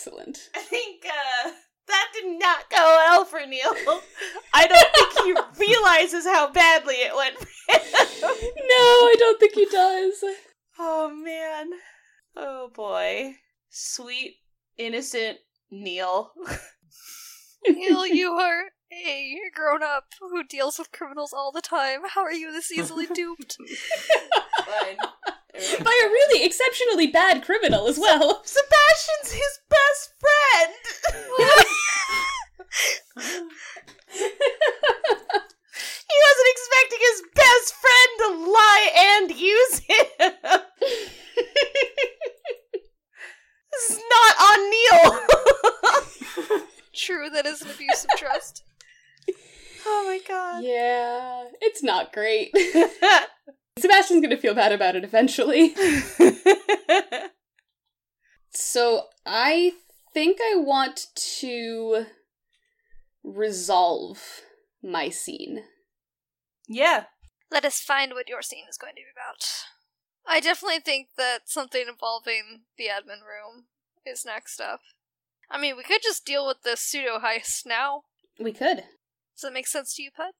Excellent. 0.00 0.48
I 0.56 0.60
think 0.60 1.04
uh, 1.04 1.50
that 1.86 2.06
did 2.14 2.38
not 2.38 2.70
go 2.70 2.78
well 2.78 3.26
for 3.26 3.40
Neil. 3.46 3.60
I 4.54 4.66
don't 4.66 4.94
think 4.94 5.58
he 5.58 5.66
realizes 5.66 6.24
how 6.24 6.50
badly 6.50 6.94
it 6.94 7.14
went. 7.14 7.34
No, 7.38 7.76
I 7.76 9.14
don't 9.18 9.38
think 9.38 9.52
he 9.52 9.66
does. 9.66 10.24
Oh 10.78 11.10
man. 11.14 11.68
Oh 12.34 12.70
boy. 12.74 13.34
Sweet, 13.68 14.36
innocent 14.78 15.40
Neil. 15.70 16.32
Neil, 17.68 18.06
you 18.06 18.30
are 18.30 18.70
a 18.90 19.36
grown 19.54 19.82
up 19.82 20.04
who 20.18 20.42
deals 20.44 20.78
with 20.78 20.92
criminals 20.92 21.34
all 21.34 21.52
the 21.52 21.60
time. 21.60 22.00
How 22.08 22.22
are 22.22 22.32
you 22.32 22.50
this 22.52 22.72
easily 22.72 23.04
duped? 23.06 23.58
Fine. 24.64 24.96
By 25.84 26.00
a 26.04 26.08
really 26.08 26.44
exceptionally 26.44 27.08
bad 27.08 27.42
criminal 27.44 27.88
as 27.88 27.98
well. 27.98 28.42
Sebastian's 28.44 29.32
his 29.32 29.58
best 29.68 30.12
friend. 30.20 30.74
he 34.12 34.18
wasn't 36.26 36.52
expecting 36.52 36.98
his 37.00 37.22
best 37.34 37.74
friend 37.74 38.10
to 38.18 38.28
lie 38.50 38.90
and 38.96 39.30
use 39.38 39.78
him. 39.80 40.06
this 43.72 43.90
is 43.90 44.00
not 44.10 44.34
on 44.40 44.70
Neil. 44.70 45.20
True, 46.94 47.30
that 47.30 47.46
is 47.46 47.62
an 47.62 47.70
abuse 47.70 48.04
of 48.04 48.10
trust. 48.16 48.62
oh 49.86 50.04
my 50.06 50.20
god. 50.28 50.62
Yeah, 50.62 51.44
it's 51.60 51.82
not 51.82 52.12
great. 52.12 52.52
Sebastian's 53.80 54.22
gonna 54.22 54.36
feel 54.36 54.54
bad 54.54 54.72
about 54.72 54.96
it 54.96 55.04
eventually. 55.04 55.74
So 58.52 59.04
I 59.24 59.72
think 60.12 60.38
I 60.42 60.56
want 60.56 61.06
to 61.40 62.06
resolve 63.22 64.42
my 64.82 65.08
scene. 65.08 65.64
yeah. 66.68 67.04
Let 67.52 67.64
us 67.64 67.80
find 67.80 68.12
what 68.12 68.28
your 68.28 68.42
scene 68.42 68.66
is 68.70 68.76
going 68.78 68.92
to 68.92 68.96
be 68.96 69.02
about. 69.12 69.44
I 70.24 70.38
definitely 70.38 70.78
think 70.78 71.08
that 71.16 71.40
something 71.46 71.84
involving 71.88 72.60
the 72.78 72.84
admin 72.84 73.22
room 73.26 73.64
is 74.06 74.24
next 74.24 74.60
up. 74.60 74.78
I 75.50 75.60
mean, 75.60 75.76
we 75.76 75.82
could 75.82 76.00
just 76.00 76.24
deal 76.24 76.46
with 76.46 76.58
the 76.62 76.76
pseudo 76.76 77.18
heist 77.18 77.66
now. 77.66 78.02
We 78.38 78.52
could. 78.52 78.76
Does 78.76 79.42
that 79.42 79.52
make 79.52 79.66
sense 79.66 79.96
to 79.96 80.02
you, 80.02 80.10
Pet? 80.16 80.32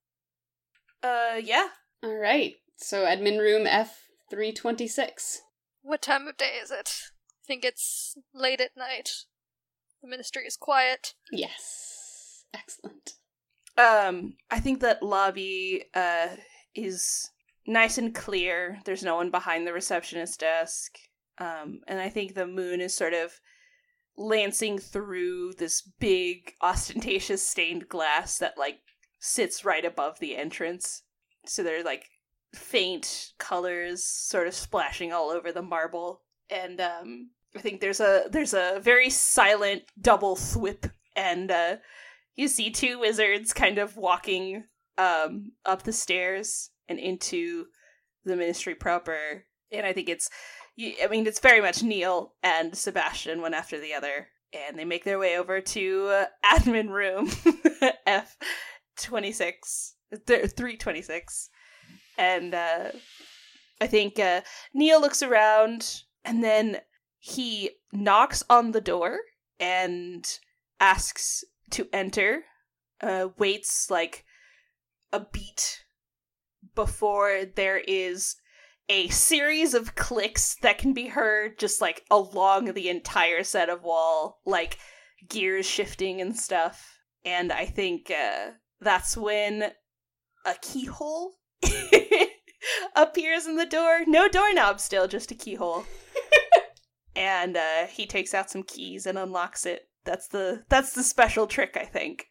Uh 1.02 1.38
yeah. 1.42 1.68
All 2.04 2.14
right. 2.14 2.54
So 2.82 3.04
admin 3.04 3.38
room 3.38 3.66
F326. 3.66 5.38
What 5.82 6.02
time 6.02 6.26
of 6.26 6.36
day 6.36 6.58
is 6.62 6.70
it? 6.70 6.90
I 7.44 7.46
think 7.46 7.64
it's 7.64 8.16
late 8.34 8.60
at 8.60 8.76
night. 8.76 9.10
The 10.02 10.08
ministry 10.08 10.44
is 10.46 10.56
quiet. 10.56 11.14
Yes. 11.30 12.44
Excellent. 12.54 13.12
Um, 13.76 14.34
I 14.50 14.60
think 14.60 14.80
that 14.80 15.02
lobby 15.02 15.84
uh 15.94 16.28
is 16.74 17.30
nice 17.66 17.98
and 17.98 18.14
clear. 18.14 18.80
There's 18.84 19.04
no 19.04 19.16
one 19.16 19.30
behind 19.30 19.66
the 19.66 19.72
receptionist 19.72 20.40
desk. 20.40 20.98
Um, 21.38 21.80
and 21.86 22.00
I 22.00 22.08
think 22.08 22.34
the 22.34 22.46
moon 22.46 22.80
is 22.80 22.94
sort 22.94 23.14
of 23.14 23.40
lancing 24.16 24.78
through 24.78 25.52
this 25.58 25.82
big, 25.82 26.54
ostentatious 26.62 27.46
stained 27.46 27.88
glass 27.88 28.38
that 28.38 28.58
like 28.58 28.80
sits 29.20 29.64
right 29.64 29.84
above 29.84 30.18
the 30.18 30.36
entrance. 30.36 31.02
So 31.46 31.62
they're 31.62 31.84
like 31.84 32.06
faint 32.54 33.32
colors 33.38 34.04
sort 34.04 34.46
of 34.46 34.54
splashing 34.54 35.12
all 35.12 35.30
over 35.30 35.52
the 35.52 35.62
marble. 35.62 36.22
And 36.48 36.80
um 36.80 37.30
I 37.56 37.60
think 37.60 37.80
there's 37.80 38.00
a 38.00 38.24
there's 38.30 38.54
a 38.54 38.80
very 38.82 39.10
silent 39.10 39.82
double 40.00 40.36
thwip 40.36 40.90
and 41.16 41.50
uh 41.50 41.76
you 42.36 42.48
see 42.48 42.70
two 42.70 42.98
wizards 42.98 43.52
kind 43.52 43.78
of 43.78 43.96
walking 43.96 44.64
um 44.98 45.52
up 45.64 45.82
the 45.82 45.92
stairs 45.92 46.70
and 46.88 46.98
into 46.98 47.66
the 48.24 48.36
ministry 48.36 48.74
proper. 48.74 49.44
And 49.72 49.86
i 49.86 49.92
think 49.92 50.08
it's 50.08 50.30
i 50.78 51.06
mean 51.10 51.26
it's 51.26 51.40
very 51.40 51.60
much 51.60 51.82
neil 51.82 52.34
and 52.42 52.76
sebastian 52.76 53.40
one 53.40 53.54
after 53.54 53.78
the 53.80 53.94
other. 53.94 54.28
And 54.52 54.76
they 54.76 54.84
make 54.84 55.04
their 55.04 55.18
way 55.20 55.38
over 55.38 55.60
to 55.60 56.06
uh, 56.08 56.24
admin 56.44 56.88
room 56.88 57.30
f 58.06 58.36
26 58.96 59.94
th- 60.26 60.50
326 60.50 61.50
and 62.20 62.54
uh 62.54 62.90
i 63.80 63.86
think 63.86 64.18
uh 64.18 64.42
neil 64.74 65.00
looks 65.00 65.22
around 65.22 66.02
and 66.24 66.44
then 66.44 66.78
he 67.18 67.70
knocks 67.92 68.42
on 68.50 68.72
the 68.72 68.80
door 68.80 69.18
and 69.58 70.38
asks 70.78 71.42
to 71.70 71.88
enter 71.92 72.42
uh 73.02 73.28
waits 73.38 73.90
like 73.90 74.24
a 75.12 75.20
beat 75.32 75.84
before 76.74 77.44
there 77.56 77.78
is 77.78 78.36
a 78.88 79.08
series 79.08 79.72
of 79.72 79.94
clicks 79.94 80.56
that 80.62 80.78
can 80.78 80.92
be 80.92 81.06
heard 81.06 81.58
just 81.58 81.80
like 81.80 82.04
along 82.10 82.72
the 82.74 82.88
entire 82.88 83.42
set 83.42 83.68
of 83.68 83.82
wall 83.82 84.40
like 84.44 84.78
gears 85.28 85.66
shifting 85.66 86.20
and 86.20 86.36
stuff. 86.36 86.98
And 87.24 87.52
i 87.52 87.66
think 87.66 88.10
uh 88.10 88.52
that's 88.80 89.16
when 89.16 89.72
a 90.44 90.54
keyhole 90.60 91.34
appears 92.94 93.46
in 93.46 93.56
the 93.56 93.66
door 93.66 94.00
no 94.06 94.28
doorknob 94.28 94.80
still 94.80 95.08
just 95.08 95.30
a 95.30 95.34
keyhole 95.34 95.84
and 97.16 97.56
uh 97.56 97.86
he 97.86 98.06
takes 98.06 98.34
out 98.34 98.50
some 98.50 98.62
keys 98.62 99.06
and 99.06 99.18
unlocks 99.18 99.66
it 99.66 99.88
that's 100.04 100.28
the 100.28 100.62
that's 100.68 100.92
the 100.92 101.02
special 101.02 101.46
trick 101.46 101.76
i 101.80 101.84
think 101.84 102.26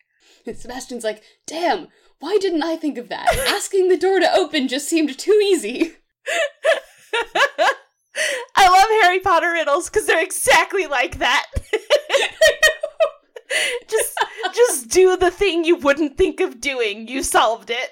Sebastian's 0.56 1.03
like, 1.03 1.22
damn, 1.45 1.90
why 2.19 2.38
didn't 2.40 2.64
I 2.64 2.76
think 2.76 2.98
of 2.98 3.10
that? 3.10 3.36
Asking 3.48 3.88
the 3.88 3.98
door 3.98 4.19
to 4.19 4.34
open 4.34 4.68
just 4.68 4.88
seemed 4.88 5.18
too 5.18 5.40
easy. 5.44 5.94
I 8.56 8.68
love 8.68 8.88
Harry 9.02 9.19
Potter 9.19 9.52
riddles 9.52 9.90
because 9.90 10.06
they're 10.06 10.23
exactly 10.23 10.86
like 10.88 11.19
that. 11.19 11.45
just 13.88 14.14
just 14.53 14.90
do 14.90 15.15
the 15.15 15.31
thing 15.31 15.64
you 15.64 15.77
wouldn't 15.77 16.18
think 16.18 16.41
of 16.41 16.60
doing. 16.60 17.07
You 17.07 17.23
solved 17.23 17.72
it. 17.73 17.91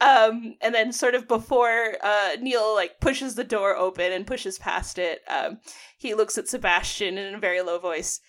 Um 0.00 0.54
and 0.60 0.74
then 0.74 0.92
sort 0.92 1.14
of 1.14 1.28
before 1.28 1.96
uh 2.02 2.36
Neil 2.40 2.74
like 2.74 3.00
pushes 3.00 3.34
the 3.34 3.44
door 3.44 3.76
open 3.76 4.12
and 4.12 4.26
pushes 4.26 4.58
past 4.58 4.98
it, 4.98 5.20
um 5.28 5.58
he 5.98 6.14
looks 6.14 6.38
at 6.38 6.48
Sebastian 6.48 7.18
in 7.18 7.34
a 7.34 7.38
very 7.38 7.60
low 7.60 7.78
voice. 7.78 8.20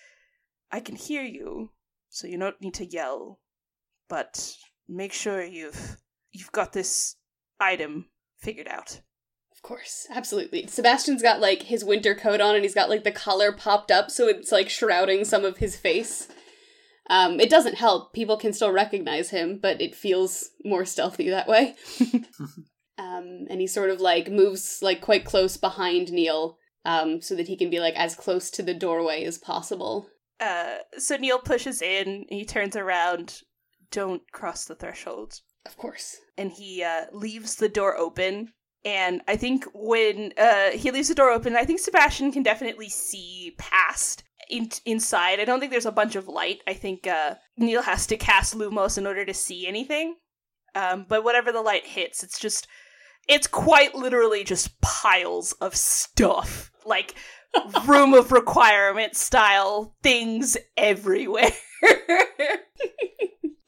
I 0.71 0.79
can 0.79 0.95
hear 0.95 1.23
you, 1.23 1.71
so 2.09 2.27
you 2.27 2.37
don't 2.37 2.61
need 2.61 2.73
to 2.75 2.85
yell, 2.85 3.39
but 4.09 4.55
make 4.87 5.13
sure 5.13 5.43
you've 5.43 5.97
you've 6.31 6.51
got 6.51 6.73
this 6.73 7.15
item 7.59 8.07
figured 8.37 8.67
out. 8.67 9.01
Of 9.51 9.61
course, 9.61 10.07
absolutely. 10.09 10.65
Sebastian's 10.67 11.21
got 11.21 11.39
like 11.39 11.63
his 11.63 11.85
winter 11.85 12.15
coat 12.15 12.41
on 12.41 12.55
and 12.55 12.63
he's 12.63 12.73
got 12.73 12.89
like 12.89 13.03
the 13.03 13.11
collar 13.11 13.51
popped 13.51 13.91
up 13.91 14.09
so 14.09 14.27
it's 14.27 14.51
like 14.51 14.69
shrouding 14.69 15.23
some 15.23 15.45
of 15.45 15.57
his 15.57 15.75
face. 15.75 16.27
Um, 17.09 17.39
it 17.39 17.49
doesn't 17.49 17.75
help. 17.75 18.13
People 18.13 18.37
can 18.37 18.53
still 18.53 18.71
recognize 18.71 19.29
him, 19.29 19.59
but 19.61 19.81
it 19.81 19.95
feels 19.95 20.49
more 20.63 20.85
stealthy 20.85 21.29
that 21.29 21.47
way. 21.47 21.75
um, 22.97 23.45
and 23.49 23.59
he 23.59 23.67
sort 23.67 23.89
of 23.89 23.99
like 23.99 24.29
moves 24.29 24.79
like 24.81 25.01
quite 25.01 25.25
close 25.25 25.57
behind 25.57 26.11
Neil, 26.11 26.57
um, 26.85 27.21
so 27.21 27.35
that 27.35 27.47
he 27.47 27.57
can 27.57 27.69
be 27.69 27.79
like 27.79 27.95
as 27.95 28.15
close 28.15 28.49
to 28.51 28.63
the 28.63 28.73
doorway 28.73 29.23
as 29.23 29.37
possible. 29.37 30.07
Uh, 30.39 30.77
so 30.97 31.17
Neil 31.17 31.39
pushes 31.39 31.81
in, 31.81 32.25
he 32.29 32.45
turns 32.45 32.75
around, 32.75 33.41
don't 33.91 34.23
cross 34.31 34.65
the 34.65 34.75
threshold. 34.75 35.39
Of 35.65 35.77
course. 35.77 36.17
And 36.37 36.51
he 36.51 36.83
uh, 36.83 37.05
leaves 37.11 37.55
the 37.55 37.69
door 37.69 37.95
open. 37.95 38.53
And 38.83 39.21
I 39.27 39.35
think 39.35 39.65
when 39.75 40.33
uh, 40.37 40.71
he 40.71 40.89
leaves 40.89 41.09
the 41.09 41.15
door 41.15 41.29
open, 41.29 41.55
I 41.55 41.65
think 41.65 41.79
Sebastian 41.79 42.31
can 42.31 42.41
definitely 42.41 42.89
see 42.89 43.53
past 43.59 44.23
in- 44.51 44.69
inside. 44.85 45.39
I 45.39 45.45
don't 45.45 45.59
think 45.59 45.71
there's 45.71 45.85
a 45.85 45.91
bunch 45.91 46.15
of 46.15 46.27
light. 46.27 46.61
I 46.67 46.73
think 46.73 47.07
uh, 47.07 47.35
Neil 47.57 47.81
has 47.81 48.05
to 48.07 48.17
cast 48.17 48.55
Lumos 48.55 48.97
in 48.97 49.07
order 49.07 49.25
to 49.25 49.33
see 49.33 49.67
anything. 49.67 50.15
Um, 50.75 51.05
but 51.07 51.23
whatever 51.23 51.51
the 51.51 51.61
light 51.61 51.85
hits, 51.85 52.23
it's 52.23 52.39
just 52.39 52.67
it's 53.27 53.47
quite 53.47 53.95
literally 53.95 54.43
just 54.43 54.79
piles 54.81 55.53
of 55.53 55.75
stuff. 55.75 56.71
Like 56.85 57.15
room 57.85 58.13
of 58.13 58.31
requirement 58.31 59.15
style 59.15 59.95
things 60.01 60.57
everywhere. 60.77 61.51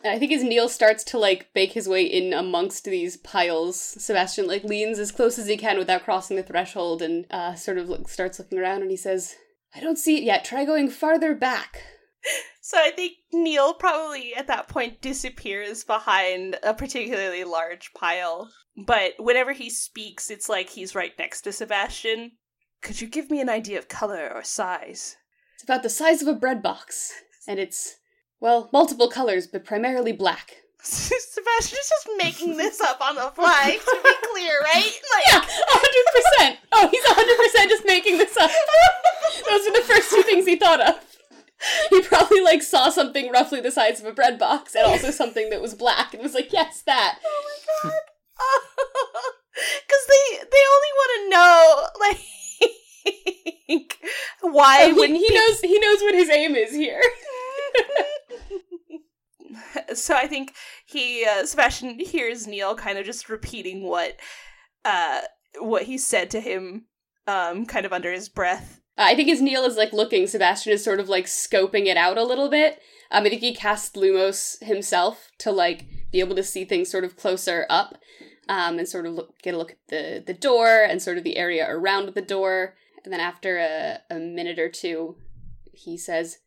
I 0.05 0.19
think 0.19 0.33
as 0.33 0.43
Neil 0.43 0.67
starts 0.67 1.03
to 1.05 1.17
like 1.17 1.53
bake 1.53 1.71
his 1.71 1.87
way 1.87 2.03
in 2.03 2.33
amongst 2.33 2.83
these 2.83 3.15
piles, 3.17 3.79
Sebastian 3.79 4.47
like 4.47 4.63
leans 4.63 4.99
as 4.99 5.11
close 5.11 5.39
as 5.39 5.47
he 5.47 5.55
can 5.55 5.77
without 5.77 6.03
crossing 6.03 6.35
the 6.35 6.43
threshold 6.43 7.01
and 7.01 7.25
uh, 7.31 7.55
sort 7.55 7.77
of 7.77 7.87
like, 7.87 8.09
starts 8.09 8.37
looking 8.39 8.59
around 8.59 8.81
and 8.81 8.91
he 8.91 8.97
says, 8.97 9.35
"I 9.75 9.79
don't 9.79 9.97
see 9.97 10.17
it 10.17 10.23
yet. 10.23 10.45
Try 10.45 10.65
going 10.65 10.89
farther 10.89 11.35
back." 11.35 11.83
So 12.61 12.77
I 12.77 12.91
think 12.91 13.17
Neil 13.33 13.73
probably 13.73 14.33
at 14.33 14.47
that 14.47 14.69
point 14.69 15.01
disappears 15.01 15.83
behind 15.83 16.57
a 16.63 16.73
particularly 16.73 17.43
large 17.43 17.93
pile. 17.93 18.49
But 18.75 19.15
whenever 19.19 19.51
he 19.51 19.69
speaks, 19.69 20.31
it's 20.31 20.47
like 20.47 20.69
he's 20.69 20.95
right 20.95 21.11
next 21.19 21.41
to 21.41 21.51
Sebastian. 21.51 22.37
Could 22.81 23.01
you 23.01 23.07
give 23.07 23.29
me 23.29 23.41
an 23.41 23.49
idea 23.49 23.77
of 23.77 23.89
color 23.89 24.31
or 24.33 24.43
size? 24.43 25.17
It's 25.55 25.63
about 25.63 25.83
the 25.83 25.89
size 25.89 26.21
of 26.21 26.27
a 26.27 26.33
bread 26.33 26.63
box, 26.63 27.13
and 27.47 27.59
it's 27.59 27.97
well 28.39 28.69
multiple 28.73 29.09
colors, 29.09 29.45
but 29.45 29.65
primarily 29.65 30.13
black. 30.13 30.62
Sebastian's 30.83 31.89
just 31.89 32.09
making 32.17 32.57
this 32.57 32.81
up 32.81 32.99
on 33.01 33.15
the 33.15 33.31
fly, 33.31 33.77
to 33.79 33.99
be 34.03 34.13
clear, 34.33 34.59
right? 34.61 34.83
Like, 34.83 35.25
Yeah, 35.27 35.41
hundred 35.45 36.05
percent. 36.13 36.59
Oh, 36.73 36.87
he's 36.89 37.03
hundred 37.05 37.37
percent 37.37 37.69
just 37.69 37.85
making 37.85 38.17
this 38.17 38.35
up. 38.37 38.51
Those 39.49 39.67
are 39.67 39.73
the 39.73 39.87
first 39.87 40.09
two 40.11 40.21
things 40.23 40.45
he 40.45 40.57
thought 40.57 40.81
of. 40.81 40.95
He 41.89 42.01
probably 42.01 42.41
like 42.41 42.61
saw 42.61 42.89
something 42.89 43.31
roughly 43.31 43.61
the 43.61 43.71
size 43.71 44.01
of 44.01 44.05
a 44.05 44.11
bread 44.11 44.37
box, 44.37 44.75
and 44.75 44.85
also 44.85 45.09
something 45.15 45.49
that 45.51 45.61
was 45.61 45.73
black, 45.73 46.13
and 46.13 46.21
was 46.21 46.33
like, 46.33 46.51
"Yes, 46.51 46.81
that." 46.85 47.19
Oh 47.25 47.43
my 47.45 47.89
god. 47.89 47.99
Because 49.53 50.05
they 50.09 50.37
they 50.39 50.63
only 50.73 50.93
want 50.97 51.11
to 51.15 51.29
know 51.29 51.87
like 51.99 52.19
why 54.41 54.91
Oh, 54.91 55.03
he, 55.03 55.17
he 55.27 55.33
knows 55.33 55.61
he 55.61 55.79
knows 55.79 56.01
what 56.01 56.15
his 56.15 56.29
aim 56.29 56.55
is 56.55 56.73
here. 56.73 57.01
so 59.93 60.15
I 60.15 60.27
think 60.27 60.53
he 60.85 61.25
uh, 61.25 61.45
Sebastian 61.45 61.99
hears 61.99 62.47
Neil 62.47 62.75
kind 62.75 62.97
of 62.97 63.05
just 63.05 63.29
repeating 63.29 63.83
what 63.83 64.17
uh 64.85 65.21
what 65.59 65.83
he 65.83 65.97
said 65.97 66.29
to 66.31 66.39
him 66.39 66.85
um 67.27 67.65
kind 67.65 67.85
of 67.85 67.93
under 67.93 68.11
his 68.11 68.29
breath. 68.29 68.81
I 68.97 69.15
think 69.15 69.29
as 69.29 69.41
Neil 69.41 69.63
is 69.63 69.75
like 69.77 69.91
looking, 69.91 70.27
Sebastian 70.27 70.73
is 70.73 70.83
sort 70.83 70.99
of 70.99 71.09
like 71.09 71.25
scoping 71.25 71.87
it 71.87 71.97
out 71.97 72.17
a 72.17 72.23
little 72.23 72.49
bit. 72.49 72.79
Um, 73.09 73.25
I 73.25 73.29
think 73.29 73.41
he 73.41 73.55
casts 73.55 73.95
Lumos 73.95 74.63
himself 74.63 75.29
to 75.39 75.51
like 75.51 75.85
be 76.11 76.19
able 76.19 76.35
to 76.35 76.43
see 76.43 76.63
things 76.63 76.91
sort 76.91 77.03
of 77.03 77.17
closer 77.17 77.65
up, 77.69 77.97
um, 78.47 78.77
and 78.77 78.87
sort 78.87 79.05
of 79.05 79.13
look, 79.13 79.39
get 79.41 79.55
a 79.55 79.57
look 79.57 79.71
at 79.71 79.77
the 79.89 80.23
the 80.25 80.33
door 80.33 80.83
and 80.83 81.01
sort 81.01 81.17
of 81.17 81.23
the 81.23 81.37
area 81.37 81.65
around 81.69 82.13
the 82.13 82.21
door. 82.21 82.75
And 83.03 83.11
then 83.11 83.19
after 83.19 83.57
a, 83.57 83.99
a 84.09 84.19
minute 84.19 84.59
or 84.59 84.69
two, 84.69 85.17
he 85.73 85.97
says, 85.97 86.37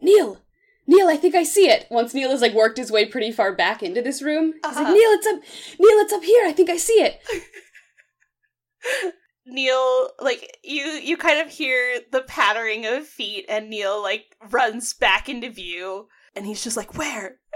"Neil, 0.00 0.40
Neil, 0.86 1.08
I 1.08 1.16
think 1.16 1.34
I 1.34 1.44
see 1.44 1.68
it." 1.68 1.86
Once 1.90 2.14
Neil 2.14 2.30
has 2.30 2.40
like 2.40 2.54
worked 2.54 2.78
his 2.78 2.90
way 2.90 3.06
pretty 3.06 3.32
far 3.32 3.54
back 3.54 3.82
into 3.82 4.02
this 4.02 4.22
room, 4.22 4.52
he's 4.54 4.60
Uh-huh. 4.64 4.82
like, 4.82 4.92
"Neil, 4.92 5.10
it's 5.10 5.26
up, 5.26 5.36
Neil, 5.78 5.98
it's 5.98 6.12
up 6.12 6.22
here. 6.24 6.46
I 6.46 6.52
think 6.52 6.70
I 6.70 6.76
see 6.76 7.00
it." 7.02 7.20
Neil 9.46 10.10
like 10.20 10.58
you 10.62 10.84
you 10.84 11.16
kind 11.16 11.40
of 11.40 11.48
hear 11.52 12.00
the 12.12 12.22
pattering 12.22 12.86
of 12.86 13.06
feet 13.06 13.46
and 13.48 13.68
Neil 13.70 14.00
like 14.02 14.36
runs 14.50 14.92
back 14.94 15.28
into 15.28 15.50
view 15.50 16.08
and 16.36 16.46
he's 16.46 16.62
just 16.62 16.76
like 16.76 16.96
where? 16.96 17.38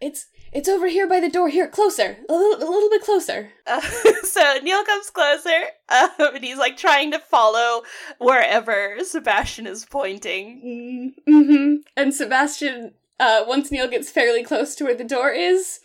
It's 0.00 0.26
it's 0.52 0.68
over 0.68 0.88
here 0.88 1.08
by 1.08 1.20
the 1.20 1.28
door. 1.28 1.48
Here, 1.48 1.68
closer, 1.68 2.18
a 2.28 2.32
little, 2.32 2.68
a 2.68 2.70
little 2.70 2.90
bit 2.90 3.02
closer. 3.02 3.52
Uh, 3.66 3.80
so 4.22 4.58
Neil 4.62 4.84
comes 4.84 5.10
closer, 5.10 5.68
um, 5.88 6.10
and 6.34 6.44
he's 6.44 6.58
like 6.58 6.76
trying 6.76 7.10
to 7.12 7.18
follow 7.18 7.82
wherever 8.18 8.96
Sebastian 9.02 9.66
is 9.66 9.84
pointing. 9.84 11.14
Mm-hmm. 11.28 11.74
And 11.96 12.14
Sebastian, 12.14 12.94
uh, 13.20 13.44
once 13.46 13.70
Neil 13.70 13.88
gets 13.88 14.10
fairly 14.10 14.42
close 14.42 14.74
to 14.76 14.84
where 14.84 14.96
the 14.96 15.04
door 15.04 15.30
is, 15.30 15.80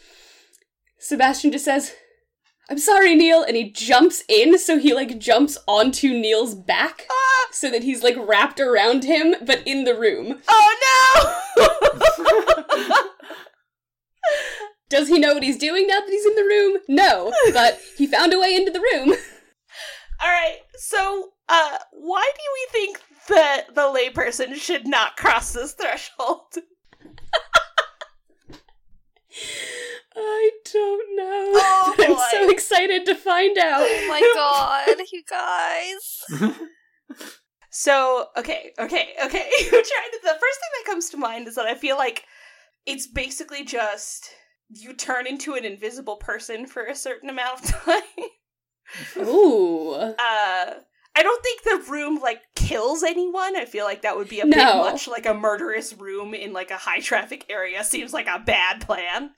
Sebastian 1.00 1.52
just 1.52 1.66
says, 1.66 1.94
I'm 2.70 2.78
sorry, 2.78 3.14
Neil, 3.14 3.44
and 3.44 3.58
he 3.58 3.70
jumps 3.70 4.24
in, 4.30 4.58
so 4.58 4.80
he 4.80 4.94
like 4.94 5.20
jumps 5.20 5.58
onto 5.68 6.14
Neil's 6.14 6.56
back, 6.56 7.06
Ah! 7.12 7.48
so 7.52 7.70
that 7.70 7.84
he's 7.84 8.04
like 8.04 8.16
wrapped 8.18 8.60
around 8.60 9.04
him, 9.04 9.36
but 9.46 9.62
in 9.68 9.84
the 9.84 9.96
room. 9.96 10.42
Oh 10.48 11.44
no! 11.58 13.00
Does 14.90 15.08
he 15.08 15.20
know 15.20 15.34
what 15.34 15.44
he's 15.44 15.58
doing 15.58 15.88
now 15.88 16.00
that 16.00 16.10
he's 16.10 16.26
in 16.26 16.36
the 16.36 16.44
room? 16.44 16.78
No, 16.88 17.34
but 17.52 17.80
he 17.98 18.06
found 18.08 18.34
a 18.34 18.40
way 18.40 18.56
into 18.56 18.72
the 18.72 18.80
room. 18.80 19.10
All 20.22 20.30
right. 20.30 20.60
So, 20.76 21.30
uh, 21.50 21.78
why 21.92 22.30
do 22.36 22.42
we 22.54 22.80
think 22.80 23.00
that 23.30 23.74
the 23.74 23.82
layperson 23.82 24.56
should 24.56 24.88
not 24.88 25.18
cross 25.18 25.54
this 25.54 25.74
threshold? 25.74 26.58
I 30.16 30.52
don't 30.72 31.16
know. 31.16 31.52
Oh, 31.66 31.96
I'm 32.00 32.18
so 32.32 32.50
excited 32.50 33.06
to 33.08 33.16
find 33.16 33.58
out. 33.58 33.82
Oh 33.82 34.08
my 34.08 34.22
god, 34.36 35.06
you 35.12 35.24
guys. 35.30 36.24
So, 37.70 38.28
okay, 38.38 38.72
okay, 38.78 39.14
okay. 39.24 39.50
I'm 39.58 39.70
trying 39.70 39.82
to. 39.82 40.20
The 40.22 40.30
first 40.30 40.60
thing 40.60 40.72
that 40.78 40.86
comes 40.86 41.10
to 41.10 41.18
mind 41.18 41.48
is 41.48 41.56
that 41.56 41.66
I 41.66 41.74
feel 41.76 41.98
like 41.98 42.24
it's 42.86 43.08
basically 43.08 43.64
just 43.66 44.30
you 44.70 44.94
turn 44.94 45.28
into 45.28 45.54
an 45.54 45.66
invisible 45.66 46.16
person 46.18 46.66
for 46.66 46.84
a 46.86 46.96
certain 46.96 47.30
amount 47.30 47.62
of 47.64 47.70
time. 47.86 48.02
Ooh. 49.20 49.92
Uh, 49.94 50.16
I 51.16 51.22
don't 51.22 51.44
think 51.44 51.64
the 51.64 51.92
room 51.92 52.20
like 52.22 52.42
kills 52.56 53.04
anyone. 53.04 53.56
I 53.56 53.66
feel 53.66 53.86
like 53.86 54.02
that 54.02 54.16
would 54.18 54.30
be 54.30 54.40
a 54.40 54.46
No. 54.46 54.56
bit 54.56 54.92
much 54.92 55.08
like 55.08 55.26
a 55.28 55.34
murderous 55.34 55.94
room 55.94 56.34
in 56.34 56.54
like 56.54 56.72
a 56.72 56.78
high 56.78 57.00
traffic 57.00 57.46
area. 57.50 57.84
Seems 57.84 58.14
like 58.14 58.28
a 58.28 58.40
bad 58.40 58.82
plan. 58.82 59.32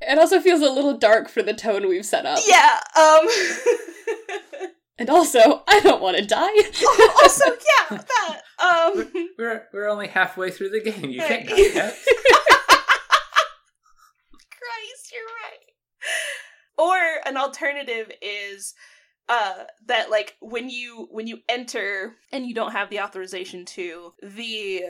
It 0.00 0.18
also 0.18 0.40
feels 0.40 0.60
a 0.60 0.70
little 0.70 0.98
dark 0.98 1.28
for 1.28 1.42
the 1.42 1.54
tone 1.54 1.88
we've 1.88 2.04
set 2.04 2.26
up. 2.26 2.40
Yeah. 2.46 2.80
Um. 2.96 3.28
And 4.96 5.10
also, 5.10 5.64
I 5.66 5.80
don't 5.80 6.00
want 6.00 6.16
to 6.18 6.24
die. 6.24 6.56
also, 7.24 7.44
yeah. 7.90 7.98
That. 7.98 8.40
Um. 8.62 9.12
We're 9.36 9.66
we're 9.72 9.88
only 9.88 10.06
halfway 10.06 10.52
through 10.52 10.68
the 10.70 10.80
game. 10.80 11.10
You 11.10 11.18
can't 11.18 11.48
Hey. 11.48 11.68
die 11.72 11.74
yet. 11.74 11.98
Christ, 14.30 15.12
you're 15.12 15.24
right. 15.24 15.66
Or 16.78 16.96
an 17.24 17.36
alternative 17.36 18.10
is 18.20 18.74
uh 19.28 19.64
that 19.86 20.10
like 20.10 20.36
when 20.40 20.68
you 20.68 21.08
when 21.10 21.26
you 21.26 21.38
enter 21.48 22.14
and 22.30 22.46
you 22.46 22.54
don't 22.54 22.72
have 22.72 22.90
the 22.90 23.00
authorization 23.00 23.64
to 23.64 24.12
the 24.22 24.82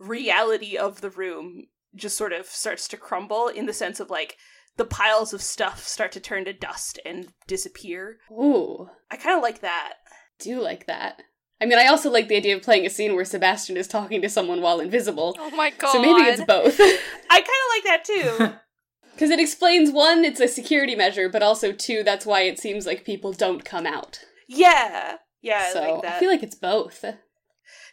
reality 0.00 0.76
of 0.76 1.00
the 1.00 1.10
room 1.10 1.66
just 1.94 2.16
sort 2.16 2.32
of 2.32 2.46
starts 2.46 2.88
to 2.88 2.96
crumble 2.96 3.48
in 3.48 3.66
the 3.66 3.72
sense 3.72 4.00
of 4.00 4.10
like 4.10 4.36
the 4.76 4.84
piles 4.84 5.32
of 5.32 5.42
stuff 5.42 5.86
start 5.86 6.12
to 6.12 6.20
turn 6.20 6.44
to 6.46 6.52
dust 6.52 6.98
and 7.04 7.28
disappear. 7.46 8.18
Ooh, 8.30 8.88
I 9.10 9.16
kind 9.16 9.36
of 9.36 9.42
like 9.42 9.60
that. 9.60 9.94
do 10.38 10.60
like 10.60 10.86
that. 10.86 11.22
I 11.60 11.66
mean, 11.66 11.78
I 11.78 11.86
also 11.86 12.10
like 12.10 12.26
the 12.26 12.36
idea 12.36 12.56
of 12.56 12.62
playing 12.62 12.86
a 12.86 12.90
scene 12.90 13.14
where 13.14 13.24
Sebastian 13.24 13.76
is 13.76 13.86
talking 13.86 14.20
to 14.22 14.28
someone 14.28 14.60
while 14.60 14.80
invisible. 14.80 15.36
Oh 15.38 15.50
my 15.50 15.70
god. 15.70 15.92
So 15.92 16.02
maybe 16.02 16.22
it's 16.28 16.42
both. 16.44 16.80
I 17.30 17.40
kind 17.40 17.40
of 17.40 17.68
like 17.70 17.84
that 17.84 18.04
too. 18.04 18.54
Because 19.14 19.30
it 19.30 19.40
explains 19.40 19.90
one, 19.90 20.24
it's 20.24 20.40
a 20.40 20.48
security 20.48 20.94
measure, 20.94 21.28
but 21.28 21.42
also 21.42 21.72
two, 21.72 22.02
that's 22.02 22.26
why 22.26 22.42
it 22.42 22.58
seems 22.58 22.86
like 22.86 23.04
people 23.04 23.32
don't 23.32 23.64
come 23.64 23.86
out. 23.86 24.20
yeah. 24.48 25.16
Yeah, 25.44 25.64
I 25.68 25.72
so 25.72 25.80
like 25.94 26.02
that. 26.02 26.14
I 26.16 26.20
feel 26.20 26.30
like 26.30 26.42
it's 26.44 26.54
both. 26.54 27.04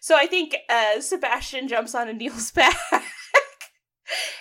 so 0.02 0.16
I 0.16 0.28
think 0.28 0.56
uh 0.70 1.02
Sebastian 1.02 1.68
jumps 1.68 1.96
on 1.96 2.16
Neil's 2.16 2.52
back. 2.60 2.78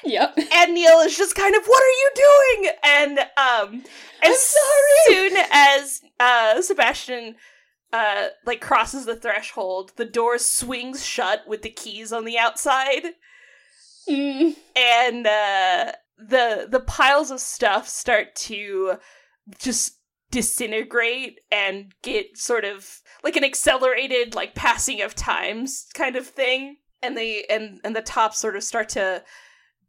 Yep. 0.04 0.38
and 0.52 0.74
Neil 0.74 0.98
is 1.00 1.16
just 1.16 1.34
kind 1.34 1.54
of, 1.54 1.64
"What 1.66 1.82
are 1.82 1.86
you 1.86 2.10
doing?" 2.14 2.70
And 2.84 3.18
um, 3.18 3.84
as 4.22 4.38
soon 5.06 5.32
as 5.50 6.02
uh 6.20 6.60
Sebastian 6.62 7.36
uh 7.94 8.28
like 8.44 8.60
crosses 8.60 9.06
the 9.06 9.16
threshold, 9.16 9.92
the 9.96 10.04
door 10.04 10.36
swings 10.38 11.04
shut 11.04 11.48
with 11.48 11.62
the 11.62 11.70
keys 11.70 12.12
on 12.12 12.24
the 12.26 12.38
outside, 12.38 13.04
Mm. 14.08 14.54
and 14.76 15.26
uh 15.26 15.92
the 16.18 16.66
the 16.68 16.80
piles 16.80 17.30
of 17.30 17.40
stuff 17.40 17.88
start 17.88 18.34
to 18.34 18.96
just 19.58 19.98
disintegrate 20.30 21.40
and 21.50 21.94
get 22.02 22.36
sort 22.36 22.64
of 22.64 23.00
like 23.24 23.36
an 23.36 23.44
accelerated 23.44 24.34
like 24.34 24.54
passing 24.54 25.00
of 25.00 25.14
times 25.14 25.86
kind 25.94 26.16
of 26.16 26.26
thing. 26.26 26.76
And 27.02 27.16
they 27.16 27.44
and 27.48 27.80
and 27.84 27.94
the 27.94 28.02
tops 28.02 28.38
sort 28.38 28.56
of 28.56 28.64
start 28.64 28.88
to 28.90 29.22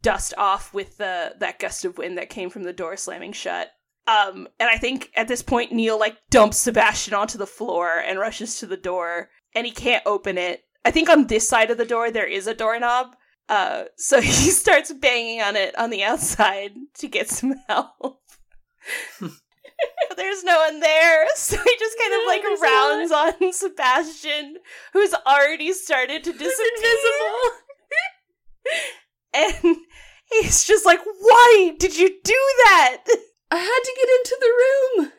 dust 0.01 0.33
off 0.37 0.73
with 0.73 0.97
the 0.97 1.35
that 1.39 1.59
gust 1.59 1.83
of 1.83 1.97
wind 1.97 2.17
that 2.17 2.29
came 2.29 2.49
from 2.49 2.63
the 2.63 2.73
door 2.73 2.95
slamming 2.95 3.33
shut. 3.33 3.71
Um 4.07 4.47
and 4.59 4.69
i 4.69 4.77
think 4.77 5.11
at 5.15 5.27
this 5.27 5.41
point 5.41 5.71
neil 5.71 5.99
like 5.99 6.17
dumps 6.29 6.57
sebastian 6.57 7.13
onto 7.13 7.37
the 7.37 7.47
floor 7.47 7.97
and 7.97 8.19
rushes 8.19 8.59
to 8.59 8.65
the 8.65 8.77
door 8.77 9.29
and 9.55 9.65
he 9.65 9.71
can't 9.71 10.03
open 10.05 10.37
it. 10.37 10.63
I 10.85 10.91
think 10.91 11.09
on 11.09 11.27
this 11.27 11.49
side 11.49 11.71
of 11.71 11.77
the 11.77 11.85
door 11.85 12.11
there 12.11 12.27
is 12.27 12.47
a 12.47 12.53
doorknob 12.53 13.15
uh 13.49 13.83
so 13.97 14.21
he 14.21 14.31
starts 14.31 14.93
banging 14.93 15.41
on 15.41 15.55
it 15.55 15.77
on 15.77 15.89
the 15.89 16.03
outside 16.03 16.71
to 16.95 17.07
get 17.07 17.29
some 17.29 17.55
help 17.67 18.21
But 19.19 19.31
there's 20.17 20.43
no 20.43 20.59
one 20.59 20.79
there, 20.79 21.27
so 21.35 21.57
he 21.57 21.75
just 21.79 21.97
kind 21.97 22.13
of 22.13 22.19
like 22.27 22.41
there's 22.41 22.61
rounds 22.61 23.11
on 23.11 23.53
Sebastian, 23.53 24.57
who's 24.93 25.13
already 25.25 25.73
started 25.73 26.23
to 26.23 26.33
disappear. 26.33 26.97
and 29.33 29.77
he's 30.31 30.63
just 30.65 30.85
like, 30.85 30.99
Why 31.19 31.75
did 31.77 31.97
you 31.97 32.09
do 32.09 32.39
that? 32.65 33.03
I 33.51 33.57
had 33.57 33.79
to 33.83 33.95
get 33.95 34.09
into 34.19 34.37
the 34.39 35.01
room. 35.01 35.11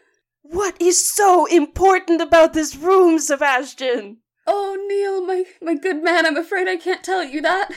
What 0.43 0.81
is 0.81 1.13
so 1.15 1.47
important 1.47 2.21
about 2.21 2.53
this 2.53 2.77
room, 2.77 3.19
Sebastian? 3.19 4.19
Oh, 4.53 4.77
Neil, 4.89 5.25
my 5.25 5.45
my 5.63 5.75
good 5.81 6.03
man, 6.03 6.27
I'm 6.27 6.37
afraid 6.37 6.67
I 6.67 6.77
can't 6.77 7.05
tell 7.05 7.23
you 7.23 7.41
that. 7.43 7.71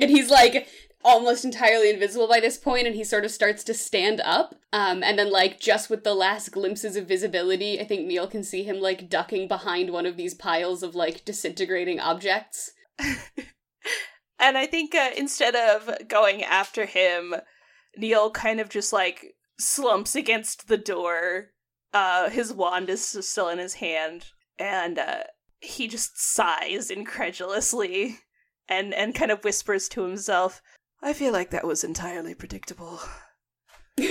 and 0.00 0.10
he's 0.10 0.30
like 0.30 0.66
almost 1.04 1.44
entirely 1.44 1.90
invisible 1.90 2.28
by 2.28 2.40
this 2.40 2.56
point, 2.56 2.86
and 2.86 2.96
he 2.96 3.04
sort 3.04 3.26
of 3.26 3.30
starts 3.30 3.62
to 3.64 3.74
stand 3.74 4.20
up. 4.22 4.54
Um, 4.72 5.02
and 5.02 5.18
then 5.18 5.30
like 5.30 5.60
just 5.60 5.90
with 5.90 6.02
the 6.02 6.14
last 6.14 6.50
glimpses 6.52 6.96
of 6.96 7.06
visibility, 7.06 7.78
I 7.78 7.84
think 7.84 8.06
Neil 8.06 8.26
can 8.26 8.42
see 8.42 8.62
him 8.62 8.80
like 8.80 9.10
ducking 9.10 9.48
behind 9.48 9.90
one 9.90 10.06
of 10.06 10.16
these 10.16 10.34
piles 10.34 10.82
of 10.82 10.94
like 10.94 11.24
disintegrating 11.26 12.00
objects. 12.00 12.72
And 14.40 14.56
I 14.56 14.66
think 14.66 14.94
uh, 14.94 15.10
instead 15.16 15.54
of 15.54 16.08
going 16.08 16.42
after 16.42 16.86
him, 16.86 17.34
Neil 17.96 18.30
kind 18.30 18.58
of 18.58 18.70
just 18.70 18.90
like 18.92 19.36
slumps 19.58 20.16
against 20.16 20.66
the 20.66 20.78
door. 20.78 21.50
Uh, 21.92 22.30
his 22.30 22.52
wand 22.52 22.88
is 22.88 23.04
still 23.20 23.50
in 23.50 23.58
his 23.58 23.74
hand, 23.74 24.28
and 24.58 24.98
uh, 24.98 25.24
he 25.60 25.88
just 25.88 26.18
sighs 26.20 26.90
incredulously 26.90 28.18
and 28.68 28.94
and 28.94 29.14
kind 29.14 29.30
of 29.30 29.44
whispers 29.44 29.88
to 29.90 30.02
himself, 30.02 30.62
"I 31.02 31.12
feel 31.12 31.32
like 31.32 31.50
that 31.50 31.66
was 31.66 31.84
entirely 31.84 32.34
predictable." 32.34 33.00
and 33.98 34.08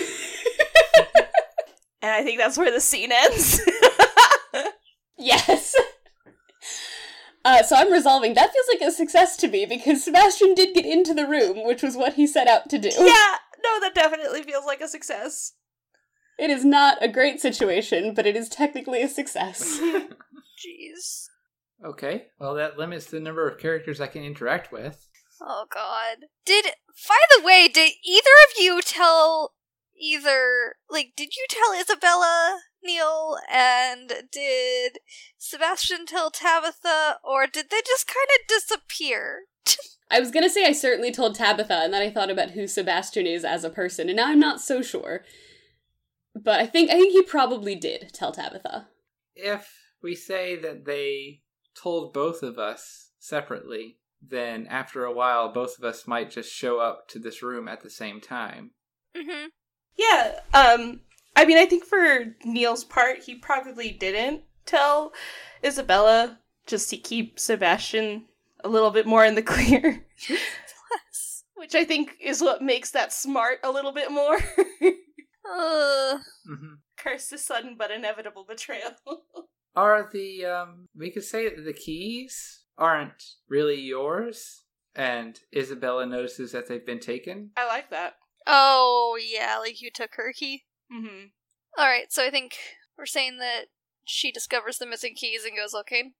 I 2.02 2.24
think 2.24 2.40
that's 2.40 2.58
where 2.58 2.72
the 2.72 2.82
scene 2.82 3.12
ends. 3.12 3.62
Yes. 5.20 5.76
Uh, 7.44 7.62
so 7.64 7.76
I'm 7.76 7.92
resolving 7.92 8.34
that 8.34 8.52
feels 8.52 8.66
like 8.74 8.82
a 8.88 8.92
success 8.92 9.38
to 9.38 9.48
me 9.48 9.66
because 9.66 10.04
Sebastian 10.04 10.54
did 10.56 10.74
get 10.74 10.86
into 10.86 11.14
the 11.14 11.28
room, 11.28 11.66
which 11.66 11.84
was 11.84 11.96
what 11.96 12.14
he 12.14 12.26
set 12.26 12.48
out 12.48 12.70
to 12.70 12.78
do. 12.78 12.90
yeah, 12.90 13.36
no, 13.64 13.80
that 13.82 13.92
definitely 13.94 14.44
feels 14.44 14.66
like 14.66 14.82
a 14.82 14.88
success. 14.88 15.54
It 16.38 16.50
is 16.50 16.64
not 16.64 17.04
a 17.04 17.10
great 17.10 17.42
situation, 17.42 18.14
but 18.14 18.26
it 18.26 18.38
is 18.38 18.48
technically 18.50 19.02
a 19.02 19.10
success. 19.10 19.80
Jeez. 19.82 21.28
Okay, 21.86 22.28
well, 22.40 22.56
that 22.56 22.78
limits 22.78 23.06
the 23.06 23.20
number 23.20 23.48
of 23.48 23.60
characters 23.60 24.02
I 24.02 24.08
can 24.08 24.24
interact 24.24 24.72
with. 24.72 25.08
Oh 25.42 25.66
god. 25.74 26.28
Did 26.46 26.66
by 27.08 27.18
the 27.38 27.44
way, 27.44 27.68
did 27.68 27.94
either 28.04 28.30
of 28.48 28.62
you 28.62 28.82
tell 28.82 29.54
either 30.00 30.76
like 30.90 31.14
did 31.16 31.36
you 31.36 31.46
tell 31.50 31.80
Isabella 31.80 32.60
Neil 32.84 33.38
and 33.52 34.12
did 34.32 35.00
Sebastian 35.38 36.06
tell 36.06 36.32
Tabitha 36.32 37.20
or 37.24 37.48
did 37.48 37.70
they 37.70 37.82
just 37.86 38.08
kind 38.08 38.28
of 38.40 38.48
disappear? 38.48 39.42
I 40.12 40.20
was 40.20 40.32
gonna 40.32 40.50
say 40.50 40.66
I 40.66 40.74
certainly 40.74 41.12
told 41.12 41.36
Tabitha, 41.36 41.82
and 41.84 41.94
then 41.94 42.02
I 42.02 42.10
thought 42.10 42.32
about 42.32 42.52
who 42.52 42.68
Sebastian 42.68 43.28
is 43.28 43.46
as 43.46 43.64
a 43.64 43.70
person, 43.70 44.10
and 44.10 44.18
now 44.18 44.28
I'm 44.28 44.40
not 44.40 44.60
so 44.60 44.82
sure. 44.82 45.24
But 46.36 46.60
I 46.60 46.66
think 46.66 46.90
I 46.90 46.94
think 46.94 47.14
he 47.14 47.22
probably 47.22 47.76
did 47.76 48.12
tell 48.14 48.32
Tabitha. 48.32 48.88
If 49.36 49.72
we 50.02 50.16
say 50.16 50.56
that 50.58 50.86
they 50.86 51.42
told 51.82 52.14
both 52.14 52.44
of 52.44 52.58
us 52.58 53.12
separately, 53.20 53.98
then 54.22 54.68
after 54.68 55.06
a 55.06 55.14
while, 55.14 55.52
both 55.52 55.78
of 55.78 55.84
us 55.84 56.08
might 56.08 56.30
just 56.30 56.52
show 56.52 56.80
up 56.80 57.08
to 57.10 57.20
this 57.20 57.42
room 57.42 57.68
at 57.68 57.82
the 57.82 57.90
same 57.90 58.20
time. 58.20 58.72
Mm-hmm. 59.16 59.48
Yeah, 59.98 60.40
um 60.54 61.02
I 61.36 61.46
mean 61.46 61.58
I 61.58 61.66
think 61.66 61.86
for 61.86 62.36
Neil's 62.44 62.84
part 62.84 63.20
he 63.24 63.36
probably 63.36 63.92
didn't 63.92 64.44
tell 64.66 65.14
Isabella 65.64 66.40
just 66.68 66.90
to 66.92 66.98
keep 66.98 67.40
Sebastian 67.40 68.26
a 68.64 68.70
little 68.70 68.92
bit 68.92 69.08
more 69.08 69.26
in 69.26 69.36
the 69.36 69.42
clear. 69.54 70.06
Which 71.56 71.76
I 71.76 71.84
think 71.84 72.16
is 72.22 72.42
what 72.42 72.62
makes 72.62 72.92
that 72.92 73.12
smart 73.12 73.60
a 73.64 73.72
little 73.72 73.92
bit 73.92 74.12
more. 74.12 74.38
Uh, 75.52 76.18
hmm 76.46 76.74
Curse 76.98 77.30
the 77.30 77.38
sudden 77.38 77.76
but 77.78 77.92
inevitable 77.92 78.46
betrayal. 78.48 78.92
Are 79.76 80.10
the, 80.12 80.46
um, 80.46 80.88
we 80.96 81.12
could 81.12 81.24
say 81.24 81.48
that 81.48 81.64
the 81.64 81.74
keys 81.74 82.64
aren't 82.78 83.24
really 83.48 83.80
yours, 83.80 84.64
and 84.96 85.40
Isabella 85.56 86.06
notices 86.06 86.52
that 86.52 86.68
they've 86.68 86.86
been 86.86 87.00
taken? 87.00 87.52
I 87.56 87.68
like 87.68 87.90
that. 87.92 88.16
oh 88.48 89.18
yeah, 89.22 89.58
like 89.60 89.82
you 89.82 89.92
took 89.94 90.16
her 90.16 90.34
key. 90.34 90.64
Mm-hmm. 90.92 91.28
Alright, 91.80 92.12
so 92.12 92.26
I 92.26 92.30
think 92.30 92.56
we're 92.98 93.06
saying 93.06 93.38
that 93.40 93.66
she 94.06 94.32
discovers 94.32 94.78
the 94.78 94.88
missing 94.88 95.14
keys 95.16 95.46
and 95.46 95.56
goes 95.56 95.74
looking, 95.74 96.14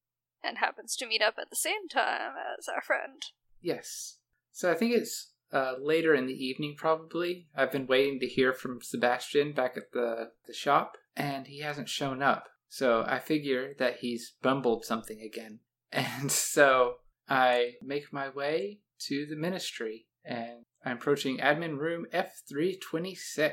and 0.44 0.58
happens 0.60 0.96
to 0.98 1.08
meet 1.08 1.22
up 1.22 1.36
at 1.40 1.50
the 1.50 1.56
same 1.56 1.88
time 1.92 2.34
as 2.58 2.68
our 2.68 2.82
friend. 2.82 3.22
Yes. 3.62 4.18
So 4.52 4.72
I 4.72 4.76
think 4.76 4.94
it's 4.94 5.32
uh, 5.52 5.74
later 5.82 6.14
in 6.14 6.28
the 6.28 6.46
evening, 6.46 6.76
probably. 6.78 7.48
I've 7.56 7.72
been 7.72 7.88
waiting 7.88 8.20
to 8.20 8.28
hear 8.28 8.54
from 8.54 8.82
Sebastian 8.82 9.54
back 9.54 9.76
at 9.76 9.92
the, 9.92 10.32
the 10.46 10.54
shop, 10.54 10.98
and 11.16 11.48
he 11.48 11.62
hasn't 11.62 11.90
shown 11.90 12.22
up. 12.22 12.48
So 12.70 13.04
I 13.08 13.20
figure 13.20 13.74
that 13.80 13.98
he's 13.98 14.36
bumbled 14.42 14.86
something 14.86 15.20
again. 15.22 15.60
And 15.92 16.32
so 16.32 16.98
I 17.28 17.74
make 17.82 18.14
my 18.14 18.30
way 18.30 18.82
to 19.08 19.26
the 19.26 19.36
ministry, 19.36 20.06
and 20.24 20.66
I'm 20.86 20.98
approaching 20.98 21.40
admin 21.40 21.80
room 21.80 22.06
F326. 22.14 23.50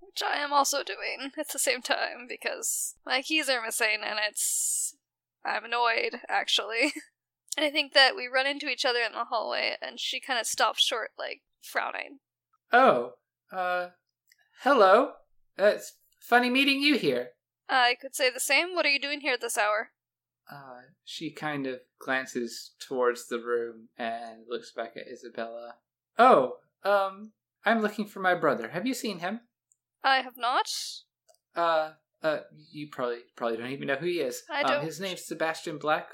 Which 0.00 0.22
I 0.22 0.36
am 0.36 0.52
also 0.52 0.82
doing 0.82 1.32
at 1.38 1.48
the 1.48 1.58
same 1.58 1.80
time 1.80 2.26
because 2.28 2.96
my 3.06 3.22
keys 3.22 3.48
are 3.48 3.64
missing 3.64 4.00
and 4.04 4.18
it's. 4.28 4.94
I'm 5.42 5.64
annoyed, 5.64 6.20
actually. 6.28 6.92
and 7.56 7.64
I 7.66 7.70
think 7.70 7.94
that 7.94 8.14
we 8.14 8.26
run 8.26 8.46
into 8.46 8.68
each 8.68 8.84
other 8.84 9.00
in 9.00 9.12
the 9.12 9.24
hallway 9.24 9.76
and 9.80 9.98
she 9.98 10.20
kind 10.20 10.38
of 10.38 10.46
stops 10.46 10.82
short, 10.82 11.10
like, 11.18 11.40
frowning. 11.62 12.18
Oh, 12.72 13.12
uh, 13.52 13.88
hello. 14.60 15.12
Uh, 15.58 15.64
it's 15.76 15.94
funny 16.20 16.50
meeting 16.50 16.80
you 16.80 16.96
here. 16.96 17.30
I 17.68 17.96
could 18.00 18.14
say 18.14 18.30
the 18.30 18.40
same. 18.40 18.74
What 18.74 18.86
are 18.86 18.90
you 18.90 19.00
doing 19.00 19.20
here 19.20 19.34
at 19.34 19.40
this 19.40 19.58
hour? 19.58 19.90
Uh, 20.50 20.82
she 21.04 21.30
kind 21.30 21.66
of 21.66 21.80
glances 21.98 22.72
towards 22.78 23.28
the 23.28 23.38
room 23.38 23.88
and 23.96 24.40
looks 24.48 24.72
back 24.72 24.92
at 24.96 25.08
Isabella. 25.10 25.76
Oh, 26.18 26.56
um, 26.84 27.32
I'm 27.64 27.80
looking 27.80 28.06
for 28.06 28.20
my 28.20 28.34
brother. 28.34 28.68
Have 28.68 28.86
you 28.86 28.92
seen 28.94 29.20
him? 29.20 29.40
I 30.02 30.16
have 30.18 30.36
not. 30.36 30.68
Uh, 31.56 31.92
uh, 32.22 32.40
you 32.70 32.88
probably 32.90 33.20
probably 33.36 33.56
don't 33.56 33.70
even 33.70 33.88
know 33.88 33.96
who 33.96 34.06
he 34.06 34.20
is. 34.20 34.42
I 34.50 34.62
Um, 34.62 34.70
don't. 34.70 34.84
his 34.84 35.00
name's 35.00 35.24
Sebastian 35.24 35.78
Black 35.78 36.08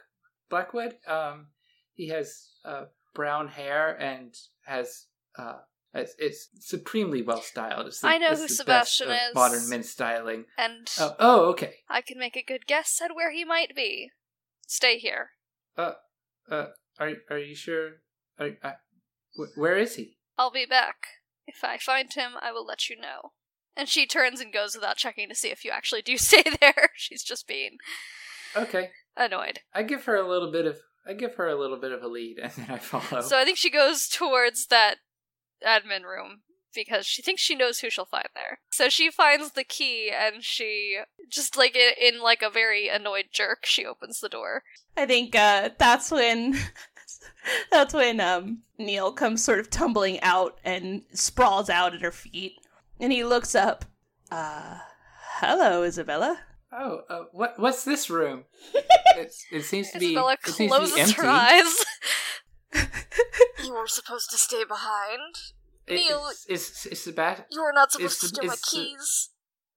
Blackwood. 0.49 0.97
Um, 1.09 1.49
he 1.95 2.09
has 2.09 2.51
uh 2.65 2.85
brown 3.15 3.49
hair 3.49 4.01
and 4.01 4.33
has 4.65 5.07
uh. 5.37 5.59
It's, 5.93 6.15
it's 6.19 6.49
supremely 6.61 7.21
well 7.23 7.41
styled. 7.43 7.87
It's 7.89 8.01
the, 8.01 8.09
I 8.09 8.19
know 8.19 8.37
who 8.37 8.47
Sebastian 8.47 9.11
is. 9.11 9.35
Modern 9.35 9.69
men's 9.69 9.91
styling. 9.91 10.45
And 10.57 10.89
Oh, 10.99 11.17
oh, 11.19 11.41
okay. 11.51 11.75
I 11.89 12.01
can 12.01 12.19
make 12.19 12.37
a 12.37 12.45
good 12.45 12.67
guess 12.67 13.01
at 13.03 13.15
where 13.15 13.33
he 13.33 13.45
might 13.45 13.75
be. 13.75 14.11
Stay 14.69 14.99
here. 14.99 15.31
Uh, 15.77 15.93
uh, 16.49 16.67
are 16.99 17.13
are 17.29 17.39
you 17.39 17.57
sure? 17.57 18.03
Are, 18.39 18.51
uh, 18.63 18.73
wh- 19.37 19.59
where 19.59 19.77
is 19.77 19.97
he? 19.97 20.17
I'll 20.39 20.53
be 20.53 20.67
back. 20.67 20.97
If 21.47 21.65
I 21.65 21.77
find 21.79 22.13
him, 22.13 22.33
I 22.41 22.53
will 22.53 22.65
let 22.65 22.89
you 22.89 22.97
know. 23.01 23.33
And 23.77 23.89
she 23.89 24.07
turns 24.07 24.41
and 24.41 24.53
goes 24.53 24.75
without 24.75 24.97
checking 24.97 25.29
to 25.29 25.35
see 25.35 25.49
if 25.51 25.65
you 25.65 25.73
actually 25.73 26.03
do 26.03 26.17
stay 26.19 26.45
there. 26.61 26.91
She's 26.95 27.25
just 27.25 27.49
being 27.49 27.79
Okay, 28.57 28.91
annoyed. 29.17 29.61
I 29.75 29.83
give 29.83 30.05
her 30.05 30.17
a 30.17 30.29
little 30.29 30.53
bit 30.53 30.67
of 30.67 30.79
I 31.07 31.15
give 31.15 31.35
her 31.37 31.49
a 31.49 31.59
little 31.59 31.79
bit 31.81 31.91
of 31.93 32.03
a 32.03 32.09
lead, 32.09 32.39
and 32.43 32.53
then 32.53 32.67
I 32.71 32.79
follow. 32.79 33.23
So 33.23 33.37
I 33.39 33.45
think 33.45 33.59
she 33.59 33.71
goes 33.71 34.07
towards 34.07 34.67
that 34.67 34.99
admin 35.67 36.05
room 36.05 36.43
because 36.75 37.07
she 37.07 37.23
thinks 37.23 37.43
she 37.43 37.55
knows 37.55 37.81
who 37.81 37.91
she'll 37.91 38.05
find 38.05 38.29
there. 38.35 38.59
So 38.71 38.89
she 38.89 39.11
finds 39.11 39.53
the 39.53 39.65
key 39.65 40.11
and 40.17 40.43
she 40.43 40.99
just 41.29 41.57
like 41.57 41.77
in, 41.77 41.93
in 42.01 42.21
like 42.21 42.43
a 42.43 42.51
very 42.51 42.89
annoyed 42.89 43.27
jerk, 43.33 43.65
she 43.65 43.85
opens 43.85 44.21
the 44.21 44.29
door. 44.29 44.63
I 44.97 45.07
think 45.07 45.35
uh, 45.35 45.71
that's 45.79 46.11
when 46.11 46.57
that's 47.73 47.95
when 47.95 48.21
um, 48.21 48.63
Neil 48.79 49.13
comes 49.13 49.43
sort 49.43 49.61
of 49.61 49.71
tumbling 49.71 50.21
out 50.21 50.59
and 50.65 51.03
sprawls 51.13 51.71
out 51.71 51.95
at 51.95 52.03
her 52.03 52.13
feet, 52.13 52.55
and 52.99 53.13
he 53.13 53.25
looks 53.25 53.55
up. 53.55 53.85
Uh, 54.31 54.79
hello, 55.41 55.83
Isabella. 55.83 56.39
oh, 56.73 57.01
uh, 57.09 57.25
what 57.33 57.59
what's 57.59 57.85
this 57.85 58.11
room? 58.11 58.45
it's, 59.17 59.45
it 59.51 59.63
seems 59.63 59.91
to 59.91 59.99
be 59.99 60.07
Isabella 60.07 60.37
it 60.45 60.45
seems 60.45 60.57
to 60.57 60.63
be 60.63 60.69
closes 60.69 60.99
empty. 60.99 61.13
her 61.15 61.29
eyes. 61.29 61.85
you 62.75 63.73
were 63.75 63.87
supposed 63.87 64.31
to 64.31 64.39
stay 64.39 64.65
behind. 64.65 65.35
It- 65.87 65.95
Neil- 65.97 66.29
is, 66.49 66.71
is, 66.71 66.87
is 66.87 67.15
Sebast- 67.15 67.45
You 67.51 67.63
were 67.63 67.73
not 67.73 67.89
is 67.89 67.93
supposed 67.93 68.21
to 68.21 68.27
Seb- 68.29 68.35
steal 68.37 68.47
my 68.49 68.55
is 68.55 68.61
Se- 68.61 68.77
keys. 68.79 69.29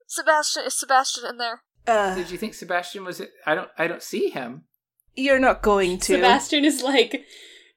Sebastian 0.07 0.63
is 0.65 0.79
Sebastian 0.79 1.25
in 1.29 1.37
there. 1.37 1.63
Uh, 1.87 2.15
Did 2.15 2.29
you 2.31 2.37
think 2.37 2.53
Sebastian 2.53 3.03
was? 3.03 3.21
I 3.45 3.55
don't 3.55 3.69
I 3.77 3.87
don't 3.87 4.03
see 4.03 4.29
him. 4.29 4.63
you're 5.15 5.39
not 5.39 5.61
going 5.61 5.97
to. 5.99 6.13
Sebastian 6.15 6.63
is 6.65 6.81
like 6.83 7.23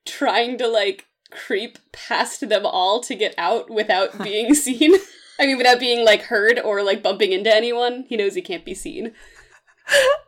trying 0.05 0.59
to 0.59 0.69
like 0.69 1.07
creep 1.31 1.79
past 1.93 2.49
them 2.49 2.65
all 2.67 3.01
to 3.01 3.15
get 3.15 3.35
out 3.39 3.69
without 3.71 4.17
being 4.23 4.55
seen. 4.55 4.95
I 5.41 5.47
mean, 5.47 5.57
without 5.59 5.81
being 5.81 6.05
like 6.05 6.23
heard 6.23 6.59
or 6.61 6.83
like 6.83 7.03
bumping 7.03 7.33
into 7.33 7.55
anyone, 7.55 8.05
he 8.09 8.17
knows 8.17 8.35
he 8.35 8.43
can't 8.43 8.65
be 8.65 8.75
seen. 8.75 9.13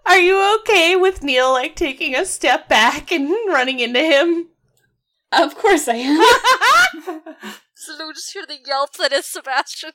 Are 0.06 0.19
you 0.19 0.59
okay 0.60 0.97
with 0.97 1.23
Neil 1.23 1.52
like 1.52 1.77
taking 1.77 2.15
a 2.15 2.24
step 2.24 2.69
back 2.69 3.10
and 3.12 3.28
running 3.48 3.81
into 3.81 4.01
him? 4.01 4.48
Of 5.32 5.56
course 5.56 5.88
I 5.88 5.96
am. 5.96 7.24
So 7.74 8.06
we 8.06 8.12
just 8.12 8.32
hear 8.32 8.44
the 8.46 8.59
yelp 8.66 8.94
that 8.94 9.12
is 9.12 9.26
Sebastian. 9.26 9.92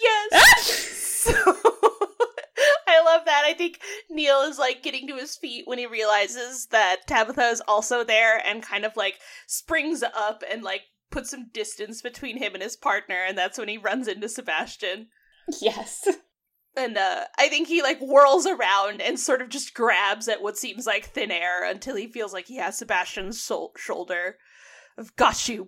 Yes. 0.00 0.62
so 1.24 1.32
I 2.86 3.02
love 3.04 3.24
that. 3.24 3.42
I 3.44 3.52
think 3.52 3.80
Neil 4.08 4.42
is 4.42 4.58
like 4.58 4.82
getting 4.82 5.06
to 5.08 5.16
his 5.16 5.36
feet 5.36 5.66
when 5.66 5.78
he 5.78 5.86
realizes 5.86 6.66
that 6.66 7.06
Tabitha 7.06 7.48
is 7.48 7.62
also 7.66 8.04
there 8.04 8.38
and 8.46 8.62
kind 8.62 8.84
of 8.84 8.96
like 8.96 9.18
springs 9.46 10.02
up 10.02 10.44
and 10.50 10.62
like 10.62 10.82
puts 11.10 11.30
some 11.30 11.48
distance 11.52 12.00
between 12.00 12.38
him 12.38 12.54
and 12.54 12.62
his 12.62 12.76
partner 12.76 13.24
and 13.26 13.36
that's 13.36 13.58
when 13.58 13.68
he 13.68 13.78
runs 13.78 14.06
into 14.06 14.28
Sebastian. 14.28 15.08
Yes. 15.60 16.06
And 16.76 16.96
uh 16.96 17.24
I 17.38 17.48
think 17.48 17.68
he 17.68 17.82
like 17.82 17.98
whirls 18.00 18.46
around 18.46 19.00
and 19.00 19.18
sort 19.18 19.42
of 19.42 19.48
just 19.48 19.74
grabs 19.74 20.28
at 20.28 20.42
what 20.42 20.56
seems 20.58 20.86
like 20.86 21.06
thin 21.06 21.30
air 21.30 21.64
until 21.68 21.96
he 21.96 22.06
feels 22.06 22.32
like 22.32 22.46
he 22.46 22.56
has 22.56 22.78
Sebastian's 22.78 23.40
sol- 23.40 23.72
shoulder. 23.76 24.36
I've 24.98 25.14
got 25.16 25.48
you. 25.48 25.66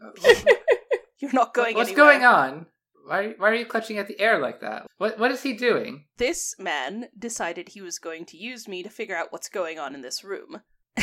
You're 1.19 1.33
not 1.33 1.55
going 1.55 1.75
What's 1.75 1.91
anywhere. 1.91 2.13
going 2.13 2.25
on? 2.25 2.67
Why, 3.07 3.35
why 3.39 3.51
are 3.51 3.55
you 3.55 3.67
clutching 3.67 3.99
at 3.99 4.07
the 4.09 4.21
air 4.21 4.39
like 4.39 4.61
that? 4.61 4.87
What 4.99 5.19
What 5.19 5.31
is 5.33 5.43
he 5.43 5.53
doing? 5.53 6.05
This 6.19 6.55
man 6.59 7.07
decided 7.19 7.71
he 7.71 7.81
was 7.81 7.99
going 7.99 8.25
to 8.27 8.37
use 8.37 8.69
me 8.69 8.83
to 8.83 8.89
figure 8.91 9.17
out 9.17 9.33
what's 9.33 9.49
going 9.49 9.79
on 9.79 9.95
in 9.95 10.03
this 10.03 10.23
room. 10.23 10.61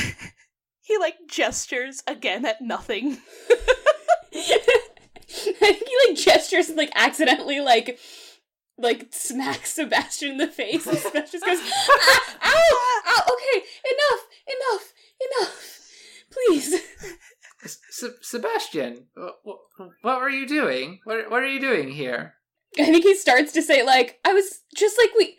he 0.81 0.97
like 0.97 1.15
gestures 1.27 2.03
again 2.07 2.45
at 2.45 2.61
nothing. 2.61 3.17
I 3.49 3.55
think 5.59 5.87
he 5.87 5.95
like 6.07 6.17
gestures 6.17 6.69
and 6.69 6.77
like 6.77 6.91
accidentally 6.95 7.59
like 7.59 7.99
like 8.77 9.07
smacks 9.11 9.73
Sebastian 9.75 10.31
in 10.31 10.37
the 10.37 10.47
face. 10.47 10.85
And 10.87 10.97
Sebastian 10.97 11.41
goes, 11.45 11.59
ah, 11.89 12.37
ow, 12.43 13.01
ow, 13.07 13.23
okay, 13.33 13.65
enough, 13.91 14.27
enough, 14.47 14.93
enough, 15.39 15.79
please. 16.31 16.81
Se- 17.89 18.07
Sebastian, 18.21 19.07
what, 19.43 19.57
what 20.01 20.21
were 20.21 20.29
you 20.29 20.47
doing? 20.47 20.99
What 21.03 21.29
What 21.31 21.43
are 21.43 21.47
you 21.47 21.59
doing 21.59 21.89
here? 21.89 22.35
I 22.79 22.85
think 22.85 23.03
he 23.03 23.15
starts 23.15 23.51
to 23.53 23.61
say 23.61 23.83
like, 23.83 24.19
I 24.25 24.33
was 24.33 24.61
just 24.75 24.97
like 24.97 25.09
we, 25.17 25.37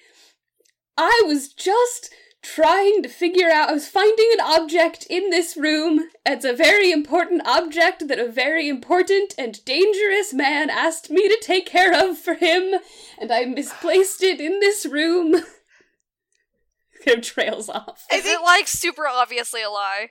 I 0.96 1.22
was 1.26 1.52
just 1.52 2.10
trying 2.54 3.02
to 3.02 3.08
figure 3.08 3.50
out. 3.50 3.68
I 3.70 3.72
was 3.72 3.88
finding 3.88 4.28
an 4.32 4.40
object 4.40 5.06
in 5.08 5.30
this 5.30 5.56
room. 5.56 6.08
It's 6.24 6.44
a 6.44 6.52
very 6.52 6.90
important 6.90 7.42
object 7.46 8.08
that 8.08 8.18
a 8.18 8.28
very 8.28 8.68
important 8.68 9.34
and 9.38 9.64
dangerous 9.64 10.32
man 10.32 10.70
asked 10.70 11.10
me 11.10 11.28
to 11.28 11.38
take 11.40 11.66
care 11.66 11.92
of 11.92 12.18
for 12.18 12.34
him, 12.34 12.74
and 13.20 13.32
I 13.32 13.44
misplaced 13.44 14.22
it 14.22 14.40
in 14.40 14.60
this 14.60 14.86
room. 14.86 15.34
of 17.06 17.22
trails 17.22 17.68
off. 17.68 18.04
Is 18.12 18.26
it 18.26 18.42
like 18.42 18.68
super 18.68 19.06
obviously 19.06 19.62
a 19.62 19.70
lie? 19.70 20.10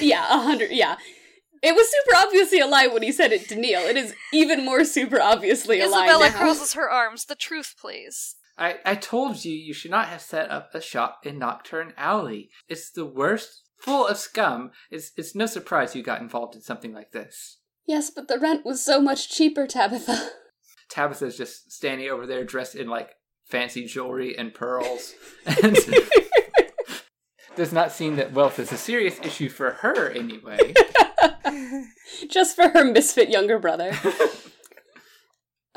Yeah, 0.00 0.24
a 0.24 0.40
hundred. 0.40 0.70
Yeah. 0.70 0.96
It 1.62 1.74
was 1.74 1.90
super 1.90 2.16
obviously 2.16 2.60
a 2.60 2.66
lie 2.66 2.86
when 2.86 3.02
he 3.02 3.12
said 3.12 3.32
it 3.32 3.48
to 3.48 3.56
Neil. 3.56 3.80
It 3.80 3.96
is 3.96 4.14
even 4.32 4.64
more 4.64 4.84
super 4.84 5.20
obviously 5.20 5.80
a 5.80 5.88
lie 5.88 6.06
Isabella 6.06 6.30
crosses 6.30 6.72
her 6.74 6.88
arms. 6.88 7.26
The 7.26 7.34
truth, 7.34 7.74
please. 7.78 8.36
I, 8.60 8.76
I 8.84 8.94
told 8.94 9.42
you 9.44 9.54
you 9.54 9.72
should 9.72 9.90
not 9.90 10.08
have 10.08 10.20
set 10.20 10.50
up 10.50 10.74
a 10.74 10.82
shop 10.82 11.20
in 11.24 11.38
Knockturn 11.38 11.94
Alley. 11.96 12.50
It's 12.68 12.90
the 12.90 13.06
worst, 13.06 13.62
full 13.78 14.06
of 14.06 14.18
scum. 14.18 14.70
It's, 14.90 15.12
it's 15.16 15.34
no 15.34 15.46
surprise 15.46 15.96
you 15.96 16.02
got 16.02 16.20
involved 16.20 16.54
in 16.54 16.60
something 16.60 16.92
like 16.92 17.12
this. 17.12 17.58
Yes, 17.86 18.10
but 18.10 18.28
the 18.28 18.38
rent 18.38 18.66
was 18.66 18.84
so 18.84 19.00
much 19.00 19.30
cheaper, 19.30 19.66
Tabitha. 19.66 20.28
Tabitha's 20.90 21.38
just 21.38 21.72
standing 21.72 22.10
over 22.10 22.26
there 22.26 22.44
dressed 22.44 22.74
in 22.74 22.88
like 22.88 23.12
fancy 23.48 23.86
jewelry 23.86 24.36
and 24.36 24.52
pearls. 24.52 25.14
and 25.62 25.78
does 27.56 27.72
not 27.72 27.92
seem 27.92 28.16
that 28.16 28.34
wealth 28.34 28.58
is 28.58 28.72
a 28.72 28.76
serious 28.76 29.18
issue 29.20 29.48
for 29.48 29.70
her 29.70 30.10
anyway. 30.10 30.74
Just 32.28 32.56
for 32.56 32.68
her 32.68 32.84
misfit 32.84 33.30
younger 33.30 33.58
brother. 33.58 33.92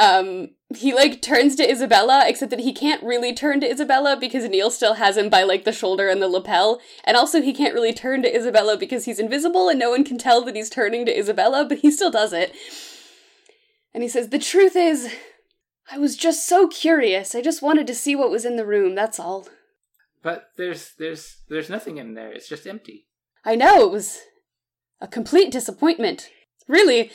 Um, 0.03 0.49
he 0.75 0.93
like 0.93 1.21
turns 1.21 1.55
to 1.55 1.69
Isabella, 1.69 2.23
except 2.27 2.49
that 2.49 2.59
he 2.59 2.73
can't 2.73 3.01
really 3.03 3.33
turn 3.33 3.61
to 3.61 3.69
Isabella 3.69 4.17
because 4.19 4.47
Neil 4.49 4.69
still 4.69 4.95
has 4.95 5.17
him 5.17 5.29
by 5.29 5.43
like 5.43 5.63
the 5.63 5.71
shoulder 5.71 6.09
and 6.09 6.21
the 6.21 6.27
lapel, 6.27 6.81
and 7.03 7.15
also 7.15 7.41
he 7.41 7.53
can't 7.53 7.73
really 7.73 7.93
turn 7.93 8.21
to 8.23 8.35
Isabella 8.35 8.77
because 8.77 9.05
he's 9.05 9.19
invisible 9.19 9.69
and 9.69 9.79
no 9.79 9.91
one 9.91 10.03
can 10.03 10.17
tell 10.17 10.43
that 10.43 10.55
he's 10.55 10.69
turning 10.69 11.05
to 11.05 11.17
Isabella, 11.17 11.65
but 11.67 11.79
he 11.79 11.91
still 11.91 12.11
does 12.11 12.33
it. 12.33 12.53
And 13.93 14.03
he 14.03 14.09
says, 14.09 14.29
"The 14.29 14.39
truth 14.39 14.75
is, 14.75 15.13
I 15.91 15.97
was 15.97 16.17
just 16.17 16.47
so 16.47 16.67
curious. 16.67 17.35
I 17.35 17.41
just 17.41 17.61
wanted 17.61 17.87
to 17.87 17.95
see 17.95 18.15
what 18.15 18.31
was 18.31 18.45
in 18.45 18.57
the 18.57 18.65
room. 18.65 18.95
That's 18.95 19.19
all." 19.19 19.47
But 20.21 20.49
there's 20.57 20.93
there's 20.97 21.37
there's 21.49 21.69
nothing 21.69 21.97
in 21.97 22.13
there. 22.13 22.31
It's 22.31 22.49
just 22.49 22.67
empty. 22.67 23.07
I 23.45 23.55
know 23.55 23.85
it 23.85 23.91
was 23.91 24.19
a 24.99 25.07
complete 25.07 25.51
disappointment. 25.51 26.29
Really, 26.67 27.11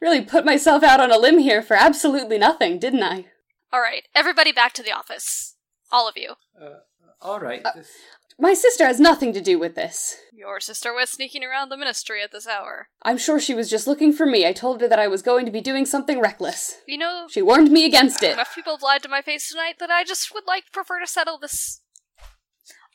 really 0.00 0.22
put 0.22 0.44
myself 0.44 0.82
out 0.82 1.00
on 1.00 1.10
a 1.10 1.18
limb 1.18 1.38
here 1.38 1.62
for 1.62 1.74
absolutely 1.74 2.38
nothing, 2.38 2.78
didn't 2.78 3.02
I? 3.02 3.26
All 3.72 3.80
right, 3.80 4.04
everybody 4.14 4.52
back 4.52 4.72
to 4.74 4.82
the 4.82 4.92
office. 4.92 5.56
All 5.92 6.08
of 6.08 6.16
you. 6.16 6.34
Uh, 6.60 6.78
all 7.20 7.40
right. 7.40 7.64
Uh, 7.64 7.72
this- 7.76 7.90
My 8.38 8.54
sister 8.54 8.86
has 8.86 8.98
nothing 8.98 9.32
to 9.34 9.40
do 9.40 9.58
with 9.58 9.74
this. 9.74 10.16
Your 10.32 10.60
sister 10.60 10.94
was 10.94 11.10
sneaking 11.10 11.44
around 11.44 11.68
the 11.68 11.76
ministry 11.76 12.22
at 12.22 12.32
this 12.32 12.46
hour. 12.46 12.88
I'm 13.02 13.18
sure 13.18 13.38
she 13.38 13.54
was 13.54 13.68
just 13.68 13.86
looking 13.86 14.12
for 14.12 14.24
me. 14.24 14.46
I 14.46 14.52
told 14.54 14.80
her 14.80 14.88
that 14.88 14.98
I 14.98 15.06
was 15.08 15.20
going 15.20 15.44
to 15.44 15.52
be 15.52 15.60
doing 15.60 15.84
something 15.84 16.18
reckless. 16.20 16.78
You 16.88 16.96
know, 16.96 17.26
She 17.28 17.42
warned 17.42 17.70
me 17.70 17.84
against 17.84 18.22
it. 18.22 18.32
enough 18.34 18.54
people 18.54 18.72
have 18.74 18.82
lied 18.82 19.02
to 19.02 19.08
my 19.10 19.20
face 19.20 19.50
tonight 19.50 19.74
that 19.80 19.90
I 19.90 20.04
just 20.04 20.32
would 20.32 20.44
like 20.46 20.72
prefer 20.72 20.98
to 21.00 21.06
settle 21.06 21.38
this 21.38 21.82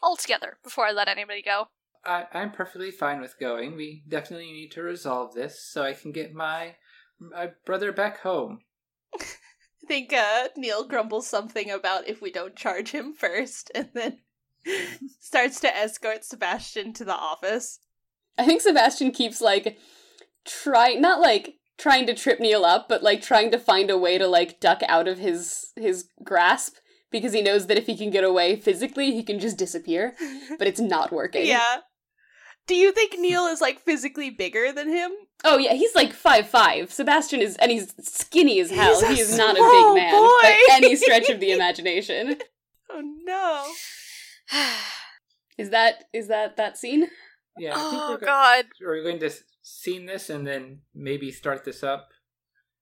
altogether 0.02 0.57
before 0.64 0.86
I 0.88 0.91
let 0.91 1.07
anybody 1.07 1.41
go. 1.44 1.68
I, 2.03 2.26
I'm 2.34 2.52
perfectly 2.52 2.91
fine 2.91 3.22
with 3.22 3.40
going. 3.40 3.76
We 3.76 4.03
definitely 4.07 4.52
need 4.52 4.72
to 4.73 4.82
resolve 4.84 5.34
this 5.34 5.64
so 5.64 5.84
I 5.84 5.94
can 5.94 6.11
get 6.11 6.34
my 6.34 6.76
my 7.20 7.52
brother 7.66 7.92
back 7.92 8.20
home. 8.20 8.60
I 9.20 9.24
think 9.88 10.14
uh, 10.14 10.50
Neil 10.58 10.88
grumbles 10.88 11.28
something 11.28 11.70
about 11.70 12.08
if 12.08 12.22
we 12.22 12.32
don't 12.32 12.56
charge 12.56 12.92
him 12.92 13.14
first, 13.14 13.72
and 13.76 13.90
then 13.94 14.20
starts 15.20 15.60
to 15.62 15.76
escort 15.76 16.24
Sebastian 16.24 16.94
to 16.94 17.06
the 17.06 17.16
office. 17.16 17.80
I 18.38 18.46
think 18.46 18.62
Sebastian 18.62 19.12
keeps 19.12 19.42
like 19.42 19.78
trying 20.46 21.02
not 21.02 21.22
like 21.22 21.56
trying 21.78 22.06
to 22.08 22.14
trip 22.14 22.40
Neil 22.40 22.66
up, 22.66 22.88
but 22.88 23.04
like 23.04 23.22
trying 23.22 23.52
to 23.52 23.60
find 23.60 23.90
a 23.90 23.98
way 23.98 24.18
to 24.18 24.28
like 24.28 24.60
duck 24.60 24.82
out 24.88 25.08
of 25.08 25.20
his 25.20 25.72
his 25.76 26.10
grasp 26.24 26.76
because 27.12 27.34
he 27.34 27.42
knows 27.42 27.68
that 27.68 27.78
if 27.78 27.86
he 27.86 27.98
can 27.98 28.10
get 28.10 28.24
away 28.24 28.56
physically, 28.56 29.12
he 29.14 29.24
can 29.24 29.40
just 29.40 29.58
disappear. 29.58 30.16
But 30.58 30.68
it's 30.68 30.80
not 30.80 31.12
working. 31.12 31.46
Yeah. 31.56 31.78
Do 32.68 32.74
you 32.76 32.92
think 32.92 33.20
Neil 33.20 33.46
is 33.46 33.62
like 33.62 33.80
physically 33.80 34.32
bigger 34.32 34.72
than 34.72 34.90
him? 34.90 35.12
Oh 35.46 35.58
yeah, 35.58 35.74
he's 35.74 35.96
like 35.96 36.12
five 36.14 36.50
five. 36.50 36.92
Sebastian 36.92 37.42
is, 37.42 37.56
and 37.58 37.72
he's 37.72 37.94
skinny 38.00 38.60
as 38.60 38.72
hell. 38.72 38.96
He's 39.00 39.04
a 39.04 39.14
he 39.14 39.22
is 39.22 39.38
not 39.38 39.52
a 39.52 39.62
big 39.62 39.96
man 40.04 40.12
boy. 40.12 40.28
by 40.42 40.66
any 40.72 40.96
stretch 41.04 41.30
of 41.30 41.40
the 41.40 41.52
imagination. 41.52 42.38
Oh 42.88 43.02
no. 43.26 43.66
Is 45.58 45.72
that 45.72 46.04
is 46.14 46.28
that 46.28 46.56
that 46.58 46.78
scene? 46.78 47.08
Yeah, 47.58 47.72
I 47.72 47.90
think 47.90 47.94
oh 48.04 48.12
we're, 48.12 48.18
go- 48.20 48.26
god. 48.26 48.66
we're 48.80 49.04
going 49.04 49.20
to 49.20 49.32
scene 49.64 50.06
this 50.06 50.30
and 50.30 50.46
then 50.46 50.82
maybe 50.94 51.32
start 51.32 51.66
this 51.66 51.84
up 51.84 52.10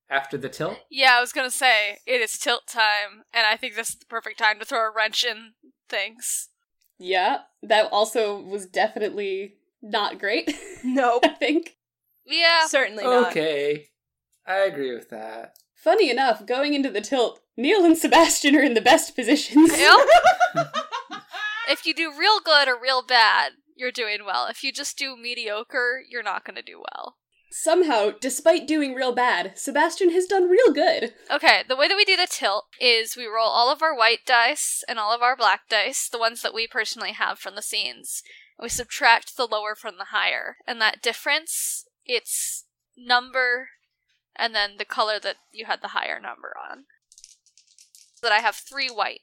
after 0.10 0.38
the 0.38 0.50
tilt. 0.50 0.78
Yeah, 0.92 1.16
I 1.18 1.22
was 1.22 1.32
gonna 1.32 1.50
say, 1.50 2.00
it 2.06 2.20
is 2.22 2.34
tilt 2.38 2.68
time, 2.68 3.24
and 3.34 3.46
I 3.48 3.56
think 3.56 3.76
this 3.76 3.90
is 3.92 3.96
the 3.96 4.06
perfect 4.08 4.40
time 4.40 4.60
to 4.60 4.66
throw 4.66 4.88
a 4.88 4.92
wrench 4.94 5.24
in 5.24 5.54
things. 5.88 6.50
Yeah, 7.00 7.40
that 7.64 7.90
also 7.92 8.40
was 8.40 8.66
definitely 8.66 9.56
not 9.82 10.20
great. 10.20 10.54
Nope. 10.84 11.24
I 11.26 11.30
think. 11.30 11.78
Yeah. 12.26 12.68
Certainly 12.68 13.04
not. 13.04 13.32
Okay, 13.32 13.88
I 14.46 14.58
agree 14.60 14.94
with 14.94 15.10
that. 15.10 15.56
Funny 15.76 16.10
enough, 16.10 16.46
going 16.46 16.74
into 16.74 16.90
the 16.90 17.02
tilt, 17.02 17.42
Neil 17.58 17.84
and 17.84 17.98
Sebastian 17.98 18.56
are 18.56 18.64
in 18.64 18.74
the 18.74 18.82
best 18.82 19.16
positions. 19.16 19.78
Yep. 19.78 20.08
if 21.70 21.86
you 21.86 21.94
do 21.94 22.12
real 22.18 22.40
good 22.40 22.68
or 22.68 22.80
real 22.80 23.04
bad, 23.06 23.54
you're 23.76 23.92
doing 23.92 24.20
well. 24.26 24.48
If 24.50 24.64
you 24.64 24.72
just 24.72 24.98
do 24.98 25.18
mediocre, 25.18 26.02
you're 26.10 26.24
not 26.24 26.46
gonna 26.46 26.62
do 26.62 26.80
well. 26.80 27.18
Somehow, 27.56 28.10
despite 28.20 28.66
doing 28.66 28.96
real 28.96 29.14
bad, 29.14 29.60
Sebastian 29.60 30.10
has 30.12 30.26
done 30.26 30.50
real 30.50 30.74
good. 30.74 31.14
Okay, 31.30 31.62
the 31.68 31.76
way 31.76 31.88
that 31.88 31.96
we 31.96 32.04
do 32.04 32.18
the 32.18 32.28
tilt 32.28 32.66
is 32.82 33.16
we 33.16 33.28
roll 33.28 33.48
all 33.48 33.72
of 33.72 33.84
our 33.84 33.96
white 33.96 34.26
dice 34.26 34.84
and 34.90 34.98
all 34.98 35.14
of 35.14 35.22
our 35.22 35.36
black 35.36 35.70
dice, 35.70 36.10
the 36.10 36.18
ones 36.18 36.42
that 36.42 36.54
we 36.54 36.66
personally 36.66 37.12
have 37.12 37.38
from 37.38 37.56
the 37.56 37.62
scenes. 37.62 38.24
We 38.60 38.70
subtract 38.70 39.38
the 39.38 39.46
lower 39.46 39.76
from 39.76 40.00
the 40.00 40.06
higher. 40.06 40.58
And 40.66 40.82
that 40.82 41.04
difference, 41.04 41.86
it's 42.06 42.66
number 42.98 43.70
and 44.36 44.56
then 44.56 44.72
the 44.78 44.86
color 44.86 45.20
that 45.20 45.36
you 45.52 45.66
had 45.66 45.82
the 45.82 45.90
higher 45.90 46.20
number 46.20 46.54
on. 46.70 46.86
That 48.22 48.32
I 48.32 48.40
have 48.40 48.56
three 48.56 48.90
white 48.90 49.22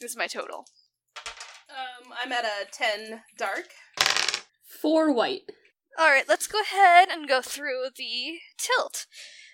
is 0.00 0.16
my 0.16 0.26
total. 0.26 0.66
Um, 1.68 2.12
I'm 2.22 2.32
at 2.32 2.44
a 2.44 2.66
10 2.70 3.22
dark. 3.36 3.68
Four 4.80 5.12
white. 5.12 5.42
Alright, 6.00 6.28
let's 6.28 6.46
go 6.46 6.60
ahead 6.60 7.08
and 7.10 7.28
go 7.28 7.42
through 7.42 7.88
the 7.96 8.38
tilt. 8.56 9.06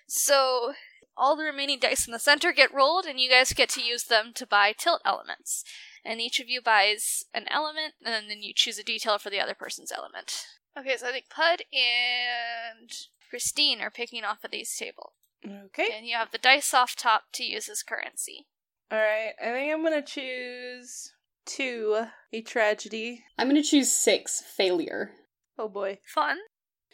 So, 0.07 0.73
all 1.17 1.35
the 1.35 1.43
remaining 1.43 1.79
dice 1.79 2.05
in 2.05 2.13
the 2.13 2.19
center 2.19 2.51
get 2.51 2.73
rolled, 2.73 3.05
and 3.05 3.19
you 3.19 3.29
guys 3.29 3.53
get 3.53 3.69
to 3.69 3.81
use 3.81 4.03
them 4.03 4.31
to 4.35 4.45
buy 4.45 4.73
tilt 4.77 5.01
elements. 5.03 5.63
And 6.03 6.21
each 6.21 6.39
of 6.39 6.47
you 6.47 6.61
buys 6.61 7.25
an 7.33 7.45
element, 7.49 7.95
and 8.05 8.29
then 8.29 8.43
you 8.43 8.53
choose 8.55 8.77
a 8.77 8.83
detail 8.83 9.17
for 9.17 9.31
the 9.31 9.39
other 9.39 9.55
person's 9.55 9.91
element. 9.91 10.45
Okay, 10.77 10.97
so 10.97 11.07
I 11.07 11.11
think 11.11 11.29
Pud 11.29 11.61
and 11.73 12.91
Christine 13.29 13.81
are 13.81 13.91
picking 13.91 14.23
off 14.23 14.43
of 14.43 14.51
these 14.51 14.75
tables. 14.75 15.13
Okay. 15.45 15.89
And 15.95 16.05
you 16.05 16.15
have 16.15 16.31
the 16.31 16.37
dice 16.37 16.73
off 16.73 16.95
top 16.95 17.25
to 17.33 17.43
use 17.43 17.69
as 17.69 17.83
currency. 17.83 18.47
Alright, 18.91 19.33
I 19.41 19.51
think 19.51 19.73
I'm 19.73 19.83
gonna 19.83 20.01
choose 20.01 21.13
two, 21.45 22.05
a 22.33 22.41
tragedy. 22.41 23.23
I'm 23.37 23.47
gonna 23.47 23.63
choose 23.63 23.91
six, 23.91 24.41
failure. 24.41 25.11
Oh 25.57 25.69
boy. 25.69 25.99
Fun. 26.03 26.37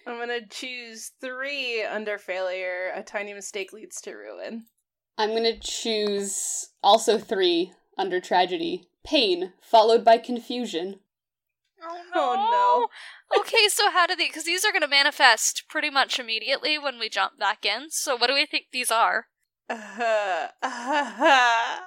I'm 0.06 0.18
gonna 0.18 0.46
choose 0.48 1.12
three 1.22 1.84
under 1.84 2.18
failure. 2.18 2.92
A 2.96 3.04
tiny 3.04 3.34
mistake 3.34 3.74
leads 3.74 4.02
to 4.02 4.14
ruin. 4.14 4.66
I'm 5.18 5.30
gonna 5.32 5.58
choose 5.58 6.70
also 6.82 7.18
three 7.18 7.74
under 7.98 8.20
tragedy. 8.20 8.88
Pain, 9.04 9.54
followed 9.62 10.04
by 10.04 10.18
confusion. 10.18 11.00
Oh 11.84 12.04
no. 12.14 12.22
Oh 12.22 12.88
no. 13.34 13.40
okay, 13.42 13.68
so 13.70 13.90
how 13.92 14.06
do 14.06 14.16
they? 14.16 14.28
Because 14.28 14.44
these 14.44 14.64
are 14.64 14.72
going 14.72 14.82
to 14.82 14.88
manifest 14.88 15.64
pretty 15.70 15.90
much 15.90 16.20
immediately 16.20 16.78
when 16.78 17.00
we 17.00 17.10
jump 17.10 17.40
back 17.40 17.66
in. 17.66 17.90
So 17.90 18.16
what 18.16 18.28
do 18.28 18.34
we 18.36 18.46
think 18.46 18.66
these 18.72 18.92
are? 18.92 19.26
Uh-huh. 19.70 20.48
Uh-huh. 20.64 21.80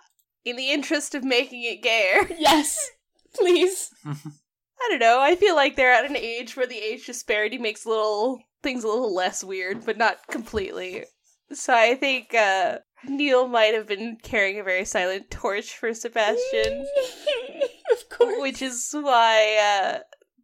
in 0.44 0.56
the 0.56 0.70
interest 0.70 1.14
of 1.14 1.22
making 1.24 1.62
it 1.64 1.82
gayer. 1.82 2.26
Yes, 2.38 2.90
please. 3.34 3.90
I 4.06 4.88
don't 4.90 4.98
know. 5.00 5.20
I 5.20 5.36
feel 5.36 5.54
like 5.54 5.76
they're 5.76 5.92
at 5.92 6.04
an 6.08 6.16
age 6.16 6.56
where 6.56 6.66
the 6.66 6.78
age 6.78 7.06
disparity 7.06 7.58
makes 7.58 7.86
little 7.86 8.40
things 8.62 8.82
a 8.84 8.88
little 8.88 9.14
less 9.14 9.44
weird, 9.44 9.84
but 9.86 9.96
not 9.96 10.26
completely. 10.28 11.04
So 11.52 11.72
I 11.74 11.94
think 11.94 12.34
uh, 12.34 12.78
Neil 13.06 13.46
might 13.46 13.74
have 13.74 13.86
been 13.86 14.16
carrying 14.22 14.58
a 14.58 14.64
very 14.64 14.84
silent 14.84 15.30
torch 15.30 15.76
for 15.76 15.94
Sebastian, 15.94 16.86
of 17.94 18.08
course. 18.10 18.40
which 18.40 18.60
is 18.62 18.90
why 18.92 19.56
uh, 19.56 19.98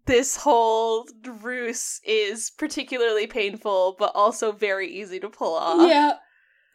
this 0.06 0.36
whole 0.36 1.06
ruse 1.42 2.00
is 2.04 2.50
particularly 2.56 3.26
painful, 3.26 3.96
but 3.98 4.12
also 4.14 4.52
very 4.52 4.88
easy 4.90 5.20
to 5.20 5.28
pull 5.28 5.54
off. 5.54 5.88
Yeah. 5.88 6.12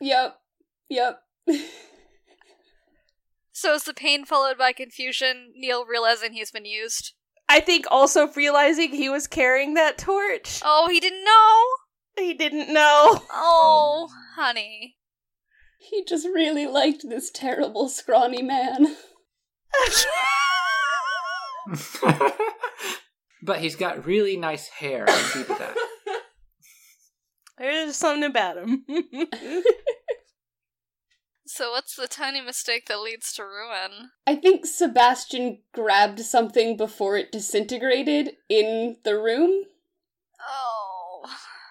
Yep. 0.02 0.35
Yep. 0.89 1.19
So 3.57 3.73
is 3.73 3.84
the 3.84 3.93
pain 3.93 4.26
followed 4.26 4.57
by 4.57 4.73
confusion? 4.73 5.53
Neil 5.56 5.85
realizing 5.85 6.34
he's 6.34 6.52
been 6.52 6.65
used. 6.65 7.14
I 7.47 7.61
think 7.61 7.85
also 7.89 8.27
realizing 8.34 8.91
he 8.91 9.07
was 9.07 9.27
carrying 9.27 9.76
that 9.76 9.97
torch. 9.97 10.60
Oh, 10.61 10.89
he 10.89 10.99
didn't 10.99 11.23
know. 11.23 11.64
He 12.22 12.34
didn't 12.34 12.73
know. 12.73 13.23
Oh, 13.31 14.10
honey. 14.35 14.97
He 15.80 16.03
just 16.03 16.26
really 16.26 16.68
liked 16.68 17.07
this 17.07 17.31
terrible, 17.31 17.88
scrawny 17.88 18.41
man. 18.41 18.88
but 23.41 23.59
he's 23.59 23.75
got 23.75 24.05
really 24.05 24.37
nice 24.37 24.67
hair. 24.67 25.05
I'll 25.07 25.29
keep 25.31 25.49
it 25.49 25.57
that. 25.59 25.75
There's 27.57 27.95
something 27.95 28.23
about 28.23 28.57
him. 28.57 28.85
So 31.47 31.71
what's 31.71 31.95
the 31.95 32.07
tiny 32.07 32.41
mistake 32.41 32.87
that 32.87 32.99
leads 33.01 33.31
to 33.33 33.43
ruin? 33.43 34.09
I 34.25 34.35
think 34.35 34.65
Sebastian 34.65 35.59
grabbed 35.73 36.19
something 36.19 36.75
before 36.75 37.17
it 37.17 37.31
disintegrated 37.31 38.31
in 38.49 38.97
the 39.03 39.17
room, 39.17 39.65
Oh. 40.41 41.29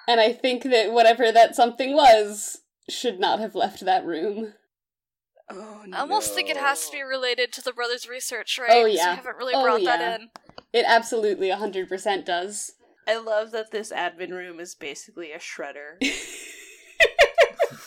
and 0.08 0.20
I 0.20 0.32
think 0.32 0.62
that 0.62 0.92
whatever 0.92 1.32
that 1.32 1.56
something 1.56 1.92
was 1.94 2.62
should 2.88 3.18
not 3.18 3.40
have 3.40 3.54
left 3.56 3.84
that 3.84 4.06
room. 4.06 4.54
Oh, 5.50 5.84
I 5.92 6.00
almost 6.00 6.34
think 6.34 6.48
it 6.48 6.56
has 6.56 6.86
to 6.86 6.92
be 6.92 7.02
related 7.02 7.52
to 7.54 7.62
the 7.62 7.72
brothers' 7.72 8.08
research, 8.08 8.58
right? 8.58 8.70
Oh, 8.72 8.84
'Cause 8.84 8.94
yeah. 8.94 9.10
We 9.10 9.16
haven't 9.16 9.36
really 9.36 9.54
Oh, 9.54 9.62
brought 9.62 9.82
yeah. 9.82 9.96
that 9.96 10.20
in. 10.20 10.30
It 10.72 10.84
absolutely 10.86 11.48
100% 11.50 12.24
does. 12.24 12.72
I 13.06 13.16
love 13.16 13.50
that 13.52 13.70
this 13.70 13.92
admin 13.92 14.30
room 14.30 14.58
is 14.60 14.74
basically 14.74 15.32
a 15.32 15.38
shredder. 15.38 15.96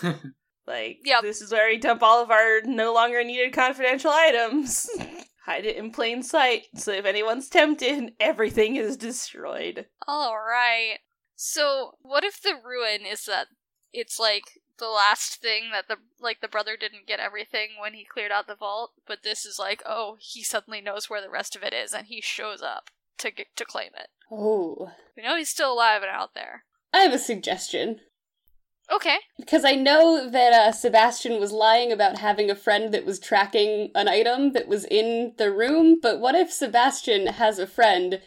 like, 0.68 1.00
Yep. 1.04 1.22
this 1.24 1.42
is 1.42 1.52
where 1.52 1.68
we 1.70 1.78
dump 1.78 2.04
all 2.04 2.22
of 2.24 2.30
our 2.32 2.62
no 2.64 2.94
longer 2.94 3.24
needed 3.24 3.54
confidential 3.54 4.12
items. 4.12 4.90
Hide 5.46 5.66
it 5.66 5.78
in 5.78 5.92
plain 5.92 6.24
sight, 6.24 6.64
so 6.76 6.92
if 6.92 7.06
anyone's 7.06 7.48
tempted, 7.48 8.14
everything 8.20 8.76
is 8.76 8.98
destroyed. 8.98 9.86
All 10.06 10.36
right. 10.38 10.98
So, 11.38 11.92
what 12.02 12.26
if 12.26 12.42
the 12.42 12.56
ruin 12.62 13.06
is 13.06 13.24
that 13.26 13.48
it's 13.94 14.20
like 14.20 14.44
the 14.80 14.88
last 14.88 15.42
thing 15.42 15.72
that 15.72 15.88
the 15.88 15.98
like 16.20 16.42
the 16.42 16.48
brother 16.48 16.78
didn't 16.78 17.08
get 17.08 17.20
everything 17.20 17.70
when 17.80 17.94
he 17.94 18.06
cleared 18.06 18.32
out 18.32 18.48
the 18.48 18.56
vault, 18.56 18.92
but 19.08 19.24
this 19.24 19.46
is 19.46 19.58
like, 19.60 19.82
oh, 19.86 20.18
he 20.20 20.44
suddenly 20.44 20.82
knows 20.82 21.10
where 21.10 21.22
the 21.22 21.30
rest 21.30 21.56
of 21.56 21.64
it 21.64 21.74
is 21.74 21.94
and 21.94 22.08
he 22.08 22.22
shows 22.22 22.62
up 22.62 22.90
to 23.20 23.32
get 23.32 23.48
to 23.56 23.66
claim 23.66 23.92
it. 23.96 24.10
Oh. 24.32 24.92
We 25.16 25.24
know 25.24 25.36
he's 25.36 25.50
still 25.50 25.74
alive 25.74 26.02
and 26.04 26.12
out 26.12 26.34
there. 26.36 26.64
I 26.94 27.00
have 27.00 27.14
a 27.14 27.20
suggestion. 27.20 28.02
Okay. 28.92 29.18
Because 29.38 29.66
I 29.66 29.74
know 29.74 30.30
that 30.30 30.54
uh, 30.54 30.72
Sebastian 30.72 31.40
was 31.40 31.52
lying 31.52 31.92
about 31.92 32.20
having 32.20 32.50
a 32.50 32.56
friend 32.56 32.94
that 32.94 33.06
was 33.06 33.20
tracking 33.20 33.92
an 33.96 34.08
item 34.08 34.54
that 34.54 34.68
was 34.68 34.86
in 34.86 35.34
the 35.38 35.52
room, 35.52 36.00
but 36.02 36.20
what 36.20 36.36
if 36.36 36.52
Sebastian 36.52 37.28
has 37.28 37.60
a 37.60 37.68
friend 37.68 38.22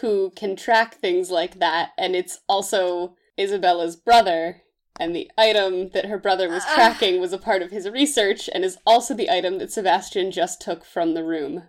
who 0.00 0.30
can 0.36 0.56
track 0.56 0.96
things 0.96 1.30
like 1.30 1.58
that, 1.58 1.90
and 1.96 2.14
it's 2.14 2.40
also 2.48 3.16
Isabella's 3.38 3.96
brother, 3.96 4.62
and 4.98 5.14
the 5.14 5.30
item 5.36 5.90
that 5.90 6.06
her 6.06 6.18
brother 6.18 6.48
was 6.48 6.64
Uh. 6.64 6.74
tracking 6.74 7.20
was 7.20 7.32
a 7.32 7.38
part 7.38 7.62
of 7.62 7.70
his 7.70 7.88
research, 7.88 8.48
and 8.52 8.64
is 8.64 8.78
also 8.86 9.14
the 9.14 9.30
item 9.30 9.58
that 9.58 9.72
Sebastian 9.72 10.30
just 10.30 10.60
took 10.60 10.84
from 10.84 11.14
the 11.14 11.24
room? 11.24 11.68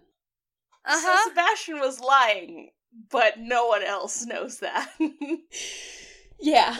Uh 0.86 1.00
So. 1.02 1.16
Sebastian 1.30 1.80
was 1.80 2.00
lying, 2.00 2.72
but 3.10 3.40
no 3.40 3.66
one 3.68 3.84
else 3.84 4.26
knows 4.26 4.60
that. 4.60 4.90
Yeah. 6.40 6.76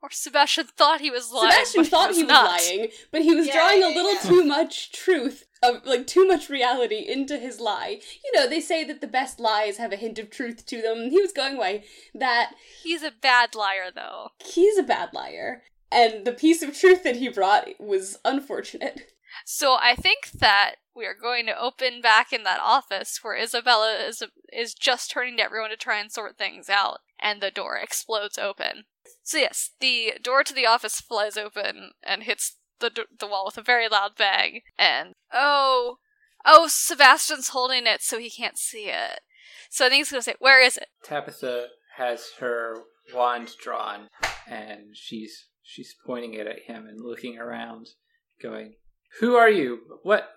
Or 0.00 0.10
Sebastian 0.10 0.66
thought 0.66 1.00
he 1.00 1.10
was 1.10 1.30
lying. 1.32 1.50
Sebastian 1.52 1.82
but 1.82 1.90
thought 1.90 2.10
he 2.10 2.16
he 2.18 2.22
was 2.24 2.32
was 2.32 2.68
lying, 2.68 2.88
but 3.12 3.22
he 3.22 3.34
was 3.34 3.46
Yeah, 3.46 3.54
drawing 3.54 3.82
a 3.82 3.88
little 3.88 4.14
yeah. 4.14 4.20
too 4.20 4.44
much 4.44 4.90
truth, 4.92 5.44
of 5.62 5.84
like 5.84 6.06
too 6.06 6.26
much 6.26 6.48
reality 6.48 7.04
into 7.06 7.36
his 7.38 7.60
lie. 7.60 8.00
You 8.24 8.32
know, 8.34 8.48
they 8.48 8.60
say 8.60 8.82
that 8.84 9.00
the 9.00 9.06
best 9.06 9.38
lies 9.38 9.76
have 9.76 9.92
a 9.92 9.96
hint 9.96 10.18
of 10.18 10.30
truth 10.30 10.66
to 10.66 10.82
them. 10.82 11.10
He 11.10 11.20
was 11.20 11.32
going 11.32 11.56
away 11.56 11.84
that 12.14 12.52
He's 12.82 13.02
a 13.04 13.12
bad 13.12 13.54
liar, 13.54 13.90
though. 13.94 14.30
he's 14.44 14.76
a 14.78 14.82
bad 14.82 15.10
liar, 15.12 15.62
and 15.92 16.24
the 16.24 16.32
piece 16.32 16.62
of 16.62 16.76
truth 16.76 17.04
that 17.04 17.16
he 17.16 17.28
brought 17.28 17.68
was 17.78 18.18
unfortunate. 18.24 19.12
So 19.44 19.76
I 19.80 19.94
think 19.94 20.30
that 20.32 20.74
we 20.94 21.06
are 21.06 21.14
going 21.14 21.46
to 21.46 21.58
open 21.58 22.00
back 22.02 22.32
in 22.32 22.42
that 22.42 22.60
office 22.60 23.18
where 23.22 23.36
Isabella 23.36 23.94
is 24.06 24.22
is 24.52 24.74
just 24.74 25.10
turning 25.10 25.36
to 25.38 25.42
everyone 25.42 25.70
to 25.70 25.76
try 25.76 25.98
and 25.98 26.12
sort 26.12 26.36
things 26.36 26.68
out, 26.68 26.98
and 27.18 27.40
the 27.40 27.50
door 27.50 27.76
explodes 27.76 28.38
open. 28.38 28.84
So 29.22 29.38
yes, 29.38 29.70
the 29.80 30.14
door 30.22 30.44
to 30.44 30.54
the 30.54 30.66
office 30.66 31.00
flies 31.00 31.36
open 31.36 31.92
and 32.02 32.24
hits 32.24 32.58
the 32.80 32.90
d- 32.90 33.04
the 33.18 33.26
wall 33.26 33.46
with 33.46 33.58
a 33.58 33.62
very 33.62 33.88
loud 33.88 34.12
bang. 34.16 34.60
And 34.78 35.14
oh, 35.32 35.96
oh, 36.44 36.68
Sebastian's 36.68 37.48
holding 37.48 37.86
it 37.86 38.02
so 38.02 38.18
he 38.18 38.30
can't 38.30 38.58
see 38.58 38.86
it. 38.86 39.20
So 39.70 39.86
I 39.86 39.88
think 39.88 40.00
he's 40.00 40.10
gonna 40.10 40.22
say, 40.22 40.34
"Where 40.38 40.60
is 40.60 40.76
it?" 40.76 40.88
Tabitha 41.04 41.68
has 41.96 42.32
her 42.40 42.82
wand 43.14 43.52
drawn, 43.62 44.08
and 44.46 44.94
she's 44.94 45.46
she's 45.62 45.94
pointing 46.06 46.34
it 46.34 46.46
at 46.46 46.60
him 46.60 46.86
and 46.86 47.00
looking 47.00 47.38
around, 47.38 47.88
going, 48.40 48.74
"Who 49.20 49.36
are 49.36 49.50
you? 49.50 49.80
What 50.02 50.28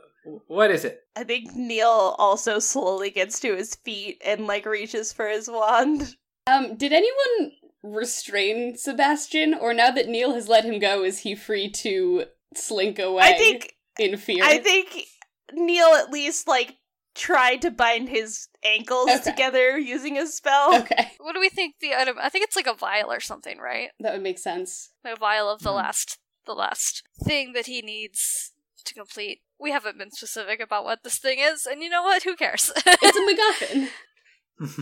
what 0.48 0.72
is 0.72 0.86
it?" 0.86 1.02
I 1.16 1.24
think 1.24 1.56
Neil 1.56 2.16
also 2.18 2.60
slowly 2.60 3.10
gets 3.10 3.40
to 3.42 3.56
his 3.56 3.76
feet 3.76 4.22
and 4.26 4.48
like 4.48 4.66
reaches 4.66 5.14
for 5.14 5.28
his 5.28 5.50
wand. 5.50 6.16
Um, 6.48 6.76
did 6.76 6.94
anyone 6.94 7.54
restrain 7.84 8.78
Sebastian, 8.78 9.54
or 9.54 9.74
now 9.74 9.92
that 9.92 10.08
Neil 10.08 10.34
has 10.34 10.48
let 10.48 10.66
him 10.66 10.80
go, 10.80 11.04
is 11.04 11.20
he 11.20 11.36
free 11.36 11.70
to 11.72 12.26
slink 12.54 13.00
away? 13.00 13.24
I 13.24 13.34
think 13.34 13.76
in 14.00 14.18
fear. 14.18 14.44
I 14.44 14.58
think 14.58 15.08
Neil 15.54 15.88
at 15.88 16.10
least 16.10 16.48
like 16.48 16.78
tried 17.16 17.62
to 17.64 17.72
bind 17.72 18.10
his 18.10 18.48
ankles 18.64 19.10
Okay. 19.10 19.24
together 19.32 19.78
using 19.78 20.18
a 20.18 20.28
spell. 20.28 20.76
Okay, 20.82 21.12
What 21.20 21.34
do 21.34 21.40
we 21.40 21.50
think 21.50 21.76
the 21.80 21.94
item? 21.96 22.18
I 22.22 22.30
think 22.30 22.44
it's 22.46 22.56
like 22.56 22.68
a 22.68 22.74
vial 22.74 23.12
or 23.12 23.20
something, 23.20 23.58
right? 23.58 23.90
that 24.00 24.14
would 24.14 24.22
make 24.24 24.38
sense. 24.40 24.92
a 25.04 25.16
vial 25.16 25.50
of 25.50 25.62
the 25.62 25.70
Hmm. 25.72 25.78
last 25.78 26.20
the 26.46 26.54
last 26.54 27.02
thing 27.24 27.54
that 27.54 27.66
he 27.66 27.82
needs 27.82 28.52
to 28.84 28.94
complete. 28.94 29.42
We 29.60 29.72
haven't 29.72 29.98
been 29.98 30.12
specific 30.12 30.60
about 30.60 30.84
what 30.84 31.02
this 31.04 31.18
thing 31.18 31.40
is, 31.40 31.66
and 31.66 31.82
you 31.82 31.90
know 31.90 32.04
what? 32.04 32.22
Who 32.24 32.36
cares? 32.36 32.72
It's 32.76 33.18
a 33.18 33.80
MacGuffin. 33.80 33.90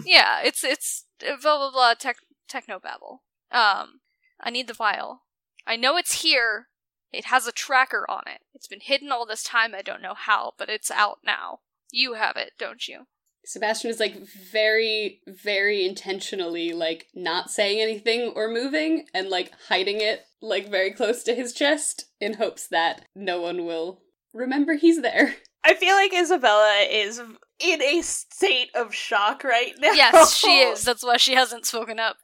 yeah, 0.06 0.42
it's 0.44 0.64
it's 0.64 1.06
uh, 1.26 1.38
blah 1.42 1.58
blah 1.58 1.72
blah 1.72 1.94
tech 1.94 2.18
techno 2.50 2.80
babble. 2.80 3.24
Um, 3.52 4.02
I 4.42 4.50
need 4.50 4.68
the 4.68 4.74
vial. 4.74 5.22
I 5.66 5.76
know 5.78 5.96
it's 5.98 6.22
here. 6.22 6.68
It 7.12 7.26
has 7.26 7.48
a 7.48 7.52
tracker 7.52 8.06
on 8.10 8.24
it. 8.28 8.42
It's 8.54 8.68
been 8.68 8.82
hidden 8.82 9.12
all 9.12 9.26
this 9.26 9.44
time. 9.44 9.74
I 9.76 9.82
don't 9.84 10.02
know 10.02 10.16
how, 10.16 10.54
but 10.58 10.68
it's 10.70 10.90
out 10.92 11.20
now. 11.24 11.60
You 11.96 12.16
have 12.16 12.38
it, 12.38 12.54
don't 12.58 12.88
you? 12.88 13.02
Sebastian 13.46 13.92
is 13.92 14.00
like 14.00 14.16
very, 14.52 15.22
very 15.28 15.86
intentionally 15.86 16.74
like 16.74 17.06
not 17.14 17.52
saying 17.52 17.80
anything 17.80 18.34
or 18.36 18.50
moving 18.50 19.06
and 19.14 19.30
like 19.30 19.52
hiding 19.70 20.02
it 20.02 20.26
like 20.42 20.72
very 20.72 20.92
close 20.92 21.22
to 21.24 21.36
his 21.36 21.54
chest 21.54 22.06
in 22.20 22.34
hopes 22.34 22.68
that 22.70 23.06
no 23.16 23.40
one 23.40 23.66
will 23.66 24.02
remember 24.34 24.74
he's 24.74 25.04
there. 25.04 25.36
I 25.64 25.76
feel 25.76 25.94
like 25.96 26.14
Isabella 26.16 26.84
is 26.90 27.22
in 27.60 27.82
a 27.82 28.02
state 28.02 28.70
of 28.74 28.96
shock 28.96 29.44
right 29.44 29.74
now. 29.78 29.92
Yes, 29.92 30.36
she 30.36 30.48
is. 30.62 30.84
That's 30.84 31.04
why 31.04 31.18
she 31.18 31.36
hasn't 31.36 31.68
spoken 31.68 32.00
up. 32.00 32.18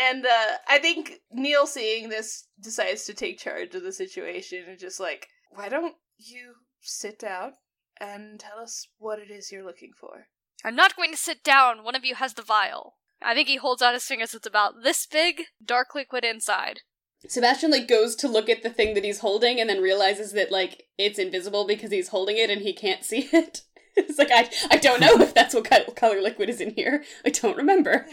And 0.00 0.24
uh, 0.24 0.56
I 0.66 0.78
think 0.78 1.20
Neil, 1.30 1.66
seeing 1.66 2.08
this, 2.08 2.46
decides 2.58 3.04
to 3.04 3.14
take 3.14 3.38
charge 3.38 3.74
of 3.74 3.82
the 3.82 3.92
situation 3.92 4.64
and 4.66 4.78
just 4.78 4.98
like, 4.98 5.26
why 5.50 5.68
don't 5.68 5.94
you 6.16 6.54
sit 6.80 7.18
down 7.18 7.52
and 8.00 8.38
tell 8.38 8.58
us 8.58 8.88
what 8.98 9.18
it 9.18 9.30
is 9.30 9.50
you're 9.52 9.64
looking 9.64 9.92
for? 9.98 10.28
I'm 10.64 10.76
not 10.76 10.96
going 10.96 11.10
to 11.10 11.16
sit 11.16 11.42
down. 11.42 11.84
One 11.84 11.94
of 11.96 12.04
you 12.04 12.14
has 12.16 12.34
the 12.34 12.42
vial. 12.42 12.96
I 13.20 13.34
think 13.34 13.48
he 13.48 13.56
holds 13.56 13.82
out 13.82 13.94
his 13.94 14.04
fingers. 14.04 14.34
It's 14.34 14.46
about 14.46 14.82
this 14.82 15.06
big, 15.06 15.42
dark 15.64 15.94
liquid 15.94 16.24
inside. 16.24 16.80
Sebastian 17.28 17.70
like 17.70 17.86
goes 17.86 18.16
to 18.16 18.28
look 18.28 18.48
at 18.48 18.62
the 18.62 18.70
thing 18.70 18.94
that 18.94 19.04
he's 19.04 19.20
holding 19.20 19.60
and 19.60 19.70
then 19.70 19.80
realizes 19.80 20.32
that 20.32 20.50
like 20.50 20.84
it's 20.98 21.18
invisible 21.20 21.64
because 21.66 21.92
he's 21.92 22.08
holding 22.08 22.36
it 22.36 22.50
and 22.50 22.62
he 22.62 22.72
can't 22.72 23.04
see 23.04 23.28
it. 23.32 23.62
it's 23.96 24.18
like 24.18 24.30
I 24.32 24.50
I 24.70 24.78
don't 24.78 25.00
know 25.00 25.20
if 25.20 25.32
that's 25.32 25.54
what 25.54 25.64
kind 25.64 25.84
of 25.86 25.94
color 25.94 26.20
liquid 26.20 26.48
is 26.48 26.60
in 26.60 26.70
here. 26.70 27.04
I 27.24 27.30
don't 27.30 27.56
remember. 27.56 28.06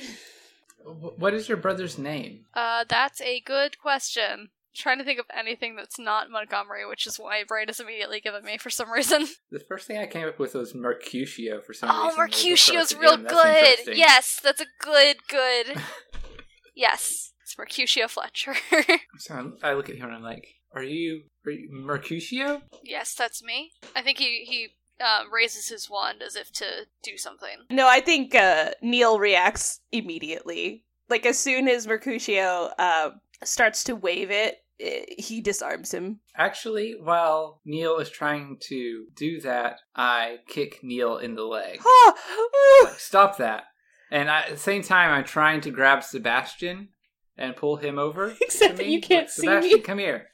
What 0.83 1.33
is 1.33 1.47
your 1.47 1.57
brother's 1.57 1.97
name? 1.97 2.45
Uh, 2.53 2.85
that's 2.87 3.21
a 3.21 3.41
good 3.41 3.77
question. 3.79 4.49
Trying 4.75 4.97
to 4.99 5.03
think 5.03 5.19
of 5.19 5.25
anything 5.37 5.75
that's 5.75 5.99
not 5.99 6.29
Montgomery, 6.29 6.85
which 6.87 7.05
is 7.07 7.17
why 7.17 7.39
my 7.39 7.43
brain 7.47 7.69
is 7.69 7.79
immediately 7.79 8.19
given 8.21 8.43
me 8.43 8.57
for 8.57 8.69
some 8.69 8.91
reason. 8.91 9.27
The 9.51 9.59
first 9.59 9.87
thing 9.87 9.97
I 9.97 10.05
came 10.05 10.27
up 10.27 10.37
with 10.39 10.53
was 10.53 10.75
Mercutio 10.75 11.61
for 11.61 11.73
some 11.73 11.89
Oh, 11.91 12.05
reason. 12.05 12.19
Mercutio's 12.19 12.95
Mercutio's 12.95 12.95
real 12.95 13.17
good. 13.17 13.97
Yes, 13.97 14.39
that's 14.43 14.61
a 14.61 14.65
good, 14.79 15.17
good. 15.27 15.81
yes, 16.75 17.33
it's 17.43 17.57
Mercutio 17.57 18.07
Fletcher. 18.07 18.55
So 19.17 19.51
I 19.63 19.69
I 19.71 19.73
look 19.73 19.89
at 19.89 19.95
him 19.97 20.05
and 20.05 20.15
I'm 20.15 20.23
like, 20.23 20.47
"Are 20.73 20.83
you, 20.83 21.23
are 21.45 21.51
you 21.51 21.67
Mercutio?" 21.71 22.61
yes, 22.83 23.13
that's 23.15 23.43
me. 23.43 23.71
I 23.95 24.01
think 24.01 24.17
he 24.17 24.45
he 24.45 24.69
um, 25.03 25.31
raises 25.33 25.67
his 25.67 25.89
wand 25.89 26.21
as 26.21 26.35
if 26.37 26.51
to 26.53 26.85
do 27.03 27.17
something. 27.17 27.65
No, 27.69 27.87
I 27.87 27.99
think 27.99 28.33
uh, 28.35 28.71
Neil 28.81 29.19
reacts 29.19 29.81
immediately. 29.91 30.85
Like 31.09 31.25
as 31.25 31.37
soon 31.39 31.67
as 31.67 31.87
Mercutio 31.87 32.69
uh, 32.77 33.09
starts 33.43 33.83
to 33.85 33.95
wave 33.95 34.31
it, 34.31 34.57
eh, 34.79 35.05
he 35.17 35.41
disarms 35.41 35.93
him. 35.93 36.19
Actually, 36.35 36.95
while 37.01 37.61
Neil 37.65 37.97
is 37.97 38.09
trying 38.09 38.57
to 38.67 39.05
do 39.15 39.39
that, 39.41 39.79
I 39.95 40.37
kick 40.47 40.79
Neil 40.83 41.17
in 41.17 41.35
the 41.35 41.43
leg. 41.43 41.79
Like, 42.83 42.99
Stop 42.99 43.37
that! 43.37 43.63
And 44.11 44.29
I, 44.29 44.41
at 44.41 44.49
the 44.51 44.57
same 44.57 44.81
time, 44.83 45.11
I'm 45.11 45.23
trying 45.25 45.61
to 45.61 45.71
grab 45.71 46.03
Sebastian 46.03 46.89
and 47.37 47.55
pull 47.55 47.75
him 47.77 47.99
over. 47.99 48.33
Except 48.41 48.77
that 48.77 48.85
you 48.87 49.01
can't 49.01 49.23
Like, 49.27 49.29
see 49.29 49.41
Sebastian, 49.47 49.73
me. 49.79 49.81
come 49.81 49.97
here. 49.99 50.27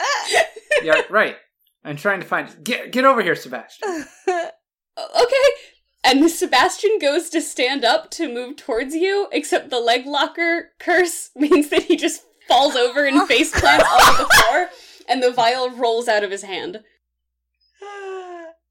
yeah, 0.82 1.02
right. 1.10 1.36
I'm 1.84 1.96
trying 1.96 2.20
to 2.20 2.26
find. 2.26 2.48
Get 2.64 2.92
get 2.92 3.04
over 3.04 3.22
here, 3.22 3.34
Sebastian. 3.36 4.04
Okay. 4.98 5.34
And 6.02 6.28
Sebastian 6.28 6.98
goes 7.00 7.28
to 7.30 7.40
stand 7.40 7.84
up 7.84 8.10
to 8.12 8.32
move 8.32 8.56
towards 8.56 8.94
you, 8.96 9.28
except 9.30 9.70
the 9.70 9.78
leg 9.78 10.06
locker 10.06 10.70
curse 10.80 11.30
means 11.36 11.68
that 11.68 11.82
he 11.84 11.96
just 11.96 12.22
falls 12.48 12.74
over 12.74 13.06
and 13.06 13.26
face 13.28 13.50
plants 13.58 13.84
onto 13.84 14.22
the 14.24 14.28
floor, 14.30 14.68
and 15.08 15.22
the 15.22 15.30
vial 15.30 15.70
rolls 15.70 16.08
out 16.08 16.24
of 16.24 16.30
his 16.30 16.42
hand. 16.42 16.80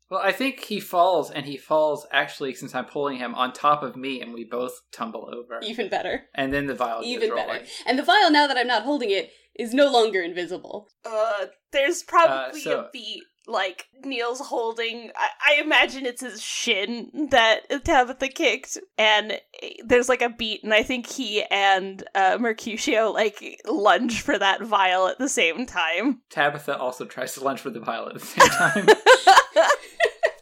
Well, 0.10 0.22
I 0.24 0.32
think 0.32 0.62
he 0.62 0.80
falls, 0.80 1.30
and 1.30 1.46
he 1.46 1.58
falls 1.58 2.08
actually 2.14 2.54
since 2.54 2.74
I'm 2.74 2.86
pulling 2.86 3.18
him 3.18 3.36
on 3.36 3.52
top 3.52 3.84
of 3.84 3.98
me, 3.98 4.22
and 4.22 4.34
we 4.34 4.46
both 4.46 4.80
tumble 4.92 5.30
over. 5.34 5.60
Even 5.62 5.90
better. 5.90 6.24
And 6.34 6.54
then 6.54 6.66
the 6.68 6.76
vial 6.76 7.02
gets 7.02 7.10
Even 7.12 7.36
better. 7.36 7.66
And 7.86 8.00
the 8.00 8.04
vial, 8.04 8.32
now 8.32 8.48
that 8.48 8.56
I'm 8.58 8.68
not 8.68 8.84
holding 8.84 9.12
it, 9.12 9.32
is 9.60 9.74
no 9.74 9.92
longer 9.92 10.22
invisible. 10.22 10.88
Uh, 11.06 11.48
there's 11.74 12.04
probably 12.04 12.62
Uh, 12.62 12.64
so- 12.64 12.80
a 12.82 12.90
beat 12.94 13.24
like 13.48 13.88
Neil's 14.04 14.40
holding. 14.40 15.12
I-, 15.16 15.56
I 15.58 15.62
imagine 15.62 16.06
it's 16.06 16.22
his 16.22 16.42
shin 16.42 17.30
that 17.32 17.84
Tabitha 17.84 18.28
kicked, 18.28 18.78
and 18.98 19.40
there's 19.86 20.10
like 20.10 20.22
a 20.22 20.30
beat, 20.30 20.64
and 20.64 20.74
I 20.74 20.84
think 20.84 21.08
he 21.08 21.44
and 21.44 22.04
uh, 22.16 22.38
Mercutio 22.40 23.12
like 23.12 23.62
lunge 23.66 24.22
for 24.22 24.38
that 24.38 24.62
vial 24.62 25.08
at 25.08 25.20
the 25.20 25.30
same 25.30 25.66
time. 25.66 26.22
Tabitha 26.30 26.78
also 26.78 27.06
tries 27.06 27.34
to 27.36 27.44
lunge 27.44 27.60
for 27.60 27.70
the 27.70 27.80
vial 27.80 28.08
at 28.08 28.14
the 28.14 28.20
same 28.20 28.50
time. 28.50 28.88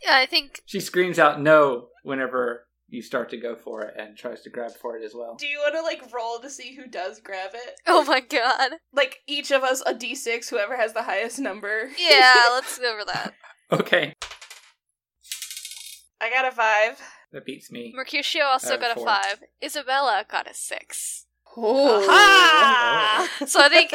Yeah, 0.06 0.18
I 0.18 0.28
think 0.28 0.62
she 0.66 0.80
screams 0.80 1.18
out 1.18 1.42
"No!" 1.42 1.88
whenever 2.04 2.68
you 2.96 3.02
start 3.02 3.30
to 3.30 3.38
go 3.38 3.56
for 3.56 3.82
it, 3.84 3.94
and 3.98 4.18
tries 4.18 4.42
to 4.42 4.50
grab 4.50 4.72
for 4.82 4.98
it 4.98 5.04
as 5.04 5.14
well. 5.14 5.36
Do 5.36 5.46
you 5.48 5.60
want 5.60 5.76
to 5.76 5.82
like 5.82 6.14
roll 6.14 6.40
to 6.40 6.50
see 6.50 6.76
who 6.76 6.88
does 6.88 7.20
grab 7.20 7.52
it? 7.54 7.76
Oh 7.86 8.04
my 8.06 8.22
god. 8.22 8.72
Like 8.94 9.20
each 9.28 9.52
of 9.52 9.64
us 9.64 9.82
a 9.86 9.94
d6, 9.94 10.50
whoever 10.50 10.76
has 10.78 10.94
the 10.94 11.04
highest 11.04 11.40
number. 11.40 11.90
Yeah, 12.00 12.34
let's 12.54 12.80
go 12.80 12.94
over 12.94 13.06
that. 13.06 13.34
Okay, 13.72 14.14
I 16.22 16.30
got 16.30 16.48
a 16.48 16.52
five. 16.52 17.02
that 17.32 17.46
beats 17.46 17.70
me. 17.72 17.94
Mercutio 17.96 18.46
also 18.46 18.76
Uh, 18.76 18.78
got 18.78 18.92
a 18.92 18.96
four. 18.96 19.06
five. 19.06 19.44
Isabella 19.64 20.26
got 20.30 20.50
a 20.50 20.54
six. 20.54 21.26
Oh. 21.58 22.06
Ah! 22.10 23.30
So 23.48 23.62
I 23.62 23.70
think 23.70 23.92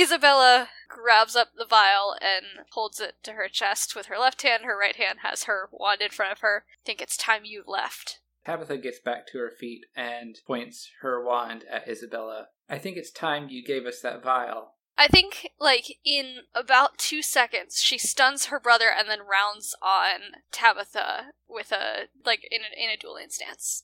Isabella 0.00 0.68
grabs 0.88 1.34
up 1.36 1.48
the 1.56 1.64
vial 1.66 2.14
and 2.20 2.66
holds 2.72 3.00
it 3.00 3.14
to 3.24 3.32
her 3.32 3.48
chest 3.48 3.94
with 3.96 4.06
her 4.06 4.18
left 4.18 4.42
hand. 4.42 4.64
Her 4.64 4.78
right 4.78 4.96
hand 4.96 5.18
has 5.22 5.44
her 5.44 5.68
wand 5.72 6.00
in 6.02 6.10
front 6.10 6.32
of 6.32 6.40
her. 6.40 6.64
I 6.68 6.82
think 6.84 7.00
it's 7.00 7.16
time 7.16 7.44
you 7.44 7.62
left. 7.66 8.20
Tabitha 8.46 8.78
gets 8.78 9.00
back 9.00 9.26
to 9.28 9.38
her 9.38 9.50
feet 9.50 9.86
and 9.96 10.38
points 10.46 10.88
her 11.02 11.24
wand 11.24 11.64
at 11.68 11.88
Isabella. 11.88 12.46
I 12.68 12.78
think 12.78 12.96
it's 12.96 13.10
time 13.10 13.48
you 13.48 13.64
gave 13.64 13.86
us 13.86 14.00
that 14.00 14.22
vial. 14.22 14.74
I 14.96 15.08
think, 15.08 15.50
like, 15.58 15.98
in 16.04 16.36
about 16.54 16.96
two 16.96 17.22
seconds, 17.22 17.82
she 17.82 17.98
stuns 17.98 18.46
her 18.46 18.60
brother 18.60 18.86
and 18.96 19.10
then 19.10 19.18
rounds 19.20 19.74
on 19.82 20.42
Tabitha 20.52 21.32
with 21.48 21.72
a, 21.72 22.04
like, 22.24 22.46
in 22.50 22.60
a, 22.60 22.82
in 22.82 22.88
a 22.88 22.96
dueling 22.96 23.30
stance. 23.30 23.82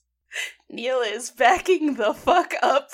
Neil 0.69 1.01
is 1.01 1.29
backing 1.29 1.95
the 1.95 2.13
fuck 2.13 2.53
up. 2.63 2.89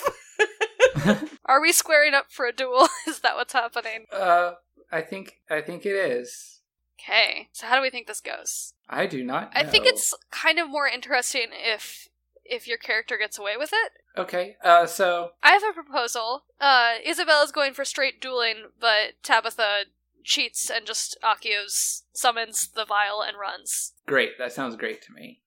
Are 1.45 1.61
we 1.61 1.71
squaring 1.71 2.15
up 2.15 2.25
for 2.29 2.45
a 2.45 2.51
duel? 2.51 2.87
Is 3.07 3.19
that 3.19 3.35
what's 3.35 3.53
happening? 3.53 4.05
Uh, 4.11 4.53
I 4.91 5.01
think 5.01 5.35
I 5.49 5.61
think 5.61 5.85
it 5.85 5.95
is. 5.95 6.58
Okay, 7.03 7.49
so 7.51 7.67
how 7.67 7.75
do 7.75 7.81
we 7.81 7.89
think 7.89 8.07
this 8.07 8.21
goes? 8.21 8.73
I 8.89 9.05
do 9.05 9.23
not. 9.23 9.51
I 9.55 9.63
think 9.63 9.85
it's 9.85 10.13
kind 10.31 10.59
of 10.59 10.69
more 10.69 10.87
interesting 10.87 11.47
if 11.51 12.07
if 12.43 12.67
your 12.67 12.77
character 12.77 13.15
gets 13.17 13.37
away 13.37 13.57
with 13.57 13.69
it. 13.71 13.91
okay. 14.19 14.57
Uh, 14.63 14.85
so 14.85 15.31
I 15.43 15.51
have 15.51 15.63
a 15.63 15.73
proposal. 15.73 16.43
Uh, 16.59 16.95
Isabella's 17.07 17.51
going 17.51 17.73
for 17.73 17.85
straight 17.85 18.19
dueling, 18.19 18.69
but 18.79 19.13
Tabitha 19.23 19.85
cheats 20.23 20.69
and 20.69 20.85
just 20.85 21.17
Accios 21.23 22.01
summons 22.13 22.67
the 22.69 22.85
vial 22.85 23.21
and 23.21 23.37
runs. 23.39 23.93
great. 24.07 24.37
That 24.39 24.51
sounds 24.51 24.75
great 24.75 25.01
to 25.03 25.13
me. 25.13 25.41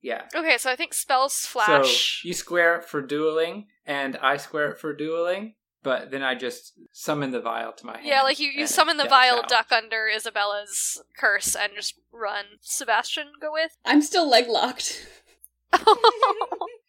Yeah. 0.00 0.22
Okay, 0.34 0.58
so 0.58 0.70
I 0.70 0.76
think 0.76 0.94
spells 0.94 1.34
flash. 1.46 2.20
So 2.22 2.28
you 2.28 2.34
square 2.34 2.76
it 2.76 2.84
for 2.84 3.00
dueling, 3.02 3.66
and 3.86 4.16
I 4.18 4.36
square 4.36 4.70
it 4.70 4.78
for 4.78 4.94
dueling, 4.94 5.54
but 5.84 6.10
then 6.10 6.22
I 6.22 6.34
just 6.34 6.72
summon 6.90 7.30
the 7.30 7.40
vial 7.40 7.72
to 7.72 7.86
my 7.86 7.96
hand. 7.98 8.06
yeah, 8.06 8.22
like 8.22 8.40
you, 8.40 8.48
you 8.50 8.66
summon 8.66 8.96
the 8.96 9.04
dash 9.04 9.10
vial, 9.10 9.36
out. 9.38 9.48
duck 9.48 9.70
under 9.70 10.08
Isabella's 10.08 11.00
curse, 11.16 11.54
and 11.54 11.72
just 11.76 11.94
run. 12.12 12.44
Sebastian, 12.62 13.28
go 13.40 13.52
with. 13.52 13.76
I'm 13.84 14.02
still 14.02 14.28
leg 14.28 14.48
locked. 14.48 15.06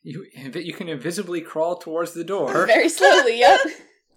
You 0.03 0.25
you 0.53 0.73
can 0.73 0.87
invisibly 0.89 1.41
crawl 1.41 1.77
towards 1.77 2.13
the 2.13 2.23
door. 2.23 2.65
Very 2.67 2.89
slowly, 2.89 3.39
yep. 3.39 3.59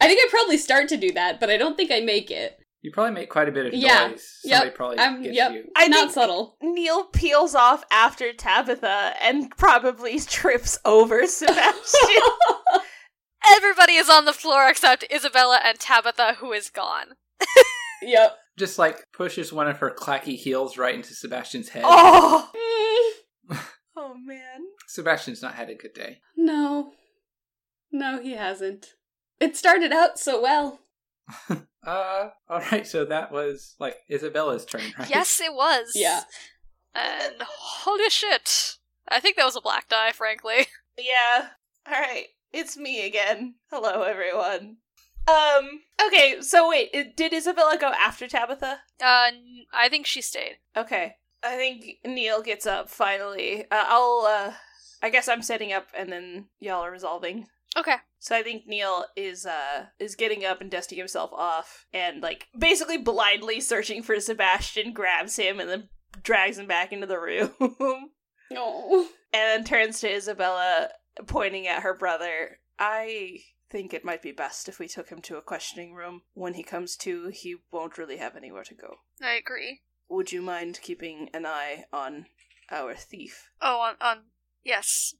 I 0.00 0.06
think 0.06 0.20
I 0.22 0.28
probably 0.30 0.58
start 0.58 0.88
to 0.90 0.96
do 0.96 1.10
that, 1.12 1.40
but 1.40 1.48
I 1.50 1.56
don't 1.56 1.76
think 1.76 1.90
I 1.90 2.00
make 2.00 2.30
it. 2.30 2.58
You 2.82 2.92
probably 2.92 3.12
make 3.14 3.28
quite 3.30 3.48
a 3.48 3.52
bit 3.52 3.66
of 3.66 3.74
Yeah, 3.74 4.08
noise. 4.08 4.38
Somebody 4.42 4.66
yep, 4.68 4.74
probably 4.76 4.98
I'm- 4.98 5.22
gets 5.22 5.34
yep. 5.34 5.52
you. 5.52 5.64
I 5.74 5.88
Not 5.88 5.98
think 6.00 6.12
subtle. 6.12 6.56
Neil 6.62 7.04
peels 7.06 7.54
off 7.56 7.82
after 7.90 8.32
Tabitha 8.32 9.14
and 9.20 9.50
probably 9.56 10.20
trips 10.20 10.78
over 10.84 11.26
Sebastian. 11.26 12.22
Everybody 13.56 13.94
is 13.94 14.08
on 14.10 14.24
the 14.24 14.32
floor 14.32 14.68
except 14.68 15.04
Isabella 15.12 15.60
and 15.64 15.78
Tabitha, 15.78 16.36
who 16.38 16.52
is 16.52 16.70
gone. 16.70 17.14
Yep. 18.00 18.36
Just 18.56 18.78
like 18.78 19.04
pushes 19.12 19.52
one 19.52 19.66
of 19.66 19.78
her 19.78 19.90
clacky 19.90 20.36
heels 20.36 20.78
right 20.78 20.94
into 20.94 21.14
Sebastian's 21.14 21.70
head. 21.70 21.82
oh! 21.84 22.48
Oh 23.96 24.14
man. 24.24 24.60
Sebastian's 24.86 25.42
not 25.42 25.54
had 25.54 25.68
a 25.68 25.74
good 25.74 25.92
day. 25.94 26.20
no. 26.36 26.92
No, 27.90 28.20
he 28.22 28.32
hasn't. 28.34 28.86
It 29.40 29.56
started 29.56 29.92
out 29.92 30.18
so 30.20 30.40
well. 30.40 30.78
Uh, 31.84 32.28
all 32.48 32.60
right. 32.70 32.86
So 32.86 33.04
that 33.06 33.32
was 33.32 33.74
like 33.80 33.96
Isabella's 34.08 34.64
turn, 34.64 34.82
right? 34.98 35.10
Yes, 35.10 35.40
it 35.40 35.52
was. 35.54 35.90
Yeah. 35.96 36.20
And 36.94 37.34
holy 37.40 38.10
shit. 38.10 38.76
I 39.08 39.18
think 39.20 39.36
that 39.36 39.44
was 39.46 39.56
a 39.56 39.60
black 39.60 39.88
die, 39.88 40.12
frankly. 40.12 40.66
Yeah. 40.96 41.48
Alright. 41.90 42.26
It's 42.52 42.76
me 42.76 43.06
again. 43.06 43.54
Hello 43.70 44.02
everyone. 44.02 44.78
Um, 45.28 45.80
okay, 46.06 46.40
so 46.40 46.68
wait, 46.70 47.16
did 47.16 47.32
Isabella 47.34 47.76
go 47.78 47.88
after 47.88 48.26
Tabitha? 48.26 48.80
Uh, 49.02 49.24
n- 49.28 49.66
I 49.72 49.88
think 49.90 50.06
she 50.06 50.22
stayed. 50.22 50.56
Okay. 50.76 51.16
I 51.42 51.56
think 51.56 51.84
Neil 52.04 52.42
gets 52.42 52.66
up 52.66 52.88
finally. 52.88 53.64
Uh, 53.70 53.84
I'll. 53.88 54.26
uh 54.28 54.52
I 55.00 55.10
guess 55.10 55.28
I'm 55.28 55.42
setting 55.42 55.72
up, 55.72 55.86
and 55.96 56.10
then 56.10 56.46
y'all 56.58 56.84
are 56.84 56.90
resolving. 56.90 57.46
Okay. 57.76 57.94
So 58.18 58.34
I 58.34 58.42
think 58.42 58.66
Neil 58.66 59.04
is 59.16 59.46
uh 59.46 59.86
is 60.00 60.16
getting 60.16 60.44
up 60.44 60.60
and 60.60 60.70
dusting 60.70 60.98
himself 60.98 61.30
off, 61.32 61.86
and 61.92 62.20
like 62.22 62.48
basically 62.58 62.96
blindly 62.98 63.60
searching 63.60 64.02
for 64.02 64.18
Sebastian, 64.18 64.92
grabs 64.92 65.36
him, 65.36 65.60
and 65.60 65.68
then 65.70 65.88
drags 66.22 66.58
him 66.58 66.66
back 66.66 66.92
into 66.92 67.06
the 67.06 67.18
room. 67.20 67.52
No. 68.50 69.00
and 69.00 69.08
then 69.32 69.64
turns 69.64 70.00
to 70.00 70.10
Isabella, 70.10 70.88
pointing 71.26 71.66
at 71.66 71.82
her 71.82 71.94
brother. 71.94 72.58
I 72.78 73.40
think 73.70 73.92
it 73.92 74.04
might 74.04 74.22
be 74.22 74.32
best 74.32 74.68
if 74.68 74.78
we 74.78 74.88
took 74.88 75.10
him 75.10 75.20
to 75.22 75.36
a 75.36 75.42
questioning 75.42 75.94
room. 75.94 76.22
When 76.34 76.54
he 76.54 76.62
comes 76.62 76.96
to, 76.98 77.28
he 77.28 77.56
won't 77.70 77.98
really 77.98 78.16
have 78.16 78.36
anywhere 78.36 78.64
to 78.64 78.74
go. 78.74 78.96
I 79.22 79.32
agree. 79.34 79.80
Would 80.08 80.32
you 80.32 80.40
mind 80.40 80.80
keeping 80.82 81.28
an 81.34 81.44
eye 81.44 81.84
on 81.92 82.26
our 82.70 82.94
thief? 82.94 83.50
Oh, 83.60 83.80
on 83.80 83.94
on 84.00 84.18
yes, 84.64 85.14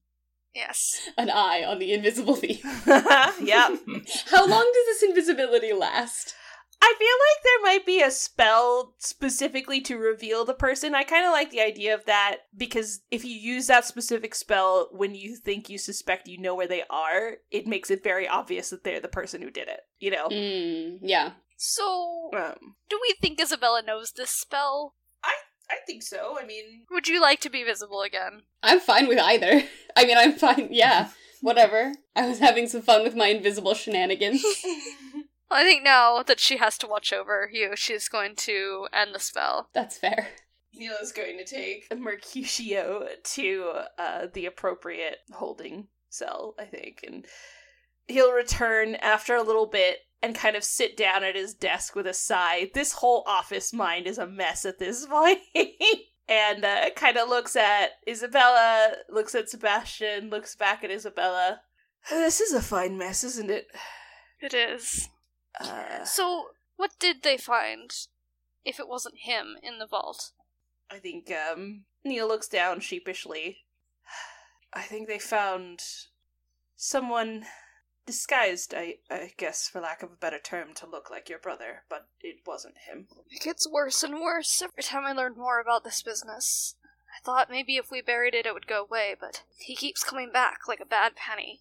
yes. 0.55 1.11
An 1.19 1.31
eye 1.31 1.63
on 1.67 1.79
the 1.79 1.93
invisible 1.93 2.37
thief. 2.37 2.63
yep. 2.87 3.79
How 4.31 4.47
long 4.47 4.73
does 4.75 4.87
this 4.87 5.03
invisibility 5.03 5.73
last? 5.73 6.35
I 6.81 6.95
feel 6.99 7.09
like 7.09 7.43
there 7.45 7.73
might 7.73 7.87
be 7.87 8.03
a 8.03 8.11
spell 8.11 8.95
specifically 8.99 9.81
to 9.83 9.97
reveal 9.97 10.45
the 10.45 10.55
person. 10.55 10.95
I 10.95 11.03
kind 11.03 11.27
of 11.27 11.33
like 11.33 11.51
the 11.51 11.61
idea 11.61 11.95
of 11.95 12.05
that 12.07 12.39
because 12.57 13.01
if 13.11 13.25
you 13.25 13.35
use 13.35 13.67
that 13.67 13.85
specific 13.85 14.35
spell 14.35 14.89
when 14.93 15.15
you 15.15 15.37
think 15.37 15.69
you 15.69 15.77
suspect 15.79 16.29
you 16.29 16.39
know 16.39 16.55
where 16.55 16.69
they 16.69 16.85
are, 16.89 17.39
it 17.51 17.67
makes 17.67 17.91
it 17.91 18.03
very 18.05 18.29
obvious 18.29 18.71
that 18.71 18.85
they're 18.85 19.01
the 19.01 19.09
person 19.09 19.43
who 19.43 19.51
did 19.51 19.69
it. 19.69 19.81
You 19.99 20.13
know? 20.13 20.29
Mm, 20.29 20.99
yeah. 21.03 21.33
So, 21.57 22.31
Um, 22.37 22.77
do 22.89 22.99
we 23.03 23.17
think 23.21 23.41
Isabella 23.43 23.83
knows 23.83 24.13
this 24.13 24.31
spell? 24.31 24.95
I 25.71 25.77
think 25.87 26.03
so. 26.03 26.39
I 26.41 26.47
mean, 26.47 26.87
Would 26.91 27.09
you 27.09 27.21
like 27.21 27.41
to 27.41 27.51
be 27.51 27.63
visible 27.63 28.01
again? 28.01 28.43
I'm 28.63 28.81
fine 28.81 29.07
with 29.07 29.19
either. 29.19 29.65
I 29.97 30.07
mean, 30.07 30.17
I'm 30.17 30.33
fine. 30.33 30.69
Yeah, 30.71 31.11
whatever. 31.43 31.93
I 32.17 32.27
was 32.27 32.39
having 32.39 32.69
some 32.69 32.81
fun 32.83 33.03
with 33.03 33.15
my 33.15 33.27
invisible 33.27 33.75
shenanigans. 33.75 34.43
I 35.51 35.65
think 35.65 35.83
now 35.83 36.23
that 36.23 36.41
she 36.41 36.59
has 36.59 36.77
to 36.79 36.87
watch 36.87 37.13
over 37.13 37.49
you, 37.53 37.75
she's 37.75 38.09
going 38.09 38.37
to 38.37 38.87
end 38.93 39.15
the 39.15 39.21
spell. 39.21 39.69
That's 39.73 39.99
fair. 39.99 40.29
Neil 40.75 40.97
is 41.01 41.13
going 41.13 41.39
to 41.39 41.45
take 41.45 41.87
Mercutio 41.97 43.09
to 43.23 43.73
uh, 43.99 44.27
the 44.33 44.47
appropriate 44.47 45.19
holding 45.33 45.89
cell, 46.11 46.55
I 46.59 46.65
think, 46.65 47.01
and 47.07 47.27
he'll 48.07 48.33
return 48.33 48.95
after 48.97 49.35
a 49.35 49.43
little 49.43 49.67
bit 49.67 49.99
and 50.23 50.35
kind 50.35 50.57
of 50.57 50.65
sit 50.65 50.97
down 50.97 51.25
at 51.25 51.37
his 51.37 51.55
desk 51.55 51.95
with 51.95 52.07
a 52.07 52.15
sigh. 52.15 52.71
This 52.75 52.93
whole 52.93 53.25
office 53.27 53.73
mind 53.73 54.07
is 54.07 54.19
a 54.19 54.27
mess 54.27 54.65
at 54.65 54.79
this 54.79 55.07
point. 55.11 55.39
and 56.29 56.65
uh, 56.65 56.91
kind 56.97 57.17
of 57.17 57.29
looks 57.29 57.57
at 57.57 57.93
Isabella, 58.07 58.93
looks 59.09 59.35
at 59.35 59.49
Sebastian, 59.49 60.31
looks 60.31 60.55
back 60.55 60.85
at 60.85 60.91
Isabella. 60.91 61.61
This 62.11 62.41
is 62.41 62.55
a 62.55 62.63
fine 62.63 62.97
mess, 62.97 63.25
isn't 63.25 63.51
it? 63.51 63.69
It 64.41 64.55
is. 64.55 65.09
Uh, 65.61 66.05
So, 66.05 66.51
what 66.77 66.93
did 66.99 67.23
they 67.23 67.37
find 67.37 67.91
if 68.65 68.79
it 68.79 68.89
wasn't 68.89 69.19
him 69.19 69.57
in 69.63 69.79
the 69.79 69.87
vault? 69.87 70.33
I 70.91 70.99
think 70.99 71.31
um 71.31 71.85
Neil 72.05 72.29
looks 72.29 72.49
down 72.49 72.81
sheepishly. 72.81 73.65
I 74.73 74.83
think 74.83 75.09
they 75.09 75.19
found 75.19 75.83
someone 76.77 77.47
disguised, 78.07 78.75
I 78.75 78.99
I 79.11 79.33
guess 79.37 79.69
for 79.69 79.81
lack 79.81 80.03
of 80.03 80.13
a 80.13 80.17
better 80.17 80.39
term, 80.39 80.75
to 80.75 80.87
look 80.87 81.11
like 81.11 81.29
your 81.29 81.39
brother, 81.39 81.83
but 81.89 82.09
it 82.21 82.37
wasn't 82.47 82.79
him. 82.79 83.09
It 83.31 83.43
gets 83.43 83.69
worse 83.69 84.03
and 84.03 84.21
worse 84.21 84.63
every 84.63 84.83
time 84.83 85.05
I 85.05 85.13
learn 85.13 85.35
more 85.37 85.61
about 85.61 85.85
this 85.85 86.03
business. 86.03 86.77
I 87.15 87.21
thought 87.25 87.51
maybe 87.51 87.77
if 87.77 87.91
we 87.91 88.01
buried 88.01 88.35
it, 88.35 88.47
it 88.47 88.55
would 88.55 88.67
go 88.67 88.83
away, 88.83 89.15
but 89.19 89.43
he 89.59 89.75
keeps 89.75 90.05
coming 90.05 90.31
back 90.33 90.69
like 90.69 90.81
a 90.81 90.87
bad 90.87 91.17
penny. 91.17 91.61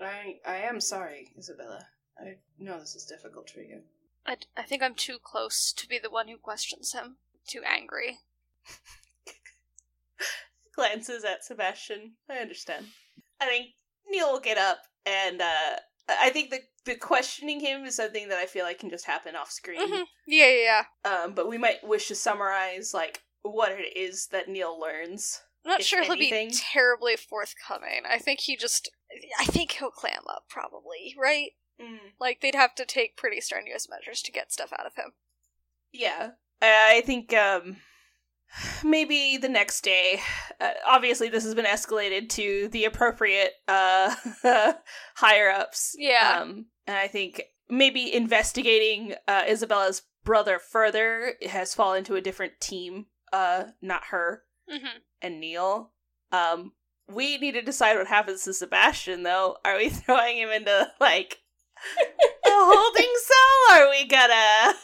I 0.00 0.40
I 0.46 0.56
am 0.56 0.80
sorry, 0.80 1.32
Isabella. 1.38 1.86
I 2.20 2.36
know 2.58 2.78
this 2.78 2.94
is 2.94 3.04
difficult 3.04 3.50
for 3.50 3.60
you. 3.60 3.80
I, 4.26 4.36
I 4.56 4.62
think 4.62 4.82
I'm 4.82 4.94
too 4.94 5.18
close 5.22 5.72
to 5.72 5.88
be 5.88 5.98
the 5.98 6.10
one 6.10 6.28
who 6.28 6.36
questions 6.36 6.92
him. 6.92 7.16
Too 7.46 7.62
angry. 7.66 8.18
Glances 10.74 11.24
at 11.24 11.44
Sebastian. 11.44 12.12
I 12.28 12.38
understand. 12.38 12.86
I 13.40 13.46
think 13.46 13.68
Neil 14.08 14.32
will 14.32 14.40
get 14.40 14.58
up 14.58 14.78
and 15.06 15.40
uh 15.40 15.76
I 16.08 16.30
think 16.30 16.50
the 16.50 16.60
the 16.84 16.96
questioning 16.96 17.60
him 17.60 17.84
is 17.84 17.96
something 17.96 18.28
that 18.28 18.38
I 18.38 18.46
feel 18.46 18.64
like 18.64 18.78
can 18.78 18.90
just 18.90 19.06
happen 19.06 19.36
off 19.36 19.50
screen. 19.50 19.80
Mhm. 19.80 20.04
Yeah, 20.26 20.48
yeah, 20.48 20.84
yeah. 21.04 21.10
Um, 21.10 21.34
but 21.34 21.48
we 21.48 21.58
might 21.58 21.86
wish 21.86 22.08
to 22.08 22.14
summarize 22.14 22.92
like 22.94 23.22
what 23.42 23.72
it 23.72 23.96
is 23.96 24.28
that 24.28 24.48
Neil 24.48 24.78
learns. 24.78 25.42
I'm 25.64 25.72
not 25.72 25.82
sure 25.82 26.02
he'll 26.02 26.16
be 26.16 26.50
terribly 26.52 27.16
forthcoming. 27.16 28.02
I 28.08 28.18
think 28.18 28.40
he 28.40 28.56
just. 28.56 28.90
I 29.38 29.44
think 29.44 29.72
he'll 29.72 29.90
clam 29.90 30.22
up, 30.28 30.44
probably, 30.48 31.14
right? 31.18 31.50
Mm. 31.80 31.98
Like, 32.20 32.40
they'd 32.40 32.54
have 32.54 32.74
to 32.76 32.84
take 32.84 33.16
pretty 33.16 33.40
strenuous 33.40 33.88
measures 33.88 34.22
to 34.22 34.32
get 34.32 34.52
stuff 34.52 34.72
out 34.78 34.86
of 34.86 34.94
him. 34.96 35.12
Yeah, 35.92 36.30
I 36.60 37.02
think 37.06 37.32
um 37.34 37.76
maybe 38.84 39.36
the 39.36 39.48
next 39.48 39.82
day. 39.82 40.20
Uh, 40.60 40.70
obviously, 40.86 41.28
this 41.28 41.44
has 41.44 41.54
been 41.54 41.64
escalated 41.64 42.28
to 42.30 42.68
the 42.68 42.84
appropriate 42.84 43.52
uh 43.68 44.14
higher 45.16 45.50
ups. 45.50 45.94
Yeah. 45.98 46.40
Um, 46.42 46.66
and 46.86 46.96
I 46.96 47.06
think 47.08 47.42
maybe 47.68 48.12
investigating 48.12 49.14
uh, 49.28 49.44
Isabella's 49.48 50.02
brother 50.24 50.58
further 50.58 51.34
has 51.48 51.74
fallen 51.74 52.04
to 52.04 52.16
a 52.16 52.20
different 52.20 52.54
team. 52.60 53.06
Uh, 53.32 53.64
not 53.80 54.04
her 54.10 54.42
Mm-hmm. 54.70 54.98
and 55.22 55.40
Neil. 55.40 55.90
Um, 56.30 56.72
we 57.08 57.38
need 57.38 57.52
to 57.52 57.62
decide 57.62 57.96
what 57.96 58.06
happens 58.06 58.44
to 58.44 58.54
Sebastian, 58.54 59.24
though. 59.24 59.56
Are 59.64 59.76
we 59.76 59.88
throwing 59.88 60.36
him 60.38 60.50
into 60.50 60.92
like 61.00 61.38
a 62.46 62.50
holding 62.50 63.14
cell? 63.28 63.78
Are 63.78 63.90
we 63.90 64.06
gonna? 64.06 64.74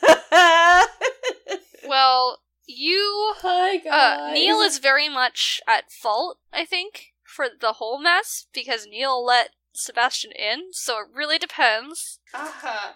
Well, 1.89 2.41
you. 2.67 3.35
Hi, 3.39 3.79
Uh, 3.79 4.33
Neil 4.33 4.61
is 4.61 4.79
very 4.79 5.09
much 5.09 5.61
at 5.67 5.93
fault, 5.93 6.39
I 6.53 6.65
think, 6.65 7.13
for 7.25 7.47
the 7.49 7.75
whole 7.75 8.01
mess, 8.01 8.47
because 8.53 8.87
Neil 8.87 9.25
let 9.25 9.51
Sebastian 9.73 10.33
in, 10.33 10.73
so 10.73 10.99
it 10.99 11.07
really 11.15 11.39
depends 11.39 12.19
uh-huh. 12.35 12.95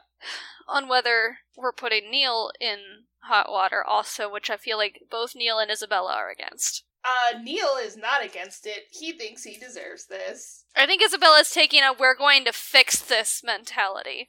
on 0.66 0.88
whether 0.88 1.38
we're 1.56 1.72
putting 1.72 2.10
Neil 2.10 2.50
in 2.60 3.04
hot 3.24 3.50
water, 3.50 3.84
also, 3.84 4.30
which 4.30 4.50
I 4.50 4.56
feel 4.56 4.76
like 4.76 5.02
both 5.10 5.36
Neil 5.36 5.58
and 5.58 5.70
Isabella 5.70 6.14
are 6.14 6.30
against. 6.30 6.84
Uh, 7.04 7.38
Neil 7.38 7.76
is 7.82 7.96
not 7.96 8.24
against 8.24 8.66
it. 8.66 8.84
He 8.90 9.12
thinks 9.12 9.44
he 9.44 9.58
deserves 9.58 10.06
this. 10.06 10.59
I 10.76 10.86
think 10.86 11.02
Isabella's 11.02 11.50
taking 11.50 11.82
a 11.82 11.92
we're 11.92 12.16
going 12.16 12.44
to 12.44 12.52
fix 12.52 13.00
this 13.00 13.42
mentality. 13.44 14.28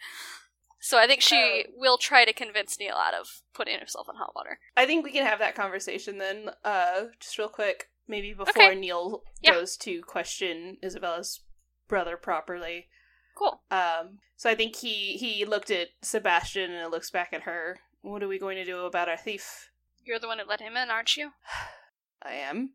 So 0.79 0.97
I 0.97 1.05
think 1.05 1.21
she 1.21 1.65
will 1.75 1.99
try 1.99 2.25
to 2.25 2.33
convince 2.33 2.79
Neil 2.79 2.95
out 2.95 3.13
of 3.13 3.43
putting 3.53 3.79
herself 3.79 4.07
in 4.09 4.15
hot 4.15 4.33
water. 4.35 4.57
I 4.75 4.87
think 4.87 5.05
we 5.05 5.11
can 5.11 5.25
have 5.25 5.37
that 5.39 5.53
conversation 5.53 6.17
then. 6.17 6.49
Uh, 6.65 7.03
just 7.19 7.37
real 7.37 7.49
quick, 7.49 7.89
maybe 8.07 8.33
before 8.33 8.63
Okay. 8.63 8.75
Neil 8.75 9.21
Yeah. 9.41 9.51
goes 9.51 9.77
to 9.77 10.01
question 10.01 10.77
Isabella's 10.83 11.41
brother 11.87 12.17
properly. 12.17 12.87
Cool. 13.35 13.61
Um, 13.69 14.19
so 14.35 14.49
I 14.49 14.55
think 14.55 14.75
he 14.77 15.17
he 15.17 15.45
looked 15.45 15.69
at 15.69 15.89
Sebastian 16.01 16.71
and 16.71 16.91
looks 16.91 17.11
back 17.11 17.31
at 17.31 17.43
her. 17.43 17.79
What 18.01 18.23
are 18.23 18.27
we 18.27 18.39
going 18.39 18.57
to 18.57 18.65
do 18.65 18.79
about 18.85 19.07
our 19.07 19.17
thief? 19.17 19.69
You're 20.03 20.19
the 20.19 20.27
one 20.27 20.39
who 20.39 20.45
let 20.45 20.61
him 20.61 20.75
in, 20.75 20.89
aren't 20.89 21.15
you? 21.15 21.31
I 22.23 22.33
am. 22.33 22.71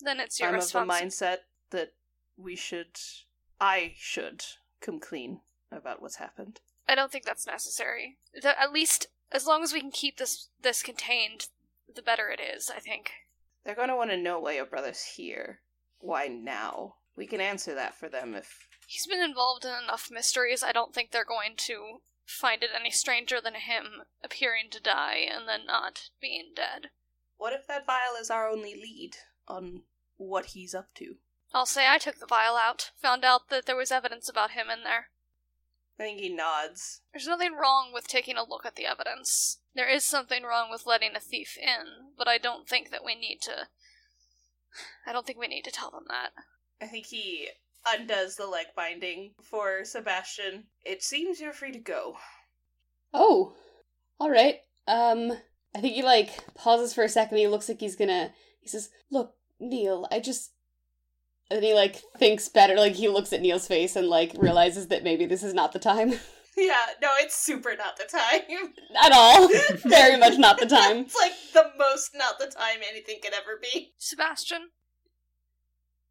Then 0.00 0.20
it's 0.20 0.38
your 0.38 0.50
I'm 0.50 0.54
of 0.54 0.70
the 0.72 0.78
mindset 0.80 1.38
that 1.70 1.90
we 2.38 2.56
should, 2.56 2.98
I 3.60 3.94
should, 3.98 4.44
come 4.80 5.00
clean 5.00 5.40
about 5.70 6.00
what's 6.00 6.16
happened. 6.16 6.60
I 6.88 6.94
don't 6.94 7.12
think 7.12 7.24
that's 7.24 7.46
necessary. 7.46 8.16
The, 8.32 8.58
at 8.60 8.72
least 8.72 9.08
as 9.30 9.46
long 9.46 9.62
as 9.62 9.72
we 9.72 9.80
can 9.80 9.90
keep 9.90 10.16
this 10.16 10.48
this 10.62 10.82
contained, 10.82 11.48
the 11.94 12.02
better 12.02 12.28
it 12.28 12.40
is. 12.40 12.70
I 12.74 12.80
think. 12.80 13.10
They're 13.64 13.74
going 13.74 13.88
to 13.88 13.96
want 13.96 14.10
to 14.10 14.16
know 14.16 14.38
why 14.40 14.54
your 14.54 14.64
brother's 14.64 15.02
here. 15.02 15.60
Why 15.98 16.28
now? 16.28 16.94
We 17.16 17.26
can 17.26 17.40
answer 17.40 17.74
that 17.74 17.94
for 17.94 18.08
them 18.08 18.34
if. 18.34 18.68
He's 18.86 19.06
been 19.06 19.20
involved 19.20 19.66
in 19.66 19.72
enough 19.84 20.08
mysteries. 20.10 20.62
I 20.62 20.72
don't 20.72 20.94
think 20.94 21.10
they're 21.10 21.24
going 21.24 21.56
to 21.56 22.00
find 22.24 22.62
it 22.62 22.70
any 22.74 22.90
stranger 22.90 23.38
than 23.42 23.54
him 23.54 24.04
appearing 24.24 24.70
to 24.70 24.80
die 24.80 25.26
and 25.30 25.46
then 25.46 25.66
not 25.66 26.08
being 26.20 26.52
dead. 26.54 26.90
What 27.36 27.52
if 27.52 27.66
that 27.66 27.86
vial 27.86 28.16
is 28.18 28.30
our 28.30 28.48
only 28.48 28.74
lead 28.74 29.16
on 29.46 29.82
what 30.16 30.46
he's 30.46 30.74
up 30.74 30.88
to? 30.96 31.16
I'll 31.54 31.66
say 31.66 31.86
I 31.88 31.98
took 31.98 32.18
the 32.18 32.26
vial 32.26 32.56
out. 32.56 32.90
Found 33.00 33.24
out 33.24 33.48
that 33.50 33.66
there 33.66 33.76
was 33.76 33.90
evidence 33.90 34.28
about 34.28 34.52
him 34.52 34.68
in 34.70 34.84
there. 34.84 35.06
I 35.98 36.04
think 36.04 36.20
he 36.20 36.28
nods. 36.28 37.00
There's 37.12 37.26
nothing 37.26 37.54
wrong 37.54 37.90
with 37.92 38.06
taking 38.06 38.36
a 38.36 38.48
look 38.48 38.64
at 38.64 38.76
the 38.76 38.86
evidence. 38.86 39.58
There 39.74 39.88
is 39.88 40.04
something 40.04 40.44
wrong 40.44 40.70
with 40.70 40.86
letting 40.86 41.16
a 41.16 41.20
thief 41.20 41.56
in, 41.60 42.12
but 42.16 42.28
I 42.28 42.38
don't 42.38 42.68
think 42.68 42.90
that 42.90 43.04
we 43.04 43.14
need 43.14 43.38
to. 43.42 43.66
I 45.06 45.12
don't 45.12 45.26
think 45.26 45.38
we 45.38 45.48
need 45.48 45.62
to 45.62 45.72
tell 45.72 45.90
them 45.90 46.04
that. 46.08 46.30
I 46.80 46.86
think 46.86 47.06
he 47.06 47.48
undoes 47.86 48.36
the 48.36 48.46
leg 48.46 48.66
binding 48.76 49.32
for 49.42 49.84
Sebastian. 49.84 50.64
It 50.84 51.02
seems 51.02 51.40
you're 51.40 51.52
free 51.52 51.72
to 51.72 51.78
go. 51.78 52.16
Oh, 53.12 53.54
all 54.20 54.30
right. 54.30 54.60
Um, 54.86 55.32
I 55.74 55.80
think 55.80 55.94
he 55.94 56.02
like 56.02 56.54
pauses 56.54 56.94
for 56.94 57.04
a 57.04 57.08
second. 57.08 57.38
He 57.38 57.48
looks 57.48 57.68
like 57.68 57.80
he's 57.80 57.96
gonna 57.96 58.32
He 58.60 58.68
says, 58.68 58.90
Look, 59.10 59.34
Neil, 59.58 60.06
I 60.10 60.20
just. 60.20 60.52
And 61.50 61.64
he, 61.64 61.72
like, 61.74 62.02
thinks 62.18 62.48
better. 62.48 62.74
Like, 62.76 62.92
he 62.94 63.08
looks 63.08 63.32
at 63.32 63.40
Neil's 63.40 63.66
face 63.66 63.96
and, 63.96 64.06
like, 64.08 64.32
realizes 64.38 64.88
that 64.88 65.02
maybe 65.02 65.24
this 65.26 65.42
is 65.42 65.54
not 65.54 65.72
the 65.72 65.78
time. 65.78 66.14
Yeah, 66.60 66.86
no, 67.00 67.10
it's 67.20 67.36
super 67.36 67.76
not 67.76 67.96
the 67.98 68.04
time. 68.04 68.40
At 69.04 69.12
all. 69.12 69.48
Very 69.88 70.16
much 70.16 70.38
not 70.38 70.58
the 70.58 70.66
time. 70.66 70.96
it's 71.04 71.14
like 71.14 71.30
the 71.52 71.70
most 71.78 72.10
not 72.16 72.40
the 72.40 72.46
time 72.46 72.78
anything 72.90 73.20
could 73.22 73.32
ever 73.32 73.60
be. 73.62 73.92
Sebastian, 73.96 74.70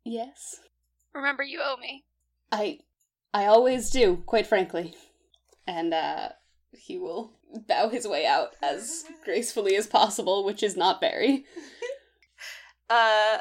Yes. 0.05 0.55
remember 1.13 1.43
you 1.43 1.59
owe 1.61 1.75
me. 1.75 2.05
I 2.49 2.79
I 3.33 3.47
always 3.47 3.89
do, 3.89 4.23
quite 4.25 4.47
frankly. 4.47 4.95
And 5.67 5.93
uh 5.93 6.29
he 6.71 6.97
will 6.97 7.33
bow 7.67 7.89
his 7.89 8.07
way 8.07 8.25
out 8.25 8.51
as 8.63 9.03
gracefully 9.25 9.75
as 9.75 9.85
possible, 9.85 10.45
which 10.45 10.63
is 10.63 10.77
not 10.77 11.01
very. 11.01 11.43
Uh, 12.89 13.39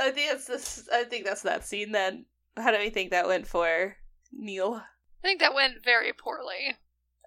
I 0.00 0.10
think 0.10 0.30
that's 0.30 0.46
this. 0.46 0.88
I 0.92 1.04
think 1.04 1.24
that's 1.24 1.42
that 1.42 1.64
scene. 1.64 1.92
Then, 1.92 2.26
how 2.56 2.70
do 2.70 2.78
we 2.78 2.90
think 2.90 3.10
that 3.10 3.26
went 3.26 3.46
for 3.46 3.96
Neil? 4.32 4.82
I 5.22 5.26
think 5.26 5.40
that 5.40 5.54
went 5.54 5.84
very 5.84 6.12
poorly. 6.12 6.76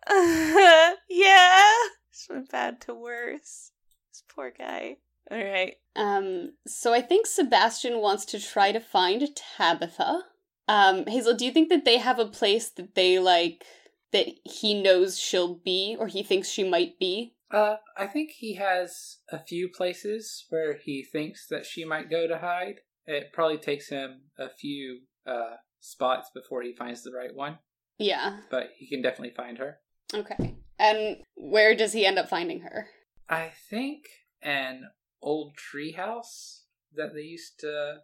yeah, 1.10 1.74
just 2.12 2.30
went 2.30 2.52
bad 2.52 2.82
to 2.82 2.94
worse. 2.94 3.72
This 4.12 4.24
poor 4.28 4.52
guy. 4.52 4.98
All 5.32 5.44
right. 5.44 5.76
Um 5.96 6.54
so 6.68 6.94
I 6.94 7.02
think 7.02 7.26
Sebastian 7.26 8.00
wants 8.00 8.26
to 8.26 8.40
try 8.40 8.72
to 8.72 8.80
find 8.80 9.28
Tabitha. 9.36 10.24
Um 10.68 11.06
Hazel, 11.08 11.36
do 11.36 11.46
you 11.46 11.52
think 11.52 11.70
that 11.70 11.86
they 11.86 11.98
have 11.98 12.20
a 12.20 12.28
place 12.28 12.70
that 12.70 12.96
they 12.96 13.18
like 13.18 13.66
that 14.12 14.28
he 14.44 14.80
knows 14.80 15.20
she'll 15.20 15.56
be 15.56 15.96
or 16.00 16.08
he 16.08 16.22
thinks 16.22 16.50
she 16.50 16.64
might 16.64 17.00
be? 17.00 17.34
Uh, 17.56 17.78
I 17.98 18.08
think 18.08 18.32
he 18.32 18.56
has 18.56 19.20
a 19.32 19.40
few 19.40 19.70
places 19.70 20.46
where 20.50 20.76
he 20.76 21.06
thinks 21.10 21.48
that 21.50 21.66
she 21.66 21.86
might 21.86 22.10
go 22.10 22.28
to 22.28 22.38
hide. 22.40 22.82
It 23.06 23.32
probably 23.32 23.58
takes 23.58 23.88
him 23.90 24.24
a 24.38 24.50
few 24.50 25.02
uh, 25.26 25.56
spots 25.80 26.30
before 26.36 26.64
he 26.64 26.76
finds 26.76 27.02
the 27.02 27.14
right 27.14 27.34
one, 27.34 27.60
Yeah. 27.98 28.40
but 28.52 28.72
he 28.78 28.90
can 28.90 29.02
definitely 29.02 29.34
find 29.38 29.58
her. 29.60 29.80
Okay. 30.14 30.56
And 30.78 31.18
where 31.36 31.76
does 31.76 31.94
he 31.94 32.06
end 32.06 32.20
up 32.20 32.28
finding 32.28 32.60
her? 32.62 32.88
I 33.30 33.54
think 33.70 34.04
an 34.42 34.90
old 35.22 35.54
treehouse 35.56 36.64
that 36.94 37.14
they 37.16 37.22
used 37.22 37.58
to 37.62 38.00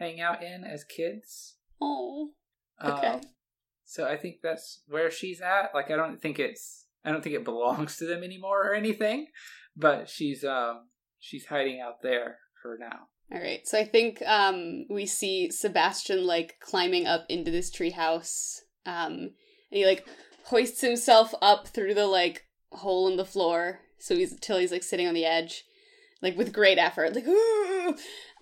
hang 0.00 0.20
out 0.20 0.42
in 0.42 0.64
as 0.64 0.82
kids. 0.84 1.56
Oh. 1.80 2.30
Okay. 2.84 3.06
Um, 3.06 3.20
so 3.84 4.04
I 4.04 4.16
think 4.16 4.36
that's 4.42 4.82
where 4.88 5.12
she's 5.12 5.40
at. 5.40 5.70
Like 5.74 5.92
I 5.92 5.96
don't 5.96 6.20
think 6.20 6.40
it's 6.40 6.85
I 7.06 7.12
don't 7.12 7.22
think 7.22 7.36
it 7.36 7.44
belongs 7.44 7.96
to 7.98 8.06
them 8.06 8.22
anymore 8.22 8.68
or 8.68 8.74
anything, 8.74 9.28
but 9.76 10.10
she's 10.10 10.44
um 10.44 10.88
she's 11.20 11.46
hiding 11.46 11.80
out 11.80 12.02
there 12.02 12.38
for 12.60 12.76
now. 12.78 13.08
All 13.32 13.40
right. 13.40 13.66
So 13.66 13.78
I 13.78 13.84
think 13.84 14.22
um 14.26 14.86
we 14.90 15.06
see 15.06 15.50
Sebastian 15.50 16.26
like 16.26 16.56
climbing 16.60 17.06
up 17.06 17.24
into 17.28 17.50
this 17.50 17.70
treehouse. 17.70 18.58
Um 18.84 19.30
and 19.70 19.78
he 19.78 19.86
like 19.86 20.06
hoists 20.44 20.80
himself 20.80 21.34
up 21.40 21.68
through 21.68 21.94
the 21.94 22.06
like 22.06 22.44
hole 22.72 23.08
in 23.08 23.16
the 23.16 23.24
floor 23.24 23.80
so 23.98 24.14
he's 24.14 24.38
till 24.40 24.58
he's 24.58 24.72
like 24.72 24.82
sitting 24.82 25.06
on 25.06 25.14
the 25.14 25.24
edge 25.24 25.64
like 26.22 26.36
with 26.36 26.52
great 26.52 26.78
effort 26.78 27.14
like 27.14 27.26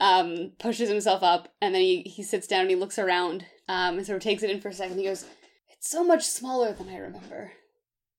um 0.01 0.53
pushes 0.59 0.89
himself 0.89 1.23
up 1.23 1.49
and 1.61 1.75
then 1.75 1.83
he 1.83 2.03
he 2.03 2.23
sits 2.23 2.47
down 2.47 2.63
and 2.63 2.71
he 2.71 2.77
looks 2.77 2.99
around 2.99 3.47
um 3.69 3.97
and 3.97 4.07
sort 4.07 4.17
of 4.17 4.23
takes 4.23 4.43
it 4.43 4.51
in 4.51 4.61
for 4.61 4.69
a 4.69 4.73
second 4.73 4.99
he 4.99 5.05
goes 5.05 5.25
it's 5.71 5.91
so 5.91 6.05
much 6.05 6.25
smaller 6.25 6.73
than 6.73 6.89
i 6.89 6.97
remember 6.97 7.53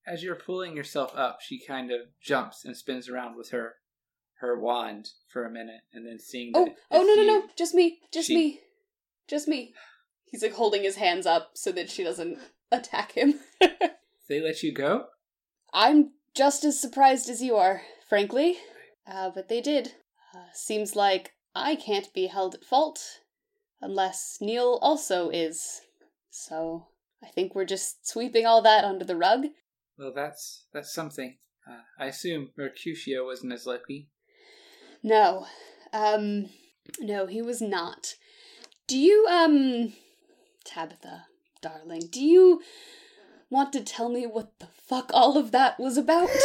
As 0.08 0.24
you're 0.24 0.36
pulling 0.36 0.76
yourself 0.76 1.12
up, 1.16 1.40
she 1.42 1.60
kind 1.60 1.92
of 1.92 2.02
jumps 2.22 2.64
and 2.66 2.76
spins 2.78 3.10
around 3.10 3.36
with 3.38 3.50
her 3.52 3.76
her 4.40 4.60
wand 4.60 5.10
for 5.30 5.46
a 5.46 5.50
minute, 5.50 5.82
and 5.94 6.06
then 6.06 6.20
seeing 6.20 6.52
that 6.52 6.60
oh 6.60 6.76
oh 6.92 7.02
no 7.04 7.16
no 7.16 7.22
you- 7.22 7.28
no 7.28 7.44
just 7.58 7.74
me 7.74 8.00
just 8.12 8.28
She- 8.28 8.36
me 8.36 8.60
just 9.28 9.48
me 9.48 9.74
he's 10.26 10.44
like 10.44 10.54
holding 10.54 10.84
his 10.84 10.98
hands 10.98 11.26
up 11.26 11.52
so 11.56 11.72
that 11.72 11.90
she 11.90 12.04
doesn't 12.04 12.38
attack 12.72 13.14
him 13.14 13.40
they 14.28 14.42
let 14.42 14.62
you 14.64 14.72
go. 14.74 15.06
I'm 15.74 16.12
just 16.34 16.64
as 16.64 16.80
surprised 16.80 17.30
as 17.30 17.42
you 17.42 17.56
are, 17.56 17.82
frankly. 18.10 18.58
Uh, 19.08 19.30
but 19.34 19.50
they 19.50 19.62
did. 19.62 19.94
Uh, 20.34 20.40
seems 20.54 20.96
like 20.96 21.34
I 21.54 21.76
can't 21.76 22.12
be 22.14 22.28
held 22.28 22.56
at 22.56 22.64
fault, 22.66 23.20
unless 23.82 24.40
Neil 24.42 24.80
also 24.82 25.30
is. 25.30 25.82
So 26.30 26.88
I 27.24 27.28
think 27.28 27.54
we're 27.56 27.66
just 27.66 28.08
sweeping 28.08 28.46
all 28.46 28.62
that 28.64 28.84
under 28.84 29.06
the 29.06 29.16
rug. 29.16 29.46
Well, 29.98 30.12
that's 30.16 30.66
that's 30.74 30.94
something. 30.94 31.38
Uh, 31.70 31.82
I 32.00 32.08
assume 32.08 32.52
Mercutio 32.58 33.26
wasn't 33.26 33.54
as 33.54 33.66
lucky. 33.66 34.10
No, 35.02 35.46
um, 35.94 36.50
no, 37.00 37.26
he 37.28 37.42
was 37.42 37.62
not. 37.62 38.16
Do 38.88 38.98
you, 38.98 39.26
um, 39.30 39.94
Tabitha, 40.64 41.26
darling, 41.62 42.04
do 42.12 42.24
you 42.24 42.62
want 43.50 43.74
to 43.74 43.84
tell 43.84 44.10
me 44.10 44.28
what 44.28 44.60
the 44.60 44.68
fuck 44.68 45.10
all 45.14 45.38
of 45.38 45.52
that 45.52 45.80
was 45.80 45.98
about? 45.98 46.30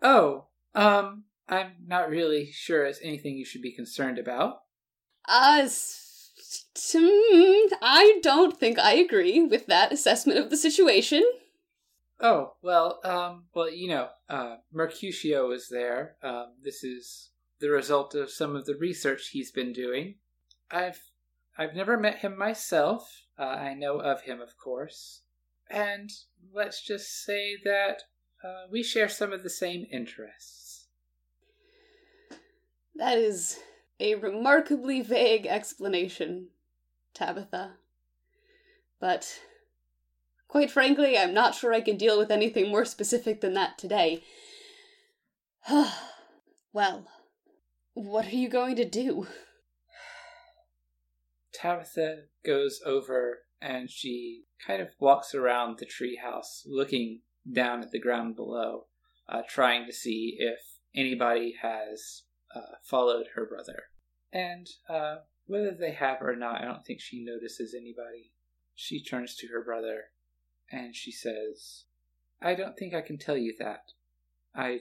Oh, 0.00 0.44
um, 0.76 1.24
I'm 1.48 1.72
not 1.84 2.08
really 2.08 2.50
sure 2.52 2.84
it's 2.84 3.00
anything 3.02 3.36
you 3.36 3.44
should 3.44 3.62
be 3.62 3.74
concerned 3.74 4.16
about. 4.18 4.60
Uh, 5.28 5.62
s- 5.64 6.07
hmm, 6.07 6.07
I 7.82 8.20
don't 8.22 8.58
think 8.58 8.78
I 8.78 8.94
agree 8.94 9.44
with 9.44 9.66
that 9.66 9.92
assessment 9.92 10.38
of 10.38 10.50
the 10.50 10.56
situation. 10.56 11.24
Oh, 12.20 12.54
well, 12.62 13.00
um, 13.04 13.44
well, 13.54 13.70
you 13.70 13.88
know, 13.88 14.08
uh, 14.28 14.56
Mercutio 14.72 15.50
is 15.52 15.68
there. 15.68 16.16
Um, 16.22 16.54
this 16.64 16.82
is 16.82 17.30
the 17.60 17.70
result 17.70 18.14
of 18.14 18.30
some 18.30 18.56
of 18.56 18.66
the 18.66 18.74
research 18.74 19.28
he's 19.28 19.52
been 19.52 19.72
doing. 19.72 20.16
I've, 20.70 21.00
I've 21.56 21.74
never 21.74 21.96
met 21.96 22.18
him 22.18 22.36
myself. 22.36 23.26
Uh, 23.38 23.42
I 23.42 23.74
know 23.74 24.00
of 24.00 24.22
him, 24.22 24.40
of 24.40 24.56
course. 24.56 25.22
And 25.70 26.10
let's 26.52 26.84
just 26.84 27.24
say 27.24 27.56
that 27.64 28.02
uh, 28.42 28.66
we 28.70 28.82
share 28.82 29.08
some 29.08 29.32
of 29.32 29.42
the 29.42 29.50
same 29.50 29.86
interests. 29.92 30.86
That 32.96 33.18
is 33.18 33.60
a 34.00 34.14
remarkably 34.14 35.00
vague 35.00 35.46
explanation, 35.46 36.48
Tabitha. 37.14 37.74
But 39.00 39.40
quite 40.48 40.70
frankly, 40.70 41.16
I'm 41.16 41.34
not 41.34 41.54
sure 41.54 41.72
I 41.72 41.80
can 41.80 41.96
deal 41.96 42.18
with 42.18 42.30
anything 42.30 42.70
more 42.70 42.84
specific 42.84 43.40
than 43.40 43.54
that 43.54 43.78
today. 43.78 44.22
well, 46.72 47.06
what 47.94 48.26
are 48.26 48.36
you 48.36 48.48
going 48.48 48.76
to 48.76 48.88
do? 48.88 49.26
Tabitha 51.52 52.24
goes 52.44 52.80
over 52.86 53.40
and 53.60 53.90
she 53.90 54.44
kind 54.64 54.80
of 54.80 54.88
walks 55.00 55.34
around 55.34 55.78
the 55.78 55.86
treehouse, 55.86 56.62
looking 56.66 57.22
down 57.50 57.82
at 57.82 57.90
the 57.90 57.98
ground 57.98 58.36
below, 58.36 58.86
uh, 59.28 59.42
trying 59.48 59.86
to 59.86 59.92
see 59.92 60.36
if 60.38 60.58
anybody 60.94 61.54
has 61.60 62.22
uh, 62.54 62.76
followed 62.82 63.26
her 63.34 63.46
brother. 63.46 63.84
And 64.32 64.68
uh, 64.88 65.16
whether 65.46 65.72
they 65.72 65.92
have 65.92 66.18
or 66.20 66.36
not, 66.36 66.60
I 66.60 66.64
don't 66.64 66.84
think 66.84 67.00
she 67.00 67.24
notices 67.24 67.74
anybody. 67.74 68.32
She 68.74 69.02
turns 69.02 69.34
to 69.36 69.48
her 69.48 69.64
brother 69.64 70.04
and 70.70 70.94
she 70.94 71.10
says, 71.10 71.84
I 72.40 72.54
don't 72.54 72.76
think 72.76 72.94
I 72.94 73.00
can 73.00 73.18
tell 73.18 73.36
you 73.36 73.54
that. 73.58 73.92
I 74.54 74.80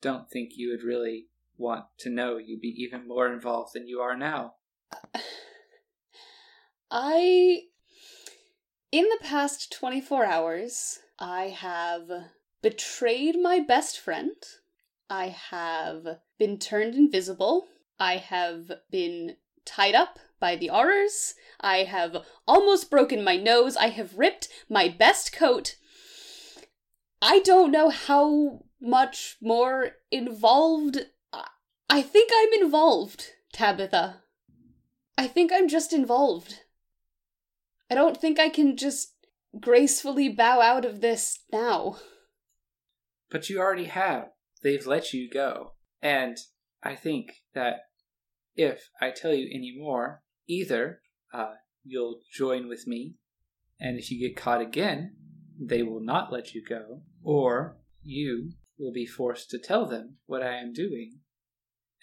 don't 0.00 0.30
think 0.30 0.52
you 0.54 0.70
would 0.70 0.86
really 0.86 1.26
want 1.56 1.84
to 1.98 2.10
know. 2.10 2.38
You'd 2.38 2.60
be 2.60 2.74
even 2.78 3.06
more 3.06 3.30
involved 3.32 3.72
than 3.74 3.88
you 3.88 4.00
are 4.00 4.16
now. 4.16 4.54
I. 6.90 7.62
In 8.90 9.04
the 9.04 9.18
past 9.22 9.70
24 9.72 10.24
hours, 10.24 11.00
I 11.18 11.48
have 11.48 12.08
betrayed 12.62 13.36
my 13.38 13.60
best 13.60 14.00
friend. 14.00 14.36
I 15.10 15.26
have 15.50 16.20
been 16.38 16.58
turned 16.58 16.94
invisible. 16.94 17.66
I 17.98 18.16
have 18.16 18.70
been 18.90 19.36
tied 19.64 19.94
up 19.94 20.18
by 20.40 20.56
the 20.56 20.68
Aurors. 20.68 21.34
I 21.60 21.78
have 21.78 22.24
almost 22.46 22.90
broken 22.90 23.24
my 23.24 23.36
nose. 23.36 23.76
I 23.76 23.88
have 23.88 24.18
ripped 24.18 24.48
my 24.68 24.88
best 24.88 25.32
coat. 25.32 25.76
I 27.20 27.40
don't 27.40 27.72
know 27.72 27.90
how 27.90 28.60
much 28.80 29.36
more 29.42 29.96
involved. 30.10 30.98
I 31.90 32.02
think 32.02 32.30
I'm 32.34 32.62
involved, 32.62 33.32
Tabitha. 33.52 34.22
I 35.16 35.26
think 35.26 35.50
I'm 35.52 35.68
just 35.68 35.92
involved. 35.92 36.60
I 37.90 37.94
don't 37.94 38.16
think 38.16 38.38
I 38.38 38.48
can 38.48 38.76
just 38.76 39.14
gracefully 39.58 40.28
bow 40.28 40.60
out 40.60 40.84
of 40.84 41.00
this 41.00 41.40
now. 41.52 41.96
But 43.30 43.50
you 43.50 43.58
already 43.58 43.86
have. 43.86 44.28
They've 44.62 44.86
let 44.86 45.12
you 45.12 45.28
go. 45.28 45.72
And 46.02 46.36
I 46.82 46.94
think 46.94 47.42
that 47.54 47.80
if 48.54 48.90
I 49.00 49.10
tell 49.10 49.34
you 49.34 49.48
any 49.52 49.74
more, 49.76 50.22
either 50.46 51.00
uh, 51.32 51.54
you'll 51.84 52.20
join 52.32 52.68
with 52.68 52.86
me, 52.86 53.14
and 53.80 53.98
if 53.98 54.10
you 54.10 54.20
get 54.20 54.36
caught 54.36 54.60
again, 54.60 55.16
they 55.60 55.82
will 55.82 56.00
not 56.00 56.32
let 56.32 56.54
you 56.54 56.64
go, 56.64 57.02
or 57.22 57.76
you 58.02 58.52
will 58.78 58.92
be 58.92 59.06
forced 59.06 59.50
to 59.50 59.58
tell 59.58 59.86
them 59.86 60.18
what 60.26 60.42
I 60.42 60.56
am 60.56 60.72
doing, 60.72 61.20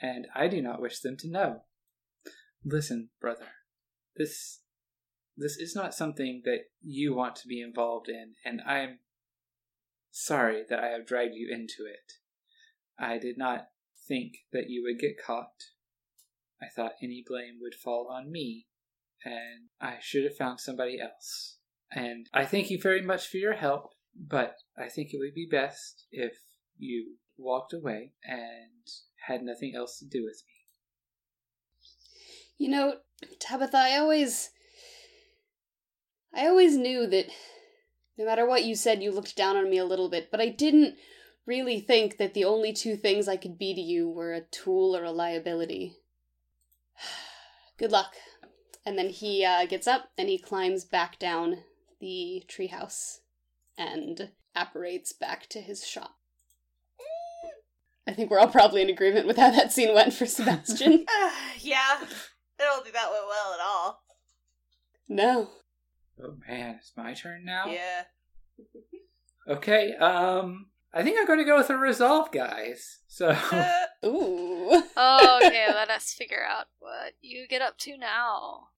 and 0.01 0.27
I 0.35 0.47
do 0.47 0.61
not 0.61 0.81
wish 0.81 0.99
them 0.99 1.15
to 1.19 1.29
know. 1.29 1.61
Listen, 2.63 3.09
brother, 3.21 3.47
this 4.15 4.61
this 5.37 5.57
is 5.57 5.75
not 5.75 5.93
something 5.93 6.41
that 6.45 6.59
you 6.81 7.13
want 7.13 7.35
to 7.37 7.47
be 7.47 7.61
involved 7.61 8.07
in, 8.07 8.35
and 8.45 8.61
I 8.65 8.79
am 8.79 8.99
sorry 10.11 10.63
that 10.69 10.79
I 10.79 10.87
have 10.87 11.05
dragged 11.05 11.35
you 11.35 11.49
into 11.51 11.85
it. 11.85 12.13
I 12.97 13.17
did 13.17 13.37
not 13.37 13.67
think 14.07 14.33
that 14.51 14.69
you 14.69 14.83
would 14.83 14.99
get 14.99 15.23
caught. 15.23 15.71
I 16.61 16.67
thought 16.73 16.93
any 17.01 17.23
blame 17.27 17.59
would 17.61 17.75
fall 17.75 18.09
on 18.11 18.31
me, 18.31 18.67
and 19.23 19.69
I 19.81 19.97
should 20.01 20.23
have 20.23 20.35
found 20.35 20.59
somebody 20.59 20.99
else. 20.99 21.57
And 21.91 22.27
I 22.33 22.45
thank 22.45 22.69
you 22.69 22.81
very 22.81 23.01
much 23.01 23.27
for 23.27 23.37
your 23.37 23.53
help, 23.53 23.93
but 24.15 24.55
I 24.77 24.89
think 24.89 25.13
it 25.13 25.19
would 25.19 25.33
be 25.33 25.47
best 25.49 26.05
if 26.11 26.33
you 26.77 27.17
walked 27.37 27.73
away 27.73 28.13
and 28.23 28.87
had 29.27 29.43
nothing 29.43 29.73
else 29.75 29.99
to 29.99 30.05
do 30.05 30.23
with 30.23 30.41
me. 30.47 30.53
You 32.57 32.69
know, 32.69 32.95
Tabitha, 33.39 33.77
I 33.77 33.97
always. 33.97 34.51
I 36.33 36.47
always 36.47 36.75
knew 36.75 37.07
that 37.07 37.27
no 38.17 38.25
matter 38.25 38.45
what 38.45 38.65
you 38.65 38.75
said, 38.75 39.01
you 39.01 39.11
looked 39.11 39.37
down 39.37 39.55
on 39.55 39.69
me 39.69 39.77
a 39.77 39.85
little 39.85 40.09
bit, 40.09 40.29
but 40.31 40.41
I 40.41 40.49
didn't 40.49 40.95
really 41.45 41.79
think 41.79 42.17
that 42.17 42.33
the 42.33 42.43
only 42.45 42.73
two 42.73 42.95
things 42.95 43.27
I 43.27 43.37
could 43.37 43.57
be 43.57 43.73
to 43.73 43.81
you 43.81 44.09
were 44.09 44.33
a 44.33 44.41
tool 44.41 44.95
or 44.95 45.03
a 45.03 45.11
liability. 45.11 45.97
Good 47.77 47.91
luck. 47.91 48.15
And 48.85 48.97
then 48.97 49.09
he 49.09 49.43
uh, 49.43 49.65
gets 49.65 49.87
up 49.87 50.09
and 50.17 50.29
he 50.29 50.37
climbs 50.37 50.85
back 50.85 51.17
down 51.19 51.59
the 51.99 52.43
treehouse 52.47 53.19
and 53.77 54.29
apparates 54.55 55.11
back 55.11 55.47
to 55.49 55.59
his 55.59 55.85
shop. 55.85 56.15
I 58.07 58.13
think 58.13 58.29
we're 58.29 58.39
all 58.39 58.47
probably 58.47 58.83
in 58.83 58.89
agreement 58.89 59.25
with 59.25 59.37
how 59.37 59.49
that 59.49 59.71
scene 59.71 59.93
went 59.93 60.13
for 60.13 60.25
Sebastian. 60.25 61.05
Uh, 61.21 61.31
yeah, 61.59 61.97
I 61.99 62.63
don't 62.63 62.83
think 62.83 62.93
that 62.93 63.09
went 63.09 63.23
well 63.27 63.53
at 63.53 63.59
all. 63.65 64.03
no. 65.09 65.49
Oh 66.23 66.35
man, 66.47 66.75
it's 66.79 66.93
my 66.95 67.13
turn 67.13 67.43
now? 67.43 67.65
Yeah. 67.65 68.03
Okay, 69.49 69.93
um 69.95 70.67
I 70.95 71.03
think 71.03 71.19
I'm 71.19 71.27
gonna 71.27 71.43
go 71.43 71.57
with 71.57 71.69
a 71.69 71.77
resolve, 71.77 72.31
guys. 72.31 72.99
So 73.07 73.27
Uh, 73.29 73.85
Ooh. 74.05 74.71
okay, 74.97 75.67
let 75.73 75.89
us 75.89 76.13
figure 76.13 76.43
out 76.49 76.67
what 76.79 77.13
you 77.21 77.47
get 77.49 77.61
up 77.61 77.77
to 77.79 77.97
now. 77.97 78.69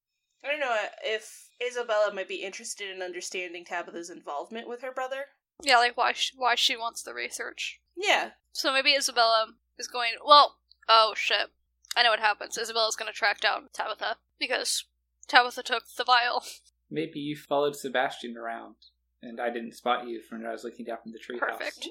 I 0.44 0.48
don't 0.50 0.60
know 0.60 0.76
if 1.04 1.50
Isabella 1.66 2.12
might 2.14 2.28
be 2.28 2.44
interested 2.44 2.90
in 2.90 3.02
understanding 3.04 3.66
Tabitha's 3.66 4.10
involvement 4.10 4.68
with 4.68 4.82
her 4.82 4.92
brother. 4.92 5.26
Yeah, 5.62 5.78
like 5.78 5.96
why 5.96 6.14
she, 6.14 6.34
why 6.36 6.56
she 6.56 6.76
wants 6.76 7.04
the 7.04 7.14
research. 7.14 7.82
Yeah. 7.96 8.32
So 8.52 8.74
maybe 8.74 8.96
Isabella 8.96 9.54
is 9.78 9.88
going. 9.88 10.14
Well, 10.26 10.58
oh 10.90 11.14
shit, 11.16 11.50
I 11.96 12.04
know 12.04 12.10
what 12.12 12.20
happens. 12.20 12.58
Isabella's 12.58 12.96
going 12.96 13.12
to 13.12 13.18
track 13.18 13.40
down 13.42 13.70
Tabitha 13.74 14.18
because 14.40 14.86
Tabitha 15.28 15.64
took 15.64 15.84
the 15.98 16.04
vial. 16.04 16.44
maybe 16.90 17.20
you 17.20 17.36
followed 17.36 17.76
Sebastian 17.76 18.38
around 18.38 18.76
and 19.22 19.40
I 19.40 19.50
didn't 19.50 19.74
spot 19.74 20.08
you 20.08 20.22
from 20.22 20.40
when 20.40 20.50
I 20.50 20.54
was 20.54 20.64
looking 20.64 20.86
down 20.86 20.98
from 21.02 21.12
the 21.12 21.20
treehouse. 21.20 21.58
Perfect. 21.58 21.88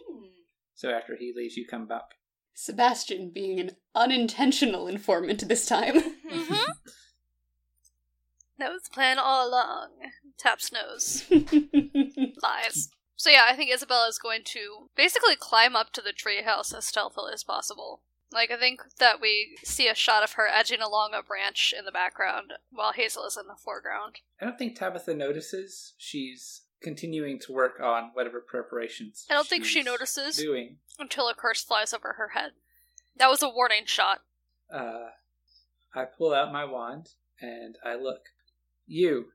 So 0.75 0.91
after 0.91 1.17
he 1.17 1.33
leaves, 1.35 1.57
you 1.57 1.67
come 1.67 1.87
back. 1.87 2.15
Sebastian 2.55 3.31
being 3.31 3.61
an 3.61 3.71
unintentional 3.95 4.87
informant 4.87 5.47
this 5.49 5.67
time. 5.67 5.95
Mm-hmm. 6.27 6.73
That 8.59 8.73
was 8.73 8.83
the 8.83 8.91
plan 8.91 9.19
all 9.19 9.49
along. 9.49 9.91
Taps 10.39 10.73
nose. 10.73 11.25
Lies. 11.31 12.89
So 13.15 13.31
yeah, 13.31 13.47
I 13.49 13.55
think 13.55 13.73
Isabella 13.73 14.09
is 14.09 14.19
going 14.19 14.43
to 14.45 14.91
basically 14.97 15.37
climb 15.37 15.77
up 15.77 15.93
to 15.93 16.03
the 16.03 16.13
treehouse 16.13 16.77
as 16.77 16.85
stealthily 16.85 17.33
as 17.33 17.45
possible. 17.45 18.03
Like 18.33 18.51
I 18.51 18.59
think 18.59 18.81
that 18.99 19.21
we 19.21 19.57
see 19.63 19.89
a 19.89 19.95
shot 19.95 20.25
of 20.25 20.33
her 20.33 20.49
edging 20.49 20.81
along 20.81 21.13
a 21.15 21.23
branch 21.23 21.73
in 21.77 21.85
the 21.85 21.93
background 21.93 22.55
while 22.71 22.93
Hazel 22.93 23.25
is 23.25 23.37
in 23.37 23.47
the 23.47 23.57
foreground. 23.57 24.17
I 24.41 24.45
don't 24.47 24.59
think 24.59 24.77
Tabitha 24.77 25.15
notices. 25.15 25.95
She's 25.97 26.63
continuing 26.83 27.39
to 27.41 27.53
work 27.53 27.81
on 27.81 28.11
whatever 28.15 28.41
preparations. 28.41 29.27
I 29.31 29.35
don't 29.35 29.47
think 29.47 29.65
she 29.65 29.83
notices 29.83 30.37
Doing. 30.37 30.77
until 30.99 31.29
a 31.29 31.35
curse 31.35 31.63
flies 31.63 31.93
over 31.93 32.15
her 32.15 32.31
head. 32.35 32.53
That 33.17 33.31
was 33.31 33.43
a 33.43 33.49
warning 33.49 33.87
shot. 33.87 34.21
Uh, 34.73 35.11
I 35.95 36.05
pull 36.05 36.35
out 36.35 36.53
my 36.53 36.65
wand 36.65 37.11
and 37.41 37.77
I 37.85 37.97
look. 37.97 38.21
You, 38.87 39.27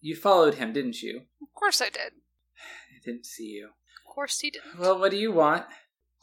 you 0.00 0.16
followed 0.16 0.54
him, 0.54 0.72
didn't 0.72 1.02
you? 1.02 1.22
Of 1.40 1.54
course 1.54 1.80
I 1.80 1.88
did. 1.88 2.12
I 2.58 3.00
didn't 3.04 3.26
see 3.26 3.44
you. 3.44 3.66
Of 3.66 4.14
course 4.14 4.40
he 4.40 4.50
didn't. 4.50 4.78
Well, 4.78 4.98
what 4.98 5.10
do 5.10 5.16
you 5.16 5.32
want? 5.32 5.64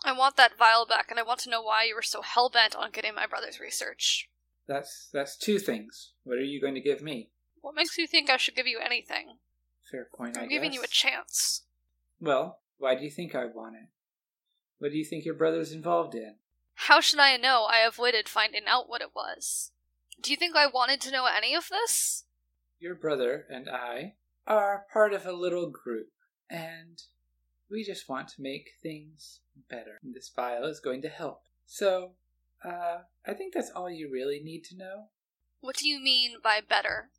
I 0.03 0.14
want 0.14 0.36
that 0.38 0.57
vial 0.57 0.86
back, 0.86 1.07
and 1.10 1.19
I 1.19 1.23
want 1.23 1.40
to 1.41 1.49
know 1.49 1.61
why 1.61 1.84
you 1.84 1.95
were 1.95 2.02
so 2.02 2.22
hell 2.22 2.49
bent 2.49 2.76
on 2.76 2.91
getting 2.91 3.14
my 3.14 3.28
brother's 3.28 3.60
research. 3.60 4.30
That's 4.68 5.10
that's 5.14 5.38
two 5.38 5.60
things. 5.60 6.14
What 6.23 6.38
are 6.38 6.44
you 6.44 6.61
going 6.61 6.76
to 6.76 6.82
give 6.82 7.02
me? 7.02 7.30
What 7.61 7.76
makes 7.76 7.98
you 7.98 8.07
think 8.07 8.30
I 8.30 8.38
should 8.38 8.56
give 8.56 8.68
you 8.68 8.80
anything? 8.84 9.38
Fair 9.91 10.07
point. 10.15 10.38
I 10.38 10.43
I'm 10.43 10.49
giving 10.49 10.72
guess. 10.72 10.77
you 10.77 10.84
a 10.84 10.88
chance. 10.88 11.63
Well, 12.19 12.59
why 12.77 12.95
do 12.95 13.03
you 13.03 13.11
think 13.11 13.35
I 13.35 13.45
want 13.45 13.76
it? 13.76 13.89
What 14.80 14.91
do 14.91 14.97
you 14.97 15.05
think 15.05 15.26
your 15.26 15.35
brother's 15.35 15.72
involved 15.72 16.15
in? 16.15 16.35
How 16.76 17.01
should 17.01 17.19
I 17.19 17.38
know 17.38 17.68
I 17.69 17.85
avoided 17.85 18.30
finding 18.30 18.63
out 18.68 18.89
what 18.89 19.01
it 19.01 19.11
was? 19.15 19.72
Do 20.22 20.31
you 20.31 20.38
think 20.38 20.55
I 20.55 20.65
wanted 20.68 21.01
to 21.01 21.11
know 21.11 21.26
any 21.26 21.53
of 21.53 21.68
this? 21.69 22.23
Your 22.80 22.95
brother 22.95 23.45
and 23.49 23.69
I 23.69 24.13
are 24.47 24.85
part 24.91 25.13
of 25.13 25.26
a 25.26 25.34
little 25.34 25.69
group, 25.69 26.07
and 26.49 27.01
we 27.69 27.84
just 27.84 28.09
want 28.09 28.30
to 28.30 28.41
make 28.41 28.69
things 28.81 29.41
better. 29.69 29.99
And 30.01 30.15
this 30.15 30.30
file 30.30 30.63
is 30.65 30.80
going 30.80 31.01
to 31.03 31.09
help. 31.09 31.41
So, 31.65 32.13
uh, 32.65 32.99
I 33.26 33.34
think 33.34 33.53
that's 33.53 33.72
all 33.76 33.89
you 33.89 34.09
really 34.11 34.39
need 34.43 34.63
to 34.65 34.77
know. 34.77 35.05
What 35.59 35.76
do 35.76 35.88
you 35.88 35.99
mean 35.99 36.38
by 36.43 36.59
better? 36.68 37.09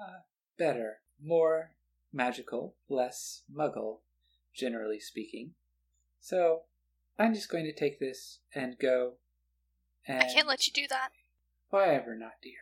Uh, 0.00 0.20
better, 0.58 1.00
more 1.22 1.72
magical, 2.12 2.74
less 2.88 3.42
muggle, 3.54 3.98
generally 4.54 5.00
speaking. 5.00 5.52
So, 6.20 6.62
I'm 7.18 7.34
just 7.34 7.50
going 7.50 7.64
to 7.64 7.72
take 7.72 7.98
this 7.98 8.38
and 8.54 8.78
go. 8.78 9.14
And 10.06 10.22
I 10.22 10.32
can't 10.32 10.48
let 10.48 10.66
you 10.66 10.72
do 10.72 10.86
that. 10.88 11.10
Why 11.70 11.88
ever 11.94 12.16
not, 12.16 12.32
dear? 12.42 12.52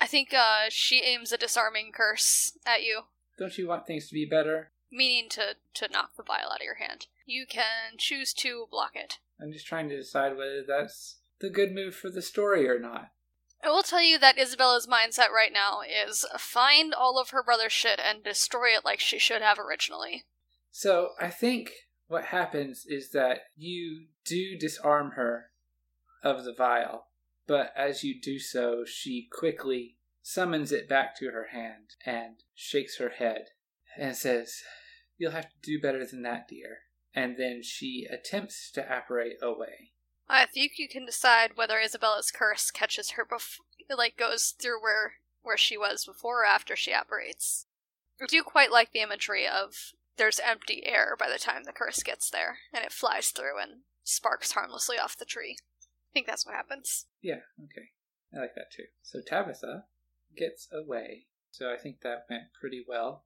I 0.00 0.06
think 0.06 0.32
uh, 0.32 0.66
she 0.68 1.02
aims 1.02 1.32
a 1.32 1.38
disarming 1.38 1.92
curse 1.92 2.56
at 2.64 2.82
you, 2.82 3.02
Don't 3.38 3.58
you 3.58 3.66
want 3.68 3.86
things 3.86 4.08
to 4.08 4.14
be 4.14 4.24
better? 4.24 4.70
meaning 4.90 5.28
to, 5.30 5.54
to 5.74 5.92
knock 5.92 6.16
the 6.16 6.22
vial 6.22 6.50
out 6.50 6.60
of 6.60 6.64
your 6.64 6.76
hand. 6.76 7.06
You 7.26 7.46
can 7.46 7.98
choose 7.98 8.32
to 8.34 8.66
block 8.70 8.92
it. 8.94 9.18
I'm 9.40 9.52
just 9.52 9.66
trying 9.66 9.88
to 9.90 9.96
decide 9.96 10.36
whether 10.36 10.62
that's 10.66 11.16
the 11.40 11.50
good 11.50 11.74
move 11.74 11.94
for 11.94 12.10
the 12.10 12.22
story 12.22 12.68
or 12.68 12.78
not. 12.78 13.10
I 13.62 13.70
will 13.70 13.82
tell 13.82 14.02
you 14.02 14.18
that 14.18 14.38
Isabella's 14.38 14.86
mindset 14.86 15.30
right 15.30 15.52
now 15.52 15.80
is 15.82 16.24
find 16.38 16.94
all 16.94 17.18
of 17.18 17.30
her 17.30 17.42
brother's 17.42 17.72
shit 17.72 18.00
and 18.02 18.22
destroy 18.22 18.68
it 18.68 18.84
like 18.84 19.00
she 19.00 19.18
should 19.18 19.42
have 19.42 19.58
originally. 19.58 20.24
So 20.70 21.10
I 21.20 21.28
think 21.28 21.72
what 22.06 22.26
happens 22.26 22.84
is 22.86 23.10
that 23.10 23.40
you 23.56 24.06
do 24.24 24.56
disarm 24.56 25.12
her 25.12 25.50
of 26.22 26.44
the 26.44 26.54
vial, 26.54 27.08
but 27.46 27.72
as 27.76 28.04
you 28.04 28.20
do 28.20 28.38
so, 28.38 28.84
she 28.86 29.28
quickly 29.30 29.96
summons 30.22 30.72
it 30.72 30.88
back 30.88 31.18
to 31.18 31.30
her 31.30 31.48
hand 31.52 31.94
and 32.04 32.36
shakes 32.54 32.98
her 32.98 33.10
head 33.10 33.46
and 33.96 34.14
says, 34.14 34.62
You'll 35.16 35.32
have 35.32 35.48
to 35.48 35.56
do 35.62 35.80
better 35.80 36.06
than 36.06 36.22
that, 36.22 36.46
dear. 36.48 36.78
And 37.14 37.36
then 37.36 37.62
she 37.62 38.06
attempts 38.08 38.70
to 38.72 38.82
apparate 38.82 39.38
away. 39.42 39.92
I 40.28 40.46
think 40.46 40.72
you 40.78 40.88
can 40.88 41.06
decide 41.06 41.52
whether 41.56 41.78
Isabella's 41.78 42.30
curse 42.30 42.70
catches 42.70 43.12
her 43.12 43.24
before, 43.24 43.64
like 43.96 44.16
goes 44.16 44.54
through 44.58 44.82
where 44.82 45.14
where 45.42 45.56
she 45.56 45.78
was 45.78 46.04
before 46.04 46.42
or 46.42 46.46
after 46.46 46.76
she 46.76 46.92
apparates. 46.92 47.66
I 48.20 48.26
do 48.26 48.42
quite 48.42 48.70
like 48.70 48.92
the 48.92 49.00
imagery 49.00 49.46
of 49.46 49.92
there's 50.16 50.40
empty 50.40 50.84
air 50.84 51.16
by 51.18 51.28
the 51.30 51.38
time 51.38 51.64
the 51.64 51.72
curse 51.72 52.02
gets 52.02 52.28
there, 52.28 52.58
and 52.74 52.84
it 52.84 52.92
flies 52.92 53.28
through 53.28 53.58
and 53.60 53.82
sparks 54.04 54.52
harmlessly 54.52 54.98
off 54.98 55.16
the 55.16 55.24
tree. 55.24 55.56
I 55.60 56.12
think 56.12 56.26
that's 56.26 56.44
what 56.44 56.54
happens. 56.54 57.06
Yeah, 57.22 57.40
okay. 57.64 57.90
I 58.34 58.40
like 58.40 58.54
that 58.56 58.70
too. 58.70 58.84
So 59.02 59.20
Tabitha 59.26 59.84
gets 60.36 60.68
away. 60.72 61.26
So 61.50 61.72
I 61.72 61.76
think 61.76 62.00
that 62.02 62.26
went 62.28 62.44
pretty 62.60 62.84
well. 62.86 63.24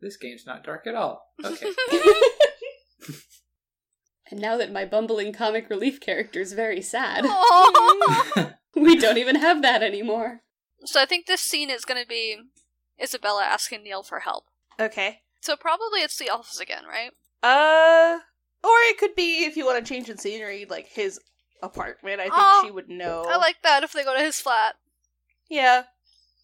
This 0.00 0.16
game's 0.16 0.46
not 0.46 0.64
dark 0.64 0.86
at 0.86 0.94
all. 0.94 1.32
Okay. 1.42 1.72
and 4.30 4.40
now 4.40 4.56
that 4.56 4.72
my 4.72 4.84
bumbling 4.84 5.32
comic 5.32 5.68
relief 5.70 6.00
character 6.00 6.40
is 6.40 6.52
very 6.52 6.80
sad, 6.82 7.24
we 8.74 8.96
don't 8.96 9.18
even 9.18 9.36
have 9.36 9.62
that 9.62 9.82
anymore. 9.82 10.40
so 10.84 11.00
I 11.00 11.06
think 11.06 11.26
this 11.26 11.40
scene 11.40 11.70
is 11.70 11.84
going 11.84 12.00
to 12.02 12.08
be 12.08 12.36
Isabella 13.02 13.44
asking 13.44 13.82
Neil 13.84 14.02
for 14.02 14.20
help. 14.20 14.44
Okay. 14.80 15.20
So 15.40 15.56
probably 15.56 16.00
it's 16.00 16.16
the 16.16 16.28
elves 16.28 16.58
again, 16.60 16.84
right? 16.88 17.10
Uh, 17.42 18.18
or 18.62 18.70
it 18.90 18.98
could 18.98 19.14
be 19.14 19.44
if 19.44 19.56
you 19.56 19.66
want 19.66 19.84
to 19.84 19.88
change 19.92 20.06
the 20.06 20.16
scenery, 20.16 20.64
like 20.68 20.86
his 20.88 21.20
apartment. 21.62 22.20
I 22.20 22.24
think 22.24 22.34
Oh, 22.36 22.62
she 22.64 22.70
would 22.70 22.88
know. 22.88 23.24
I 23.28 23.36
like 23.36 23.56
that 23.62 23.82
if 23.82 23.92
they 23.92 24.04
go 24.04 24.16
to 24.16 24.22
his 24.22 24.40
flat. 24.40 24.76
Yeah. 25.50 25.82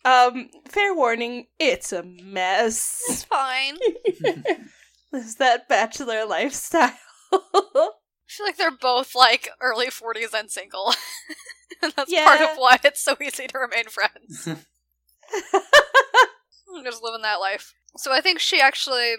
Um, 0.04 0.48
fair 0.68 0.94
warning, 0.94 1.46
it's 1.58 1.92
a 1.92 2.02
mess. 2.02 3.00
It's 3.08 3.24
fine. 3.24 3.78
Is 5.12 5.36
that 5.36 5.68
bachelor 5.68 6.24
lifestyle? 6.24 6.92
Feel 7.30 8.46
like 8.46 8.56
they're 8.56 8.70
both 8.70 9.14
like 9.14 9.48
early 9.60 9.86
40s 9.86 10.32
and 10.34 10.50
single. 10.50 10.94
and 11.82 11.92
that's 11.96 12.12
part 12.12 12.40
of 12.40 12.56
why 12.56 12.78
it's 12.84 13.02
so 13.02 13.16
easy 13.20 13.46
to 13.48 13.58
remain 13.58 13.86
friends. 13.86 14.46
I'm 16.74 16.84
just 16.84 17.02
living 17.02 17.22
that 17.22 17.40
life. 17.40 17.74
So 17.96 18.12
I 18.12 18.20
think 18.20 18.38
she 18.38 18.60
actually 18.60 19.14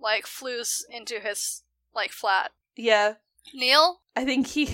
like 0.00 0.26
floos 0.26 0.84
into 0.90 1.20
his 1.20 1.62
like 1.94 2.12
flat. 2.12 2.52
Yeah. 2.76 3.14
Neil, 3.54 4.00
I 4.14 4.24
think 4.24 4.48
he. 4.48 4.68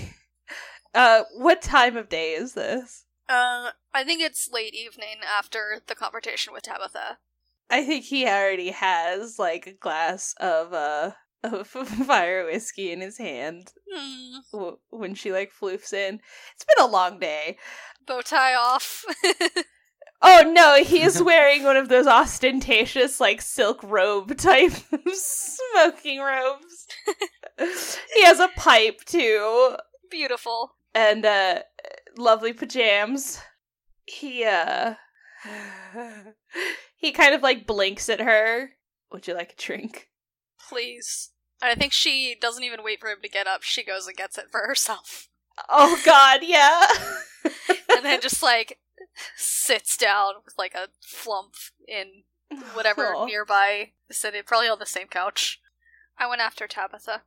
Uh, 0.94 1.22
what 1.36 1.62
time 1.62 1.96
of 1.96 2.08
day 2.08 2.32
is 2.34 2.52
this? 2.54 3.04
uh, 3.28 3.70
I 3.94 4.04
think 4.04 4.20
it's 4.20 4.50
late 4.52 4.74
evening 4.74 5.16
after 5.38 5.80
the 5.86 5.94
confrontation 5.94 6.52
with 6.52 6.64
Tabitha. 6.64 7.18
I 7.70 7.84
think 7.84 8.04
he 8.04 8.26
already 8.26 8.70
has 8.70 9.38
like 9.38 9.66
a 9.66 9.72
glass 9.72 10.34
of 10.38 10.72
uh 10.74 11.12
of 11.42 11.66
fire 12.06 12.44
whiskey 12.44 12.92
in 12.92 13.00
his 13.00 13.18
hand 13.18 13.72
w- 14.52 14.78
when 14.90 15.14
she 15.14 15.32
like 15.32 15.52
floofs 15.52 15.92
in. 15.92 16.20
It's 16.54 16.64
been 16.64 16.84
a 16.84 16.90
long 16.90 17.18
day. 17.18 17.56
Bow 18.06 18.20
tie 18.20 18.54
off. 18.54 19.04
Oh 20.24 20.48
no, 20.54 20.84
he 20.84 21.02
is 21.02 21.20
wearing 21.20 21.64
one 21.64 21.76
of 21.76 21.88
those 21.88 22.06
ostentatious 22.06 23.20
like 23.20 23.42
silk 23.42 23.82
robe 23.82 24.36
type 24.38 24.70
smoking 25.12 26.20
robes. 26.20 26.86
he 28.14 28.22
has 28.24 28.38
a 28.38 28.46
pipe 28.54 29.00
too 29.04 29.74
Beautiful. 30.12 30.76
and 30.94 31.24
uh 31.26 31.62
lovely 32.16 32.52
pajamas. 32.52 33.40
He 34.06 34.44
uh 34.44 34.94
he 36.96 37.10
kind 37.10 37.34
of 37.34 37.42
like 37.42 37.66
blinks 37.66 38.08
at 38.08 38.20
her. 38.20 38.70
Would 39.10 39.26
you 39.26 39.34
like 39.34 39.54
a 39.54 39.60
drink? 39.60 40.08
Please. 40.68 41.30
And 41.62 41.70
I 41.70 41.76
think 41.76 41.92
she 41.92 42.36
doesn't 42.38 42.64
even 42.64 42.82
wait 42.82 43.00
for 43.00 43.08
him 43.08 43.22
to 43.22 43.28
get 43.28 43.46
up. 43.46 43.62
She 43.62 43.84
goes 43.84 44.08
and 44.08 44.16
gets 44.16 44.36
it 44.36 44.46
for 44.50 44.66
herself. 44.66 45.28
Oh 45.68 46.00
god, 46.04 46.40
yeah. 46.42 46.86
and 47.94 48.04
then 48.04 48.20
just 48.20 48.42
like 48.42 48.78
sits 49.36 49.96
down 49.96 50.34
with 50.44 50.54
like 50.58 50.74
a 50.74 50.88
flump 51.00 51.54
in 51.86 52.24
whatever 52.74 53.14
Aw. 53.14 53.26
nearby 53.26 53.90
vicinity, 54.08 54.42
probably 54.42 54.68
on 54.68 54.78
the 54.78 54.86
same 54.86 55.06
couch. 55.06 55.60
I 56.18 56.26
went 56.26 56.40
after 56.40 56.66
Tabitha. 56.66 57.22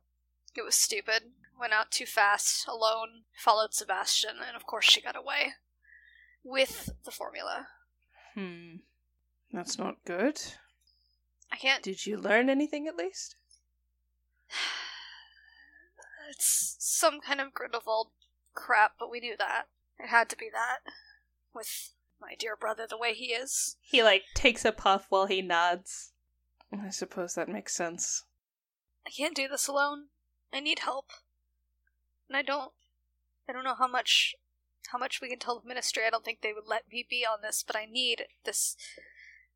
It 0.54 0.64
was 0.64 0.74
stupid. 0.74 1.22
Went 1.58 1.72
out 1.72 1.90
too 1.90 2.04
fast, 2.04 2.66
alone, 2.68 3.22
followed 3.38 3.72
Sebastian, 3.72 4.36
and 4.46 4.56
of 4.56 4.66
course 4.66 4.84
she 4.84 5.00
got 5.00 5.16
away. 5.16 5.54
With 6.44 6.90
the 7.04 7.10
formula. 7.10 7.68
Hmm. 8.34 8.76
That's 9.52 9.78
not 9.78 10.04
good. 10.04 10.40
I 11.50 11.56
can't. 11.56 11.82
Did 11.82 12.06
you 12.06 12.18
learn 12.18 12.50
anything 12.50 12.86
at 12.86 12.96
least? 12.96 13.36
It's 16.28 16.74
some 16.80 17.20
kind 17.20 17.40
of 17.40 17.54
Grindelwald 17.54 18.08
crap, 18.52 18.94
but 18.98 19.08
we 19.10 19.20
knew 19.20 19.36
that. 19.38 19.68
It 19.98 20.08
had 20.08 20.28
to 20.30 20.36
be 20.36 20.48
that. 20.52 20.80
With 21.54 21.92
my 22.20 22.34
dear 22.38 22.56
brother 22.56 22.86
the 22.88 22.98
way 22.98 23.14
he 23.14 23.26
is. 23.26 23.76
He 23.80 24.02
like 24.02 24.24
takes 24.34 24.64
a 24.64 24.72
puff 24.72 25.06
while 25.08 25.26
he 25.26 25.42
nods. 25.42 26.12
I 26.72 26.90
suppose 26.90 27.34
that 27.34 27.48
makes 27.48 27.74
sense. 27.74 28.24
I 29.06 29.10
can't 29.10 29.36
do 29.36 29.48
this 29.48 29.68
alone. 29.68 30.06
I 30.52 30.60
need 30.60 30.80
help. 30.80 31.10
And 32.28 32.36
I 32.36 32.42
don't 32.42 32.72
I 33.48 33.52
don't 33.52 33.64
know 33.64 33.76
how 33.78 33.88
much 33.88 34.34
how 34.88 34.98
much 34.98 35.20
we 35.20 35.28
can 35.28 35.38
tell 35.38 35.60
the 35.60 35.68
ministry. 35.68 36.02
I 36.06 36.10
don't 36.10 36.24
think 36.24 36.40
they 36.40 36.52
would 36.52 36.66
let 36.66 36.84
me 36.90 37.06
be 37.08 37.24
on 37.24 37.38
this, 37.42 37.62
but 37.64 37.76
I 37.76 37.86
need 37.86 38.24
this 38.44 38.76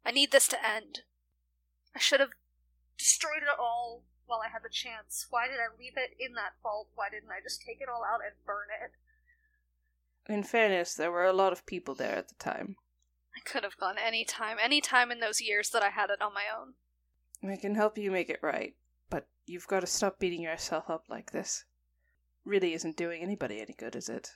I 0.04 0.10
need 0.12 0.32
this 0.32 0.48
to 0.48 0.66
end. 0.66 1.00
I 1.94 1.98
should 1.98 2.20
have 2.20 2.30
destroyed 2.96 3.42
it 3.42 3.58
all 3.58 4.04
while 4.30 4.40
I 4.40 4.48
had 4.48 4.62
the 4.62 4.70
chance. 4.70 5.26
Why 5.28 5.48
did 5.48 5.58
I 5.58 5.76
leave 5.76 5.96
it 5.96 6.14
in 6.18 6.34
that 6.34 6.54
vault? 6.62 6.88
Why 6.94 7.10
didn't 7.10 7.30
I 7.30 7.42
just 7.42 7.60
take 7.60 7.80
it 7.80 7.88
all 7.88 8.04
out 8.04 8.20
and 8.24 8.34
burn 8.46 8.70
it? 8.70 8.92
In 10.32 10.44
fairness, 10.44 10.94
there 10.94 11.10
were 11.10 11.24
a 11.24 11.32
lot 11.32 11.52
of 11.52 11.66
people 11.66 11.96
there 11.96 12.14
at 12.14 12.28
the 12.28 12.36
time. 12.36 12.76
I 13.36 13.40
could 13.40 13.64
have 13.64 13.76
gone 13.76 13.96
any 13.98 14.24
time, 14.24 14.58
any 14.62 14.80
time 14.80 15.10
in 15.10 15.18
those 15.18 15.40
years 15.40 15.70
that 15.70 15.82
I 15.82 15.88
had 15.88 16.10
it 16.10 16.22
on 16.22 16.32
my 16.32 16.44
own. 16.56 16.74
I 17.50 17.56
can 17.56 17.74
help 17.74 17.98
you 17.98 18.10
make 18.10 18.30
it 18.30 18.42
right, 18.42 18.74
but 19.08 19.26
you've 19.46 19.66
got 19.66 19.80
to 19.80 19.86
stop 19.86 20.20
beating 20.20 20.42
yourself 20.42 20.88
up 20.88 21.04
like 21.08 21.32
this. 21.32 21.64
Really 22.44 22.74
isn't 22.74 22.96
doing 22.96 23.22
anybody 23.22 23.60
any 23.60 23.74
good, 23.76 23.96
is 23.96 24.08
it? 24.08 24.30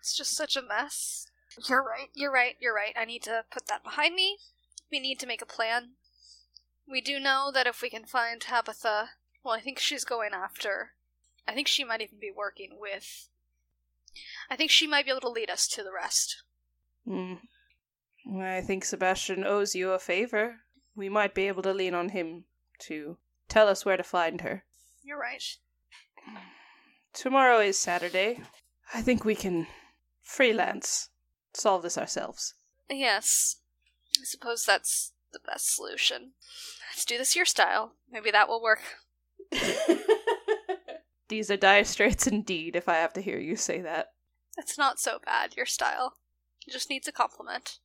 It's 0.00 0.16
just 0.16 0.36
such 0.36 0.56
a 0.56 0.62
mess. 0.62 1.28
You're 1.68 1.84
right, 1.84 2.08
you're 2.14 2.32
right, 2.32 2.56
you're 2.58 2.74
right. 2.74 2.94
I 2.98 3.04
need 3.04 3.22
to 3.24 3.44
put 3.52 3.66
that 3.66 3.84
behind 3.84 4.14
me. 4.14 4.38
We 4.90 4.98
need 4.98 5.20
to 5.20 5.26
make 5.26 5.42
a 5.42 5.46
plan. 5.46 5.90
We 6.88 7.00
do 7.00 7.18
know 7.18 7.50
that 7.52 7.66
if 7.66 7.82
we 7.82 7.90
can 7.90 8.04
find 8.04 8.40
Tabitha, 8.40 9.10
well, 9.44 9.54
I 9.54 9.60
think 9.60 9.78
she's 9.78 10.04
going 10.04 10.30
after. 10.34 10.92
I 11.46 11.54
think 11.54 11.66
she 11.66 11.84
might 11.84 12.00
even 12.00 12.18
be 12.20 12.32
working 12.34 12.78
with. 12.80 13.28
I 14.50 14.56
think 14.56 14.70
she 14.70 14.86
might 14.86 15.04
be 15.04 15.10
able 15.10 15.20
to 15.22 15.28
lead 15.28 15.50
us 15.50 15.66
to 15.68 15.82
the 15.82 15.92
rest. 15.92 16.42
Hmm. 17.06 17.34
I 18.38 18.60
think 18.60 18.84
Sebastian 18.84 19.44
owes 19.44 19.74
you 19.74 19.90
a 19.90 19.98
favor. 19.98 20.60
We 20.94 21.08
might 21.08 21.34
be 21.34 21.48
able 21.48 21.62
to 21.62 21.72
lean 21.72 21.94
on 21.94 22.10
him 22.10 22.44
to 22.80 23.16
tell 23.48 23.68
us 23.68 23.84
where 23.84 23.96
to 23.96 24.02
find 24.02 24.42
her. 24.42 24.64
You're 25.02 25.18
right. 25.18 25.42
Tomorrow 27.12 27.60
is 27.60 27.78
Saturday. 27.78 28.40
I 28.94 29.02
think 29.02 29.24
we 29.24 29.34
can 29.34 29.66
freelance 30.22 31.08
solve 31.54 31.82
this 31.82 31.98
ourselves. 31.98 32.54
Yes. 32.88 33.56
I 34.16 34.24
suppose 34.24 34.64
that's 34.64 35.12
the 35.32 35.40
best 35.46 35.74
solution. 35.74 36.32
Let's 36.92 37.04
do 37.04 37.18
this 37.18 37.36
your 37.36 37.44
style. 37.44 37.92
Maybe 38.10 38.30
that 38.30 38.48
will 38.48 38.62
work. 38.62 38.80
These 41.28 41.50
are 41.50 41.56
dire 41.56 41.84
straits 41.84 42.26
indeed, 42.26 42.76
if 42.76 42.88
I 42.88 42.96
have 42.96 43.12
to 43.14 43.22
hear 43.22 43.38
you 43.38 43.56
say 43.56 43.80
that. 43.80 44.08
It's 44.58 44.76
not 44.76 45.00
so 45.00 45.18
bad, 45.24 45.56
your 45.56 45.66
style. 45.66 46.14
It 46.66 46.72
just 46.72 46.90
needs 46.90 47.08
a 47.08 47.12
compliment. 47.12 47.78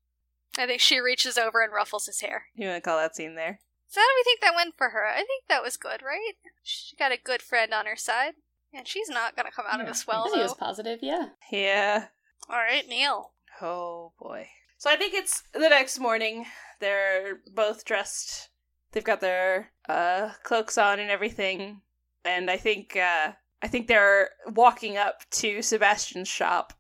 I 0.58 0.66
think 0.66 0.82
she 0.82 1.00
reaches 1.00 1.38
over 1.38 1.64
and 1.64 1.72
ruffles 1.72 2.08
his 2.08 2.22
hair. 2.22 2.46
You 2.56 2.68
want 2.68 2.84
to 2.84 2.88
call 2.90 2.98
that 2.98 3.16
scene 3.16 3.36
there? 3.36 3.60
So 3.88 4.02
how 4.02 4.06
do 4.06 4.14
we 4.18 4.24
think 4.24 4.42
that 4.42 4.56
went 4.56 4.76
for 4.78 4.90
her? 4.90 5.06
I 5.06 5.18
think 5.18 5.46
that 5.48 5.64
was 5.64 5.78
good, 5.78 6.02
right? 6.02 6.34
She 6.62 6.96
got 6.98 7.14
a 7.14 7.18
good 7.18 7.42
friend 7.42 7.74
on 7.74 7.86
her 7.86 7.96
side. 7.96 8.34
And 8.74 8.86
she's 8.88 9.08
not 9.10 9.36
gonna 9.36 9.50
come 9.50 9.66
out 9.70 9.80
of 9.80 9.88
this 9.88 10.06
well, 10.06 10.26
I 10.28 10.30
think 10.30 10.44
was 10.44 10.54
positive, 10.54 11.00
yeah. 11.02 11.30
Yeah. 11.52 12.08
Alright, 12.50 12.90
Neil. 12.90 13.32
Oh 13.62 14.12
boy. 14.20 14.50
So 14.78 14.90
I 14.90 14.98
think 14.98 15.14
it's 15.14 15.44
the 15.54 15.70
next 15.70 16.00
morning. 16.00 16.46
They're 16.80 17.40
both 17.54 17.86
dressed. 17.86 18.50
They've 18.92 19.04
got 19.04 19.22
their 19.22 19.72
uh 19.90 20.32
cloaks 20.44 20.78
on 20.78 21.00
and 21.00 21.10
everything. 21.10 21.82
And 22.26 22.50
I 22.50 22.58
think 22.58 22.96
uh 22.96 23.34
I 23.62 23.68
think 23.68 23.88
they're 23.88 24.30
walking 24.48 24.98
up 24.98 25.22
to 25.32 25.62
Sebastian's 25.62 26.28
shop. 26.28 26.74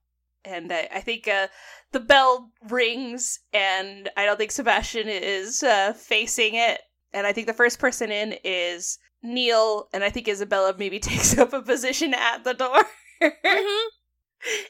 And 0.45 0.71
I, 0.71 0.87
I 0.95 1.01
think 1.01 1.27
uh 1.27 1.47
the 1.91 1.99
bell 1.99 2.51
rings 2.69 3.39
and 3.53 4.09
I 4.15 4.25
don't 4.25 4.37
think 4.37 4.51
Sebastian 4.51 5.07
is 5.09 5.63
uh 5.63 5.93
facing 5.93 6.55
it. 6.55 6.81
And 7.13 7.25
I 7.25 7.33
think 7.33 7.47
the 7.47 7.53
first 7.53 7.79
person 7.79 8.11
in 8.11 8.35
is 8.43 8.99
Neil 9.23 9.89
and 9.93 10.03
I 10.03 10.09
think 10.09 10.27
Isabella 10.27 10.75
maybe 10.77 10.99
takes 11.01 11.37
up 11.37 11.53
a 11.53 11.61
position 11.61 12.13
at 12.13 12.43
the 12.43 12.53
door. 12.53 12.83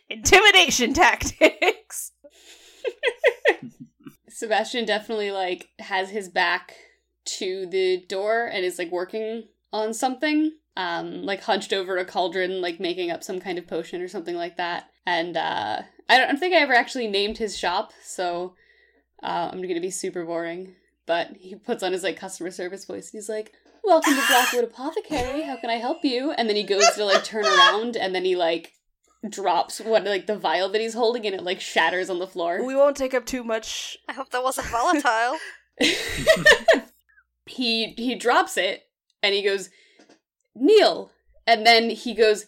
Intimidation 0.09 0.93
tactics. 0.93 2.11
Sebastian 4.37 4.85
definitely 4.85 5.31
like 5.31 5.69
has 5.79 6.11
his 6.11 6.29
back 6.29 6.75
to 7.25 7.65
the 7.65 8.05
door 8.07 8.45
and 8.45 8.63
is 8.63 8.77
like 8.77 8.91
working 8.91 9.45
on 9.73 9.95
something. 9.95 10.51
Um, 10.75 11.23
like 11.23 11.41
hunched 11.41 11.73
over 11.73 11.97
a 11.97 12.05
cauldron, 12.05 12.61
like 12.61 12.79
making 12.79 13.09
up 13.09 13.23
some 13.23 13.39
kind 13.39 13.57
of 13.57 13.65
potion 13.65 13.99
or 13.99 14.07
something 14.07 14.35
like 14.35 14.57
that. 14.57 14.91
And 15.07 15.35
uh 15.35 15.81
I 16.07 16.19
don't 16.19 16.37
think 16.37 16.53
I 16.53 16.59
ever 16.59 16.75
actually 16.75 17.07
named 17.07 17.39
his 17.39 17.57
shop, 17.57 17.93
so 18.03 18.53
uh, 19.23 19.49
I'm 19.51 19.59
gonna 19.63 19.81
be 19.81 19.89
super 19.89 20.23
boring. 20.23 20.75
But 21.07 21.31
he 21.39 21.55
puts 21.55 21.81
on 21.81 21.93
his 21.93 22.03
like 22.03 22.19
customer 22.19 22.51
service 22.51 22.85
voice 22.85 23.11
and 23.11 23.17
he's 23.17 23.29
like, 23.29 23.53
Welcome 23.83 24.13
to 24.13 24.23
Blackwood 24.27 24.65
Apothecary, 24.65 25.41
how 25.41 25.57
can 25.57 25.71
I 25.71 25.77
help 25.77 26.05
you? 26.05 26.29
And 26.29 26.47
then 26.47 26.55
he 26.55 26.63
goes 26.63 26.87
to 26.91 27.05
like 27.05 27.23
turn 27.23 27.43
around 27.43 27.97
and 27.97 28.13
then 28.13 28.23
he 28.23 28.35
like 28.35 28.73
drops 29.27 29.79
what 29.79 30.03
like 30.05 30.27
the 30.27 30.37
vial 30.37 30.69
that 30.69 30.81
he's 30.81 30.93
holding 30.93 31.25
and 31.25 31.35
it 31.35 31.43
like 31.43 31.59
shatters 31.61 32.09
on 32.09 32.19
the 32.19 32.27
floor. 32.27 32.63
We 32.63 32.75
won't 32.75 32.97
take 32.97 33.13
up 33.13 33.25
too 33.25 33.43
much. 33.43 33.97
I 34.07 34.13
hope 34.13 34.29
that 34.31 34.43
wasn't 34.43 34.67
volatile. 34.67 35.37
he 37.45 37.93
he 37.97 38.15
drops 38.15 38.57
it 38.57 38.83
and 39.23 39.33
he 39.33 39.43
goes 39.43 39.69
Neil 40.55 41.11
and 41.45 41.65
then 41.65 41.89
he 41.89 42.13
goes 42.13 42.47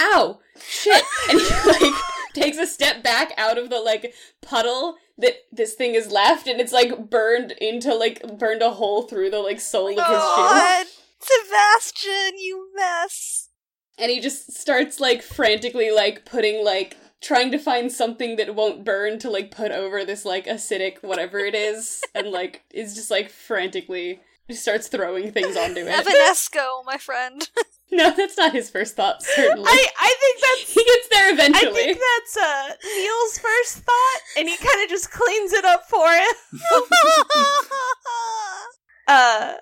ow 0.00 0.38
shit 0.60 1.02
and 1.30 1.40
he 1.40 1.46
like 1.66 1.94
takes 2.34 2.58
a 2.58 2.66
step 2.66 3.02
back 3.02 3.32
out 3.36 3.58
of 3.58 3.70
the 3.70 3.80
like 3.80 4.14
puddle 4.42 4.96
that 5.16 5.34
this 5.50 5.74
thing 5.74 5.94
is 5.94 6.12
left 6.12 6.46
and 6.46 6.60
it's 6.60 6.72
like 6.72 7.10
burned 7.10 7.52
into 7.52 7.94
like 7.94 8.38
burned 8.38 8.62
a 8.62 8.70
hole 8.70 9.02
through 9.02 9.30
the 9.30 9.40
like 9.40 9.60
sole 9.60 9.88
of 9.88 9.94
his 9.94 10.04
oh 10.06 10.34
shoe 10.36 10.54
God, 10.54 10.86
Sebastian, 11.20 12.38
you 12.38 12.70
mess. 12.74 13.47
And 13.98 14.10
he 14.10 14.20
just 14.20 14.52
starts 14.52 15.00
like 15.00 15.22
frantically 15.22 15.90
like 15.90 16.24
putting 16.24 16.64
like 16.64 16.96
trying 17.20 17.50
to 17.50 17.58
find 17.58 17.90
something 17.90 18.36
that 18.36 18.54
won't 18.54 18.84
burn 18.84 19.18
to 19.18 19.28
like 19.30 19.50
put 19.50 19.72
over 19.72 20.04
this 20.04 20.24
like 20.24 20.46
acidic 20.46 21.02
whatever 21.02 21.38
it 21.38 21.54
is 21.54 22.00
and 22.14 22.28
like 22.28 22.62
is 22.72 22.94
just 22.94 23.10
like 23.10 23.30
frantically 23.30 24.20
Just 24.48 24.62
starts 24.62 24.88
throwing 24.88 25.30
things 25.32 25.56
onto 25.58 25.80
it. 25.80 25.88
Evanesco, 25.88 26.82
my 26.86 26.96
friend. 26.96 27.50
no, 27.92 28.14
that's 28.16 28.38
not 28.38 28.52
his 28.52 28.70
first 28.70 28.96
thought. 28.96 29.22
Certainly, 29.22 29.62
I, 29.68 29.86
I 30.00 30.14
think 30.20 30.40
that's 30.40 30.72
he 30.74 30.84
gets 30.84 31.08
there 31.10 31.32
eventually. 31.34 31.80
I 31.82 31.84
think 31.84 31.98
that's 31.98 32.36
uh, 32.38 32.72
Neil's 32.96 33.38
first 33.38 33.84
thought, 33.84 34.20
and 34.38 34.48
he 34.48 34.56
kind 34.56 34.82
of 34.82 34.88
just 34.88 35.10
cleans 35.10 35.52
it 35.52 35.66
up 35.66 35.84
for 35.86 36.08
him. 36.08 36.34
uh, 39.06 39.54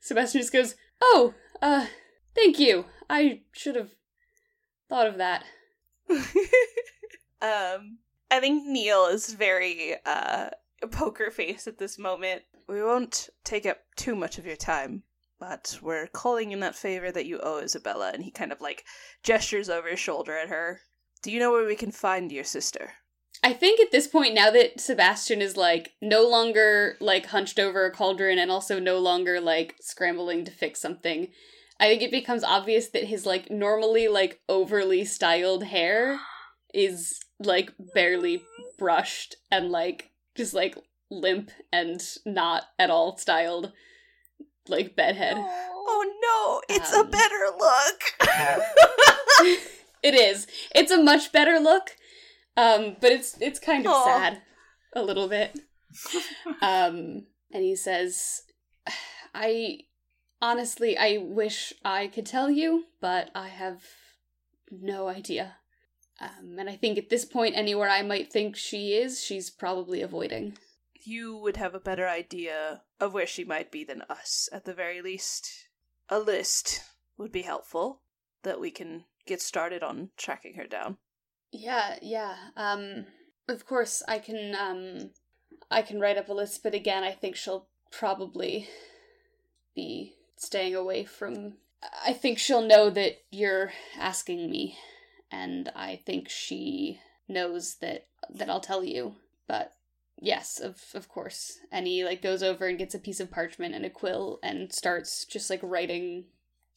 Sebastian 0.00 0.40
just 0.40 0.52
goes, 0.52 0.74
"Oh, 1.00 1.34
uh, 1.60 1.86
thank 2.34 2.58
you. 2.58 2.86
I 3.08 3.40
should 3.52 3.76
have 3.76 3.90
thought 4.88 5.06
of 5.06 5.18
that." 5.18 5.44
um, 6.10 7.98
I 8.30 8.40
think 8.40 8.66
Neil 8.66 9.06
is 9.06 9.34
very 9.34 9.96
uh 10.04 10.50
poker 10.90 11.30
face 11.30 11.66
at 11.66 11.78
this 11.78 11.98
moment. 11.98 12.42
We 12.68 12.82
won't 12.82 13.28
take 13.44 13.66
up 13.66 13.78
too 13.96 14.14
much 14.14 14.38
of 14.38 14.46
your 14.46 14.56
time, 14.56 15.02
but 15.38 15.78
we're 15.82 16.06
calling 16.06 16.52
in 16.52 16.60
that 16.60 16.74
favor 16.74 17.10
that 17.12 17.26
you 17.26 17.40
owe 17.40 17.58
Isabella, 17.58 18.10
and 18.14 18.22
he 18.22 18.30
kind 18.30 18.52
of 18.52 18.60
like 18.60 18.84
gestures 19.22 19.68
over 19.68 19.88
his 19.88 20.00
shoulder 20.00 20.36
at 20.36 20.48
her. 20.48 20.80
Do 21.22 21.30
you 21.30 21.38
know 21.38 21.52
where 21.52 21.66
we 21.66 21.76
can 21.76 21.92
find 21.92 22.32
your 22.32 22.44
sister? 22.44 22.92
I 23.44 23.52
think 23.52 23.80
at 23.80 23.90
this 23.90 24.06
point, 24.06 24.34
now 24.34 24.50
that 24.50 24.80
Sebastian 24.80 25.42
is 25.42 25.56
like 25.56 25.94
no 26.00 26.28
longer 26.28 26.96
like 27.00 27.26
hunched 27.26 27.58
over 27.58 27.84
a 27.84 27.90
cauldron 27.90 28.38
and 28.38 28.50
also 28.50 28.78
no 28.78 28.98
longer 28.98 29.40
like 29.40 29.76
scrambling 29.80 30.44
to 30.44 30.52
fix 30.52 30.80
something, 30.80 31.28
I 31.82 31.88
think 31.88 32.02
it 32.02 32.12
becomes 32.12 32.44
obvious 32.44 32.90
that 32.90 33.02
his 33.04 33.26
like 33.26 33.50
normally 33.50 34.06
like 34.06 34.40
overly 34.48 35.04
styled 35.04 35.64
hair 35.64 36.20
is 36.72 37.18
like 37.40 37.72
barely 37.92 38.44
brushed 38.78 39.34
and 39.50 39.70
like 39.70 40.12
just 40.36 40.54
like 40.54 40.78
limp 41.10 41.50
and 41.72 42.00
not 42.24 42.66
at 42.78 42.88
all 42.88 43.16
styled 43.16 43.72
like 44.68 44.94
bedhead. 44.94 45.34
Oh 45.36 46.62
no, 46.68 46.74
it's 46.76 46.94
Um, 46.94 47.06
a 47.06 47.10
better 47.10 47.46
look. 47.58 48.00
it 50.04 50.14
is. 50.14 50.46
It's 50.76 50.92
a 50.92 51.02
much 51.02 51.32
better 51.32 51.58
look. 51.58 51.96
Um, 52.56 52.96
but 53.00 53.10
it's 53.10 53.36
it's 53.40 53.58
kind 53.58 53.84
of 53.86 53.90
Aw. 53.92 54.04
sad 54.04 54.42
a 54.94 55.02
little 55.02 55.26
bit. 55.26 55.58
um, 56.62 57.26
and 57.50 57.62
he 57.64 57.74
says, 57.74 58.42
"I 59.34 59.80
honestly, 60.42 60.98
I 60.98 61.16
wish 61.18 61.72
I 61.84 62.08
could 62.08 62.26
tell 62.26 62.50
you, 62.50 62.84
but 63.00 63.30
I 63.34 63.48
have 63.48 63.82
no 64.70 65.08
idea. 65.08 65.56
Um, 66.20 66.58
and 66.58 66.68
I 66.68 66.76
think 66.76 66.98
at 66.98 67.08
this 67.08 67.24
point, 67.24 67.56
anywhere 67.56 67.88
I 67.88 68.02
might 68.02 68.30
think 68.30 68.56
she 68.56 68.92
is, 68.94 69.22
she's 69.24 69.48
probably 69.48 70.02
avoiding. 70.02 70.58
you 71.04 71.36
would 71.36 71.56
have 71.56 71.74
a 71.74 71.80
better 71.80 72.06
idea 72.08 72.82
of 73.00 73.12
where 73.12 73.26
she 73.26 73.44
might 73.44 73.72
be 73.72 73.84
than 73.84 74.02
us, 74.08 74.48
at 74.52 74.64
the 74.64 74.74
very 74.74 75.02
least. 75.02 75.50
A 76.08 76.18
list 76.18 76.80
would 77.18 77.32
be 77.32 77.42
helpful 77.42 78.02
that 78.42 78.60
we 78.60 78.70
can 78.70 79.04
get 79.26 79.40
started 79.40 79.82
on 79.82 80.10
tracking 80.16 80.54
her 80.54 80.66
down. 80.66 80.98
Yeah, 81.50 81.96
yeah. 82.02 82.36
Um, 82.56 83.06
of 83.48 83.66
course, 83.66 84.02
I 84.06 84.18
can. 84.18 84.54
Um, 84.54 85.10
I 85.70 85.82
can 85.82 86.00
write 86.00 86.18
up 86.18 86.28
a 86.28 86.34
list, 86.34 86.62
but 86.62 86.74
again, 86.74 87.02
I 87.02 87.12
think 87.12 87.34
she'll 87.34 87.66
probably 87.90 88.68
be 89.74 90.14
staying 90.36 90.74
away 90.74 91.04
from. 91.04 91.54
I 92.06 92.12
think 92.12 92.38
she'll 92.38 92.62
know 92.62 92.90
that 92.90 93.18
you're 93.30 93.72
asking 93.98 94.50
me, 94.50 94.78
and 95.30 95.70
I 95.74 95.96
think 95.96 96.28
she 96.28 97.00
knows 97.28 97.76
that 97.80 98.06
that 98.30 98.48
I'll 98.48 98.60
tell 98.60 98.84
you. 98.84 99.16
But 99.48 99.74
yes, 100.20 100.60
of 100.60 100.80
of 100.94 101.08
course. 101.08 101.58
And 101.70 101.86
he 101.86 102.04
like 102.04 102.22
goes 102.22 102.42
over 102.42 102.66
and 102.66 102.78
gets 102.78 102.94
a 102.94 103.00
piece 103.00 103.20
of 103.20 103.30
parchment 103.30 103.74
and 103.74 103.84
a 103.84 103.90
quill 103.90 104.38
and 104.42 104.72
starts 104.72 105.24
just 105.24 105.50
like 105.50 105.60
writing 105.62 106.26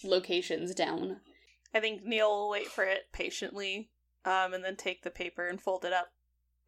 locations 0.04 0.74
down. 0.74 1.22
I 1.74 1.80
think 1.80 2.04
Neil 2.04 2.30
will 2.30 2.50
wait 2.50 2.68
for 2.68 2.84
it 2.84 3.12
patiently, 3.12 3.90
um, 4.24 4.54
and 4.54 4.64
then 4.64 4.78
take 4.78 5.04
the 5.04 5.12
paper 5.12 5.48
and 5.48 5.62
fold 5.62 5.84
it 5.84 5.94
up, 5.94 6.08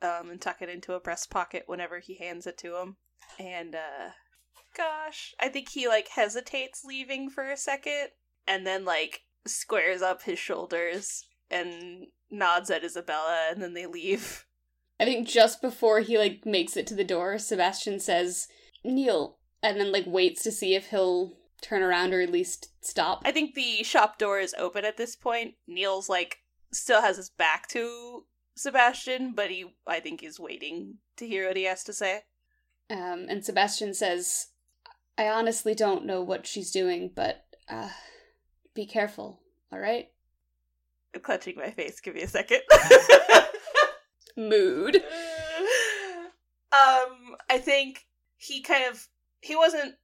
um, 0.01 0.29
and 0.29 0.41
tuck 0.41 0.61
it 0.61 0.69
into 0.69 0.93
a 0.93 0.99
breast 0.99 1.29
pocket 1.29 1.63
whenever 1.65 1.99
he 1.99 2.17
hands 2.17 2.45
it 2.45 2.57
to 2.59 2.75
him. 2.75 2.97
And 3.39 3.75
uh, 3.75 4.11
gosh, 4.77 5.33
I 5.39 5.49
think 5.49 5.69
he 5.69 5.87
like 5.87 6.09
hesitates 6.09 6.85
leaving 6.85 7.29
for 7.29 7.49
a 7.49 7.57
second, 7.57 8.09
and 8.47 8.65
then 8.65 8.85
like 8.85 9.21
squares 9.45 10.01
up 10.01 10.23
his 10.23 10.39
shoulders 10.39 11.25
and 11.49 12.07
nods 12.29 12.69
at 12.69 12.83
Isabella, 12.83 13.47
and 13.51 13.61
then 13.61 13.73
they 13.73 13.85
leave. 13.85 14.45
I 14.99 15.05
think 15.05 15.27
just 15.27 15.61
before 15.61 15.99
he 15.99 16.17
like 16.17 16.45
makes 16.45 16.77
it 16.77 16.87
to 16.87 16.95
the 16.95 17.03
door, 17.03 17.37
Sebastian 17.37 17.99
says, 17.99 18.47
"Neil," 18.83 19.37
and 19.61 19.79
then 19.79 19.91
like 19.91 20.05
waits 20.07 20.43
to 20.43 20.51
see 20.51 20.75
if 20.75 20.89
he'll 20.89 21.33
turn 21.61 21.81
around 21.81 22.13
or 22.13 22.21
at 22.21 22.31
least 22.31 22.69
stop. 22.81 23.21
I 23.25 23.31
think 23.31 23.55
the 23.55 23.83
shop 23.83 24.17
door 24.17 24.39
is 24.39 24.55
open 24.57 24.85
at 24.85 24.97
this 24.97 25.15
point. 25.15 25.55
Neil's 25.67 26.09
like 26.09 26.37
still 26.71 27.01
has 27.01 27.17
his 27.17 27.29
back 27.29 27.67
to 27.69 28.25
Sebastian, 28.55 29.33
but 29.33 29.49
he 29.49 29.65
I 29.85 29.99
think 29.99 30.23
is 30.23 30.39
waiting 30.39 30.95
to 31.17 31.27
hear 31.27 31.47
what 31.47 31.57
he 31.57 31.63
has 31.63 31.83
to 31.85 31.93
say. 31.93 32.21
Um, 32.89 33.25
and 33.29 33.43
Sebastian 33.43 33.93
says, 33.93 34.47
"I 35.17 35.29
honestly 35.29 35.73
don't 35.75 36.05
know 36.05 36.21
what 36.21 36.47
she's 36.47 36.71
doing, 36.71 37.11
but 37.15 37.45
uh, 37.69 37.89
be 38.73 38.85
careful, 38.85 39.41
all 39.71 39.79
right." 39.79 40.09
I'm 41.15 41.21
clutching 41.21 41.55
my 41.57 41.71
face. 41.71 41.99
Give 41.99 42.15
me 42.15 42.21
a 42.21 42.27
second. 42.27 42.61
Mood. 44.37 44.97
um, 46.71 47.35
I 47.49 47.57
think 47.57 48.05
he 48.37 48.61
kind 48.61 48.83
of 48.89 49.07
he 49.41 49.55
wasn't 49.55 49.95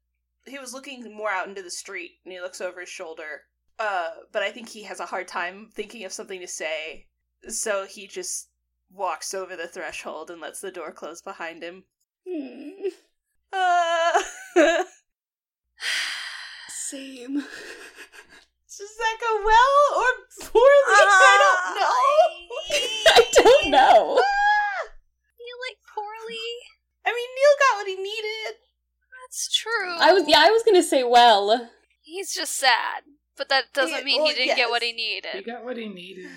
he 0.46 0.60
was 0.60 0.74
looking 0.74 1.16
more 1.16 1.30
out 1.30 1.48
into 1.48 1.62
the 1.62 1.72
street 1.72 2.12
and 2.24 2.34
he 2.34 2.42
looks 2.42 2.62
over 2.62 2.82
his 2.82 2.90
shoulder. 2.90 3.42
Uh, 3.80 4.10
but 4.32 4.44
I 4.44 4.52
think 4.52 4.70
he 4.70 4.84
has 4.84 5.00
a 5.00 5.06
hard 5.06 5.28
time 5.28 5.70
thinking 5.74 6.04
of 6.06 6.14
something 6.14 6.40
to 6.40 6.48
say, 6.48 7.08
so 7.48 7.86
he 7.86 8.08
just 8.08 8.50
walks 8.92 9.34
over 9.34 9.56
the 9.56 9.68
threshold 9.68 10.30
and 10.30 10.40
lets 10.40 10.62
the 10.62 10.72
door 10.72 10.92
close 10.92 11.22
behind 11.22 11.64
him. 11.64 11.84
Uh, 13.52 14.22
Same. 16.94 17.34
Does 18.78 18.94
that 19.02 19.18
go 19.20 19.42
well 19.46 19.78
or 19.98 20.10
poorly? 20.46 20.84
I 20.88 21.38
don't 21.42 21.58
ah, 21.58 21.74
know. 21.80 23.14
I 23.16 23.32
don't 23.34 23.72
know. 23.72 24.20
Ah! 24.22 24.90
You 25.40 25.56
like 25.66 25.78
poorly? 25.96 26.50
I 27.06 27.10
mean, 27.10 27.30
Neil 27.34 27.56
got 27.60 27.78
what 27.78 27.88
he 27.88 27.96
needed. 27.96 28.58
That's 29.26 29.52
true. 29.56 29.98
I 30.00 30.14
was 30.14 30.26
yeah, 30.28 30.40
I 30.42 30.52
was 30.52 30.62
gonna 30.62 30.84
say 30.84 31.04
well. 31.04 31.70
He's 32.04 32.32
just 32.34 32.56
sad, 32.58 33.04
but 33.38 33.50
that 33.50 33.74
doesn't 33.74 33.98
Yeah, 33.98 34.04
mean 34.04 34.22
well, 34.22 34.30
he 34.32 34.36
didn't 34.36 34.58
get 34.58 34.70
what 34.70 34.84
he 34.84 34.90
yes. 34.90 35.24
He 35.32 35.38
needed. 35.40 35.46
got 35.48 35.64
what 35.66 35.78
he 35.78 35.88
needed. 35.88 36.30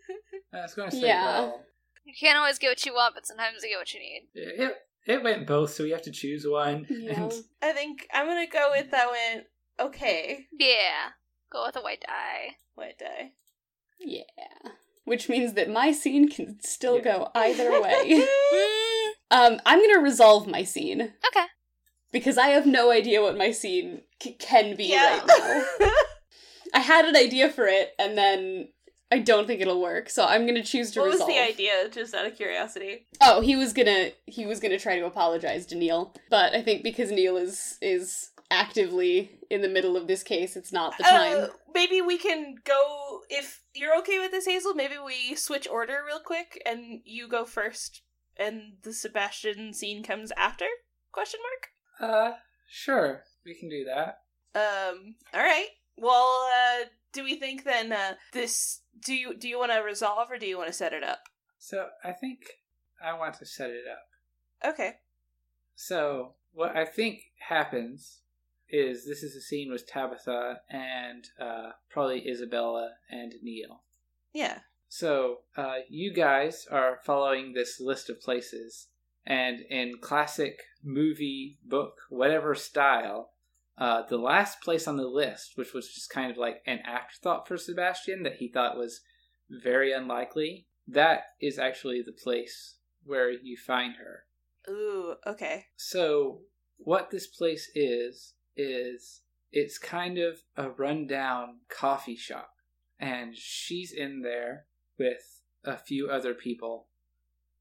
I 0.52 0.60
was 0.62 0.74
going 0.74 0.90
to 0.90 0.96
say, 0.96 1.08
Yeah. 1.08 1.24
well, 1.24 1.60
You 2.04 2.14
can't 2.20 2.38
always 2.38 2.60
get 2.60 2.68
what 2.68 2.86
you 2.86 2.94
want, 2.94 3.16
but 3.16 3.26
sometimes 3.26 3.64
you 3.64 3.70
get 3.70 3.78
what 3.78 3.92
you 3.92 3.98
need. 3.98 4.28
it, 4.34 4.76
it 5.06 5.22
went 5.24 5.46
both, 5.48 5.70
so 5.72 5.82
we 5.82 5.90
have 5.90 6.02
to 6.02 6.12
choose 6.12 6.46
one. 6.46 6.86
Yeah. 6.88 7.14
And 7.24 7.32
I 7.62 7.72
think 7.72 8.06
I'm 8.14 8.26
gonna 8.26 8.46
go 8.46 8.68
with 8.70 8.90
that 8.92 9.08
one. 9.08 9.44
Okay, 9.80 10.46
Yeah. 10.58 11.10
Go 11.52 11.64
with 11.66 11.76
a 11.76 11.80
white 11.82 12.02
die. 12.06 12.56
white 12.74 12.98
die. 12.98 13.32
Yeah. 14.00 14.22
Which 15.04 15.28
means 15.28 15.52
that 15.54 15.70
my 15.70 15.92
scene 15.92 16.28
can 16.28 16.58
still 16.62 16.96
Yeah. 16.96 17.02
go 17.02 17.30
either 17.34 17.70
way. 17.82 18.26
Um, 19.30 19.60
I'm 19.66 19.80
gonna 19.80 20.00
resolve 20.02 20.46
my 20.46 20.62
scene 20.64 21.00
okay. 21.02 21.46
because 22.12 22.38
I 22.38 22.48
have 22.48 22.66
no 22.66 22.90
idea 22.90 23.22
what 23.22 23.36
my 23.36 23.50
scene 23.50 24.02
c- 24.22 24.32
can 24.34 24.76
be 24.76 24.84
Yeah. 24.86 25.18
right 25.18 25.64
now. 25.80 25.88
I 26.74 26.80
had 26.80 27.04
an 27.04 27.16
idea 27.16 27.48
for 27.50 27.66
it, 27.66 27.92
and 27.98 28.16
then 28.18 28.68
I 29.12 29.18
don't 29.20 29.46
think 29.46 29.60
it'll 29.60 29.80
work. 29.80 30.10
So 30.10 30.24
I'm 30.24 30.46
gonna 30.46 30.62
choose 30.62 30.90
to 30.92 31.00
what 31.00 31.06
was 31.06 31.14
resolve. 31.16 31.30
the 31.30 31.38
idea? 31.40 31.88
Just 31.88 32.14
out 32.14 32.26
of 32.26 32.36
curiosity. 32.36 33.06
Oh, 33.20 33.40
he 33.40 33.54
was 33.56 33.72
gonna 33.72 34.10
he 34.26 34.44
was 34.46 34.58
gonna 34.60 34.78
try 34.78 34.98
to 34.98 35.06
apologize 35.06 35.66
to 35.66 35.76
Neil, 35.76 36.14
but 36.30 36.52
I 36.54 36.62
think 36.62 36.82
because 36.82 37.10
Neil 37.10 37.36
is 37.36 37.78
is 37.80 38.30
actively 38.54 39.38
in 39.50 39.60
the 39.60 39.68
middle 39.68 39.96
of 39.96 40.06
this 40.06 40.22
case, 40.22 40.56
it's 40.56 40.72
not 40.72 40.96
the 40.96 41.04
time. 41.04 41.44
Uh, 41.44 41.46
maybe 41.74 42.00
we 42.00 42.16
can 42.16 42.54
go 42.64 43.20
if 43.28 43.62
you're 43.74 43.98
okay 43.98 44.18
with 44.18 44.30
this, 44.30 44.46
Hazel. 44.46 44.74
Maybe 44.74 44.94
we 45.04 45.34
switch 45.34 45.68
order 45.68 45.98
real 46.06 46.20
quick, 46.20 46.62
and 46.64 47.00
you 47.04 47.28
go 47.28 47.44
first, 47.44 48.02
and 48.36 48.74
the 48.82 48.92
Sebastian 48.92 49.74
scene 49.74 50.02
comes 50.02 50.32
after? 50.36 50.66
Question 51.12 51.40
mark. 52.00 52.12
uh, 52.12 52.36
sure, 52.68 53.24
we 53.44 53.54
can 53.54 53.68
do 53.68 53.84
that. 53.84 54.20
Um. 54.54 55.16
All 55.32 55.42
right. 55.42 55.68
Well, 55.96 56.48
uh, 56.54 56.84
do 57.12 57.24
we 57.24 57.36
think 57.36 57.64
then 57.64 57.92
uh, 57.92 58.14
this? 58.32 58.80
Do 59.04 59.14
you 59.14 59.36
do 59.36 59.48
you 59.48 59.58
want 59.58 59.72
to 59.72 59.78
resolve 59.80 60.30
or 60.30 60.38
do 60.38 60.46
you 60.46 60.56
want 60.56 60.68
to 60.68 60.72
set 60.72 60.92
it 60.92 61.04
up? 61.04 61.20
So 61.58 61.86
I 62.04 62.12
think 62.12 62.40
I 63.04 63.16
want 63.16 63.34
to 63.38 63.46
set 63.46 63.70
it 63.70 63.84
up. 63.90 64.72
Okay. 64.72 64.94
So 65.74 66.34
what 66.52 66.76
I 66.76 66.84
think 66.84 67.22
happens 67.48 68.20
is 68.68 69.06
this 69.06 69.22
is 69.22 69.36
a 69.36 69.40
scene 69.40 69.70
with 69.70 69.86
Tabitha 69.86 70.60
and 70.70 71.24
uh, 71.40 71.70
probably 71.90 72.28
Isabella 72.28 72.90
and 73.10 73.34
Neil. 73.42 73.82
Yeah. 74.32 74.60
So 74.88 75.38
uh, 75.56 75.78
you 75.88 76.12
guys 76.12 76.66
are 76.70 76.98
following 77.04 77.52
this 77.52 77.80
list 77.80 78.10
of 78.10 78.20
places, 78.20 78.88
and 79.26 79.60
in 79.70 79.98
classic 80.00 80.60
movie, 80.82 81.58
book, 81.64 81.94
whatever 82.08 82.54
style, 82.54 83.30
Uh, 83.76 84.06
the 84.06 84.16
last 84.16 84.60
place 84.62 84.86
on 84.86 84.96
the 84.96 85.08
list, 85.08 85.56
which 85.56 85.74
was 85.74 85.92
just 85.92 86.08
kind 86.08 86.30
of 86.30 86.36
like 86.36 86.62
an 86.64 86.78
afterthought 86.86 87.48
for 87.48 87.58
Sebastian 87.58 88.22
that 88.22 88.36
he 88.36 88.48
thought 88.48 88.78
was 88.78 89.00
very 89.50 89.92
unlikely, 89.92 90.68
that 90.86 91.20
is 91.40 91.58
actually 91.58 92.00
the 92.00 92.12
place 92.24 92.78
where 93.02 93.30
you 93.30 93.56
find 93.56 93.96
her. 93.96 94.26
Ooh, 94.68 95.16
okay. 95.26 95.66
So, 95.76 96.42
what 96.76 97.10
this 97.10 97.26
place 97.26 97.68
is, 97.74 98.34
is 98.56 99.22
it's 99.52 99.78
kind 99.78 100.18
of 100.18 100.42
a 100.56 100.70
rundown 100.70 101.60
coffee 101.68 102.16
shop. 102.16 102.50
And 102.98 103.36
she's 103.36 103.92
in 103.92 104.22
there 104.22 104.66
with 104.98 105.42
a 105.64 105.76
few 105.76 106.08
other 106.08 106.34
people. 106.34 106.88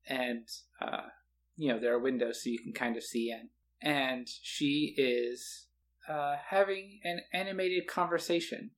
And, 0.08 0.48
uh, 0.82 1.10
you 1.56 1.72
know, 1.72 1.80
there 1.80 1.94
are 1.94 2.00
windows 2.00 2.44
so 2.44 2.50
you 2.50 2.60
can 2.60 2.74
kind 2.74 2.98
of 2.98 3.04
see 3.04 3.32
in. 3.32 3.50
And 3.82 4.28
she 4.28 4.94
is 4.98 5.68
uh, 6.08 6.36
having 6.50 7.00
an 7.04 7.22
animated 7.34 7.88
conversation. 7.88 8.72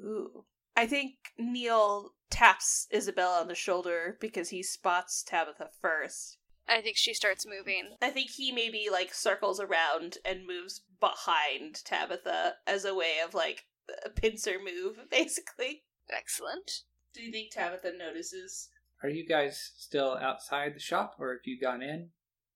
Ooh. 0.00 0.44
I 0.76 0.86
think 0.86 1.14
Neil 1.38 2.10
taps 2.30 2.86
Isabella 2.94 3.40
on 3.40 3.48
the 3.48 3.54
shoulder 3.54 4.18
because 4.20 4.50
he 4.50 4.62
spots 4.62 5.22
Tabitha 5.22 5.68
first. 5.80 6.38
I 6.68 6.80
think 6.80 6.96
she 6.96 7.14
starts 7.14 7.46
moving. 7.46 7.96
I 8.02 8.10
think 8.10 8.30
he 8.30 8.52
maybe 8.52 8.88
like 8.90 9.14
circles 9.14 9.60
around 9.60 10.18
and 10.24 10.46
moves 10.46 10.82
behind 11.00 11.84
Tabitha 11.84 12.54
as 12.66 12.84
a 12.84 12.94
way 12.94 13.14
of 13.24 13.34
like 13.34 13.64
a 14.04 14.10
pincer 14.10 14.56
move, 14.62 14.98
basically. 15.10 15.84
Excellent. 16.10 16.82
Do 17.14 17.22
you 17.22 17.32
think 17.32 17.52
Tabitha 17.52 17.92
notices? 17.96 18.68
Are 19.02 19.08
you 19.08 19.26
guys 19.26 19.72
still 19.76 20.18
outside 20.20 20.74
the 20.74 20.80
shop 20.80 21.16
or 21.18 21.32
have 21.32 21.40
you 21.44 21.60
gone 21.60 21.82
in? 21.82 22.10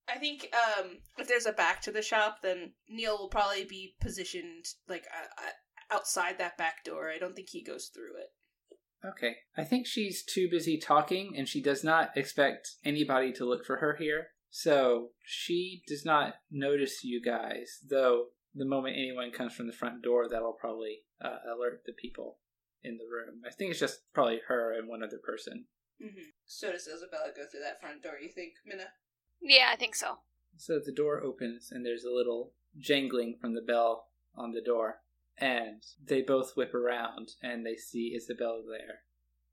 I 0.08 0.18
think 0.18 0.52
um, 0.78 0.98
if 1.18 1.28
there's 1.28 1.46
a 1.46 1.52
back 1.52 1.80
to 1.82 1.92
the 1.92 2.02
shop, 2.02 2.38
then 2.42 2.72
Neil 2.88 3.16
will 3.16 3.28
probably 3.28 3.64
be 3.64 3.94
positioned 4.00 4.64
like 4.88 5.04
uh, 5.14 5.44
uh, 5.46 5.94
outside 5.94 6.38
that 6.38 6.58
back 6.58 6.84
door. 6.84 7.10
I 7.10 7.18
don't 7.18 7.36
think 7.36 7.50
he 7.50 7.62
goes 7.62 7.90
through 7.94 8.16
it. 8.18 8.32
Okay. 9.05 9.36
I 9.56 9.64
think 9.64 9.86
she's 9.86 10.22
too 10.22 10.48
busy 10.51 10.78
talking 10.78 11.35
and 11.36 11.48
she 11.48 11.62
does 11.62 11.82
not 11.82 12.16
expect 12.16 12.72
anybody 12.85 13.32
to 13.35 13.44
look 13.44 13.64
for 13.64 13.77
her 13.77 13.97
here. 13.98 14.28
So 14.51 15.09
she 15.24 15.82
does 15.86 16.05
not 16.05 16.35
notice 16.51 17.05
you 17.05 17.22
guys, 17.22 17.78
though 17.89 18.27
the 18.55 18.64
moment 18.64 18.97
anyone 18.97 19.31
comes 19.31 19.55
from 19.55 19.68
the 19.68 19.72
front 19.72 20.02
door, 20.02 20.28
that'll 20.28 20.52
probably 20.52 21.02
uh, 21.24 21.39
alert 21.55 21.82
the 21.86 21.93
people 21.93 22.39
in 22.82 22.98
the 22.98 23.05
room. 23.05 23.43
I 23.47 23.52
think 23.52 23.70
it's 23.70 23.81
just 23.81 24.01
probably 24.12 24.40
her 24.48 24.77
and 24.77 24.89
one 24.89 25.02
other 25.02 25.20
person. 25.24 25.66
Mm-hmm. 26.02 26.31
So 26.47 26.72
does 26.72 26.89
Isabella 26.89 27.31
go 27.36 27.43
through 27.51 27.60
that 27.60 27.81
front 27.81 28.02
door, 28.02 28.14
you 28.20 28.31
think, 28.31 28.55
Minna? 28.66 28.89
Yeah, 29.40 29.68
I 29.72 29.77
think 29.77 29.94
so. 29.94 30.18
So 30.56 30.81
the 30.85 30.93
door 30.93 31.22
opens 31.22 31.68
and 31.70 31.86
there's 31.86 32.05
a 32.05 32.14
little 32.14 32.52
jangling 32.77 33.36
from 33.40 33.55
the 33.55 33.62
bell 33.62 34.06
on 34.35 34.52
the 34.52 34.62
door. 34.62 35.01
And 35.39 35.82
they 36.02 36.23
both 36.23 36.52
whip 36.57 36.74
around 36.74 37.31
and 37.43 37.65
they 37.65 37.77
see 37.77 38.15
Isabella 38.16 38.62
there. 38.69 39.01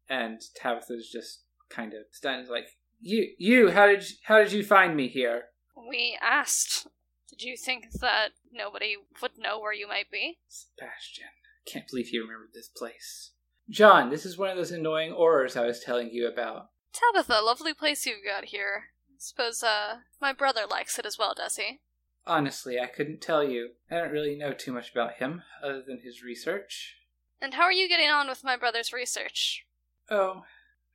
And 0.09 0.41
Tabitha's 0.55 1.09
just 1.09 1.43
kind 1.69 1.93
of 1.93 2.01
stunned, 2.11 2.47
like, 2.47 2.67
"You, 2.99 3.33
you! 3.37 3.71
How 3.71 3.87
did 3.87 4.09
you, 4.09 4.15
how 4.23 4.39
did 4.39 4.51
you 4.51 4.63
find 4.63 4.95
me 4.95 5.07
here?" 5.07 5.45
We 5.75 6.17
asked. 6.21 6.87
Did 7.29 7.43
you 7.43 7.57
think 7.57 7.91
that 7.99 8.29
nobody 8.51 8.95
would 9.21 9.37
know 9.37 9.59
where 9.59 9.73
you 9.73 9.87
might 9.87 10.09
be? 10.09 10.39
Sebastian, 10.47 11.27
can't 11.65 11.87
believe 11.87 12.09
you 12.09 12.21
remembered 12.21 12.53
this 12.53 12.69
place. 12.69 13.31
John, 13.69 14.09
this 14.09 14.25
is 14.25 14.37
one 14.37 14.49
of 14.49 14.55
those 14.55 14.71
annoying 14.71 15.11
Aurors 15.11 15.57
I 15.57 15.65
was 15.65 15.81
telling 15.81 16.09
you 16.09 16.27
about. 16.27 16.69
Tabitha, 16.93 17.41
lovely 17.43 17.73
place 17.73 18.05
you've 18.05 18.23
got 18.25 18.45
here. 18.45 18.85
Suppose, 19.17 19.61
uh, 19.61 19.97
my 20.21 20.31
brother 20.31 20.61
likes 20.69 20.97
it 20.97 21.05
as 21.05 21.17
well, 21.17 21.33
does 21.35 21.57
he? 21.57 21.81
Honestly, 22.27 22.77
I 22.77 22.87
couldn't 22.87 23.21
tell 23.21 23.41
you. 23.41 23.69
I 23.89 23.95
don't 23.95 24.11
really 24.11 24.35
know 24.35 24.51
too 24.51 24.73
much 24.73 24.91
about 24.91 25.13
him, 25.13 25.43
other 25.63 25.81
than 25.81 26.01
his 26.03 26.21
research. 26.21 26.97
And 27.41 27.53
how 27.53 27.63
are 27.63 27.71
you 27.71 27.87
getting 27.87 28.09
on 28.09 28.27
with 28.27 28.43
my 28.43 28.57
brother's 28.57 28.91
research? 28.91 29.65
Oh, 30.11 30.43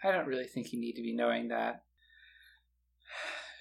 I 0.05 0.12
don't 0.12 0.27
really 0.27 0.47
think 0.47 0.73
you 0.73 0.81
need 0.81 0.93
to 0.93 1.02
be 1.02 1.15
knowing 1.15 1.49
that. 1.49 1.85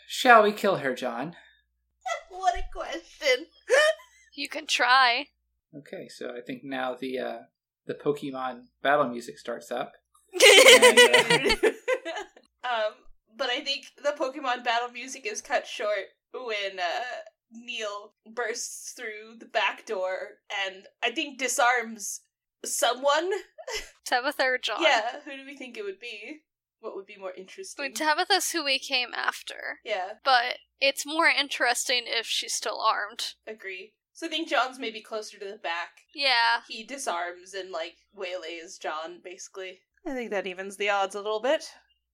Shall 0.07 0.43
we 0.43 0.51
kill 0.51 0.77
her, 0.77 0.93
John? 0.93 1.37
what 2.29 2.55
a 2.55 2.63
question. 2.73 3.45
you 4.35 4.49
can 4.49 4.67
try. 4.67 5.27
Okay, 5.73 6.09
so 6.09 6.35
I 6.35 6.41
think 6.41 6.65
now 6.65 6.97
the 6.99 7.19
uh, 7.19 7.37
the 7.85 7.93
Pokemon 7.93 8.63
battle 8.83 9.07
music 9.07 9.39
starts 9.39 9.71
up. 9.71 9.93
and, 10.33 10.39
uh, 11.63 12.67
um, 12.67 12.93
but 13.37 13.49
I 13.49 13.61
think 13.61 13.85
the 14.03 14.13
Pokemon 14.19 14.65
battle 14.65 14.89
music 14.91 15.25
is 15.25 15.41
cut 15.41 15.65
short 15.65 16.09
when 16.33 16.79
uh, 16.79 17.03
Neil 17.51 18.13
bursts 18.25 18.93
through 18.93 19.37
the 19.39 19.45
back 19.45 19.85
door 19.85 20.39
and 20.65 20.87
I 21.03 21.11
think 21.11 21.37
disarms 21.37 22.21
someone. 22.63 23.31
Tabitha 24.05 24.43
or 24.43 24.57
John? 24.57 24.81
Yeah, 24.81 25.19
who 25.25 25.31
do 25.31 25.45
we 25.45 25.55
think 25.55 25.77
it 25.77 25.83
would 25.83 25.99
be? 25.99 26.41
What 26.79 26.95
would 26.95 27.05
be 27.05 27.17
more 27.17 27.33
interesting? 27.35 27.85
Well, 27.85 27.93
Tabitha's 27.93 28.51
who 28.51 28.63
we 28.63 28.79
came 28.79 29.09
after. 29.15 29.79
Yeah. 29.85 30.13
But 30.23 30.57
it's 30.79 31.05
more 31.05 31.27
interesting 31.27 32.03
if 32.05 32.25
she's 32.25 32.53
still 32.53 32.81
armed. 32.81 33.35
Agree. 33.45 33.93
So 34.13 34.27
I 34.27 34.29
think 34.29 34.49
John's 34.49 34.79
maybe 34.79 35.01
closer 35.01 35.37
to 35.39 35.45
the 35.45 35.57
back. 35.57 35.89
Yeah. 36.13 36.61
He 36.67 36.83
disarms 36.83 37.53
and 37.53 37.71
like 37.71 37.97
waylays 38.13 38.77
John, 38.77 39.19
basically. 39.23 39.79
I 40.05 40.13
think 40.13 40.31
that 40.31 40.47
evens 40.47 40.77
the 40.77 40.89
odds 40.89 41.15
a 41.15 41.21
little 41.21 41.41
bit. 41.41 41.65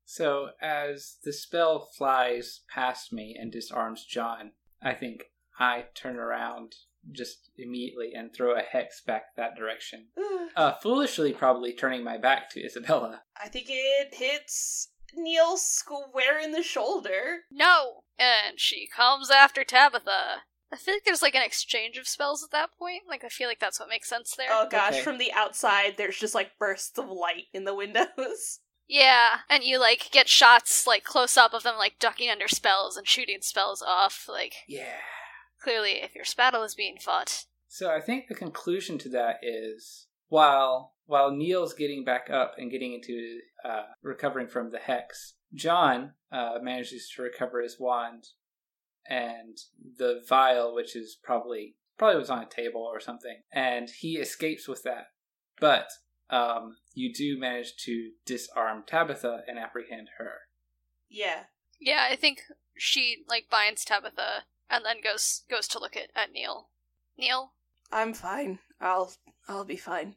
So 0.05 0.51
as 0.61 1.17
the 1.23 1.33
spell 1.33 1.89
flies 1.97 2.61
past 2.73 3.11
me 3.11 3.35
and 3.39 3.51
disarms 3.51 4.05
John, 4.05 4.51
I 4.81 4.93
think 4.93 5.23
I 5.59 5.85
turn 5.95 6.17
around 6.17 6.75
just 7.11 7.49
immediately 7.57 8.11
and 8.15 8.33
throw 8.33 8.55
a 8.57 8.61
hex 8.61 9.01
back 9.01 9.35
that 9.35 9.55
direction. 9.55 10.07
uh, 10.55 10.73
foolishly, 10.81 11.33
probably 11.33 11.73
turning 11.73 12.03
my 12.03 12.17
back 12.17 12.49
to 12.51 12.63
Isabella. 12.65 13.21
I 13.41 13.47
think 13.47 13.67
it 13.69 14.13
hits 14.15 14.89
Neil 15.15 15.57
square 15.57 16.39
in 16.39 16.51
the 16.51 16.63
shoulder. 16.63 17.39
No! 17.51 18.01
And 18.19 18.59
she 18.59 18.87
comes 18.93 19.29
after 19.31 19.63
Tabitha. 19.63 20.41
I 20.71 20.75
feel 20.75 20.95
like 20.95 21.05
there's 21.05 21.21
like 21.21 21.35
an 21.35 21.43
exchange 21.45 21.97
of 21.97 22.07
spells 22.07 22.43
at 22.43 22.51
that 22.51 22.71
point. 22.77 23.03
Like 23.07 23.23
I 23.23 23.29
feel 23.29 23.47
like 23.47 23.59
that's 23.59 23.79
what 23.79 23.89
makes 23.89 24.09
sense 24.09 24.35
there. 24.35 24.49
Oh 24.51 24.67
gosh, 24.69 24.93
Okay. 24.93 25.01
from 25.01 25.17
the 25.17 25.31
outside 25.33 25.93
there's 25.97 26.17
just 26.19 26.35
like 26.35 26.57
bursts 26.59 26.97
of 26.97 27.07
light 27.09 27.45
in 27.53 27.63
the 27.63 27.75
windows. 27.75 28.59
Yeah, 28.87 29.39
and 29.49 29.63
you 29.63 29.79
like 29.79 30.09
get 30.11 30.29
shots 30.29 30.87
like 30.87 31.03
close 31.03 31.37
up 31.37 31.53
of 31.53 31.63
them 31.63 31.75
like 31.77 31.99
ducking 31.99 32.29
under 32.29 32.47
spells 32.47 32.95
and 32.97 33.07
shooting 33.07 33.39
spells 33.41 33.81
off. 33.81 34.27
Like 34.29 34.53
Yeah. 34.67 35.01
clearly, 35.61 36.01
if 36.01 36.15
your 36.15 36.25
battle 36.35 36.63
is 36.63 36.75
being 36.75 36.97
fought, 36.97 37.45
So 37.67 37.91
I 37.91 37.99
think 37.99 38.27
the 38.27 38.35
conclusion 38.35 38.97
to 38.99 39.09
that 39.09 39.39
is 39.41 40.07
while 40.29 40.93
while 41.05 41.31
Neil's 41.31 41.73
getting 41.73 42.03
back 42.03 42.29
up 42.29 42.55
and 42.57 42.71
getting 42.71 42.93
into 42.93 43.39
uh, 43.63 43.83
recovering 44.01 44.47
from 44.47 44.71
the 44.71 44.79
hex, 44.79 45.35
John 45.53 46.13
uh, 46.31 46.59
manages 46.61 47.09
to 47.15 47.21
recover 47.21 47.61
his 47.61 47.79
wand 47.79 48.25
and 49.09 49.57
the 49.97 50.21
vial, 50.27 50.75
which 50.75 50.95
is 50.95 51.17
probably 51.21 51.75
probably 51.97 52.19
was 52.19 52.29
on 52.29 52.43
a 52.43 52.45
table 52.45 52.81
or 52.81 52.99
something, 52.99 53.41
and 53.51 53.89
he 53.89 54.17
escapes 54.17 54.67
with 54.67 54.83
that. 54.83 55.07
But 55.59 55.89
um, 56.29 56.77
you 56.97 57.13
do 57.13 57.39
manage 57.39 57.75
to 57.75 58.11
disarm 58.25 58.83
Tabitha 58.85 59.43
and 59.47 59.59
apprehend 59.59 60.09
her. 60.17 60.31
Yeah. 61.07 61.43
yeah, 61.79 62.07
I 62.09 62.15
think 62.15 62.41
she 62.75 63.23
like 63.29 63.49
binds 63.51 63.85
Tabitha 63.85 64.45
and 64.69 64.83
then 64.83 64.97
goes 65.03 65.43
goes 65.49 65.67
to 65.69 65.79
look 65.79 65.95
at, 65.95 66.09
at 66.15 66.31
Neil. 66.31 66.69
Neil, 67.17 67.53
I'm 67.91 68.13
fine. 68.13 68.59
I'll 68.81 69.13
I'll 69.47 69.63
be 69.63 69.77
fine. 69.77 70.15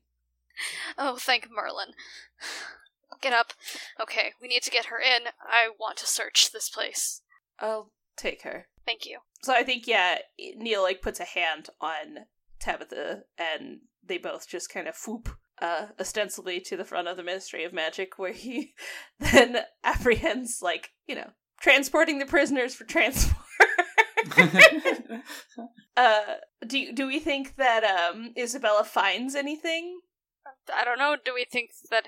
oh 0.98 1.16
thank 1.18 1.48
Merlin. 1.50 1.92
Get 3.20 3.34
up. 3.34 3.52
Okay, 4.00 4.32
we 4.40 4.48
need 4.48 4.62
to 4.62 4.70
get 4.70 4.86
her 4.86 4.98
in. 4.98 5.24
I 5.42 5.68
want 5.78 5.98
to 5.98 6.06
search 6.06 6.52
this 6.52 6.70
place. 6.70 7.20
I'll 7.58 7.90
take 8.16 8.42
her. 8.42 8.68
Thank 8.86 9.04
you. 9.04 9.18
So 9.42 9.52
I 9.52 9.62
think 9.62 9.86
yeah, 9.86 10.18
Neil 10.56 10.82
like 10.82 11.02
puts 11.02 11.20
a 11.20 11.24
hand 11.24 11.68
on 11.82 12.24
Tabitha 12.58 13.24
and 13.36 13.80
they 14.02 14.16
both 14.16 14.48
just 14.48 14.72
kind 14.72 14.88
of 14.88 14.96
whoop 15.06 15.28
uh 15.60 15.86
ostensibly 15.98 16.60
to 16.60 16.76
the 16.76 16.84
front 16.84 17.08
of 17.08 17.16
the 17.16 17.22
Ministry 17.22 17.64
of 17.64 17.72
Magic 17.72 18.18
where 18.18 18.32
he 18.32 18.74
then 19.20 19.58
apprehends 19.84 20.60
like, 20.62 20.90
you 21.06 21.14
know, 21.14 21.30
transporting 21.60 22.18
the 22.18 22.26
prisoners 22.26 22.74
for 22.74 22.84
transport. 22.84 23.36
uh 25.96 26.20
do 26.66 26.92
do 26.92 27.06
we 27.06 27.18
think 27.18 27.56
that 27.56 27.84
um 27.84 28.32
Isabella 28.36 28.84
finds 28.84 29.34
anything? 29.34 30.00
I 30.72 30.84
don't 30.84 30.98
know. 30.98 31.16
Do 31.22 31.34
we 31.34 31.44
think 31.50 31.70
that? 31.90 32.06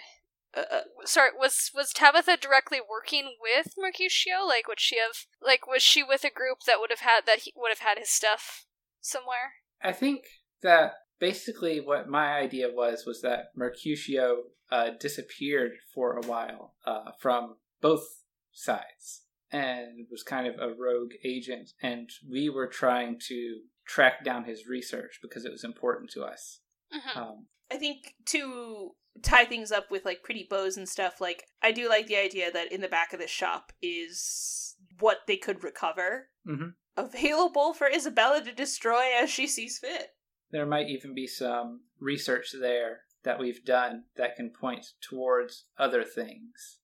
Uh, 0.55 0.65
uh, 0.71 0.81
Sorry, 1.05 1.31
was 1.39 1.71
was 1.75 1.93
Tabitha 1.93 2.37
directly 2.37 2.79
working 2.81 3.37
with 3.41 3.75
Mercutio? 3.79 4.45
Like, 4.47 4.69
would 4.69 4.81
she 4.81 4.99
have 4.99 5.27
like 5.41 5.67
was 5.67 5.83
she 5.83 6.03
with 6.03 6.25
a 6.25 6.31
group 6.31 6.59
that 6.67 6.79
would 6.79 6.91
have 6.91 7.01
had 7.01 7.23
that 7.27 7.41
he 7.41 7.53
would 7.57 7.71
have 7.71 7.87
had 7.87 7.99
his 7.99 8.11
stuff 8.11 8.67
somewhere? 9.01 9.55
I 9.83 9.93
think 9.93 10.25
that 10.63 10.95
basically 11.23 11.79
what 11.79 12.09
my 12.09 12.35
idea 12.35 12.69
was 12.69 13.05
was 13.07 13.23
that 13.23 13.53
Mercutio 13.55 14.39
uh, 14.73 14.91
disappeared 14.99 15.71
for 15.95 16.17
a 16.17 16.27
while 16.27 16.75
uh, 16.85 17.13
from 17.21 17.55
both 17.81 18.05
sides, 18.51 19.23
and 19.53 20.09
was 20.11 20.25
kind 20.25 20.49
of 20.49 20.57
a 20.57 20.75
rogue 20.75 21.13
agent, 21.25 21.71
and 21.81 22.11
we 22.29 22.51
were 22.51 22.67
trying 22.67 23.21
to 23.29 23.61
track 23.87 24.25
down 24.25 24.45
his 24.45 24.67
research 24.67 25.21
because 25.23 25.45
it 25.45 25.53
was 25.53 25.63
important 25.63 26.11
to 26.11 26.25
us. 26.25 26.59
Mhm. 26.93 27.17
Um, 27.17 27.47
I 27.71 27.77
think 27.77 28.17
to 28.27 28.97
tie 29.23 29.45
things 29.45 29.71
up 29.71 29.93
with 29.93 30.05
like 30.05 30.25
pretty 30.25 30.49
bows 30.51 30.77
and 30.77 30.89
stuff, 30.89 31.21
like 31.21 31.45
I 31.63 31.71
do 31.71 31.89
like 31.89 32.09
the 32.09 32.17
idea 32.17 32.51
that 32.51 32.73
in 32.73 32.81
the 32.81 32.89
back 32.89 33.13
of 33.13 33.21
the 33.21 33.29
shop 33.29 33.73
is 33.81 34.75
what 34.99 35.19
they 35.29 35.37
could 35.37 35.63
recover 35.63 36.31
mhm. 36.45 36.75
available 36.97 37.75
for 37.75 37.89
Isabella 37.89 38.43
to 38.43 38.53
destroy 38.53 39.05
as 39.17 39.31
she 39.31 39.47
sees 39.47 39.79
fit. 39.79 40.09
There 40.53 40.67
might 40.67 40.89
even 40.89 41.15
be 41.15 41.27
some 41.27 41.81
research 41.99 42.55
there 42.59 43.01
that 43.25 43.39
we've 43.39 43.65
done 43.65 44.05
that 44.17 44.37
can 44.37 44.51
point 44.51 44.87
towards 45.01 45.65
other 45.79 46.05
things. 46.05 46.79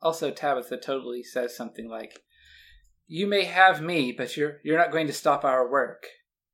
Also, 0.00 0.30
Tabitha 0.30 0.76
totally 0.76 1.22
says 1.22 1.56
something 1.56 1.88
like, 1.88 2.22
"You 3.06 3.26
may 3.26 3.44
have 3.44 3.80
me, 3.80 4.12
but 4.12 4.36
you're 4.36 4.60
you're 4.62 4.78
not 4.78 4.92
going 4.92 5.06
to 5.06 5.12
stop 5.12 5.44
our 5.44 5.68
work." 5.68 6.06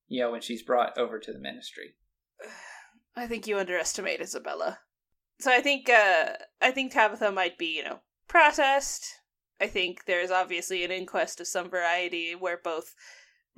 You 0.07 0.21
know, 0.21 0.31
when 0.31 0.41
she's 0.41 0.63
brought 0.63 0.97
over 0.97 1.19
to 1.19 1.33
the 1.33 1.39
ministry. 1.39 1.97
I 3.17 3.27
think 3.27 3.47
you 3.47 3.59
underestimate 3.59 4.21
Isabella. 4.21 4.81
So 5.41 5.53
I 5.53 5.61
think 5.61 5.89
uh 5.89 6.35
I 6.61 6.71
think 6.71 6.93
Tabitha 6.93 7.33
might 7.33 7.59
be, 7.59 7.77
you 7.77 7.85
know, 7.85 8.01
processed. 8.29 9.07
I 9.61 9.67
think 9.67 10.05
there's 10.05 10.31
obviously 10.31 10.85
an 10.85 10.93
inquest 10.93 11.41
of 11.41 11.49
some 11.49 11.69
variety 11.69 12.35
where 12.35 12.61
both 12.63 12.95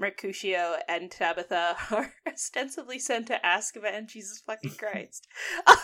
Mercutio 0.01 0.77
and 0.89 1.11
Tabitha 1.11 1.77
are 1.91 2.15
ostensibly 2.27 2.99
sent 2.99 3.27
to 3.27 3.45
ask 3.45 3.75
Azkaban. 3.77 4.09
Jesus 4.09 4.43
fucking 4.45 4.73
Christ. 4.73 5.29
uh 5.67 5.77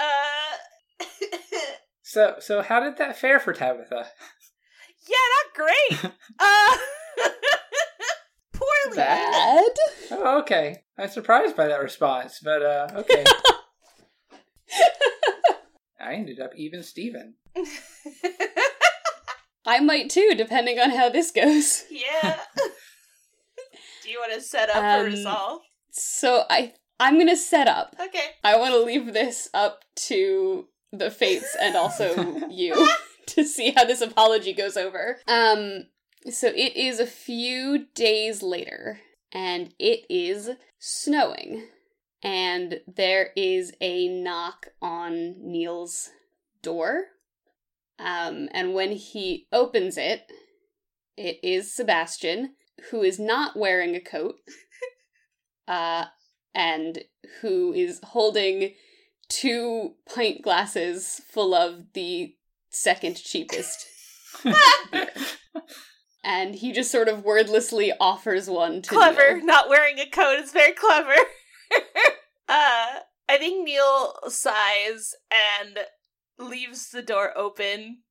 So, 2.02 2.36
so 2.38 2.62
how 2.62 2.80
did 2.80 2.98
that 2.98 3.16
fare 3.18 3.38
for 3.40 3.52
Tabitha? 3.52 4.06
yeah, 5.08 5.26
not 5.36 5.54
great. 5.54 6.12
uh 6.38 6.76
poorly. 8.52 8.96
Bad. 8.96 9.70
Oh, 10.10 10.38
okay. 10.40 10.82
I'm 10.98 11.08
surprised 11.08 11.56
by 11.56 11.68
that 11.68 11.80
response, 11.82 12.40
but 12.42 12.62
uh, 12.62 12.88
okay. 12.94 13.24
I 16.00 16.14
ended 16.14 16.40
up 16.40 16.52
even 16.56 16.82
Steven. 16.82 17.34
I 19.66 19.80
might 19.80 20.08
too, 20.10 20.34
depending 20.36 20.78
on 20.78 20.90
how 20.90 21.08
this 21.08 21.30
goes. 21.30 21.84
Yeah. 21.90 22.38
Do 24.02 24.10
you 24.12 24.18
want 24.20 24.32
to 24.34 24.40
set 24.40 24.70
up 24.70 24.76
Um, 25.00 25.04
resolve? 25.06 25.62
So 25.90 26.44
I 26.48 26.74
I'm 27.00 27.18
gonna 27.18 27.36
set 27.36 27.66
up. 27.68 27.96
Okay. 28.00 28.22
I 28.44 28.56
want 28.56 28.72
to 28.72 28.80
leave 28.80 29.12
this 29.12 29.48
up 29.52 29.84
to 30.06 30.68
the 30.92 31.10
fates 31.10 31.56
and 31.60 31.74
also 31.76 32.46
you 32.50 32.88
to 33.26 33.44
see 33.44 33.72
how 33.72 33.84
this 33.84 34.00
apology 34.00 34.52
goes 34.52 34.76
over. 34.76 35.18
Um 35.26 35.86
so 36.30 36.48
it 36.48 36.76
is 36.76 37.00
a 37.00 37.06
few 37.06 37.86
days 37.94 38.42
later 38.42 39.00
and 39.32 39.74
it 39.78 40.06
is 40.08 40.50
snowing 40.78 41.66
and 42.22 42.80
there 42.86 43.30
is 43.36 43.72
a 43.80 44.08
knock 44.08 44.68
on 44.80 45.34
Neil's 45.40 46.10
door. 46.62 47.06
Um 47.98 48.48
and 48.52 48.74
when 48.74 48.92
he 48.92 49.46
opens 49.52 49.96
it, 49.96 50.30
it 51.16 51.38
is 51.42 51.74
Sebastian 51.74 52.54
who 52.90 53.02
is 53.02 53.18
not 53.18 53.56
wearing 53.56 53.94
a 53.94 54.00
coat. 54.00 54.36
uh 55.68 56.06
and 56.54 57.00
who 57.40 57.72
is 57.72 58.00
holding 58.02 58.72
two 59.28 59.94
pint 60.08 60.42
glasses 60.42 61.20
full 61.28 61.54
of 61.54 61.92
the 61.94 62.34
second 62.70 63.16
cheapest 63.16 63.86
beer. 64.42 65.08
And 66.28 66.56
he 66.56 66.72
just 66.72 66.90
sort 66.90 67.06
of 67.06 67.22
wordlessly 67.24 67.92
offers 68.00 68.50
one 68.50 68.82
to 68.82 68.90
clever. 68.90 69.36
Neil. 69.36 69.46
Not 69.46 69.68
wearing 69.68 70.00
a 70.00 70.10
coat 70.10 70.40
is 70.40 70.50
very 70.50 70.72
clever. 70.72 71.12
uh, 72.48 72.98
I 73.28 73.38
think 73.38 73.64
Neil 73.64 74.12
sighs 74.26 75.14
and 75.30 75.78
leaves 76.38 76.90
the 76.90 77.02
door 77.02 77.36
open 77.36 78.02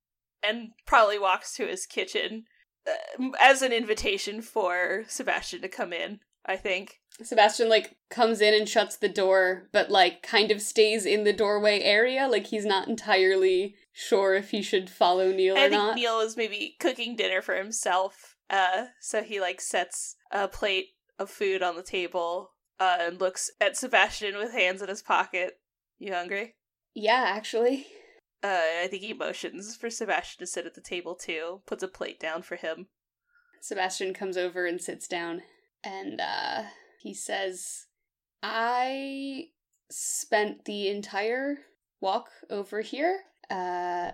and 0.42 0.70
probably 0.86 1.20
walks 1.20 1.56
to 1.56 1.68
his 1.68 1.86
kitchen 1.86 2.45
uh, 2.88 3.30
as 3.42 3.62
an 3.62 3.72
invitation 3.72 4.42
for 4.42 5.04
Sebastian 5.08 5.62
to 5.62 5.68
come 5.68 5.94
in. 5.94 6.20
I 6.45 6.58
think. 6.58 7.00
Sebastian 7.24 7.70
like 7.70 7.95
comes 8.10 8.40
in 8.40 8.54
and 8.54 8.70
shuts 8.70 8.98
the 8.98 9.10
door, 9.10 9.70
but 9.72 9.90
like 9.90 10.22
kind 10.22 10.52
of 10.52 10.62
stays 10.62 11.06
in 11.06 11.24
the 11.24 11.34
doorway 11.34 11.82
area, 11.82 12.28
like 12.28 12.48
he's 12.48 12.66
not 12.66 12.88
entirely 12.88 13.76
sure 13.94 14.36
if 14.36 14.52
he 14.52 14.62
should 14.62 14.90
follow 14.90 15.32
Neil 15.32 15.56
I 15.58 15.62
or 15.66 15.70
think 15.70 15.72
not. 15.72 15.95
Neil 15.95 16.20
is 16.20 16.38
maybe 16.38 16.76
cooking 16.80 17.16
dinner 17.16 17.42
for 17.42 17.56
himself. 17.56 18.36
Uh, 18.50 18.86
so 19.02 19.24
he 19.24 19.42
like 19.42 19.60
sets 19.60 20.18
a 20.32 20.48
plate 20.48 20.90
of 21.18 21.30
food 21.30 21.64
on 21.64 21.76
the 21.76 21.84
table 21.84 22.52
uh, 22.80 22.98
and 23.00 23.20
looks 23.20 23.50
at 23.60 23.78
Sebastian 23.78 24.38
with 24.38 24.52
hands 24.52 24.82
in 24.82 24.90
his 24.90 25.02
pocket. 25.02 25.60
You 25.98 26.14
hungry? 26.14 26.56
Yeah, 26.94 27.24
actually. 27.28 27.88
Uh, 28.45 28.83
I 28.83 28.88
think 28.88 29.01
he 29.01 29.11
motions 29.11 29.75
for 29.75 29.90
Sebastian 29.90 30.38
to 30.41 30.45
sit 30.45 30.67
at 30.67 30.75
the 30.75 30.82
table 30.82 31.15
too. 31.15 31.61
Puts 31.65 31.82
a 31.82 31.88
plate 31.88 32.19
down 32.19 32.43
for 32.43 32.57
him. 32.57 32.90
Sebastian 33.59 34.14
comes 34.14 34.38
over 34.38 34.67
and 34.67 34.80
sits 34.80 35.07
down 35.07 35.41
and 35.83 36.22
uh 36.22 36.65
he 37.01 37.11
says, 37.11 37.88
"I 38.43 39.48
spent 39.90 40.65
the 40.65 40.90
entire 40.90 41.57
walk 41.99 42.30
over 42.51 42.82
here 42.82 43.22
uh 43.49 44.11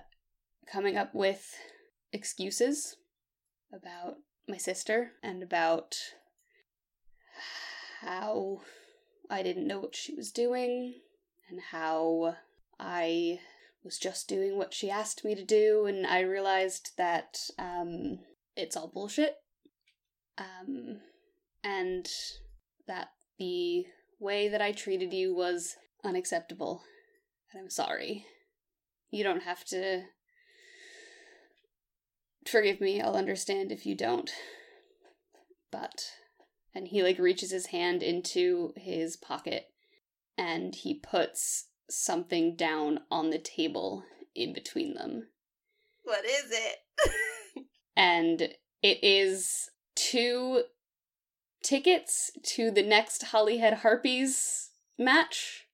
coming 0.65 0.95
up 0.95 1.13
with 1.13 1.53
excuses 2.13 2.95
about 3.73 4.15
my 4.47 4.55
sister 4.55 5.11
and 5.21 5.43
about 5.43 5.97
how 7.99 8.61
I 9.29 9.43
didn't 9.43 9.67
know 9.67 9.81
what 9.81 9.95
she 9.97 10.15
was 10.15 10.31
doing 10.31 11.01
and 11.49 11.59
how 11.71 12.37
I 12.79 13.41
was 13.83 13.97
just 13.97 14.27
doing 14.27 14.57
what 14.57 14.73
she 14.73 14.89
asked 14.89 15.25
me 15.25 15.35
to 15.35 15.43
do 15.43 15.85
and 15.85 16.05
I 16.05 16.21
realized 16.21 16.91
that 16.97 17.39
um 17.57 18.19
it's 18.55 18.75
all 18.75 18.91
bullshit. 18.93 19.35
Um 20.37 20.99
and 21.63 22.07
that 22.87 23.09
the 23.37 23.85
way 24.19 24.47
that 24.47 24.61
I 24.61 24.71
treated 24.71 25.13
you 25.13 25.33
was 25.33 25.75
unacceptable. 26.03 26.83
And 27.51 27.61
I'm 27.61 27.69
sorry. 27.69 28.25
You 29.09 29.23
don't 29.23 29.43
have 29.43 29.65
to 29.65 30.03
forgive 32.47 32.81
me. 32.81 33.01
I'll 33.01 33.15
understand 33.15 33.71
if 33.71 33.85
you 33.85 33.95
don't. 33.95 34.31
But 35.71 36.11
and 36.73 36.87
he 36.87 37.03
like 37.03 37.19
reaches 37.19 37.51
his 37.51 37.67
hand 37.67 38.01
into 38.03 38.73
his 38.77 39.17
pocket 39.17 39.65
and 40.37 40.73
he 40.75 40.93
puts 40.93 41.67
something 41.91 42.55
down 42.55 42.99
on 43.09 43.29
the 43.29 43.39
table 43.39 44.03
in 44.35 44.53
between 44.53 44.93
them. 44.93 45.27
What 46.03 46.25
is 46.25 46.51
it? 46.51 47.65
and 47.95 48.41
it 48.81 49.03
is 49.03 49.69
two 49.95 50.63
tickets 51.63 52.31
to 52.43 52.71
the 52.71 52.83
next 52.83 53.25
Holyhead 53.25 53.75
Harpies 53.75 54.71
match. 54.97 55.67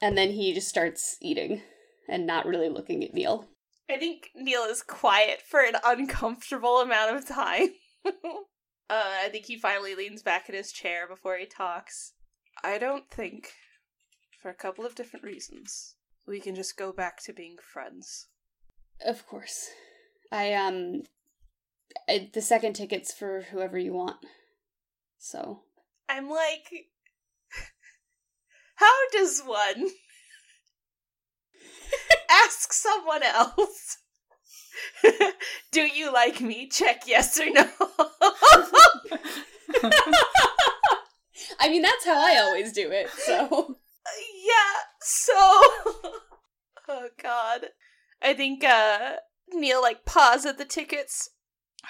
And 0.00 0.18
then 0.18 0.32
he 0.32 0.52
just 0.52 0.68
starts 0.68 1.16
eating 1.20 1.62
and 2.08 2.26
not 2.26 2.44
really 2.44 2.68
looking 2.68 3.04
at 3.04 3.14
Neil. 3.14 3.48
I 3.88 3.98
think 3.98 4.30
Neil 4.34 4.62
is 4.62 4.82
quiet 4.82 5.40
for 5.42 5.60
an 5.60 5.76
uncomfortable 5.84 6.80
amount 6.80 7.16
of 7.16 7.28
time. 7.28 7.68
uh, 8.06 8.10
I 8.90 9.28
think 9.30 9.46
he 9.46 9.56
finally 9.56 9.94
leans 9.94 10.22
back 10.22 10.48
in 10.48 10.54
his 10.54 10.72
chair 10.72 11.06
before 11.06 11.36
he 11.36 11.46
talks. 11.46 12.14
I 12.64 12.78
don't 12.78 13.08
think, 13.10 13.52
for 14.42 14.50
a 14.50 14.54
couple 14.54 14.84
of 14.84 14.96
different 14.96 15.24
reasons, 15.24 15.94
we 16.26 16.40
can 16.40 16.56
just 16.56 16.76
go 16.76 16.92
back 16.92 17.22
to 17.22 17.32
being 17.32 17.56
friends. 17.62 18.26
Of 19.06 19.26
course. 19.26 19.68
I, 20.32 20.52
um. 20.54 21.02
I, 22.08 22.30
the 22.32 22.42
second 22.42 22.72
ticket's 22.72 23.12
for 23.12 23.42
whoever 23.52 23.78
you 23.78 23.92
want. 23.92 24.16
So. 25.18 25.60
I'm 26.08 26.28
like, 26.28 26.88
how 28.76 29.08
does 29.12 29.42
one 29.42 29.90
ask 32.30 32.72
someone 32.72 33.22
else? 33.22 33.98
Do 35.72 35.82
you 35.82 36.12
like 36.12 36.40
me? 36.40 36.68
Check 36.68 37.02
yes 37.06 37.38
or 37.38 37.50
no. 37.50 37.68
I 41.60 41.68
mean, 41.68 41.82
that's 41.82 42.04
how 42.04 42.18
I 42.18 42.38
always 42.38 42.72
do 42.72 42.90
it, 42.90 43.08
so. 43.10 43.76
Yeah, 44.44 44.82
so. 45.00 45.32
oh, 46.88 47.08
God. 47.22 47.66
I 48.20 48.34
think, 48.34 48.64
uh, 48.64 49.16
Neil, 49.52 49.82
like, 49.82 50.04
paws 50.04 50.46
at 50.46 50.58
the 50.58 50.64
tickets. 50.64 51.30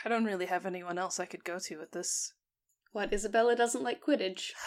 I 0.04 0.08
don't 0.08 0.24
really 0.24 0.46
have 0.46 0.66
anyone 0.66 0.98
else 0.98 1.20
I 1.20 1.26
could 1.26 1.44
go 1.44 1.58
to 1.58 1.78
with 1.78 1.92
this. 1.92 2.32
What, 2.92 3.12
Isabella 3.12 3.56
doesn't 3.56 3.84
like 3.84 4.04
Quidditch? 4.04 4.50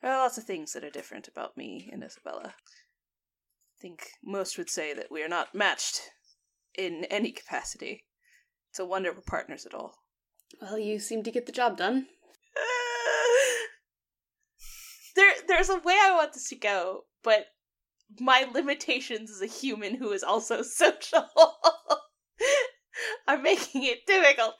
There 0.00 0.12
are 0.12 0.22
lots 0.22 0.38
of 0.38 0.44
things 0.44 0.74
that 0.74 0.84
are 0.84 0.90
different 0.90 1.26
about 1.26 1.56
me 1.56 1.90
and 1.92 2.04
Isabella. 2.04 2.54
I 2.54 3.80
think 3.82 4.10
most 4.22 4.56
would 4.56 4.70
say 4.70 4.94
that 4.94 5.10
we 5.10 5.24
are 5.24 5.28
not 5.28 5.56
matched 5.56 6.02
in 6.76 7.04
any 7.10 7.32
capacity. 7.32 8.04
It's 8.70 8.78
a 8.78 8.86
wonder 8.86 9.12
we're 9.12 9.22
partners 9.22 9.66
at 9.66 9.74
all. 9.74 9.96
Well, 10.62 10.78
you 10.78 11.00
seem 11.00 11.24
to 11.24 11.32
get 11.32 11.46
the 11.46 11.52
job 11.52 11.76
done. 11.76 12.06
There 15.14 15.32
there's 15.46 15.68
a 15.68 15.78
way 15.78 15.96
I 16.00 16.14
want 16.14 16.32
this 16.32 16.48
to 16.48 16.56
go, 16.56 17.04
but 17.22 17.46
my 18.20 18.46
limitations 18.52 19.30
as 19.30 19.42
a 19.42 19.46
human 19.46 19.94
who 19.94 20.12
is 20.12 20.22
also 20.22 20.62
social 20.62 21.28
are 23.26 23.38
making 23.38 23.84
it 23.84 24.06
difficult. 24.06 24.54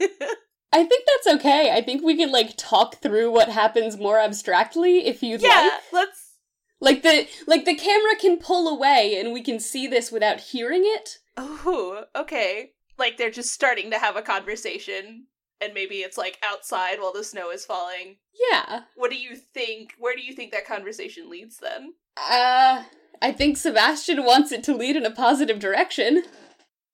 I 0.72 0.84
think 0.84 1.04
that's 1.06 1.36
okay. 1.36 1.72
I 1.72 1.82
think 1.82 2.02
we 2.02 2.16
can 2.16 2.30
like 2.30 2.54
talk 2.56 2.96
through 2.96 3.32
what 3.32 3.48
happens 3.48 3.96
more 3.96 4.18
abstractly 4.20 5.06
if 5.06 5.22
you'd 5.22 5.42
yeah, 5.42 5.70
like. 5.72 5.82
let's 5.92 6.36
Like 6.80 7.02
the 7.02 7.28
like 7.46 7.64
the 7.64 7.74
camera 7.74 8.16
can 8.20 8.38
pull 8.38 8.68
away 8.68 9.18
and 9.18 9.32
we 9.32 9.42
can 9.42 9.58
see 9.58 9.86
this 9.86 10.12
without 10.12 10.40
hearing 10.40 10.82
it. 10.84 11.18
Oh, 11.36 12.04
okay. 12.14 12.72
Like 12.98 13.16
they're 13.16 13.30
just 13.30 13.52
starting 13.52 13.90
to 13.90 13.98
have 13.98 14.16
a 14.16 14.22
conversation 14.22 15.26
and 15.60 15.74
maybe 15.74 15.96
it's 15.96 16.18
like 16.18 16.38
outside 16.42 17.00
while 17.00 17.12
the 17.12 17.24
snow 17.24 17.50
is 17.50 17.64
falling. 17.64 18.16
Yeah. 18.50 18.82
What 18.96 19.10
do 19.10 19.18
you 19.18 19.36
think? 19.36 19.94
Where 19.98 20.14
do 20.14 20.22
you 20.22 20.34
think 20.34 20.52
that 20.52 20.66
conversation 20.66 21.28
leads 21.30 21.58
then? 21.58 21.94
Uh 22.16 22.84
I 23.22 23.32
think 23.32 23.56
Sebastian 23.56 24.24
wants 24.24 24.50
it 24.50 24.64
to 24.64 24.74
lead 24.74 24.96
in 24.96 25.04
a 25.04 25.10
positive 25.10 25.58
direction. 25.58 26.22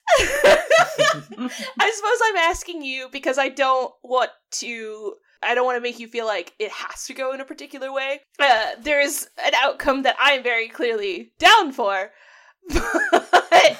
I 0.18 1.92
suppose 1.94 2.20
I'm 2.24 2.36
asking 2.36 2.82
you 2.82 3.08
because 3.10 3.38
I 3.38 3.48
don't 3.48 3.92
want 4.02 4.30
to. 4.52 5.14
I 5.42 5.54
don't 5.54 5.66
want 5.66 5.76
to 5.76 5.82
make 5.82 5.98
you 5.98 6.08
feel 6.08 6.26
like 6.26 6.54
it 6.58 6.70
has 6.70 7.04
to 7.06 7.14
go 7.14 7.32
in 7.32 7.40
a 7.40 7.44
particular 7.44 7.92
way. 7.92 8.20
Uh, 8.38 8.70
there 8.80 9.00
is 9.00 9.28
an 9.44 9.52
outcome 9.54 10.02
that 10.02 10.16
I'm 10.18 10.42
very 10.42 10.68
clearly 10.68 11.32
down 11.38 11.72
for, 11.72 12.10
but 12.68 13.78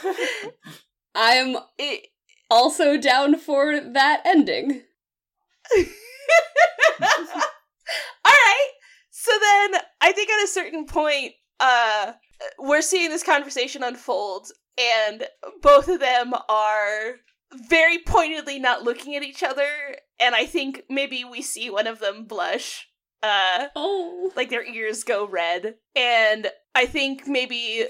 I'm 1.15 1.57
it, 1.79 2.09
also 2.51 2.97
down 2.97 3.37
for 3.37 3.81
that 3.81 4.23
ending. 4.25 4.83
all 5.79 5.85
right. 8.25 8.71
So 9.11 9.33
then, 9.33 9.81
I 10.01 10.13
think 10.13 10.31
at 10.31 10.45
a 10.45 10.49
certain 10.49 10.87
point, 10.87 11.33
uh, 11.59 12.13
we're 12.59 12.83
seeing 12.83 13.11
this 13.11 13.23
conversation 13.23 13.83
unfold, 13.83 14.49
and 14.79 15.27
both 15.63 15.89
of 15.89 16.01
them 16.01 16.33
are 16.49 17.17
very 17.69 17.99
pointedly 17.99 18.59
not 18.59 18.83
looking 18.83 19.15
at 19.15 19.23
each 19.23 19.43
other 19.43 19.69
and 20.21 20.35
i 20.35 20.45
think 20.45 20.83
maybe 20.91 21.25
we 21.25 21.41
see 21.41 21.71
one 21.71 21.87
of 21.87 22.01
them 22.01 22.25
blush 22.25 22.89
uh 23.23 23.67
oh 23.77 24.31
like 24.37 24.51
their 24.51 24.65
ears 24.65 25.05
go 25.05 25.27
red 25.27 25.75
and 25.95 26.49
i 26.75 26.85
think 26.87 27.27
maybe 27.27 27.87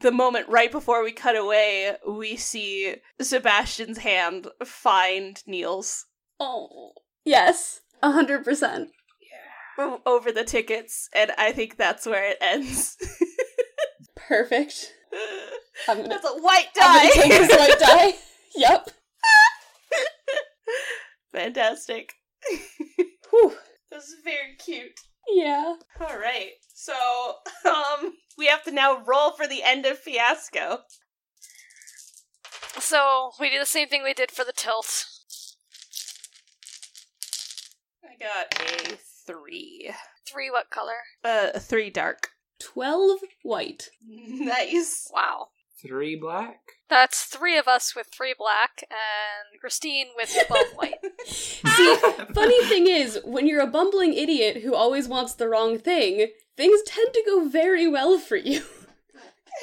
the 0.00 0.12
moment 0.12 0.48
right 0.48 0.70
before 0.70 1.02
we 1.02 1.12
cut 1.12 1.36
away 1.36 1.94
we 2.06 2.36
see 2.36 2.96
sebastian's 3.20 3.98
hand 3.98 4.48
find 4.64 5.42
Neil's. 5.46 6.06
Oh. 6.40 6.92
Yes. 7.24 7.80
A 8.02 8.10
hundred 8.12 8.44
percent. 8.44 8.90
o- 9.78 10.00
over 10.06 10.30
the 10.32 10.44
tickets 10.44 11.08
and 11.14 11.30
i 11.38 11.52
think 11.52 11.76
that's 11.76 12.06
where 12.06 12.28
it 12.30 12.38
ends 12.40 12.96
Perfect. 14.16 14.92
I'm 15.88 15.96
gonna, 15.98 16.08
that's 16.10 16.26
a 16.28 16.38
white 16.42 16.66
I'm 16.80 16.98
die 16.98 17.08
gonna 17.14 17.22
take 17.22 17.30
this 17.48 17.56
white 17.58 17.78
die. 17.78 18.12
Yep. 18.56 18.90
fantastic 21.32 22.12
Whew. 23.30 23.52
this 23.90 24.04
is 24.04 24.16
very 24.24 24.54
cute 24.58 24.98
Yeah. 25.32 25.74
All 26.00 26.18
right. 26.18 26.52
So, 26.74 26.94
um, 27.64 28.14
we 28.36 28.46
have 28.46 28.62
to 28.64 28.70
now 28.70 29.02
roll 29.04 29.32
for 29.32 29.46
the 29.46 29.62
end 29.62 29.84
of 29.86 29.98
Fiasco. 29.98 30.80
So 32.78 33.32
we 33.40 33.50
do 33.50 33.58
the 33.58 33.66
same 33.66 33.88
thing 33.88 34.02
we 34.04 34.14
did 34.14 34.30
for 34.30 34.44
the 34.44 34.52
tilt. 34.52 35.04
I 38.04 38.16
got 38.18 38.54
a 38.60 38.96
three. 39.26 39.92
Three 40.30 40.50
what 40.50 40.70
color? 40.70 40.94
Uh, 41.24 41.58
three 41.58 41.90
dark. 41.90 42.30
Twelve 42.60 43.20
white. 43.42 43.90
Nice. 44.08 45.10
Wow. 45.12 45.48
Three 45.80 46.16
black. 46.16 46.60
That's 46.88 47.24
three 47.24 47.56
of 47.56 47.68
us 47.68 47.94
with 47.94 48.08
three 48.12 48.34
black, 48.36 48.82
and 48.90 49.60
Christine 49.60 50.08
with 50.16 50.36
twelve 50.46 50.72
white. 50.74 50.94
See, 51.26 51.96
funny 52.34 52.64
thing 52.64 52.88
is, 52.88 53.20
when 53.24 53.46
you're 53.46 53.62
a 53.62 53.66
bumbling 53.66 54.14
idiot 54.14 54.62
who 54.62 54.74
always 54.74 55.06
wants 55.06 55.34
the 55.34 55.48
wrong 55.48 55.78
thing, 55.78 56.28
things 56.56 56.80
tend 56.86 57.12
to 57.14 57.22
go 57.24 57.48
very 57.48 57.86
well 57.86 58.18
for 58.18 58.36
you. 58.36 58.62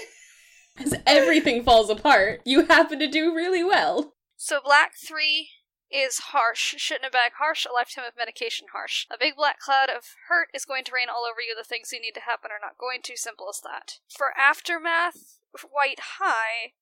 As 0.78 0.96
everything 1.06 1.64
falls 1.64 1.90
apart, 1.90 2.42
you 2.46 2.66
happen 2.66 3.00
to 3.00 3.08
do 3.08 3.36
really 3.36 3.64
well. 3.64 4.14
So 4.38 4.60
black 4.64 4.94
three 4.96 5.50
is 5.92 6.32
harsh. 6.32 6.76
Shouldn't 6.78 7.06
have 7.06 7.14
bag 7.14 7.34
harsh. 7.40 7.66
A 7.66 7.74
lifetime 7.74 8.06
of 8.08 8.18
medication 8.18 8.68
harsh. 8.74 9.06
A 9.12 9.18
big 9.20 9.36
black 9.36 9.60
cloud 9.60 9.90
of 9.90 10.16
hurt 10.28 10.50
is 10.54 10.66
going 10.66 10.84
to 10.86 10.92
rain 10.94 11.08
all 11.10 11.26
over 11.30 11.42
you. 11.42 11.56
The 11.58 11.64
things 11.64 11.92
you 11.92 12.02
need 12.02 12.14
to 12.16 12.28
happen 12.28 12.52
are 12.52 12.62
not 12.62 12.78
going 12.78 13.00
to. 13.04 13.18
Simple 13.18 13.48
as 13.50 13.62
that. 13.62 14.00
For 14.10 14.32
aftermath, 14.38 15.40
white 15.64 16.00
high. 16.20 16.74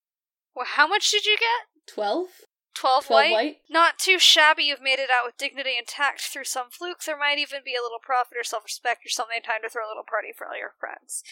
Well, 0.54 0.66
how 0.68 0.86
much 0.86 1.10
did 1.10 1.26
you 1.26 1.36
get? 1.38 1.92
Twelve? 1.92 2.28
12 2.74 3.06
Twelve 3.06 3.10
white? 3.10 3.32
white? 3.32 3.56
Not 3.70 3.98
too 3.98 4.18
shabby. 4.18 4.64
You've 4.64 4.82
made 4.82 4.98
it 4.98 5.08
out 5.10 5.24
with 5.24 5.36
dignity 5.36 5.74
intact 5.78 6.22
through 6.22 6.44
some 6.44 6.70
fluke. 6.70 7.02
There 7.04 7.16
might 7.18 7.38
even 7.38 7.60
be 7.64 7.74
a 7.74 7.82
little 7.82 8.00
profit 8.02 8.36
or 8.38 8.42
self 8.44 8.64
respect 8.64 9.06
or 9.06 9.10
something. 9.10 9.40
Time 9.42 9.60
to 9.62 9.68
throw 9.70 9.86
a 9.86 9.90
little 9.90 10.02
party 10.08 10.28
for 10.36 10.46
all 10.46 10.58
your 10.58 10.74
friends. 10.80 11.22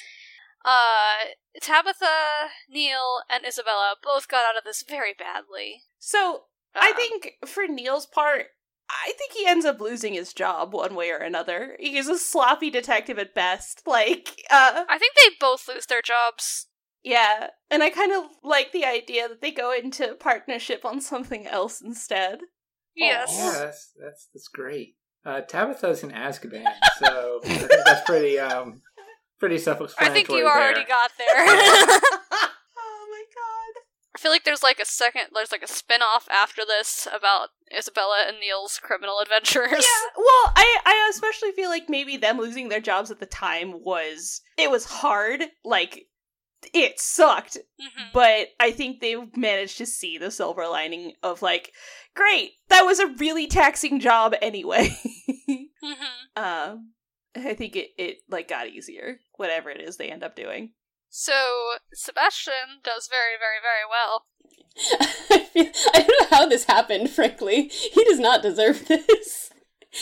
Uh, 0.65 1.35
Tabitha, 1.61 2.51
Neil, 2.71 3.23
and 3.29 3.45
Isabella 3.45 3.97
both 4.03 4.29
got 4.29 4.45
out 4.49 4.57
of 4.57 4.63
this 4.65 4.85
very 4.89 5.13
badly. 5.19 5.83
So, 5.99 6.45
I 6.75 6.93
Uh, 6.93 6.95
think 6.95 7.33
for 7.45 7.67
Neil's 7.67 8.07
part, 8.07 8.51
I 8.89 9.13
think 9.19 9.33
he 9.33 9.45
ends 9.47 9.65
up 9.65 9.81
losing 9.81 10.15
his 10.15 10.33
job 10.33 10.73
one 10.73 10.95
way 10.95 11.11
or 11.11 11.17
another. 11.17 11.77
He's 11.81 12.07
a 12.09 12.19
sloppy 12.19 12.71
detective 12.71 13.19
at 13.19 13.35
best. 13.35 13.83
Like, 13.87 14.43
uh, 14.51 14.85
I 14.89 14.99
think 14.99 15.15
they 15.17 15.35
both 15.41 15.67
lose 15.67 15.87
their 15.87 16.03
jobs. 16.03 16.69
Yeah. 17.03 17.49
And 17.71 17.83
I 17.83 17.91
kind 17.91 18.13
of 18.13 18.25
like 18.43 18.73
the 18.73 18.85
idea 18.85 19.29
that 19.29 19.41
they 19.41 19.51
go 19.51 19.73
into 19.73 20.15
partnership 20.15 20.85
on 20.85 21.01
something 21.01 21.47
else 21.47 21.81
instead. 21.81 22.41
Yes. 22.95 23.35
Yeah, 23.37 23.65
that's 23.65 23.93
that's 24.01 24.29
that's 24.35 24.49
great. 24.49 24.97
Uh, 25.25 25.41
Tabitha's 25.41 26.03
in 26.03 26.11
Azkaban, 26.11 26.67
so 26.99 27.41
I 27.45 27.49
think 27.49 27.85
that's 27.85 28.05
pretty 28.05 28.39
um 28.39 28.83
pretty 29.39 29.59
self-explanatory. 29.59 30.11
I 30.11 30.15
think 30.15 30.29
you 30.29 30.45
there. 30.45 30.53
already 30.53 30.85
got 30.85 31.11
there. 31.19 31.29
oh 31.29 33.07
my 33.11 33.25
god. 33.35 33.83
I 34.15 34.19
feel 34.19 34.31
like 34.31 34.45
there's 34.45 34.63
like 34.63 34.79
a 34.79 34.85
second, 34.85 35.29
there's 35.33 35.53
like 35.53 35.63
a 35.63 35.69
spin 35.69 36.03
off 36.03 36.29
after 36.29 36.63
this 36.67 37.09
about 37.13 37.49
Isabella 37.77 38.25
and 38.27 38.39
Neil's 38.41 38.79
criminal 38.83 39.21
adventures. 39.21 39.71
Yeah, 39.71 40.11
well, 40.17 40.53
I 40.57 40.79
I 40.85 41.09
especially 41.11 41.53
feel 41.53 41.71
like 41.71 41.89
maybe 41.89 42.17
them 42.17 42.39
losing 42.39 42.69
their 42.69 42.81
jobs 42.81 43.11
at 43.11 43.21
the 43.21 43.27
time 43.27 43.73
was 43.85 44.43
it 44.59 44.71
was 44.71 44.85
hard. 44.85 45.43
Like 45.65 46.07
it 46.75 46.99
sucked, 47.01 47.59
Mhm. 47.81 48.13
but 48.13 48.49
I 48.61 48.71
think 48.71 49.01
they've 49.01 49.37
managed 49.37 49.79
to 49.79 49.87
see 49.87 50.19
the 50.19 50.31
silver 50.31 50.67
lining 50.69 51.15
of 51.23 51.43
like, 51.43 51.73
great, 52.15 52.53
that 52.69 52.83
was 52.83 52.99
a 53.01 53.07
really 53.09 53.47
taxing 53.47 54.01
job 54.01 54.35
anyway. 54.43 54.89
Mhm. 55.49 56.37
um, 56.37 56.93
I 57.35 57.55
think 57.55 57.75
it 57.77 57.91
it 57.99 58.19
like 58.29 58.47
got 58.49 58.69
easier, 58.69 59.19
whatever 59.37 59.69
it 59.71 59.81
is 59.81 59.97
they 59.97 60.11
end 60.11 60.23
up 60.23 60.37
doing. 60.37 60.75
So 61.11 61.33
Sebastian 61.93 62.81
does 62.85 63.09
very, 63.09 63.35
very, 63.39 63.59
very 63.61 63.85
well. 63.91 64.27
I, 65.31 65.71
I 65.95 66.03
don't 66.03 66.31
know 66.31 66.37
how 66.37 66.47
this 66.47 66.65
happened, 66.65 67.11
frankly. 67.11 67.69
He 67.69 68.05
does 68.05 68.19
not 68.21 68.43
deserve 68.43 68.87
this. 68.89 69.51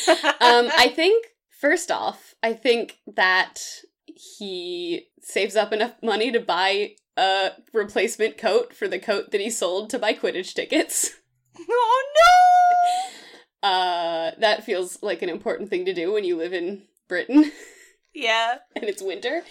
um, 0.08 0.70
I 0.76 0.92
think, 0.94 1.26
first 1.60 1.90
off, 1.90 2.34
I 2.42 2.52
think 2.52 2.98
that 3.16 3.60
he 4.38 5.08
saves 5.20 5.56
up 5.56 5.72
enough 5.72 5.94
money 6.02 6.30
to 6.30 6.40
buy 6.40 6.94
a 7.16 7.50
replacement 7.72 8.38
coat 8.38 8.74
for 8.74 8.88
the 8.88 8.98
coat 8.98 9.30
that 9.30 9.40
he 9.40 9.50
sold 9.50 9.90
to 9.90 9.98
buy 9.98 10.14
Quidditch 10.14 10.54
tickets. 10.54 11.12
oh 11.58 12.12
no! 13.62 13.68
Uh, 13.68 14.30
that 14.38 14.64
feels 14.64 15.02
like 15.02 15.22
an 15.22 15.28
important 15.28 15.70
thing 15.70 15.84
to 15.84 15.94
do 15.94 16.12
when 16.12 16.24
you 16.24 16.36
live 16.36 16.52
in 16.52 16.82
Britain! 17.08 17.50
Yeah. 18.14 18.56
and 18.76 18.84
it's 18.84 19.02
winter. 19.02 19.42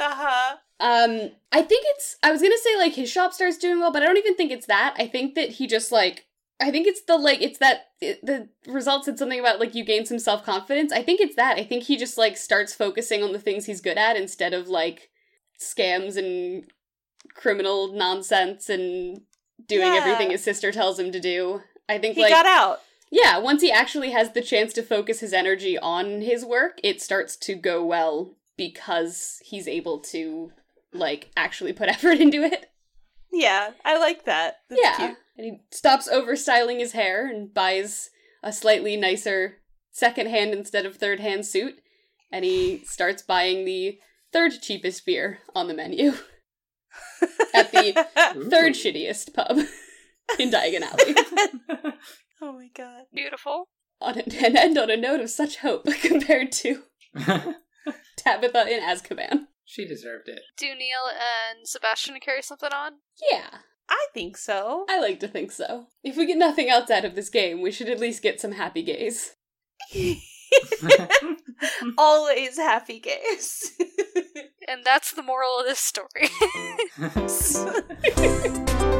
Uh 0.00 0.14
huh. 0.14 0.56
Um, 0.80 1.32
I 1.50 1.62
think 1.62 1.84
it's. 1.88 2.16
I 2.22 2.30
was 2.30 2.40
gonna 2.40 2.54
say 2.62 2.76
like 2.76 2.94
his 2.94 3.10
shop 3.10 3.32
starts 3.32 3.58
doing 3.58 3.80
well, 3.80 3.92
but 3.92 4.02
I 4.02 4.06
don't 4.06 4.18
even 4.18 4.36
think 4.36 4.52
it's 4.52 4.66
that. 4.66 4.94
I 4.96 5.06
think 5.06 5.34
that 5.34 5.50
he 5.50 5.66
just 5.66 5.90
like. 5.90 6.26
I 6.60 6.70
think 6.72 6.86
it's 6.88 7.02
the 7.02 7.16
like 7.16 7.40
it's 7.40 7.58
that 7.58 7.88
it, 8.00 8.24
the 8.24 8.48
results 8.66 9.04
said 9.06 9.18
something 9.18 9.38
about 9.38 9.60
like 9.60 9.74
you 9.74 9.84
gain 9.84 10.06
some 10.06 10.18
self 10.18 10.44
confidence. 10.44 10.92
I 10.92 11.02
think 11.02 11.20
it's 11.20 11.36
that. 11.36 11.56
I 11.56 11.64
think 11.64 11.84
he 11.84 11.96
just 11.96 12.18
like 12.18 12.36
starts 12.36 12.74
focusing 12.74 13.22
on 13.22 13.32
the 13.32 13.38
things 13.38 13.66
he's 13.66 13.80
good 13.80 13.96
at 13.98 14.16
instead 14.16 14.52
of 14.54 14.68
like 14.68 15.10
scams 15.60 16.16
and 16.16 16.64
criminal 17.34 17.92
nonsense 17.92 18.68
and 18.68 19.20
doing 19.66 19.86
Yeah. 19.86 20.00
everything 20.02 20.30
his 20.30 20.42
sister 20.42 20.72
tells 20.72 20.98
him 20.98 21.12
to 21.12 21.20
do. 21.20 21.62
I 21.88 21.98
think 21.98 22.16
He 22.16 22.22
like 22.22 22.32
got 22.32 22.46
out. 22.46 22.80
yeah, 23.10 23.38
once 23.38 23.62
he 23.62 23.70
actually 23.70 24.10
has 24.10 24.32
the 24.32 24.42
chance 24.42 24.72
to 24.74 24.82
focus 24.82 25.20
his 25.20 25.32
energy 25.32 25.78
on 25.78 26.20
his 26.22 26.44
work, 26.44 26.80
it 26.82 27.00
starts 27.00 27.36
to 27.36 27.54
go 27.54 27.84
well 27.84 28.34
because 28.56 29.40
he's 29.44 29.68
able 29.68 30.00
to 30.00 30.52
like 30.92 31.30
actually 31.36 31.72
put 31.72 31.88
effort 31.94 32.18
into 32.18 32.42
it. 32.42 32.70
Yeah, 33.32 33.70
I 33.84 33.98
like 33.98 34.24
that. 34.24 34.58
That's 34.68 34.80
yeah. 34.82 34.96
cute. 34.96 35.18
And 35.38 35.44
he 35.46 35.60
stops 35.70 36.08
over 36.08 36.34
styling 36.36 36.80
his 36.80 36.92
hair 36.92 37.26
and 37.26 37.54
buys 37.54 38.10
a 38.42 38.52
slightly 38.52 38.96
nicer 38.96 39.58
second 39.92 40.28
hand 40.28 40.52
instead 40.52 40.84
of 40.84 40.96
third 40.96 41.20
hand 41.20 41.46
suit. 41.46 41.76
And 42.32 42.44
he 42.44 42.82
starts 42.84 43.22
buying 43.22 43.64
the 43.64 43.98
third 44.32 44.52
cheapest 44.60 45.06
beer 45.06 45.38
on 45.54 45.68
the 45.68 45.74
menu 45.74 46.12
at 47.54 47.70
the 47.72 48.06
third 48.50 48.74
shittiest 48.74 49.32
pub 49.32 49.58
in 50.38 50.50
Diagon 50.50 50.82
Alley. 50.82 51.92
Oh 52.40 52.52
my 52.52 52.68
god. 52.72 53.06
Beautiful. 53.12 53.64
on 54.00 54.16
a, 54.16 54.22
and 54.44 54.56
end 54.56 54.78
on 54.78 54.90
a 54.90 54.96
note 54.96 55.18
of 55.20 55.28
such 55.28 55.56
hope 55.56 55.86
compared 56.02 56.52
to 56.52 56.82
Tabitha 58.16 58.68
in 58.68 58.80
Azkaban. 58.80 59.46
she 59.64 59.84
deserved 59.86 60.28
it. 60.28 60.42
Do 60.56 60.66
Neil 60.66 61.08
and 61.10 61.66
Sebastian 61.66 62.16
carry 62.20 62.42
something 62.42 62.70
on? 62.72 62.92
Yeah, 63.32 63.48
I 63.88 64.06
think 64.12 64.36
so. 64.36 64.84
I 64.88 65.00
like 65.00 65.20
to 65.20 65.28
think 65.28 65.52
so. 65.52 65.86
If 66.04 66.16
we 66.16 66.26
get 66.26 66.38
nothing 66.38 66.68
else 66.68 66.90
out 66.90 67.04
of 67.04 67.14
this 67.14 67.28
game, 67.30 67.62
we 67.62 67.70
should 67.70 67.88
at 67.88 68.00
least 68.00 68.22
get 68.22 68.40
some 68.40 68.52
happy 68.52 68.82
gays. 68.82 69.34
Always 71.98 72.56
happy 72.56 73.00
gays. 73.00 73.72
And 74.68 74.84
that's 74.84 75.12
the 75.12 75.22
moral 75.22 75.60
of 75.60 75.66
this 75.66 75.78
story. 75.78 76.28